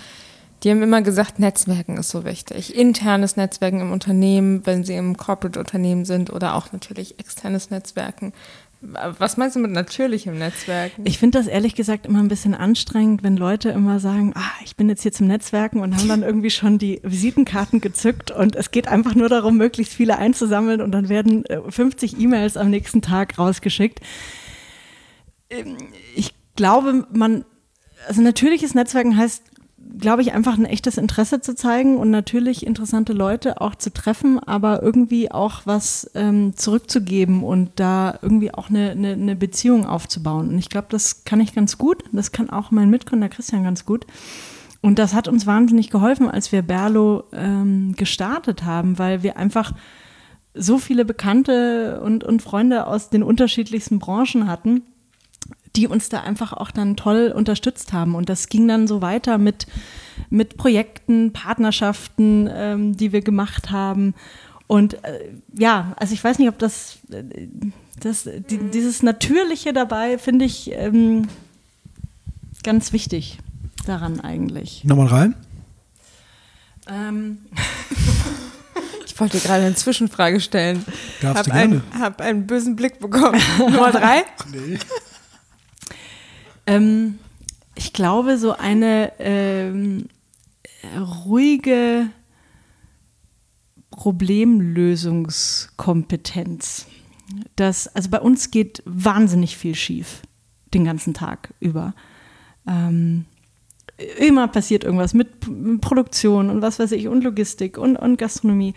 die 0.64 0.72
haben 0.72 0.82
immer 0.82 1.04
gesagt, 1.04 1.38
Netzwerken 1.38 1.98
ist 1.98 2.10
so 2.10 2.26
wichtig. 2.26 2.76
Internes 2.76 3.36
Netzwerken 3.36 3.80
im 3.80 3.92
Unternehmen, 3.92 4.66
wenn 4.66 4.84
sie 4.84 4.96
im 4.96 5.18
Corporate-Unternehmen 5.18 6.04
sind 6.04 6.34
oder 6.34 6.56
auch 6.56 6.72
natürlich 6.72 7.20
externes 7.20 7.70
Netzwerken. 7.70 8.34
Was 8.90 9.36
meinst 9.36 9.56
du 9.56 9.60
mit 9.60 9.72
natürlichem 9.72 10.38
Netzwerken? 10.38 11.04
Ich 11.06 11.18
finde 11.18 11.40
das 11.40 11.48
ehrlich 11.48 11.76
gesagt 11.76 12.06
immer 12.06 12.20
ein 12.20 12.30
bisschen 12.30 12.54
anstrengend, 12.54 13.22
wenn 13.22 13.36
Leute 13.36 13.70
immer 13.70 14.00
sagen, 14.00 14.32
ah, 14.36 14.52
ich 14.64 14.78
bin 14.78 14.88
jetzt 14.88 15.02
hier 15.02 15.12
zum 15.12 15.28
Netzwerken 15.28 15.82
und 15.82 15.96
haben 15.96 16.08
dann 16.08 16.24
irgendwie 16.24 16.50
schon 16.50 16.78
die 16.78 17.02
Visitenkarten 17.04 17.82
gezückt 17.82 18.32
und 18.32 18.56
es 18.56 18.72
geht 18.72 18.88
einfach 18.88 19.14
nur 19.14 19.28
darum, 19.28 19.58
möglichst 19.58 19.94
viele 19.94 20.18
einzusammeln 20.18 20.82
und 20.82 20.92
dann 20.94 21.10
werden 21.10 21.44
äh, 21.46 21.60
50 21.70 22.18
E-Mails 22.20 22.56
am 22.56 22.70
nächsten 22.70 23.02
Tag 23.02 23.38
rausgeschickt. 23.38 24.00
Ähm, 25.50 25.78
Ich 26.16 26.34
glaube, 26.56 27.06
man, 27.12 27.44
also 28.08 28.22
natürliches 28.22 28.74
Netzwerken 28.74 29.18
heißt, 29.18 29.44
glaube 30.00 30.22
ich, 30.22 30.34
einfach 30.34 30.58
ein 30.58 30.66
echtes 30.66 30.98
Interesse 30.98 31.42
zu 31.42 31.56
zeigen 31.56 31.98
und 31.98 32.10
natürlich 32.10 32.66
interessante 32.66 33.14
Leute 33.14 33.62
auch 33.62 33.76
zu 33.76 33.92
treffen, 33.92 34.40
aber 34.40 34.82
irgendwie 34.84 35.32
auch 35.32 35.62
was 35.66 36.10
ähm, 36.16 36.56
zurückzugeben 36.56 37.44
und 37.44 37.72
da 37.76 38.18
irgendwie 38.22 38.54
auch 38.54 38.70
eine, 38.70 38.92
eine, 38.92 39.14
eine 39.14 39.36
Beziehung 39.36 39.86
aufzubauen. 39.86 40.50
Und 40.50 40.58
ich 40.58 40.70
glaube, 40.70 40.88
das 40.90 41.24
kann 41.24 41.40
ich 41.40 41.54
ganz 41.54 41.78
gut. 41.78 42.04
Das 42.12 42.32
kann 42.32 42.50
auch 42.50 42.72
mein 42.72 42.90
Mitgründer 42.90 43.30
Christian 43.30 43.64
ganz 43.64 43.86
gut. 43.86 44.06
Und 44.82 45.00
das 45.00 45.14
hat 45.14 45.28
uns 45.28 45.46
wahnsinnig 45.46 45.90
geholfen, 45.90 46.30
als 46.30 46.52
wir 46.52 46.62
Berlo 46.62 47.24
ähm, 47.34 47.94
gestartet 47.96 48.64
haben, 48.64 49.00
weil 49.00 49.24
wir 49.24 49.38
einfach 49.38 49.74
so 50.54 50.78
viele 50.78 51.06
Bekannte 51.06 52.02
und, 52.02 52.24
und 52.24 52.42
Freunde 52.42 52.88
aus 52.88 53.10
den 53.10 53.24
unterschiedlichsten 53.24 54.00
Branchen 54.00 54.48
hatten, 54.48 54.84
die 55.78 55.88
uns 55.88 56.10
da 56.10 56.22
einfach 56.22 56.54
auch 56.54 56.72
dann 56.72 56.96
toll 56.96 57.32
unterstützt 57.34 57.94
haben. 57.94 58.16
Und 58.16 58.30
das 58.30 58.50
ging 58.50 58.68
dann 58.68 58.88
so 58.88 59.02
weiter 59.02 59.38
mit, 59.38 59.68
mit 60.30 60.58
Projekten, 60.58 61.32
Partnerschaften, 61.34 62.50
ähm, 62.52 62.98
die 62.98 63.12
wir 63.12 63.22
gemacht 63.22 63.72
haben. 63.72 64.14
Und 64.66 64.96
äh, 65.06 65.32
ja, 65.58 65.94
also 65.98 66.14
ich 66.14 66.24
weiß 66.24 66.40
nicht, 66.40 66.50
ob 66.50 66.58
das, 66.58 66.98
äh, 67.12 67.48
das 68.00 68.24
die, 68.50 68.58
dieses 68.58 69.04
Natürliche 69.04 69.72
dabei 69.72 70.18
finde 70.18 70.46
ich 70.46 70.72
ähm, 70.74 71.28
ganz 72.64 72.92
wichtig 72.92 73.38
daran 73.86 74.20
eigentlich. 74.20 74.84
Nummer 74.84 75.08
drei? 75.08 75.30
Ähm, 76.90 77.38
Ich 79.18 79.20
wollte 79.20 79.40
gerade 79.40 79.66
eine 79.66 79.74
Zwischenfrage 79.74 80.40
stellen. 80.40 80.86
Darfst 81.22 81.40
Hab 81.40 81.46
du 81.46 81.52
gerne. 81.52 81.82
einen, 81.92 82.00
hab 82.00 82.22
einen 82.22 82.46
bösen 82.46 82.76
Blick 82.76 83.00
bekommen. 83.00 83.42
Nummer 83.58 83.92
drei? 83.92 84.26
Nee. 84.52 84.78
Ähm, 86.68 87.18
ich 87.76 87.94
glaube, 87.94 88.38
so 88.38 88.52
eine 88.52 89.14
ähm, 89.20 90.10
ruhige 91.26 92.10
Problemlösungskompetenz. 93.92 96.86
Das, 97.56 97.88
also 97.88 98.10
bei 98.10 98.22
uns 98.22 98.52
geht 98.52 98.84
wahnsinnig 98.86 99.58
viel 99.58 99.76
schief 99.76 100.22
den 100.74 100.86
ganzen 100.86 101.14
Tag 101.14 101.54
über. 101.60 101.94
Ähm, 102.68 103.26
immer 104.18 104.48
passiert 104.48 104.84
irgendwas 104.84 105.14
mit 105.14 105.82
Produktion 105.82 106.50
und 106.50 106.62
was 106.62 106.80
weiß 106.80 106.92
ich 106.92 107.08
und 107.08 107.24
Logistik 107.24 107.78
und, 107.78 107.98
und 107.98 108.18
Gastronomie. 108.18 108.74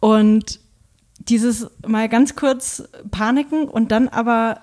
Und 0.00 0.60
dieses 1.18 1.66
mal 1.86 2.08
ganz 2.08 2.36
kurz 2.36 2.84
paniken 3.10 3.68
und 3.68 3.92
dann 3.92 4.08
aber 4.08 4.60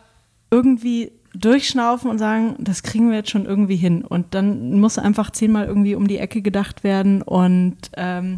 irgendwie 0.50 1.12
durchschnaufen 1.40 2.10
und 2.10 2.18
sagen, 2.18 2.56
das 2.60 2.84
kriegen 2.84 3.10
wir 3.10 3.18
jetzt 3.18 3.30
schon 3.32 3.46
irgendwie 3.46 3.76
hin. 3.76 4.04
Und 4.04 4.34
dann 4.34 4.80
muss 4.80 4.98
einfach 4.98 5.32
zehnmal 5.32 5.66
irgendwie 5.66 5.96
um 5.96 6.08
die 6.08 6.18
Ecke 6.18 6.42
gedacht 6.42 6.84
werden. 6.84 7.22
Und 7.22 7.78
ähm, 7.96 8.38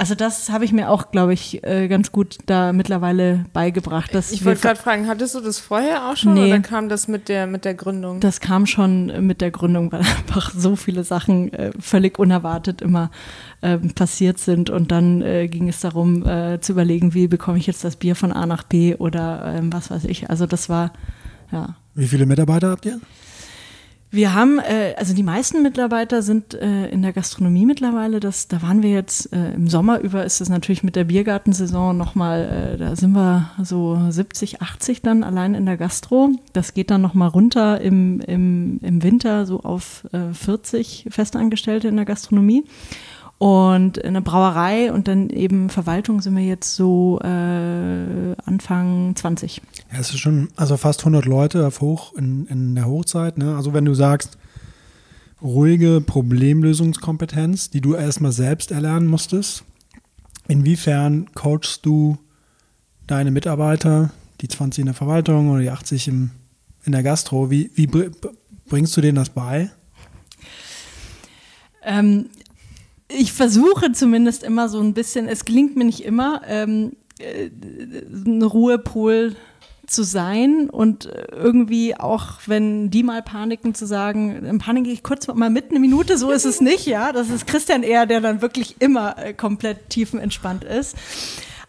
also 0.00 0.14
das 0.14 0.50
habe 0.50 0.64
ich 0.64 0.72
mir 0.72 0.90
auch, 0.90 1.10
glaube 1.10 1.32
ich, 1.32 1.64
äh, 1.64 1.88
ganz 1.88 2.12
gut 2.12 2.38
da 2.46 2.72
mittlerweile 2.72 3.46
beigebracht. 3.52 4.14
Dass 4.14 4.30
Ich 4.30 4.44
wollte 4.44 4.60
gerade 4.60 4.80
fragen, 4.80 5.08
hattest 5.08 5.34
du 5.34 5.40
das 5.40 5.58
vorher 5.58 6.08
auch 6.08 6.16
schon 6.16 6.34
Nee. 6.34 6.46
oder 6.46 6.60
kam 6.60 6.88
das 6.88 7.08
mit 7.08 7.28
der, 7.28 7.48
mit 7.48 7.64
der 7.64 7.74
Gründung? 7.74 8.20
Das 8.20 8.40
kam 8.40 8.66
schon 8.66 9.26
mit 9.26 9.40
der 9.40 9.50
Gründung, 9.50 9.90
weil 9.90 10.00
einfach 10.28 10.52
so 10.54 10.76
viele 10.76 11.02
Sachen 11.02 11.52
äh, 11.52 11.72
völlig 11.80 12.16
unerwartet 12.20 12.80
immer 12.80 13.10
ähm, 13.60 13.92
passiert 13.92 14.38
sind. 14.38 14.70
Und 14.70 14.92
dann 14.92 15.20
äh, 15.20 15.48
ging 15.48 15.68
es 15.68 15.80
darum, 15.80 16.24
äh, 16.24 16.60
zu 16.60 16.72
überlegen, 16.72 17.12
wie 17.14 17.26
bekomme 17.26 17.58
ich 17.58 17.66
jetzt 17.66 17.82
das 17.82 17.96
Bier 17.96 18.14
von 18.14 18.30
A 18.32 18.46
nach 18.46 18.62
B 18.62 18.94
oder 18.94 19.52
ähm, 19.56 19.72
was 19.72 19.90
weiß 19.90 20.04
ich. 20.04 20.30
Also 20.30 20.46
das 20.46 20.68
war, 20.68 20.92
ja. 21.50 21.74
Wie 21.98 22.06
viele 22.06 22.26
Mitarbeiter 22.26 22.70
habt 22.70 22.86
ihr? 22.86 23.00
Wir 24.12 24.32
haben, 24.32 24.60
äh, 24.60 24.94
also 24.96 25.14
die 25.14 25.24
meisten 25.24 25.64
Mitarbeiter 25.64 26.22
sind 26.22 26.54
äh, 26.54 26.88
in 26.90 27.02
der 27.02 27.12
Gastronomie 27.12 27.66
mittlerweile. 27.66 28.20
Das, 28.20 28.46
da 28.46 28.62
waren 28.62 28.84
wir 28.84 28.90
jetzt 28.90 29.32
äh, 29.32 29.52
im 29.52 29.68
Sommer 29.68 29.98
über, 29.98 30.24
ist 30.24 30.40
es 30.40 30.48
natürlich 30.48 30.84
mit 30.84 30.94
der 30.94 31.04
Biergartensaison 31.04 31.96
nochmal, 31.96 32.76
äh, 32.76 32.78
da 32.78 32.94
sind 32.94 33.10
wir 33.12 33.50
so 33.64 33.98
70, 34.08 34.62
80 34.62 35.02
dann 35.02 35.24
allein 35.24 35.56
in 35.56 35.66
der 35.66 35.76
Gastro. 35.76 36.30
Das 36.52 36.72
geht 36.72 36.92
dann 36.92 37.02
nochmal 37.02 37.30
runter 37.30 37.80
im, 37.80 38.20
im, 38.20 38.78
im 38.80 39.02
Winter 39.02 39.44
so 39.44 39.64
auf 39.64 40.06
äh, 40.12 40.32
40 40.32 41.08
Festangestellte 41.10 41.88
in 41.88 41.96
der 41.96 42.04
Gastronomie. 42.04 42.64
Und 43.38 43.98
in 43.98 44.14
der 44.14 44.20
Brauerei 44.20 44.92
und 44.92 45.06
dann 45.06 45.30
eben 45.30 45.70
Verwaltung 45.70 46.20
sind 46.20 46.34
wir 46.36 46.42
jetzt 46.44 46.74
so 46.74 47.20
äh, 47.22 47.26
Anfang 48.44 49.14
20. 49.14 49.62
Ja, 49.92 50.00
es 50.00 50.10
ist 50.10 50.18
schon, 50.18 50.48
also 50.56 50.76
fast 50.76 51.00
100 51.00 51.24
Leute 51.24 51.64
auf 51.64 51.80
Hoch 51.80 52.14
in, 52.14 52.46
in 52.46 52.74
der 52.74 52.86
Hochzeit. 52.86 53.38
Ne? 53.38 53.54
Also 53.54 53.72
wenn 53.72 53.84
du 53.84 53.94
sagst, 53.94 54.38
ruhige 55.40 56.00
Problemlösungskompetenz, 56.00 57.70
die 57.70 57.80
du 57.80 57.94
erstmal 57.94 58.32
selbst 58.32 58.72
erlernen 58.72 59.06
musstest, 59.06 59.62
inwiefern 60.48 61.28
coachst 61.34 61.86
du 61.86 62.18
deine 63.06 63.30
Mitarbeiter, 63.30 64.10
die 64.40 64.48
20 64.48 64.80
in 64.82 64.86
der 64.86 64.94
Verwaltung 64.96 65.50
oder 65.50 65.60
die 65.60 65.70
80 65.70 66.08
im, 66.08 66.30
in 66.84 66.90
der 66.90 67.04
Gastro, 67.04 67.52
wie, 67.52 67.70
wie 67.76 67.86
br- 67.86 68.10
bringst 68.66 68.96
du 68.96 69.00
denen 69.00 69.14
das 69.16 69.30
bei? 69.30 69.70
Ähm, 71.84 72.26
ich 73.08 73.32
versuche 73.32 73.92
zumindest 73.92 74.42
immer 74.42 74.68
so 74.68 74.80
ein 74.80 74.94
bisschen, 74.94 75.28
es 75.28 75.44
gelingt 75.44 75.76
mir 75.76 75.84
nicht 75.84 76.04
immer, 76.04 76.42
ähm, 76.46 76.92
äh, 77.18 77.50
ein 78.06 78.42
Ruhepol 78.42 79.34
zu 79.86 80.02
sein 80.02 80.68
und 80.68 81.06
äh, 81.06 81.26
irgendwie 81.32 81.96
auch, 81.96 82.40
wenn 82.46 82.90
die 82.90 83.02
mal 83.02 83.22
paniken, 83.22 83.74
zu 83.74 83.86
sagen, 83.86 84.44
dann 84.44 84.58
panike 84.58 84.90
ich 84.90 85.02
kurz 85.02 85.26
mal 85.28 85.50
mit 85.50 85.70
eine 85.70 85.80
Minute, 85.80 86.18
so 86.18 86.30
ist 86.30 86.44
es 86.44 86.60
nicht, 86.60 86.86
ja. 86.86 87.12
Das 87.12 87.30
ist 87.30 87.46
Christian 87.46 87.82
eher, 87.82 88.04
der 88.04 88.20
dann 88.20 88.42
wirklich 88.42 88.76
immer 88.80 89.16
äh, 89.18 89.32
komplett 89.32 89.88
tiefenentspannt 89.88 90.64
ist. 90.64 90.94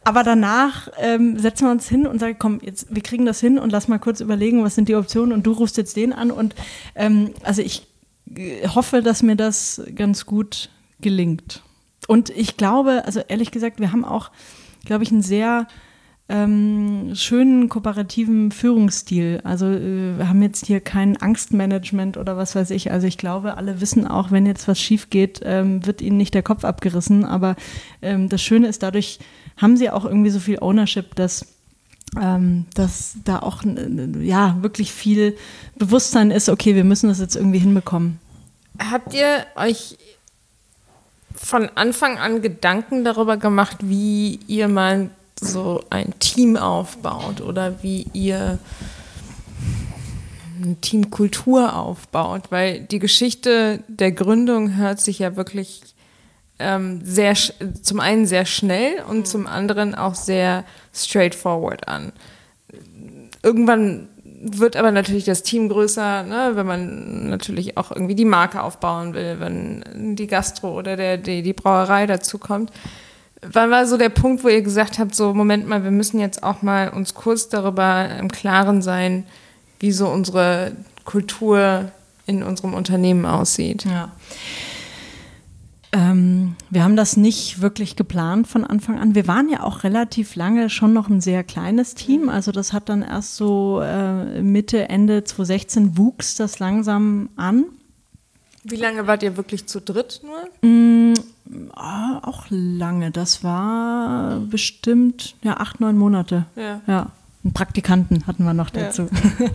Aber 0.03 0.23
danach 0.23 0.89
ähm, 0.97 1.37
setzen 1.39 1.65
wir 1.65 1.71
uns 1.71 1.87
hin 1.87 2.07
und 2.07 2.19
sagen, 2.19 2.37
komm, 2.39 2.59
jetzt, 2.61 2.87
wir 2.89 3.01
kriegen 3.01 3.25
das 3.25 3.39
hin 3.39 3.57
und 3.57 3.71
lass 3.71 3.87
mal 3.87 3.99
kurz 3.99 4.21
überlegen, 4.21 4.63
was 4.63 4.75
sind 4.75 4.89
die 4.89 4.95
Optionen 4.95 5.33
und 5.33 5.43
du 5.43 5.51
rufst 5.51 5.77
jetzt 5.77 5.95
den 5.95 6.13
an 6.13 6.31
und 6.31 6.55
ähm, 6.95 7.31
also 7.43 7.61
ich 7.61 7.87
äh, 8.35 8.67
hoffe, 8.67 9.01
dass 9.01 9.23
mir 9.23 9.35
das 9.35 9.81
ganz 9.95 10.25
gut 10.25 10.69
gelingt. 11.01 11.61
Und 12.07 12.29
ich 12.31 12.57
glaube, 12.57 13.03
also 13.05 13.21
ehrlich 13.27 13.51
gesagt, 13.51 13.79
wir 13.79 13.91
haben 13.91 14.05
auch, 14.05 14.31
glaube 14.85 15.03
ich, 15.03 15.11
einen 15.11 15.21
sehr 15.21 15.67
ähm, 16.29 17.11
schönen 17.15 17.69
kooperativen 17.69 18.51
Führungsstil. 18.51 19.41
Also 19.43 19.65
äh, 19.65 20.17
wir 20.17 20.29
haben 20.29 20.41
jetzt 20.43 20.67
hier 20.67 20.79
kein 20.79 21.17
Angstmanagement 21.17 22.17
oder 22.17 22.37
was 22.37 22.55
weiß 22.55 22.69
ich. 22.69 22.91
Also 22.91 23.07
ich 23.07 23.17
glaube, 23.17 23.57
alle 23.57 23.81
wissen 23.81 24.07
auch, 24.07 24.31
wenn 24.31 24.45
jetzt 24.45 24.67
was 24.67 24.79
schief 24.79 25.09
geht, 25.09 25.41
ähm, 25.43 25.85
wird 25.85 26.01
ihnen 26.01 26.17
nicht 26.17 26.35
der 26.35 26.43
Kopf 26.43 26.63
abgerissen. 26.63 27.25
Aber 27.25 27.55
ähm, 28.01 28.29
das 28.29 28.43
Schöne 28.43 28.67
ist, 28.67 28.83
dadurch 28.83 29.19
haben 29.57 29.75
sie 29.75 29.89
auch 29.89 30.05
irgendwie 30.05 30.29
so 30.29 30.39
viel 30.39 30.59
Ownership, 30.61 31.15
dass 31.15 31.55
ähm, 32.19 32.65
dass 32.73 33.17
da 33.23 33.39
auch 33.39 33.63
äh, 33.63 34.25
ja 34.25 34.57
wirklich 34.61 34.91
viel 34.91 35.35
Bewusstsein 35.77 36.31
ist, 36.31 36.49
okay, 36.49 36.75
wir 36.75 36.83
müssen 36.83 37.07
das 37.07 37.19
jetzt 37.19 37.35
irgendwie 37.35 37.59
hinbekommen. 37.59 38.19
Habt 38.79 39.13
ihr 39.13 39.45
euch 39.55 39.97
von 41.41 41.69
Anfang 41.75 42.17
an 42.17 42.41
Gedanken 42.41 43.05
darüber 43.05 43.37
gemacht, 43.37 43.77
wie 43.81 44.39
ihr 44.47 44.67
mal 44.67 45.09
so 45.39 45.83
ein 45.89 46.13
Team 46.19 46.57
aufbaut 46.57 47.39
oder 47.39 47.81
wie 47.81 48.07
ihr 48.13 48.59
eine 50.61 50.75
Teamkultur 50.81 51.75
aufbaut, 51.75 52.51
weil 52.51 52.81
die 52.81 52.99
Geschichte 52.99 53.81
der 53.87 54.11
Gründung 54.11 54.75
hört 54.75 54.99
sich 54.99 55.19
ja 55.19 55.37
wirklich 55.37 55.81
ähm, 56.59 56.99
sehr, 57.05 57.35
zum 57.81 58.01
einen 58.01 58.25
sehr 58.25 58.45
schnell 58.45 59.01
und 59.07 59.25
zum 59.25 59.47
anderen 59.47 59.95
auch 59.95 60.15
sehr 60.15 60.65
straightforward 60.93 61.87
an. 61.87 62.11
Irgendwann 63.41 64.09
wird 64.41 64.75
aber 64.77 64.91
natürlich 64.91 65.25
das 65.25 65.43
Team 65.43 65.69
größer, 65.69 66.23
ne, 66.23 66.51
wenn 66.53 66.65
man 66.65 67.29
natürlich 67.29 67.77
auch 67.77 67.91
irgendwie 67.91 68.15
die 68.15 68.25
Marke 68.25 68.63
aufbauen 68.63 69.13
will, 69.13 69.39
wenn 69.39 70.15
die 70.15 70.27
Gastro 70.27 70.77
oder 70.77 70.95
der, 70.95 71.17
die, 71.17 71.41
die 71.41 71.53
Brauerei 71.53 72.05
dazu 72.07 72.37
kommt. 72.37 72.71
Wann 73.41 73.71
war 73.71 73.85
so 73.85 73.97
der 73.97 74.09
Punkt, 74.09 74.43
wo 74.43 74.47
ihr 74.47 74.61
gesagt 74.61 74.99
habt, 74.99 75.13
so 75.15 75.33
Moment 75.33 75.67
mal, 75.67 75.83
wir 75.83 75.91
müssen 75.91 76.19
jetzt 76.19 76.43
auch 76.43 76.61
mal 76.61 76.89
uns 76.89 77.13
kurz 77.13 77.49
darüber 77.49 78.09
im 78.17 78.29
Klaren 78.29 78.81
sein, 78.81 79.25
wie 79.79 79.91
so 79.91 80.07
unsere 80.07 80.73
Kultur 81.05 81.91
in 82.25 82.43
unserem 82.43 82.73
Unternehmen 82.73 83.25
aussieht? 83.25 83.85
Ja. 83.85 84.11
Ähm, 85.91 86.55
wir 86.69 86.83
haben 86.83 86.95
das 86.95 87.17
nicht 87.17 87.61
wirklich 87.61 87.95
geplant 87.95 88.47
von 88.47 88.63
Anfang 88.63 88.99
an. 88.99 89.15
Wir 89.15 89.27
waren 89.27 89.49
ja 89.49 89.63
auch 89.63 89.83
relativ 89.83 90.35
lange 90.35 90.69
schon 90.69 90.93
noch 90.93 91.09
ein 91.09 91.19
sehr 91.19 91.43
kleines 91.43 91.95
Team. 91.95 92.29
Also 92.29 92.51
das 92.51 92.73
hat 92.73 92.89
dann 92.89 93.01
erst 93.01 93.35
so 93.35 93.81
äh, 93.81 94.41
Mitte, 94.41 94.87
Ende 94.87 95.23
2016 95.23 95.97
wuchs 95.97 96.35
das 96.35 96.59
langsam 96.59 97.29
an. 97.35 97.65
Wie 98.63 98.75
lange 98.75 99.07
wart 99.07 99.23
ihr 99.23 99.35
wirklich 99.35 99.65
zu 99.67 99.81
dritt 99.81 100.21
nur? 100.23 100.69
Mm, 100.69 101.13
auch 101.73 102.45
lange. 102.49 103.09
Das 103.09 103.43
war 103.43 104.39
bestimmt 104.41 105.35
ja 105.41 105.57
acht, 105.57 105.79
neun 105.79 105.97
Monate. 105.97 106.45
Ja. 106.55 106.81
ja. 106.85 107.11
Einen 107.43 107.53
Praktikanten 107.53 108.27
hatten 108.27 108.43
wir 108.43 108.53
noch 108.53 108.69
dazu. 108.69 109.03
Ja. 109.39 109.47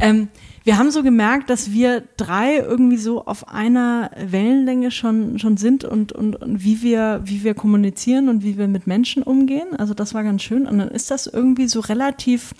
ähm, 0.00 0.28
wir 0.62 0.78
haben 0.78 0.90
so 0.90 1.02
gemerkt, 1.02 1.48
dass 1.48 1.72
wir 1.72 2.02
drei 2.16 2.56
irgendwie 2.56 2.98
so 2.98 3.24
auf 3.24 3.48
einer 3.48 4.10
Wellenlänge 4.16 4.90
schon, 4.90 5.38
schon 5.38 5.56
sind 5.56 5.84
und, 5.84 6.12
und, 6.12 6.36
und 6.36 6.62
wie, 6.62 6.82
wir, 6.82 7.22
wie 7.24 7.44
wir 7.44 7.54
kommunizieren 7.54 8.28
und 8.28 8.42
wie 8.42 8.58
wir 8.58 8.68
mit 8.68 8.86
Menschen 8.86 9.22
umgehen. 9.22 9.74
Also 9.78 9.94
das 9.94 10.12
war 10.12 10.22
ganz 10.22 10.42
schön. 10.42 10.66
Und 10.66 10.78
dann 10.78 10.88
ist 10.88 11.10
das 11.10 11.26
irgendwie 11.26 11.66
so 11.66 11.80
relativ 11.80 12.52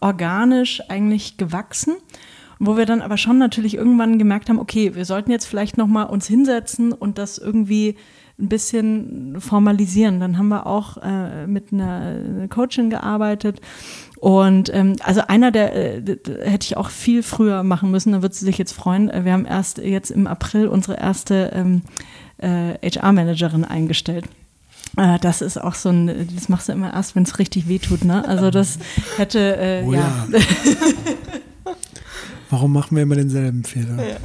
organisch 0.00 0.82
eigentlich 0.88 1.36
gewachsen 1.36 1.94
wo 2.64 2.76
wir 2.76 2.86
dann 2.86 3.02
aber 3.02 3.16
schon 3.16 3.38
natürlich 3.38 3.74
irgendwann 3.74 4.20
gemerkt 4.20 4.48
haben, 4.48 4.60
okay, 4.60 4.94
wir 4.94 5.04
sollten 5.04 5.32
jetzt 5.32 5.46
vielleicht 5.46 5.78
noch 5.78 5.88
mal 5.88 6.04
uns 6.04 6.28
hinsetzen 6.28 6.92
und 6.92 7.18
das 7.18 7.36
irgendwie 7.36 7.96
ein 8.38 8.48
bisschen 8.48 9.40
formalisieren. 9.40 10.20
Dann 10.20 10.38
haben 10.38 10.46
wir 10.46 10.64
auch 10.66 10.96
äh, 10.98 11.48
mit 11.48 11.72
einer 11.72 12.46
Coachin 12.48 12.88
gearbeitet 12.88 13.60
und 14.22 14.72
ähm, 14.72 14.94
also 15.02 15.22
einer, 15.26 15.50
der 15.50 15.74
äh, 15.74 16.16
hätte 16.44 16.64
ich 16.64 16.76
auch 16.76 16.90
viel 16.90 17.24
früher 17.24 17.64
machen 17.64 17.90
müssen, 17.90 18.12
da 18.12 18.22
wird 18.22 18.36
sie 18.36 18.44
sich 18.44 18.56
jetzt 18.56 18.70
freuen. 18.70 19.10
Äh, 19.10 19.24
wir 19.24 19.32
haben 19.32 19.46
erst 19.46 19.78
jetzt 19.78 20.12
im 20.12 20.28
April 20.28 20.68
unsere 20.68 20.96
erste 20.96 21.50
ähm, 21.52 21.82
äh, 22.38 22.74
HR-Managerin 22.88 23.64
eingestellt. 23.64 24.26
Äh, 24.96 25.18
das 25.18 25.42
ist 25.42 25.60
auch 25.60 25.74
so 25.74 25.88
ein, 25.88 26.28
das 26.36 26.48
machst 26.48 26.68
du 26.68 26.72
immer 26.72 26.94
erst, 26.94 27.16
wenn 27.16 27.24
es 27.24 27.40
richtig 27.40 27.66
wehtut, 27.66 28.04
ne? 28.04 28.24
Also 28.28 28.52
das 28.52 28.78
hätte, 29.16 29.56
äh, 29.56 29.82
oh, 29.84 29.92
ja. 29.92 30.28
ja. 30.30 30.38
Warum 32.48 32.72
machen 32.72 32.94
wir 32.94 33.02
immer 33.02 33.16
denselben 33.16 33.64
Fehler? 33.64 33.96
Ja. 34.08 34.16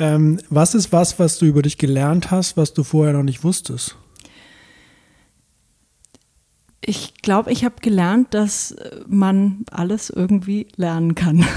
Ähm, 0.00 0.40
was 0.50 0.74
ist 0.74 0.90
was, 0.90 1.16
was 1.20 1.38
du 1.38 1.46
über 1.46 1.62
dich 1.62 1.78
gelernt 1.78 2.32
hast, 2.32 2.56
was 2.56 2.74
du 2.74 2.82
vorher 2.82 3.12
noch 3.12 3.22
nicht 3.22 3.44
wusstest? 3.44 3.94
Ich 6.82 7.14
glaube, 7.22 7.52
ich 7.52 7.64
habe 7.64 7.76
gelernt, 7.80 8.32
dass 8.32 8.74
man 9.06 9.64
alles 9.70 10.10
irgendwie 10.10 10.68
lernen 10.76 11.14
kann. 11.14 11.46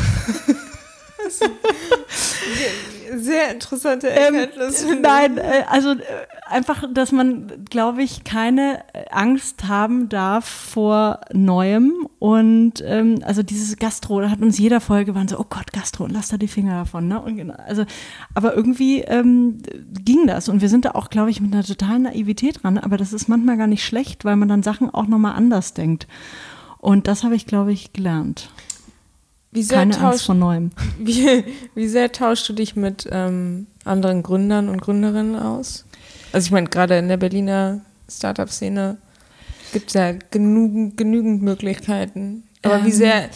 sehr 3.20 3.52
interessante 3.52 4.10
Erkenntnis. 4.10 4.84
Ähm, 4.84 5.02
nein, 5.02 5.38
äh, 5.38 5.64
also 5.68 5.92
äh, 5.92 6.04
einfach, 6.48 6.84
dass 6.92 7.12
man, 7.12 7.66
glaube 7.70 8.04
ich, 8.04 8.24
keine 8.24 8.84
Angst 9.12 9.68
haben 9.68 10.10
darf 10.10 10.46
vor 10.46 11.22
Neuem. 11.32 12.08
Und 12.20 12.84
ähm, 12.86 13.20
also 13.24 13.44
dieses 13.44 13.78
Gastro, 13.78 14.22
da 14.22 14.30
hat 14.30 14.42
uns 14.42 14.58
jeder 14.58 14.82
Folge 14.82 15.12
gewarnt, 15.12 15.30
so, 15.30 15.40
oh 15.40 15.46
Gott, 15.50 15.74
Gastro, 15.74 16.08
lass 16.08 16.30
da 16.30 16.38
die 16.38 16.48
Finger 16.48 16.76
davon. 16.76 17.08
Ne? 17.08 17.22
Und 17.22 17.38
genau, 17.38 17.56
also, 17.66 17.86
aber 18.34 18.56
irgendwie 18.56 19.02
ähm, 19.02 19.60
ging 20.04 20.28
das. 20.28 20.50
Und 20.50 20.62
wir 20.62 20.70
sind 20.70 20.86
da 20.86 20.92
auch, 20.92 21.10
glaube 21.10 21.30
ich, 21.30 21.42
mit 21.42 21.54
einer 21.54 21.64
totalen 21.64 22.04
Naivität 22.04 22.64
dran. 22.64 22.78
Aber 22.78 22.98
das 22.98 23.14
ist 23.14 23.28
manchmal 23.28 23.58
gar 23.58 23.68
nicht 23.68 23.86
schlecht, 23.86 24.26
weil 24.26 24.36
man 24.36 24.48
dann 24.48 24.64
Sachen 24.64 24.90
auch 24.90 25.08
nochmal 25.08 25.36
anders 25.36 25.74
denkt. 25.74 26.08
Und 26.80 27.08
das 27.08 27.24
habe 27.24 27.36
ich, 27.36 27.46
glaube 27.46 27.72
ich, 27.72 27.94
gelernt. 27.94 28.50
Wie 29.54 29.64
sehr 29.64 29.80
Keine 29.80 29.98
Angst 30.00 30.26
vor 30.26 30.36
Neuem. 30.36 30.72
Wie, 31.00 31.44
wie 31.76 31.88
sehr 31.88 32.12
tauschst 32.12 32.50
du 32.50 32.54
dich 32.54 32.76
mit 32.76 33.08
ähm, 33.12 33.68
anderen 33.86 34.24
Gründern 34.24 34.68
und 34.68 34.82
Gründerinnen 34.82 35.36
aus? 35.36 35.86
Also 36.32 36.48
ich 36.48 36.52
meine, 36.52 36.68
gerade 36.68 36.98
in 36.98 37.08
der 37.08 37.18
Berliner 37.18 37.82
Startup-Szene 38.10 38.98
gibt 39.72 39.90
es 39.90 39.94
ja 39.94 40.14
genügend, 40.32 40.98
genügend 40.98 41.44
Möglichkeiten. 41.44 42.44
Aber 42.64 42.80
ähm, 42.80 42.86
wie 42.86 42.92
sehr 42.92 43.30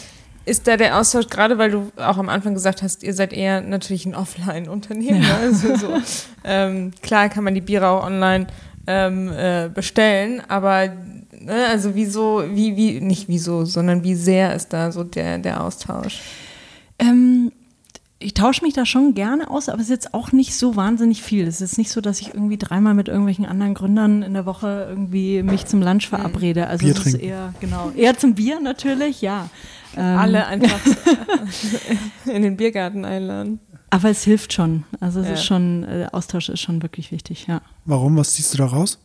ist 0.44 0.66
da 0.66 0.76
der 0.76 0.98
Austausch, 0.98 1.28
gerade 1.28 1.58
weil 1.58 1.70
du 1.70 1.92
auch 1.96 2.16
am 2.16 2.28
Anfang 2.28 2.54
gesagt 2.54 2.82
hast, 2.82 3.02
ihr 3.02 3.14
seid 3.14 3.32
eher 3.32 3.60
natürlich 3.60 4.06
ein 4.06 4.14
Offline-Unternehmen. 4.14 5.22
Ja. 5.22 5.36
Also 5.36 5.76
so, 5.76 5.96
ähm, 6.44 6.92
klar 7.02 7.28
kann 7.28 7.44
man 7.44 7.54
die 7.54 7.60
Biere 7.60 7.88
auch 7.88 8.04
online 8.04 8.46
ähm, 8.86 9.30
äh, 9.30 9.68
bestellen, 9.72 10.42
aber 10.48 10.90
Ne? 11.48 11.66
Also 11.66 11.94
wieso, 11.94 12.44
wie, 12.52 12.76
wie, 12.76 13.00
nicht 13.00 13.26
wieso, 13.28 13.64
sondern 13.64 14.04
wie 14.04 14.14
sehr 14.14 14.54
ist 14.54 14.74
da 14.74 14.92
so 14.92 15.02
der, 15.02 15.38
der 15.38 15.64
Austausch? 15.64 16.20
Ähm, 16.98 17.52
ich 18.18 18.34
tausche 18.34 18.62
mich 18.64 18.74
da 18.74 18.84
schon 18.84 19.14
gerne 19.14 19.48
aus, 19.48 19.70
aber 19.70 19.78
es 19.78 19.84
ist 19.84 19.90
jetzt 19.90 20.12
auch 20.12 20.32
nicht 20.32 20.54
so 20.54 20.76
wahnsinnig 20.76 21.22
viel. 21.22 21.46
Es 21.46 21.62
ist 21.62 21.78
nicht 21.78 21.90
so, 21.90 22.02
dass 22.02 22.20
ich 22.20 22.34
irgendwie 22.34 22.58
dreimal 22.58 22.92
mit 22.92 23.08
irgendwelchen 23.08 23.46
anderen 23.46 23.72
Gründern 23.72 24.22
in 24.22 24.34
der 24.34 24.44
Woche 24.44 24.88
irgendwie 24.90 25.42
mich 25.42 25.64
zum 25.64 25.80
Lunch 25.80 26.10
hm. 26.10 26.18
verabrede. 26.18 26.66
Also 26.66 26.84
Bier 26.84 26.94
es 26.94 27.06
ist 27.06 27.14
eher, 27.14 27.54
genau, 27.60 27.92
eher 27.96 28.18
zum 28.18 28.34
Bier 28.34 28.60
natürlich, 28.60 29.22
ja. 29.22 29.48
Ähm. 29.96 30.18
Alle 30.18 30.46
einfach 30.46 30.80
in 32.26 32.42
den 32.42 32.58
Biergarten 32.58 33.06
einladen. 33.06 33.60
Aber 33.88 34.10
es 34.10 34.22
hilft 34.22 34.52
schon. 34.52 34.84
Also 35.00 35.20
es 35.20 35.28
ja. 35.28 35.32
ist 35.32 35.44
schon, 35.44 35.84
äh, 35.84 36.08
Austausch 36.12 36.50
ist 36.50 36.60
schon 36.60 36.82
wirklich 36.82 37.10
wichtig, 37.10 37.46
ja. 37.46 37.62
Warum? 37.86 38.18
Was 38.18 38.34
ziehst 38.34 38.52
du 38.52 38.58
da 38.58 38.66
raus? 38.66 38.98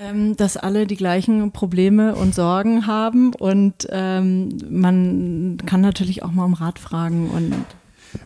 Ähm, 0.00 0.36
dass 0.36 0.56
alle 0.56 0.86
die 0.86 0.96
gleichen 0.96 1.50
Probleme 1.50 2.14
und 2.14 2.34
Sorgen 2.34 2.86
haben 2.86 3.34
und 3.34 3.88
ähm, 3.90 4.56
man 4.70 5.56
kann 5.66 5.80
natürlich 5.80 6.22
auch 6.22 6.30
mal 6.30 6.44
um 6.44 6.54
Rat 6.54 6.78
fragen 6.78 7.30
und 7.30 7.52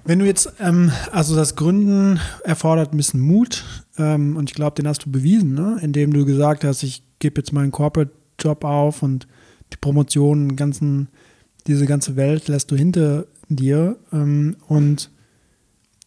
wenn 0.05 0.19
du 0.19 0.27
jetzt, 0.27 0.53
ähm, 0.61 0.93
also 1.11 1.35
das 1.35 1.57
Gründen 1.57 2.21
erfordert 2.45 2.93
ein 2.93 2.97
bisschen 2.97 3.21
Mut 3.21 3.65
ähm, 3.99 4.37
und 4.37 4.51
ich 4.51 4.55
glaube, 4.55 4.77
den 4.77 4.89
hast 4.89 5.07
du 5.07 5.11
bewiesen, 5.11 5.55
ne? 5.55 5.79
indem 5.81 6.13
du 6.13 6.25
gesagt 6.25 6.65
hast, 6.65 6.83
ich 6.83 7.03
gebe 7.19 7.41
jetzt 7.41 7.53
meinen 7.53 7.71
Corporate-Job 7.71 8.65
auf 8.65 9.03
und 9.03 9.27
die 9.73 9.77
Promotion, 9.79 10.57
ganzen, 10.57 11.09
diese 11.67 11.87
ganze 11.87 12.17
Welt 12.17 12.49
lässt 12.49 12.71
du 12.71 12.77
hinter 12.77 13.27
dir 13.49 13.97
ähm, 14.13 14.57
und 14.69 15.11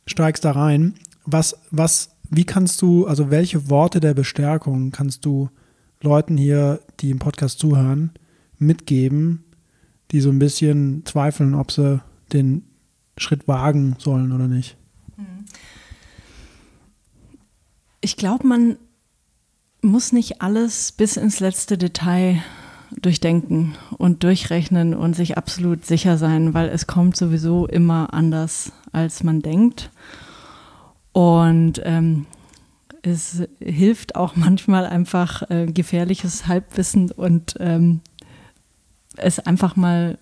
steigst 0.05 0.45
da 0.45 0.51
rein. 0.51 0.95
Was, 1.25 1.57
was 1.71 2.14
wie 2.35 2.45
kannst 2.45 2.81
du, 2.81 3.07
also 3.07 3.31
welche 3.31 3.69
Worte 3.69 3.99
der 3.99 4.13
Bestärkung 4.13 4.91
kannst 4.91 5.25
du 5.25 5.49
Leuten 6.01 6.37
hier, 6.37 6.81
die 6.99 7.11
im 7.11 7.19
Podcast 7.19 7.59
zuhören, 7.59 8.11
mitgeben, 8.57 9.43
die 10.11 10.21
so 10.21 10.29
ein 10.29 10.39
bisschen 10.39 11.05
zweifeln, 11.05 11.55
ob 11.55 11.71
sie 11.71 12.01
den 12.31 12.63
Schritt 13.17 13.47
wagen 13.47 13.95
sollen 13.99 14.31
oder 14.31 14.47
nicht? 14.47 14.77
Ich 18.01 18.17
glaube, 18.17 18.47
man 18.47 18.77
muss 19.81 20.11
nicht 20.11 20.41
alles 20.41 20.91
bis 20.91 21.17
ins 21.17 21.39
letzte 21.39 21.77
Detail 21.77 22.43
durchdenken 23.01 23.75
und 23.97 24.23
durchrechnen 24.23 24.93
und 24.93 25.15
sich 25.15 25.37
absolut 25.37 25.85
sicher 25.85 26.17
sein, 26.17 26.53
weil 26.53 26.69
es 26.69 26.87
kommt 26.87 27.15
sowieso 27.15 27.67
immer 27.67 28.13
anders, 28.13 28.71
als 28.91 29.23
man 29.23 29.41
denkt. 29.41 29.89
Und 31.15 31.81
ähm, 31.85 32.25
es 33.01 33.41
hilft 33.61 34.15
auch 34.15 34.35
manchmal 34.35 34.85
einfach 34.85 35.49
äh, 35.49 35.65
gefährliches 35.65 36.45
Halbwissen 36.45 37.09
und 37.09 37.55
ähm, 37.61 38.01
es 39.15 39.39
einfach 39.39 39.77
mal 39.77 40.17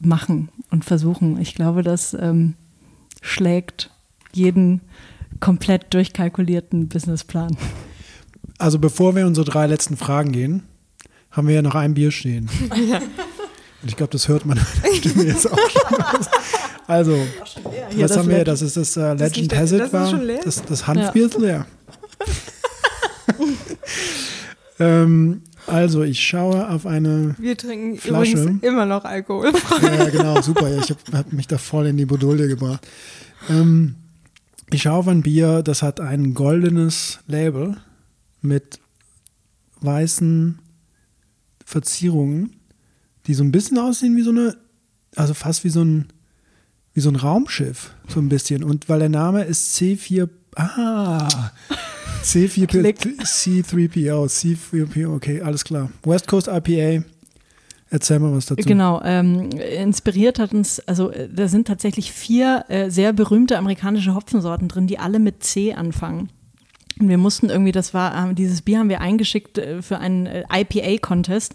machen 0.00 0.48
und 0.72 0.84
versuchen. 0.84 1.40
Ich 1.40 1.54
glaube, 1.54 1.84
das 1.84 2.12
ähm, 2.14 2.54
schlägt 3.20 3.90
jeden 4.32 4.80
komplett 5.38 5.94
durchkalkulierten 5.94 6.88
Businessplan. 6.88 7.56
Also 8.58 8.80
bevor 8.80 9.14
wir 9.14 9.28
unsere 9.28 9.48
drei 9.48 9.68
letzten 9.68 9.96
Fragen 9.96 10.32
gehen, 10.32 10.64
haben 11.30 11.46
wir 11.46 11.54
ja 11.54 11.62
noch 11.62 11.76
ein 11.76 11.94
Bier 11.94 12.10
stehen. 12.10 12.50
Und 12.68 13.88
ich 13.88 13.96
glaube, 13.96 14.10
das 14.10 14.26
hört 14.26 14.44
man 14.44 14.58
Stimme 14.94 15.22
jetzt 15.22 15.48
auch 15.48 15.70
schon. 15.70 16.24
Also, 16.88 17.16
was 17.98 18.16
haben 18.16 18.28
wir? 18.28 18.36
hier? 18.36 18.44
Das 18.44 18.62
ist 18.62 18.76
das 18.76 18.96
äh, 18.96 19.14
Legend 19.14 19.54
Has 19.54 19.72
It 19.72 19.92
war. 19.92 20.12
Das, 20.44 20.62
das 20.64 20.86
Hanfbier 20.86 21.26
ist 21.26 21.38
leer. 21.38 21.66
ähm, 24.78 25.42
Also, 25.66 26.02
ich 26.02 26.20
schaue 26.20 26.68
auf 26.68 26.86
eine. 26.86 27.34
Wir 27.38 27.56
trinken 27.56 27.98
Flasche. 27.98 28.32
übrigens 28.32 28.62
immer 28.62 28.84
noch 28.86 29.04
Alkohol. 29.04 29.52
Ja, 29.82 30.08
genau, 30.10 30.40
super. 30.42 30.68
Ich 30.78 30.90
habe 30.90 31.00
hab 31.12 31.32
mich 31.32 31.46
da 31.46 31.58
voll 31.58 31.86
in 31.86 31.96
die 31.96 32.04
Bredouille 32.04 32.48
gebracht. 32.48 32.86
Ähm, 33.48 33.94
ich 34.70 34.82
schaue 34.82 34.94
auf 34.98 35.08
ein 35.08 35.22
Bier, 35.22 35.62
das 35.62 35.82
hat 35.82 36.00
ein 36.00 36.34
goldenes 36.34 37.20
Label 37.26 37.76
mit 38.40 38.80
weißen 39.80 40.58
Verzierungen, 41.64 42.56
die 43.26 43.34
so 43.34 43.44
ein 43.44 43.52
bisschen 43.52 43.78
aussehen 43.78 44.16
wie 44.16 44.22
so 44.22 44.30
eine, 44.30 44.56
also 45.14 45.34
fast 45.34 45.62
wie 45.64 45.68
so 45.68 45.82
ein, 45.82 46.08
wie 46.94 47.00
so 47.00 47.08
ein 47.08 47.16
Raumschiff, 47.16 47.90
so 48.08 48.20
ein 48.20 48.28
bisschen. 48.28 48.62
Und 48.62 48.88
weil 48.88 49.00
der 49.00 49.08
Name 49.08 49.44
ist 49.44 49.76
C4, 49.76 50.28
ah, 50.56 51.50
C4P, 52.22 52.66
Klick. 52.66 52.98
C3PO, 53.00 54.26
C3PO, 54.26 55.14
okay, 55.14 55.40
alles 55.40 55.64
klar. 55.64 55.90
West 56.04 56.28
Coast 56.28 56.48
IPA, 56.48 57.04
erzähl 57.90 58.18
mal 58.18 58.34
was 58.34 58.46
dazu. 58.46 58.62
Genau, 58.66 59.00
ähm, 59.04 59.50
inspiriert 59.50 60.38
hat 60.38 60.52
uns, 60.52 60.80
also 60.80 61.10
äh, 61.10 61.28
da 61.32 61.48
sind 61.48 61.66
tatsächlich 61.66 62.12
vier 62.12 62.64
äh, 62.68 62.90
sehr 62.90 63.12
berühmte 63.12 63.58
amerikanische 63.58 64.14
Hopfensorten 64.14 64.68
drin, 64.68 64.86
die 64.86 64.98
alle 64.98 65.18
mit 65.18 65.42
C 65.42 65.74
anfangen. 65.74 66.30
Und 67.00 67.08
wir 67.08 67.18
mussten 67.18 67.48
irgendwie, 67.48 67.72
das 67.72 67.94
war, 67.94 68.30
äh, 68.30 68.34
dieses 68.34 68.62
Bier 68.62 68.78
haben 68.78 68.88
wir 68.88 69.00
eingeschickt 69.00 69.58
äh, 69.58 69.82
für 69.82 69.98
einen 69.98 70.26
äh, 70.26 70.44
IPA-Contest. 70.52 71.54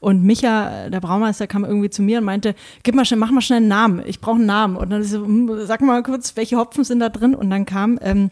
Und 0.00 0.22
Micha, 0.24 0.88
der 0.88 1.00
Braumeister, 1.00 1.46
kam 1.46 1.64
irgendwie 1.64 1.90
zu 1.90 2.02
mir 2.02 2.18
und 2.18 2.24
meinte, 2.24 2.54
gib 2.82 2.94
mal 2.94 3.04
schnell, 3.04 3.20
mach 3.20 3.30
mal 3.30 3.40
schnell 3.40 3.58
einen 3.58 3.68
Namen. 3.68 4.02
Ich 4.06 4.20
brauche 4.20 4.36
einen 4.36 4.46
Namen. 4.46 4.76
Und 4.76 4.90
dann 4.90 5.02
so, 5.04 5.24
hm, 5.24 5.50
sag 5.64 5.80
mal 5.80 6.02
kurz, 6.02 6.36
welche 6.36 6.56
Hopfen 6.56 6.84
sind 6.84 7.00
da 7.00 7.08
drin? 7.08 7.34
Und 7.34 7.50
dann 7.50 7.66
kam, 7.66 7.98
ähm, 8.02 8.30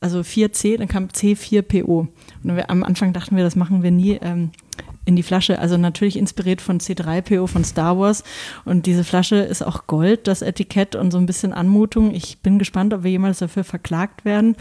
also 0.00 0.20
4C, 0.20 0.78
dann 0.78 0.88
kam 0.88 1.06
C4PO. 1.06 2.08
Und 2.42 2.56
wir, 2.56 2.70
am 2.70 2.82
Anfang 2.82 3.12
dachten 3.12 3.36
wir, 3.36 3.44
das 3.44 3.56
machen 3.56 3.82
wir 3.82 3.90
nie. 3.90 4.18
Ähm, 4.22 4.50
in 5.06 5.16
die 5.16 5.22
Flasche, 5.22 5.58
also 5.58 5.76
natürlich 5.76 6.16
inspiriert 6.16 6.60
von 6.60 6.78
C3PO 6.78 7.46
von 7.46 7.64
Star 7.64 7.98
Wars. 7.98 8.22
Und 8.64 8.86
diese 8.86 9.02
Flasche 9.02 9.36
ist 9.36 9.62
auch 9.62 9.86
Gold, 9.86 10.26
das 10.26 10.42
Etikett 10.42 10.94
und 10.94 11.10
so 11.10 11.18
ein 11.18 11.26
bisschen 11.26 11.52
Anmutung. 11.52 12.14
Ich 12.14 12.38
bin 12.38 12.58
gespannt, 12.58 12.94
ob 12.94 13.02
wir 13.02 13.10
jemals 13.10 13.38
dafür 13.38 13.64
verklagt 13.64 14.24
werden. 14.24 14.56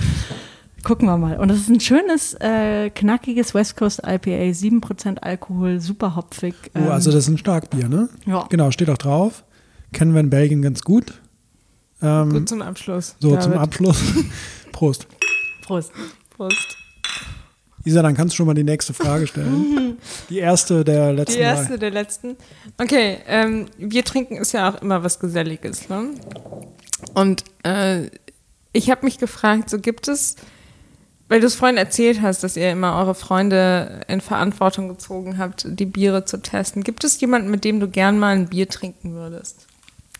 Gucken 0.83 1.07
wir 1.07 1.17
mal. 1.17 1.37
Und 1.37 1.49
das 1.49 1.57
ist 1.59 1.69
ein 1.69 1.79
schönes, 1.79 2.33
äh, 2.35 2.89
knackiges 2.89 3.53
West 3.53 3.75
Coast 3.77 3.99
IPA, 4.05 4.51
7% 4.53 5.19
Alkohol, 5.19 5.79
super 5.79 6.15
hopfig. 6.15 6.55
Oh, 6.75 6.79
ähm, 6.79 6.87
also 6.91 7.11
das 7.11 7.25
ist 7.25 7.29
ein 7.29 7.37
Starkbier, 7.37 7.89
ne? 7.89 8.09
ja. 8.25 8.45
Genau, 8.49 8.71
steht 8.71 8.89
auch 8.89 8.97
drauf. 8.97 9.43
Kennen 9.91 10.13
wir 10.13 10.21
in 10.21 10.29
Belgien 10.29 10.61
ganz 10.61 10.81
gut. 10.83 11.13
Ähm, 12.01 12.29
Gut 12.31 12.49
zum 12.49 12.61
Abschluss. 12.61 13.15
so, 13.19 13.31
zum 13.31 13.51
David. 13.51 13.57
Abschluss. 13.57 14.01
Prost. 14.71 15.07
Prost. 15.63 15.91
Prost. 16.29 16.77
Isa, 17.85 18.01
dann 18.01 18.15
kannst 18.15 18.33
du 18.33 18.37
schon 18.37 18.45
mal 18.45 18.53
die 18.53 18.63
nächste 18.63 18.93
Frage 18.93 19.25
stellen. 19.25 19.97
Die 20.29 20.37
erste 20.39 20.83
der 20.83 21.11
letzten 21.13 21.33
Die 21.37 21.39
erste 21.39 21.69
drei. 21.69 21.77
der 21.77 21.91
letzten. 21.91 22.35
Okay, 22.77 23.17
ähm, 23.27 23.65
Bier 23.77 24.03
trinken 24.05 24.37
ist 24.37 24.51
ja 24.51 24.69
auch 24.69 24.81
immer 24.81 25.03
was 25.03 25.19
Geselliges. 25.19 25.89
Ne? 25.89 26.11
Und 27.15 27.43
äh, 27.63 28.09
ich 28.73 28.89
habe 28.91 29.05
mich 29.05 29.17
gefragt, 29.17 29.69
so 29.69 29.79
gibt 29.79 30.07
es, 30.07 30.35
weil 31.29 31.39
du 31.39 31.47
es 31.47 31.55
vorhin 31.55 31.77
erzählt 31.77 32.21
hast, 32.21 32.43
dass 32.43 32.57
ihr 32.57 32.71
immer 32.71 32.97
eure 32.97 33.15
Freunde 33.15 34.01
in 34.07 34.19
Verantwortung 34.19 34.89
gezogen 34.89 35.37
habt, 35.37 35.65
die 35.67 35.85
Biere 35.85 36.25
zu 36.25 36.41
testen. 36.41 36.83
Gibt 36.83 37.03
es 37.03 37.21
jemanden, 37.21 37.49
mit 37.49 37.63
dem 37.63 37.79
du 37.79 37.87
gern 37.87 38.19
mal 38.19 38.35
ein 38.35 38.49
Bier 38.49 38.67
trinken 38.67 39.13
würdest? 39.13 39.67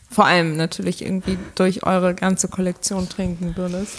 Vor 0.10 0.26
allem 0.26 0.56
natürlich 0.56 1.04
irgendwie 1.04 1.38
durch 1.56 1.86
eure 1.86 2.16
ganze 2.16 2.48
Kollektion 2.48 3.10
trinken 3.10 3.58
würdest. 3.58 3.98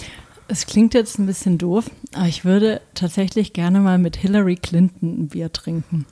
Es 0.48 0.66
klingt 0.66 0.94
jetzt 0.94 1.18
ein 1.18 1.26
bisschen 1.26 1.58
doof, 1.58 1.90
aber 2.14 2.26
ich 2.26 2.44
würde 2.44 2.80
tatsächlich 2.94 3.52
gerne 3.52 3.80
mal 3.80 3.98
mit 3.98 4.16
Hillary 4.16 4.56
Clinton 4.56 5.20
ein 5.20 5.28
Bier 5.28 5.52
trinken. 5.52 6.06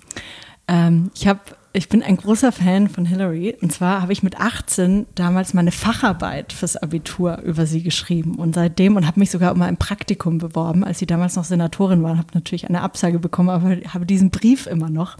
Ähm, 0.69 1.11
ich 1.15 1.27
habe 1.27 1.41
ich 1.73 1.89
bin 1.89 2.03
ein 2.03 2.17
großer 2.17 2.51
Fan 2.51 2.89
von 2.89 3.05
Hillary. 3.05 3.57
Und 3.61 3.73
zwar 3.73 4.03
habe 4.03 4.13
ich 4.13 4.23
mit 4.23 4.41
18 4.41 5.07
damals 5.15 5.55
meine 5.55 5.73
Facharbeit 5.73 6.53
fürs 6.53 6.77
Abitur 6.77 7.39
über 7.39 7.67
sie 7.67 7.83
geschrieben. 7.83 8.37
Und 8.37 8.55
seitdem, 8.55 8.97
und 8.97 9.07
habe 9.07 9.21
mich 9.21 9.31
sogar 9.31 9.53
um 9.53 9.63
ein 9.63 9.77
Praktikum 9.77 10.39
beworben, 10.39 10.85
als 10.85 10.99
sie 10.99 11.07
damals 11.07 11.37
noch 11.37 11.45
Senatorin 11.45 12.03
war. 12.03 12.17
Habe 12.17 12.29
natürlich 12.35 12.69
eine 12.69 12.83
Absage 12.83 13.19
bekommen, 13.19 13.51
aber 13.51 13.77
habe 13.93 14.07
diesen 14.07 14.31
Brief 14.31 14.67
immer 14.67 14.89
noch. 14.89 15.17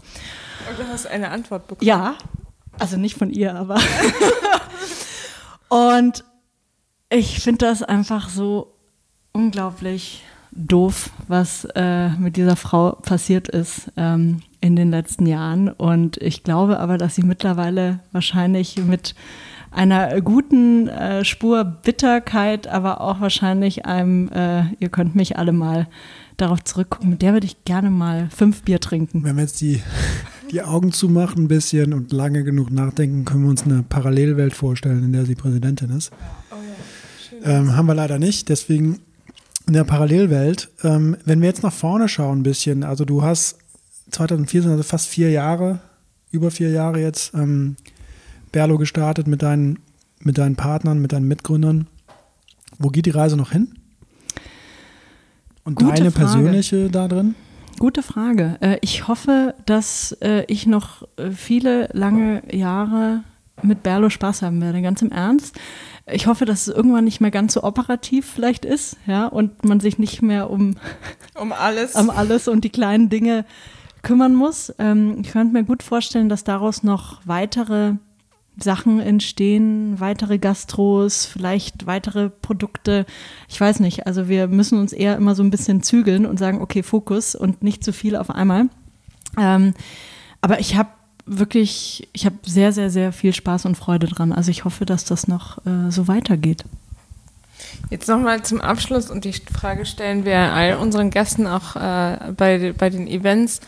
Und 0.69 0.79
du 0.79 0.87
hast 0.91 1.07
eine 1.07 1.29
Antwort 1.29 1.67
bekommen. 1.67 1.87
Ja, 1.87 2.15
also 2.79 2.97
nicht 2.97 3.17
von 3.17 3.29
ihr, 3.29 3.55
aber. 3.55 3.79
und 5.69 6.23
ich 7.09 7.39
finde 7.39 7.65
das 7.65 7.83
einfach 7.83 8.29
so 8.29 8.75
unglaublich 9.33 10.23
doof, 10.51 11.11
was 11.27 11.65
äh, 11.75 12.09
mit 12.09 12.37
dieser 12.37 12.55
Frau 12.55 12.93
passiert 12.93 13.47
ist 13.47 13.91
ähm, 13.97 14.41
in 14.61 14.75
den 14.75 14.91
letzten 14.91 15.25
Jahren. 15.25 15.69
Und 15.69 16.17
ich 16.17 16.43
glaube 16.43 16.79
aber, 16.79 16.97
dass 16.97 17.15
sie 17.15 17.23
mittlerweile 17.23 17.99
wahrscheinlich 18.11 18.77
mit 18.77 19.15
einer 19.71 20.19
guten 20.21 20.87
äh, 20.87 21.23
Spur 21.23 21.63
Bitterkeit, 21.63 22.67
aber 22.67 23.01
auch 23.01 23.21
wahrscheinlich 23.21 23.85
einem, 23.85 24.29
äh, 24.29 24.63
ihr 24.79 24.89
könnt 24.89 25.15
mich 25.15 25.37
alle 25.37 25.51
mal 25.51 25.87
darauf 26.37 26.63
zurückgucken, 26.63 27.09
mit 27.09 27.21
der 27.21 27.33
würde 27.33 27.45
ich 27.45 27.65
gerne 27.65 27.89
mal 27.89 28.29
fünf 28.35 28.63
Bier 28.63 28.79
trinken. 28.79 29.23
Wenn 29.23 29.35
wir 29.35 29.43
jetzt 29.43 29.61
die, 29.61 29.81
die 30.51 30.61
Augen 30.61 30.91
zumachen 30.91 31.43
ein 31.43 31.47
bisschen 31.47 31.93
und 31.93 32.11
lange 32.11 32.43
genug 32.43 32.71
nachdenken, 32.71 33.25
können 33.25 33.43
wir 33.43 33.49
uns 33.49 33.63
eine 33.63 33.83
Parallelwelt 33.83 34.53
vorstellen, 34.53 35.03
in 35.03 35.13
der 35.13 35.25
sie 35.25 35.35
Präsidentin 35.35 35.91
ist. 35.91 36.11
Ähm, 37.43 37.75
haben 37.75 37.85
wir 37.85 37.95
leider 37.95 38.19
nicht, 38.19 38.49
deswegen 38.49 38.99
in 39.69 39.73
der 39.73 39.83
Parallelwelt. 39.83 40.69
Ähm, 40.83 41.15
wenn 41.25 41.41
wir 41.41 41.47
jetzt 41.47 41.61
nach 41.61 41.71
vorne 41.71 42.09
schauen 42.09 42.39
ein 42.39 42.43
bisschen, 42.43 42.83
also 42.83 43.05
du 43.05 43.21
hast 43.21 43.59
2014, 44.09 44.71
also 44.71 44.81
fast 44.81 45.07
vier 45.07 45.29
Jahre, 45.29 45.79
über 46.31 46.49
vier 46.49 46.71
Jahre 46.71 46.99
jetzt, 46.99 47.35
ähm, 47.35 47.75
Berlo 48.51 48.79
gestartet 48.79 49.27
mit 49.27 49.43
deinen, 49.43 49.77
mit 50.21 50.39
deinen 50.39 50.55
Partnern, 50.55 50.99
mit 50.99 51.13
deinen 51.13 51.27
Mitgründern. 51.27 51.85
Wo 52.79 52.89
geht 52.89 53.05
die 53.05 53.11
Reise 53.11 53.37
noch 53.37 53.51
hin? 53.51 53.75
Und 55.63 55.75
Gute 55.75 55.93
deine 55.97 56.11
Frage. 56.11 56.25
persönliche 56.25 56.89
da 56.89 57.07
drin? 57.07 57.35
Gute 57.77 58.01
Frage. 58.01 58.57
Äh, 58.61 58.79
Ich 58.81 59.07
hoffe, 59.07 59.53
dass 59.67 60.13
äh, 60.21 60.45
ich 60.47 60.65
noch 60.65 61.03
äh, 61.17 61.29
viele 61.29 61.89
lange 61.93 62.41
Jahre 62.51 63.23
mit 63.61 63.83
Berlo 63.83 64.09
Spaß 64.09 64.41
haben 64.41 64.61
werde, 64.61 64.81
ganz 64.81 65.03
im 65.03 65.11
Ernst. 65.11 65.59
Ich 66.11 66.27
hoffe, 66.27 66.45
dass 66.45 66.67
es 66.67 66.75
irgendwann 66.75 67.05
nicht 67.05 67.21
mehr 67.21 67.31
ganz 67.31 67.53
so 67.53 67.63
operativ 67.63 68.25
vielleicht 68.25 68.65
ist, 68.65 68.97
ja, 69.05 69.27
und 69.27 69.63
man 69.65 69.79
sich 69.79 69.97
nicht 69.97 70.21
mehr 70.21 70.49
um, 70.49 70.75
Um 71.39 71.51
alles. 71.51 71.95
um 71.95 72.09
alles 72.09 72.47
und 72.47 72.63
die 72.63 72.69
kleinen 72.69 73.09
Dinge 73.09 73.45
kümmern 74.01 74.33
muss. 74.35 74.73
Ähm, 74.79 75.21
ich 75.21 75.31
könnte 75.31 75.53
mir 75.53 75.63
gut 75.63 75.83
vorstellen, 75.83 76.29
dass 76.29 76.43
daraus 76.43 76.83
noch 76.83 77.21
weitere 77.25 77.93
Sachen 78.63 78.99
entstehen, 78.99 79.99
weitere 79.99 80.37
Gastros, 80.37 81.25
vielleicht 81.25 81.85
weitere 81.85 82.29
Produkte. 82.29 83.05
Ich 83.47 83.59
weiß 83.59 83.79
nicht. 83.79 84.07
Also 84.07 84.27
wir 84.27 84.47
müssen 84.47 84.79
uns 84.79 84.93
eher 84.93 85.15
immer 85.15 85.35
so 85.35 85.43
ein 85.43 85.49
bisschen 85.49 85.81
zügeln 85.81 86.25
und 86.25 86.37
sagen, 86.37 86.61
okay, 86.61 86.83
Fokus 86.83 87.35
und 87.35 87.63
nicht 87.63 87.83
zu 87.83 87.93
viel 87.93 88.15
auf 88.15 88.29
einmal. 88.29 88.69
Ähm, 89.37 89.73
aber 90.41 90.59
ich 90.59 90.75
habe 90.75 90.89
wirklich, 91.29 92.09
ich 92.11 92.25
habe 92.25 92.37
sehr, 92.43 92.71
sehr, 92.71 92.89
sehr 92.89 93.13
viel 93.13 93.33
Spaß 93.33 93.65
und 93.65 93.75
Freude 93.75 94.07
dran. 94.07 94.33
Also 94.33 94.51
ich 94.51 94.65
hoffe, 94.65 94.85
dass 94.85 95.05
das 95.05 95.27
noch 95.27 95.65
äh, 95.65 95.91
so 95.91 96.07
weitergeht. 96.07 96.65
Jetzt 97.89 98.07
nochmal 98.07 98.43
zum 98.43 98.61
Abschluss 98.61 99.09
und 99.11 99.25
die 99.25 99.33
Frage 99.33 99.85
stellen 99.85 100.25
wir 100.25 100.37
all 100.37 100.77
unseren 100.77 101.11
Gästen 101.11 101.47
auch 101.47 101.75
äh, 101.75 102.31
bei, 102.35 102.73
bei 102.77 102.89
den 102.89 103.07
Events. 103.07 103.61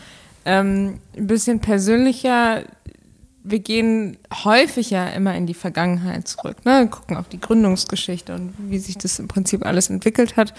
Ähm, 0.44 0.98
ein 1.16 1.26
bisschen 1.26 1.60
persönlicher. 1.60 2.62
Wir 3.44 3.58
gehen 3.58 4.18
häufig 4.44 4.90
ja 4.90 5.08
immer 5.08 5.34
in 5.34 5.46
die 5.46 5.54
Vergangenheit 5.54 6.28
zurück, 6.28 6.64
ne? 6.64 6.88
gucken 6.88 7.16
auf 7.16 7.28
die 7.28 7.40
Gründungsgeschichte 7.40 8.34
und 8.34 8.54
wie 8.58 8.78
sich 8.78 8.98
das 8.98 9.18
im 9.18 9.28
Prinzip 9.28 9.66
alles 9.66 9.90
entwickelt 9.90 10.36
hat. 10.36 10.54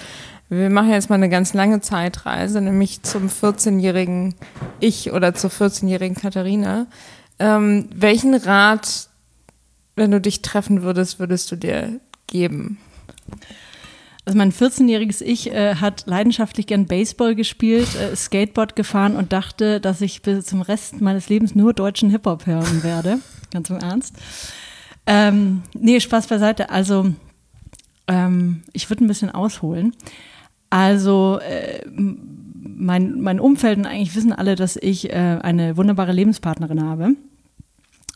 Wir 0.49 0.69
machen 0.69 0.91
jetzt 0.91 1.09
mal 1.09 1.15
eine 1.15 1.29
ganz 1.29 1.53
lange 1.53 1.81
Zeitreise, 1.81 2.61
nämlich 2.61 3.01
zum 3.03 3.29
14-jährigen 3.29 4.35
Ich 4.79 5.11
oder 5.11 5.33
zur 5.33 5.49
14-jährigen 5.49 6.15
Katharina. 6.15 6.87
Ähm, 7.39 7.87
welchen 7.93 8.35
Rat, 8.35 9.07
wenn 9.95 10.11
du 10.11 10.19
dich 10.19 10.41
treffen 10.41 10.83
würdest, 10.83 11.19
würdest 11.19 11.51
du 11.51 11.55
dir 11.55 11.99
geben? 12.27 12.77
Also 14.25 14.37
mein 14.37 14.53
14-jähriges 14.53 15.21
Ich 15.21 15.51
äh, 15.51 15.75
hat 15.75 16.05
leidenschaftlich 16.05 16.67
gern 16.67 16.85
Baseball 16.85 17.35
gespielt, 17.35 17.95
äh, 17.95 18.15
Skateboard 18.15 18.75
gefahren 18.75 19.17
und 19.17 19.33
dachte, 19.33 19.81
dass 19.81 19.99
ich 19.99 20.21
bis 20.21 20.45
zum 20.45 20.61
Rest 20.61 21.01
meines 21.01 21.27
Lebens 21.27 21.55
nur 21.55 21.73
deutschen 21.73 22.09
Hip-Hop 22.09 22.45
hören 22.45 22.83
werde. 22.83 23.19
Ganz 23.51 23.69
im 23.69 23.77
Ernst. 23.77 24.15
Ähm, 25.05 25.63
nee, 25.73 25.99
Spaß 25.99 26.27
beiseite. 26.27 26.69
Also 26.69 27.13
ähm, 28.07 28.63
ich 28.71 28.89
würde 28.89 29.03
ein 29.03 29.07
bisschen 29.07 29.29
ausholen. 29.29 29.93
Also 30.69 31.39
äh, 31.39 31.85
mein, 31.85 33.19
mein 33.19 33.41
Umfeld 33.41 33.77
und 33.77 33.85
eigentlich 33.85 34.15
wissen 34.15 34.31
alle, 34.31 34.55
dass 34.55 34.77
ich 34.77 35.11
äh, 35.11 35.39
eine 35.41 35.75
wunderbare 35.75 36.13
Lebenspartnerin 36.13 36.81
habe. 36.81 37.15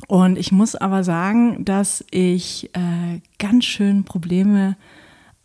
Und 0.08 0.38
ich 0.38 0.54
muss 0.54 0.76
aber 0.76 1.04
sagen, 1.04 1.66
dass 1.66 2.06
ich 2.12 2.70
äh, 2.74 3.20
ganz 3.40 3.66
schön 3.66 4.06
Probleme 4.06 4.78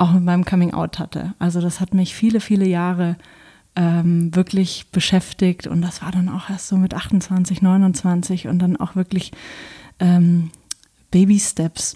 auch 0.02 0.12
mit 0.12 0.24
meinem 0.24 0.44
Coming 0.44 0.74
Out 0.74 0.98
hatte. 0.98 1.34
Also 1.38 1.60
das 1.60 1.78
hat 1.78 1.94
mich 1.94 2.14
viele, 2.14 2.40
viele 2.40 2.66
Jahre 2.66 3.16
ähm, 3.76 4.34
wirklich 4.34 4.90
beschäftigt. 4.90 5.68
Und 5.68 5.80
das 5.80 6.02
war 6.02 6.10
dann 6.10 6.28
auch 6.28 6.50
erst 6.50 6.68
so 6.68 6.76
mit 6.76 6.92
28, 6.92 7.62
29 7.62 8.48
und 8.48 8.58
dann 8.58 8.76
auch 8.76 8.96
wirklich 8.96 9.30
ähm, 10.00 10.50
Baby 11.12 11.38
Steps. 11.38 11.94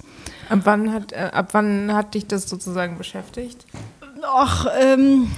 Ab 0.48 0.60
wann 0.64 0.92
hat, 0.92 1.12
äh, 1.12 1.30
ab 1.32 1.48
wann 1.52 1.92
hat 1.92 2.14
dich 2.14 2.28
das 2.28 2.48
sozusagen 2.48 2.96
beschäftigt? 2.96 3.66
Ach, 4.22 4.66
ähm, 4.80 5.28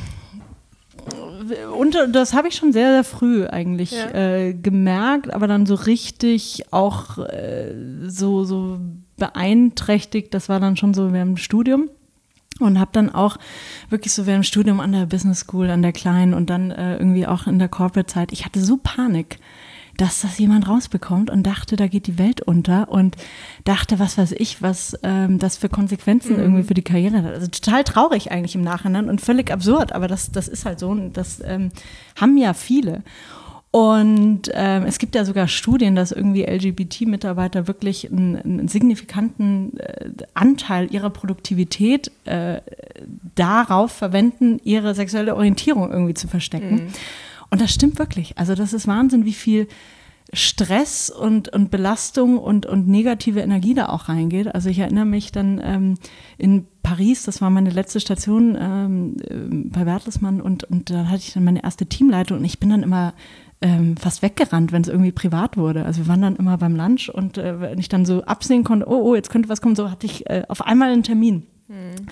und 1.74 1.96
das 2.12 2.34
habe 2.34 2.48
ich 2.48 2.56
schon 2.56 2.74
sehr, 2.74 2.92
sehr 2.92 3.04
früh 3.04 3.46
eigentlich 3.46 3.92
ja. 3.92 4.10
äh, 4.10 4.52
gemerkt, 4.52 5.32
aber 5.32 5.46
dann 5.46 5.64
so 5.64 5.74
richtig 5.74 6.70
auch 6.70 7.16
äh, 7.18 7.72
so, 8.06 8.44
so 8.44 8.78
beeinträchtigt, 9.16 10.34
das 10.34 10.50
war 10.50 10.60
dann 10.60 10.76
schon 10.76 10.92
so 10.92 11.14
während 11.14 11.30
dem 11.30 11.36
Studium. 11.38 11.88
Und 12.58 12.80
habe 12.80 12.90
dann 12.92 13.14
auch 13.14 13.36
wirklich 13.88 14.12
so 14.12 14.26
während 14.26 14.44
dem 14.44 14.48
Studium 14.48 14.80
an 14.80 14.92
der 14.92 15.06
Business 15.06 15.40
School, 15.40 15.70
an 15.70 15.82
der 15.82 15.92
Kleinen 15.92 16.34
und 16.34 16.50
dann 16.50 16.70
äh, 16.70 16.96
irgendwie 16.96 17.26
auch 17.26 17.46
in 17.46 17.58
der 17.58 17.68
Corporate-Zeit, 17.68 18.32
ich 18.32 18.44
hatte 18.44 18.60
so 18.60 18.76
Panik 18.76 19.38
dass 19.98 20.20
das 20.20 20.38
jemand 20.38 20.68
rausbekommt 20.68 21.28
und 21.28 21.42
dachte, 21.42 21.74
da 21.74 21.88
geht 21.88 22.06
die 22.06 22.18
Welt 22.18 22.40
unter 22.40 22.88
und 22.88 23.16
dachte, 23.64 23.98
was 23.98 24.16
weiß 24.16 24.32
ich, 24.32 24.62
was 24.62 24.96
ähm, 25.02 25.40
das 25.40 25.56
für 25.56 25.68
Konsequenzen 25.68 26.34
mhm. 26.34 26.42
irgendwie 26.42 26.62
für 26.62 26.74
die 26.74 26.82
Karriere 26.82 27.22
hat. 27.22 27.34
Also 27.34 27.48
total 27.48 27.82
traurig 27.82 28.30
eigentlich 28.30 28.54
im 28.54 28.62
Nachhinein 28.62 29.08
und 29.10 29.20
völlig 29.20 29.50
absurd, 29.50 29.92
aber 29.92 30.06
das, 30.06 30.30
das 30.30 30.46
ist 30.46 30.64
halt 30.64 30.78
so 30.78 30.90
und 30.90 31.16
das 31.16 31.42
ähm, 31.44 31.70
haben 32.14 32.38
ja 32.38 32.54
viele. 32.54 33.02
Und 33.70 34.50
ähm, 34.54 34.84
es 34.86 34.98
gibt 34.98 35.14
ja 35.14 35.26
sogar 35.26 35.46
Studien, 35.46 35.94
dass 35.94 36.10
irgendwie 36.10 36.44
LGBT-Mitarbeiter 36.44 37.68
wirklich 37.68 38.10
einen, 38.10 38.36
einen 38.36 38.68
signifikanten 38.68 39.78
äh, 39.78 40.10
Anteil 40.32 40.92
ihrer 40.92 41.10
Produktivität 41.10 42.10
äh, 42.24 42.62
darauf 43.34 43.92
verwenden, 43.92 44.58
ihre 44.64 44.94
sexuelle 44.94 45.36
Orientierung 45.36 45.90
irgendwie 45.90 46.14
zu 46.14 46.28
verstecken. 46.28 46.74
Mhm. 46.74 46.88
Und 47.50 47.60
das 47.60 47.72
stimmt 47.72 47.98
wirklich. 47.98 48.38
Also 48.38 48.54
das 48.54 48.72
ist 48.72 48.86
Wahnsinn, 48.86 49.26
wie 49.26 49.34
viel 49.34 49.68
Stress 50.32 51.08
und, 51.08 51.48
und 51.48 51.70
Belastung 51.70 52.38
und, 52.38 52.66
und 52.66 52.86
negative 52.86 53.40
Energie 53.40 53.74
da 53.74 53.88
auch 53.88 54.08
reingeht. 54.10 54.54
Also 54.54 54.68
ich 54.68 54.78
erinnere 54.78 55.06
mich 55.06 55.32
dann 55.32 55.60
ähm, 55.62 55.94
in 56.36 56.66
Paris, 56.82 57.24
das 57.24 57.40
war 57.40 57.48
meine 57.48 57.70
letzte 57.70 58.00
Station 58.00 58.56
ähm, 58.60 59.16
äh, 59.22 59.68
bei 59.70 59.84
Bertelsmann 59.84 60.42
und, 60.42 60.64
und 60.64 60.90
da 60.90 61.06
hatte 61.06 61.22
ich 61.22 61.32
dann 61.32 61.44
meine 61.44 61.64
erste 61.64 61.86
Teamleitung 61.86 62.38
und 62.38 62.44
ich 62.44 62.58
bin 62.58 62.68
dann 62.68 62.82
immer 62.82 63.14
ähm, 63.60 63.96
fast 63.96 64.22
weggerannt, 64.22 64.72
wenn 64.72 64.82
es 64.82 64.88
irgendwie 64.88 65.12
privat 65.12 65.56
wurde. 65.56 65.84
Also 65.84 66.02
wir 66.02 66.08
waren 66.08 66.22
dann 66.22 66.36
immer 66.36 66.58
beim 66.58 66.76
Lunch 66.76 67.08
und 67.08 67.38
äh, 67.38 67.60
wenn 67.60 67.78
ich 67.78 67.88
dann 67.88 68.06
so 68.06 68.22
absehen 68.24 68.64
konnte, 68.64 68.88
oh, 68.88 69.02
oh, 69.02 69.14
jetzt 69.14 69.30
könnte 69.30 69.48
was 69.48 69.60
kommen, 69.60 69.76
so 69.76 69.90
hatte 69.90 70.06
ich 70.06 70.28
äh, 70.30 70.44
auf 70.48 70.62
einmal 70.62 70.90
einen 70.90 71.02
Termin. 71.02 71.46
Hm. 71.68 72.06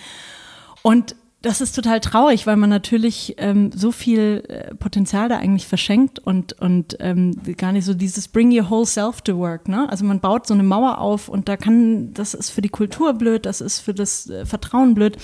Und 0.82 1.16
das 1.43 1.60
ist 1.60 1.77
total 1.77 2.01
traurig, 2.01 2.47
weil 2.48 2.56
man 2.56 2.70
natürlich 2.70 3.36
ähm, 3.39 3.70
so 3.73 3.93
viel 3.93 4.43
äh, 4.48 4.74
Potenzial 4.74 5.28
da 5.28 5.36
eigentlich 5.36 5.68
verschenkt 5.68 6.18
und, 6.18 6.55
und 6.55 6.97
ähm, 6.98 7.40
gar 7.56 7.70
nicht 7.70 7.85
so 7.85 7.94
dieses 7.94 8.27
Bring 8.27 8.51
your 8.51 8.68
whole 8.68 8.86
self 8.86 9.20
to 9.20 9.39
work. 9.39 9.68
Ne? 9.68 9.89
Also 9.89 10.05
man 10.05 10.18
baut 10.18 10.47
so 10.48 10.55
eine 10.55 10.64
Mauer 10.64 10.98
auf 10.98 11.28
und 11.28 11.48
da 11.48 11.56
kann, 11.56 12.12
das 12.14 12.35
ist 12.35 12.51
für 12.51 12.62
die 12.62 12.68
Kultur 12.68 13.14
blöd, 13.14 13.47
das 13.47 13.60
ist 13.60 13.78
für 13.78 13.94
das 13.94 14.28
äh, 14.28 14.44
Vertrauen 14.44 14.94
blöd. 14.94 15.18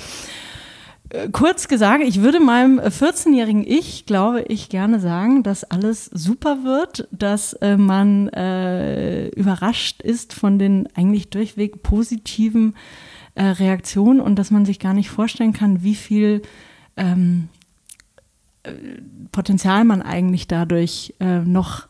Äh, 1.12 1.28
kurz 1.30 1.68
gesagt, 1.68 2.02
ich 2.04 2.22
würde 2.22 2.40
meinem 2.40 2.80
14-jährigen 2.80 3.64
Ich, 3.66 4.06
glaube 4.06 4.42
ich, 4.48 4.68
gerne 4.68 4.98
sagen, 4.98 5.42
dass 5.42 5.64
alles 5.64 6.06
super 6.06 6.64
wird, 6.64 7.06
dass 7.12 7.52
äh, 7.54 7.76
man 7.76 8.28
äh, 8.28 9.28
überrascht 9.28 10.02
ist 10.02 10.32
von 10.32 10.58
den 10.58 10.88
eigentlich 10.94 11.28
durchweg 11.28 11.82
positiven 11.82 12.74
äh, 13.34 13.44
Reaktion 13.44 14.20
und 14.20 14.36
dass 14.36 14.50
man 14.50 14.64
sich 14.64 14.78
gar 14.78 14.94
nicht 14.94 15.10
vorstellen 15.10 15.52
kann, 15.52 15.82
wie 15.82 15.94
viel 15.94 16.42
ähm, 16.96 17.48
äh, 18.62 18.72
Potenzial 19.32 19.84
man 19.84 20.00
eigentlich 20.00 20.48
dadurch 20.48 21.14
äh, 21.20 21.40
noch 21.40 21.88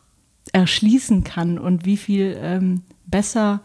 erschließen 0.51 1.23
kann 1.23 1.57
und 1.57 1.85
wie 1.85 1.97
viel 1.97 2.37
ähm, 2.41 2.81
besser 3.05 3.61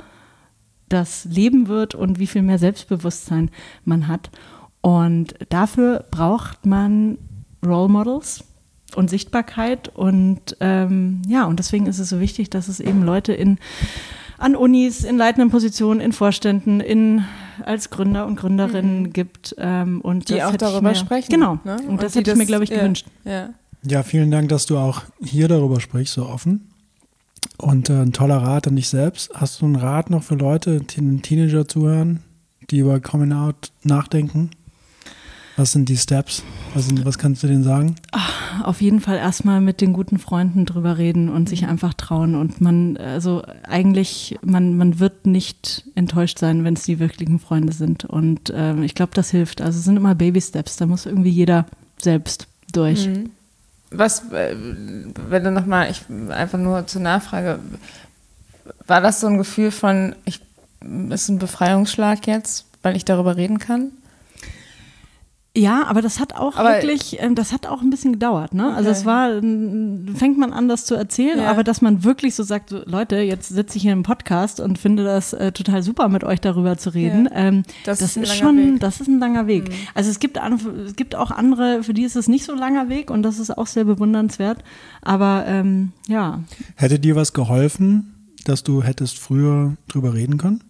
das 0.89 1.25
Leben 1.25 1.67
wird 1.67 1.95
und 1.95 2.19
wie 2.19 2.27
viel 2.27 2.43
mehr 2.43 2.59
Selbstbewusstsein 2.59 3.51
man 3.85 4.07
hat. 4.09 4.31
Und 4.81 5.35
dafür 5.49 6.05
braucht 6.11 6.67
man 6.67 7.19
Role 7.65 7.89
Models 7.89 8.45
und 8.95 9.11
Sichtbarkeit 9.11 9.89
und 9.95 10.57
ähm, 10.61 11.23
ja, 11.29 11.45
und 11.45 11.59
deswegen 11.59 11.87
ist 11.87 11.99
es 11.99 12.09
so 12.09 12.21
wichtig, 12.21 12.49
dass 12.49 12.69
es 12.69 12.81
eben 12.81 13.03
Leute 13.03 13.33
in 13.33 13.59
an 14.39 14.55
Unis, 14.55 15.05
in 15.05 15.17
leitenden 15.17 15.51
Positionen, 15.51 16.01
in 16.01 16.13
Vorständen, 16.13 16.81
in, 16.81 17.25
als 17.65 17.91
Gründer 17.91 18.27
und 18.27 18.37
Gründerinnen 18.37 19.03
mhm. 19.03 19.13
gibt. 19.13 19.55
Ähm, 19.59 20.01
und 20.01 20.29
die 20.29 20.43
auch 20.43 20.57
darüber 20.57 20.91
mir, 20.91 20.95
sprechen. 20.95 21.31
Genau. 21.31 21.59
Ne? 21.65 21.77
Und, 21.81 21.89
und, 21.89 22.03
das 22.03 22.15
hätte 22.15 22.31
ich 22.31 22.37
mir, 22.37 22.47
glaube 22.47 22.65
ich, 22.65 22.71
ja, 22.71 22.79
gewünscht. 22.79 23.07
Ja. 23.25 23.51
ja, 23.83 24.03
vielen 24.03 24.31
Dank, 24.31 24.49
dass 24.49 24.67
du 24.67 24.79
auch 24.79 25.03
hier 25.21 25.49
darüber 25.49 25.81
sprichst, 25.81 26.15
so 26.15 26.27
offen. 26.27 26.71
Und 27.57 27.91
äh, 27.91 28.01
ein 28.01 28.13
toller 28.13 28.39
Rat 28.39 28.69
an 28.69 28.77
dich 28.77 28.89
selbst. 28.89 29.31
Hast 29.35 29.61
du 29.61 29.67
einen 29.67 29.77
Rat 29.77 30.11
noch 30.11 30.23
für 30.23 30.37
Leute, 30.37 30.81
die 30.81 31.19
Teenager 31.19 31.67
zuhören, 31.67 32.21
die 32.71 32.79
über 32.79 33.01
Coming 33.01 33.33
Out 33.33 33.73
nachdenken? 33.83 34.51
Was 35.59 35.73
sind 35.73 35.89
die 35.89 35.97
Steps? 35.97 36.45
Was, 36.75 36.87
sind, 36.87 37.05
was 37.05 37.19
kannst 37.19 37.43
du 37.43 37.49
denen 37.49 37.65
sagen? 37.65 37.97
Ach, 38.13 38.65
auf 38.65 38.81
jeden 38.81 39.01
Fall 39.01 39.17
erstmal 39.17 39.61
mit 39.61 39.81
den 39.81 39.93
guten 39.93 40.21
Freunden 40.21 40.67
drüber 40.67 40.99
reden 40.99 41.29
und 41.29 41.49
sich 41.49 41.63
mhm. 41.63 41.71
einfach 41.71 41.95
trauen. 41.95 42.37
Und 42.37 42.61
man, 42.61 42.97
also 42.97 43.43
eigentlich, 43.65 44.39
man, 44.43 44.77
man 44.77 45.01
wird 45.01 45.27
nicht 45.27 45.83
enttäuscht 45.97 46.39
sein, 46.39 46.63
wenn 46.63 46.75
es 46.75 46.85
die 46.85 47.01
wirklichen 47.01 47.41
Freunde 47.41 47.73
sind. 47.73 48.05
Und 48.05 48.53
ähm, 48.55 48.85
ich 48.85 48.95
glaube, 48.95 49.15
das 49.15 49.33
hilft. 49.33 49.61
Also 49.61 49.81
es 49.81 49.85
sind 49.85 49.97
immer 49.97 50.15
Baby-Steps. 50.15 50.77
Da 50.77 50.87
muss 50.87 51.07
irgendwie 51.07 51.31
jeder 51.31 51.67
selbst 52.01 52.47
durch. 52.73 53.09
Mhm. 53.09 53.31
Was, 53.91 54.31
äh, 54.31 54.55
wenn 55.29 55.43
du 55.43 55.51
nochmal, 55.51 55.91
ich 55.91 56.03
einfach 56.31 56.59
nur 56.59 56.87
zur 56.87 57.03
Nachfrage, 57.03 57.59
war 58.87 59.01
das 59.01 59.21
so 59.21 59.27
ein 59.27 59.39
Gefühl 59.39 59.73
von, 59.73 60.15
ich, 60.25 60.41
ist 61.11 61.29
ein 61.29 61.41
Befreiungsschlag 61.41 62.29
jetzt, 62.29 62.65
weil 62.83 62.95
ich 62.95 63.05
darüber 63.05 63.37
reden 63.37 63.59
kann? 63.59 63.91
Ja, 65.57 65.87
aber 65.87 66.03
das 66.03 66.21
hat 66.21 66.35
auch 66.35 66.57
aber 66.57 66.75
wirklich, 66.75 67.21
ähm, 67.21 67.35
das 67.35 67.53
hat 67.53 67.67
auch 67.67 67.81
ein 67.83 67.91
bisschen 67.91 68.13
gedauert. 68.13 68.55
Ne? 68.55 68.65
Also 68.65 68.77
okay. 68.77 68.89
Also 68.89 69.01
es 69.01 69.07
war, 69.07 69.31
fängt 70.17 70.39
man 70.39 70.53
an, 70.53 70.69
das 70.69 70.85
zu 70.85 70.95
erzählen, 70.95 71.39
ja. 71.39 71.51
aber 71.51 71.65
dass 71.65 71.83
man 71.83 72.05
wirklich 72.05 72.35
so 72.35 72.43
sagt, 72.45 72.71
so, 72.71 72.83
Leute, 72.85 73.17
jetzt 73.17 73.49
sitze 73.49 73.77
ich 73.77 73.83
hier 73.83 73.93
im 73.93 74.05
Podcast 74.05 74.61
und 74.61 74.79
finde 74.79 75.05
das 75.05 75.33
äh, 75.33 75.51
total 75.51 75.83
super, 75.83 76.09
mit 76.09 76.23
euch 76.23 76.41
darüber 76.41 76.77
zu 76.77 76.95
reden. 76.95 77.25
Ja. 77.25 77.37
Ähm, 77.37 77.63
das, 77.85 77.99
das, 77.99 78.17
ist, 78.17 78.25
ist 78.25 78.37
schon, 78.37 78.57
Weg. 78.75 78.81
das 78.81 79.01
ist 79.01 79.09
ein 79.09 79.19
langer 79.19 79.47
Weg. 79.47 79.69
Mhm. 79.69 79.75
Also 79.95 80.11
es 80.11 80.21
gibt, 80.21 80.39
es 80.39 80.97
gibt 80.97 81.17
auch 81.17 81.31
andere, 81.31 81.83
für 81.83 81.95
die 81.95 82.05
ist 82.05 82.15
es 82.15 82.29
nicht 82.29 82.45
so 82.45 82.55
langer 82.55 82.89
Weg 82.89 83.11
und 83.11 83.23
das 83.23 83.39
ist 83.39 83.57
auch 83.57 83.67
sehr 83.67 83.85
bewundernswert. 83.85 84.63
Aber 85.03 85.45
ähm, 85.47 85.93
ja. 86.07 86.43
Hätte 86.77 87.01
dir 87.01 87.17
was 87.17 87.33
geholfen, 87.33 88.35
dass 88.45 88.63
du 88.63 88.83
hättest 88.83 89.19
früher 89.19 89.77
drüber 89.89 90.15
reden 90.15 90.39
können? 90.39 90.63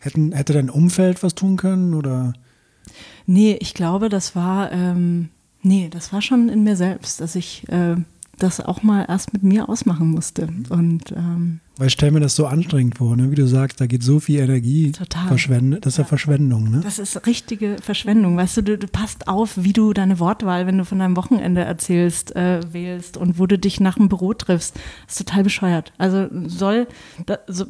Hätten, 0.00 0.32
hätte 0.32 0.52
dein 0.52 0.70
Umfeld 0.70 1.22
was 1.22 1.34
tun 1.34 1.56
können 1.56 1.94
oder? 1.94 2.32
Nee, 3.26 3.58
ich 3.60 3.74
glaube, 3.74 4.08
das 4.08 4.36
war, 4.36 4.72
ähm, 4.72 5.28
nee, 5.62 5.88
das 5.90 6.12
war 6.12 6.22
schon 6.22 6.48
in 6.48 6.62
mir 6.62 6.76
selbst, 6.76 7.20
dass 7.20 7.34
ich 7.34 7.68
äh, 7.68 7.96
das 8.38 8.60
auch 8.60 8.82
mal 8.82 9.06
erst 9.08 9.32
mit 9.32 9.42
mir 9.42 9.68
ausmachen 9.68 10.10
musste. 10.10 10.48
Und, 10.68 11.12
ähm, 11.12 11.60
Weil 11.78 11.86
ich 11.86 11.94
stelle 11.94 12.12
mir 12.12 12.20
das 12.20 12.36
so 12.36 12.46
anstrengend 12.46 12.98
vor, 12.98 13.16
ne? 13.16 13.30
wie 13.30 13.34
du 13.34 13.46
sagst, 13.46 13.80
da 13.80 13.86
geht 13.86 14.02
so 14.02 14.20
viel 14.20 14.40
Energie 14.40 14.92
total. 14.92 15.28
verschwendet. 15.28 15.86
Das 15.86 15.94
ist 15.94 15.98
ja, 15.98 16.04
ja 16.04 16.08
Verschwendung. 16.08 16.70
Ne? 16.70 16.80
Das 16.82 16.98
ist 16.98 17.26
richtige 17.26 17.76
Verschwendung. 17.80 18.36
Weißt 18.36 18.58
du, 18.58 18.62
du, 18.62 18.78
du, 18.78 18.86
passt 18.88 19.28
auf, 19.28 19.54
wie 19.56 19.72
du 19.72 19.92
deine 19.92 20.18
Wortwahl, 20.18 20.66
wenn 20.66 20.78
du 20.78 20.84
von 20.84 20.98
deinem 20.98 21.16
Wochenende 21.16 21.62
erzählst, 21.62 22.36
äh, 22.36 22.60
wählst 22.72 23.16
und 23.16 23.38
wo 23.38 23.46
du 23.46 23.58
dich 23.58 23.80
nach 23.80 23.96
dem 23.96 24.08
Büro 24.08 24.34
triffst. 24.34 24.76
Das 25.06 25.16
ist 25.16 25.26
total 25.26 25.44
bescheuert. 25.44 25.92
Also 25.96 26.28
soll, 26.46 26.88
da, 27.24 27.38
so, 27.46 27.64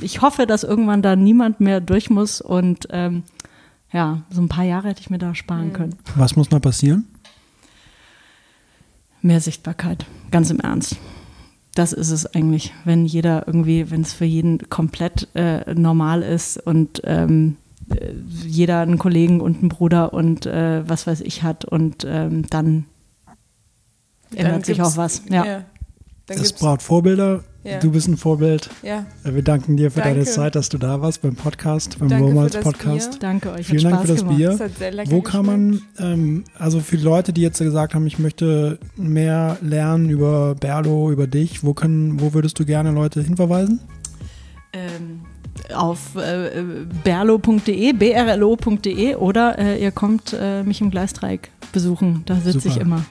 ich 0.00 0.20
hoffe, 0.20 0.46
dass 0.46 0.64
irgendwann 0.64 1.02
da 1.02 1.14
niemand 1.14 1.60
mehr 1.60 1.80
durch 1.80 2.10
muss 2.10 2.40
und 2.40 2.88
ähm, 2.90 3.22
ja, 3.92 4.22
so 4.30 4.40
ein 4.42 4.48
paar 4.48 4.64
Jahre 4.64 4.88
hätte 4.88 5.00
ich 5.00 5.10
mir 5.10 5.18
da 5.18 5.34
sparen 5.34 5.68
mhm. 5.68 5.72
können. 5.72 5.96
Was 6.16 6.36
muss 6.36 6.50
noch 6.50 6.60
passieren? 6.60 7.06
Mehr 9.22 9.40
Sichtbarkeit, 9.40 10.06
ganz 10.30 10.50
im 10.50 10.60
Ernst. 10.60 10.96
Das 11.74 11.92
ist 11.92 12.10
es 12.10 12.26
eigentlich, 12.26 12.72
wenn 12.84 13.06
jeder 13.06 13.46
irgendwie, 13.46 13.90
wenn 13.90 14.02
es 14.02 14.12
für 14.12 14.24
jeden 14.24 14.68
komplett 14.68 15.28
äh, 15.34 15.74
normal 15.74 16.22
ist 16.22 16.58
und 16.58 17.00
ähm, 17.04 17.56
äh, 17.88 18.12
jeder 18.44 18.80
einen 18.80 18.98
Kollegen 18.98 19.40
und 19.40 19.60
einen 19.60 19.68
Bruder 19.68 20.12
und 20.12 20.46
äh, 20.46 20.88
was 20.88 21.06
weiß 21.06 21.20
ich 21.20 21.42
hat 21.42 21.64
und 21.64 22.04
ähm, 22.04 22.48
dann, 22.50 22.84
dann 24.30 24.46
ändert 24.46 24.66
sich 24.66 24.82
auch 24.82 24.96
was. 24.96 25.22
Ja. 25.30 25.44
ja. 25.44 25.64
es 26.28 26.52
braucht 26.52 26.82
Vorbilder, 26.82 27.44
ja. 27.64 27.78
Du 27.80 27.90
bist 27.90 28.08
ein 28.08 28.16
Vorbild. 28.16 28.70
Ja. 28.82 29.06
Äh, 29.24 29.34
wir 29.34 29.42
danken 29.42 29.76
dir 29.76 29.90
für 29.90 30.00
Danke. 30.00 30.14
deine 30.14 30.24
Zeit, 30.24 30.54
dass 30.54 30.68
du 30.68 30.78
da 30.78 31.00
warst 31.00 31.22
beim 31.22 31.34
Podcast, 31.34 31.98
beim 31.98 32.12
Romance 32.12 32.58
Podcast. 32.60 33.12
Bier. 33.12 33.18
Danke 33.20 33.52
euch. 33.52 33.66
Vielen 33.66 33.90
Dank 33.90 34.02
für 34.02 34.08
das 34.08 34.20
gemacht. 34.20 34.36
Bier. 34.36 34.56
Das 34.56 35.10
Wo 35.10 35.20
kann 35.22 35.46
man, 35.46 35.82
ähm, 35.98 36.44
also 36.58 36.80
für 36.80 36.96
Leute, 36.96 37.32
die 37.32 37.42
jetzt 37.42 37.58
gesagt 37.58 37.94
haben, 37.94 38.06
ich 38.06 38.18
möchte 38.18 38.78
mehr 38.96 39.58
lernen 39.60 40.08
über 40.08 40.54
Berlo, 40.54 41.10
über 41.10 41.26
dich, 41.26 41.64
wo, 41.64 41.74
können, 41.74 42.20
wo 42.20 42.32
würdest 42.32 42.58
du 42.58 42.64
gerne 42.64 42.92
Leute 42.92 43.22
hinverweisen? 43.22 43.80
Ähm, 44.72 45.20
auf 45.74 46.14
äh, 46.16 46.62
berlo.de, 47.02 47.92
brlo.de 47.92 49.14
oder 49.16 49.58
äh, 49.58 49.82
ihr 49.82 49.90
kommt 49.90 50.36
äh, 50.38 50.62
mich 50.62 50.80
im 50.80 50.90
Gleisdreieck 50.90 51.50
besuchen. 51.72 52.22
Da 52.26 52.36
sitze 52.36 52.68
ich 52.68 52.76
immer. 52.76 53.04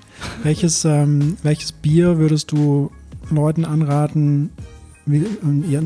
Welches, 0.44 0.86
ähm, 0.86 1.38
welches 1.44 1.72
Bier 1.72 2.18
würdest 2.18 2.52
du 2.52 2.92
Leuten 3.30 3.66
anraten, 3.66 4.50
wie, 5.08 5.26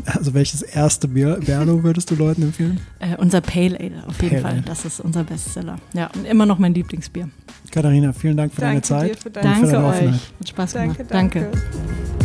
also 0.05 0.34
welches 0.34 0.63
erste 0.63 1.07
Bier, 1.07 1.39
Berlo 1.45 1.84
würdest 1.84 2.09
du 2.09 2.15
Leuten 2.15 2.41
empfehlen? 2.41 2.80
Äh, 2.99 3.15
unser 3.18 3.41
Pale 3.41 3.80
Ale 3.80 4.03
auf 4.07 4.22
jeden 4.22 4.41
Pale 4.41 4.55
Fall. 4.55 4.63
Das 4.65 4.84
ist 4.84 4.99
unser 4.99 5.23
Bestseller. 5.23 5.77
Ja, 5.93 6.09
und 6.15 6.26
immer 6.26 6.47
noch 6.47 6.57
mein 6.57 6.73
Lieblingsbier. 6.73 7.30
Katharina, 7.72 8.13
vielen 8.13 8.35
Dank 8.35 8.53
für 8.53 8.61
danke 8.61 8.81
deine 8.81 9.09
Zeit. 9.09 9.19
Für 9.19 9.30
deine 9.30 9.47
danke 9.47 9.68
für 9.68 9.73
deine 9.73 9.88
euch. 9.88 10.34
Hat 10.39 10.49
Spaß 10.49 10.73
gemacht. 10.73 10.99
danke. 11.09 11.51
danke. 11.51 12.20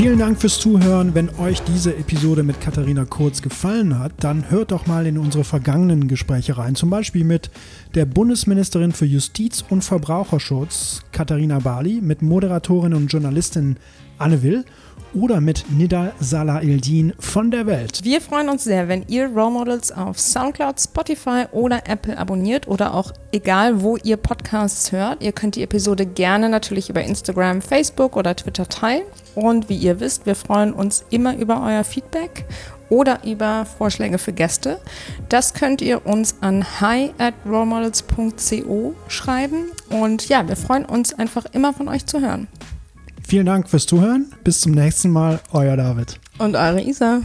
Vielen 0.00 0.18
Dank 0.18 0.40
fürs 0.40 0.58
Zuhören. 0.58 1.14
Wenn 1.14 1.28
euch 1.38 1.60
diese 1.60 1.94
Episode 1.94 2.42
mit 2.42 2.58
Katharina 2.58 3.04
Kurz 3.04 3.42
gefallen 3.42 3.98
hat, 3.98 4.12
dann 4.20 4.50
hört 4.50 4.70
doch 4.70 4.86
mal 4.86 5.06
in 5.06 5.18
unsere 5.18 5.44
vergangenen 5.44 6.08
Gespräche 6.08 6.56
rein. 6.56 6.74
Zum 6.74 6.88
Beispiel 6.88 7.22
mit 7.22 7.50
der 7.94 8.06
Bundesministerin 8.06 8.92
für 8.92 9.04
Justiz 9.04 9.62
und 9.68 9.84
Verbraucherschutz, 9.84 11.02
Katharina 11.12 11.58
Bali, 11.58 12.00
mit 12.00 12.22
Moderatorin 12.22 12.94
und 12.94 13.12
Journalistin 13.12 13.76
Anne 14.16 14.42
Will 14.42 14.64
oder 15.14 15.40
mit 15.40 15.64
Nida 15.70 16.12
Salah 16.20 16.60
Eldin 16.60 17.12
von 17.18 17.50
der 17.50 17.66
Welt. 17.66 18.00
Wir 18.04 18.20
freuen 18.20 18.48
uns 18.48 18.64
sehr, 18.64 18.88
wenn 18.88 19.04
ihr 19.08 19.26
Role 19.26 19.50
Models 19.50 19.92
auf 19.92 20.18
Soundcloud, 20.18 20.80
Spotify 20.80 21.44
oder 21.52 21.88
Apple 21.88 22.16
abonniert 22.16 22.68
oder 22.68 22.94
auch 22.94 23.12
egal, 23.32 23.82
wo 23.82 23.96
ihr 23.96 24.16
Podcasts 24.16 24.92
hört. 24.92 25.22
Ihr 25.22 25.32
könnt 25.32 25.56
die 25.56 25.62
Episode 25.62 26.06
gerne 26.06 26.48
natürlich 26.48 26.90
über 26.90 27.02
Instagram, 27.02 27.62
Facebook 27.62 28.16
oder 28.16 28.36
Twitter 28.36 28.68
teilen. 28.68 29.04
Und 29.34 29.68
wie 29.68 29.76
ihr 29.76 30.00
wisst, 30.00 30.26
wir 30.26 30.34
freuen 30.34 30.72
uns 30.72 31.04
immer 31.10 31.36
über 31.36 31.62
euer 31.62 31.84
Feedback 31.84 32.44
oder 32.90 33.24
über 33.24 33.64
Vorschläge 33.64 34.18
für 34.18 34.32
Gäste. 34.32 34.80
Das 35.28 35.54
könnt 35.54 35.80
ihr 35.80 36.04
uns 36.06 36.34
an 36.40 36.64
hi 36.80 37.12
at 37.18 37.34
rolemodels.co 37.46 38.94
schreiben. 39.08 39.66
Und 39.88 40.28
ja, 40.28 40.46
wir 40.46 40.56
freuen 40.56 40.84
uns 40.84 41.14
einfach 41.14 41.46
immer 41.52 41.72
von 41.72 41.88
euch 41.88 42.04
zu 42.04 42.20
hören. 42.20 42.48
Vielen 43.30 43.46
Dank 43.46 43.68
fürs 43.68 43.86
Zuhören. 43.86 44.26
Bis 44.42 44.60
zum 44.60 44.72
nächsten 44.72 45.08
Mal. 45.08 45.38
Euer 45.52 45.76
David. 45.76 46.18
Und 46.38 46.56
eure 46.56 46.82
Isa. 46.82 47.20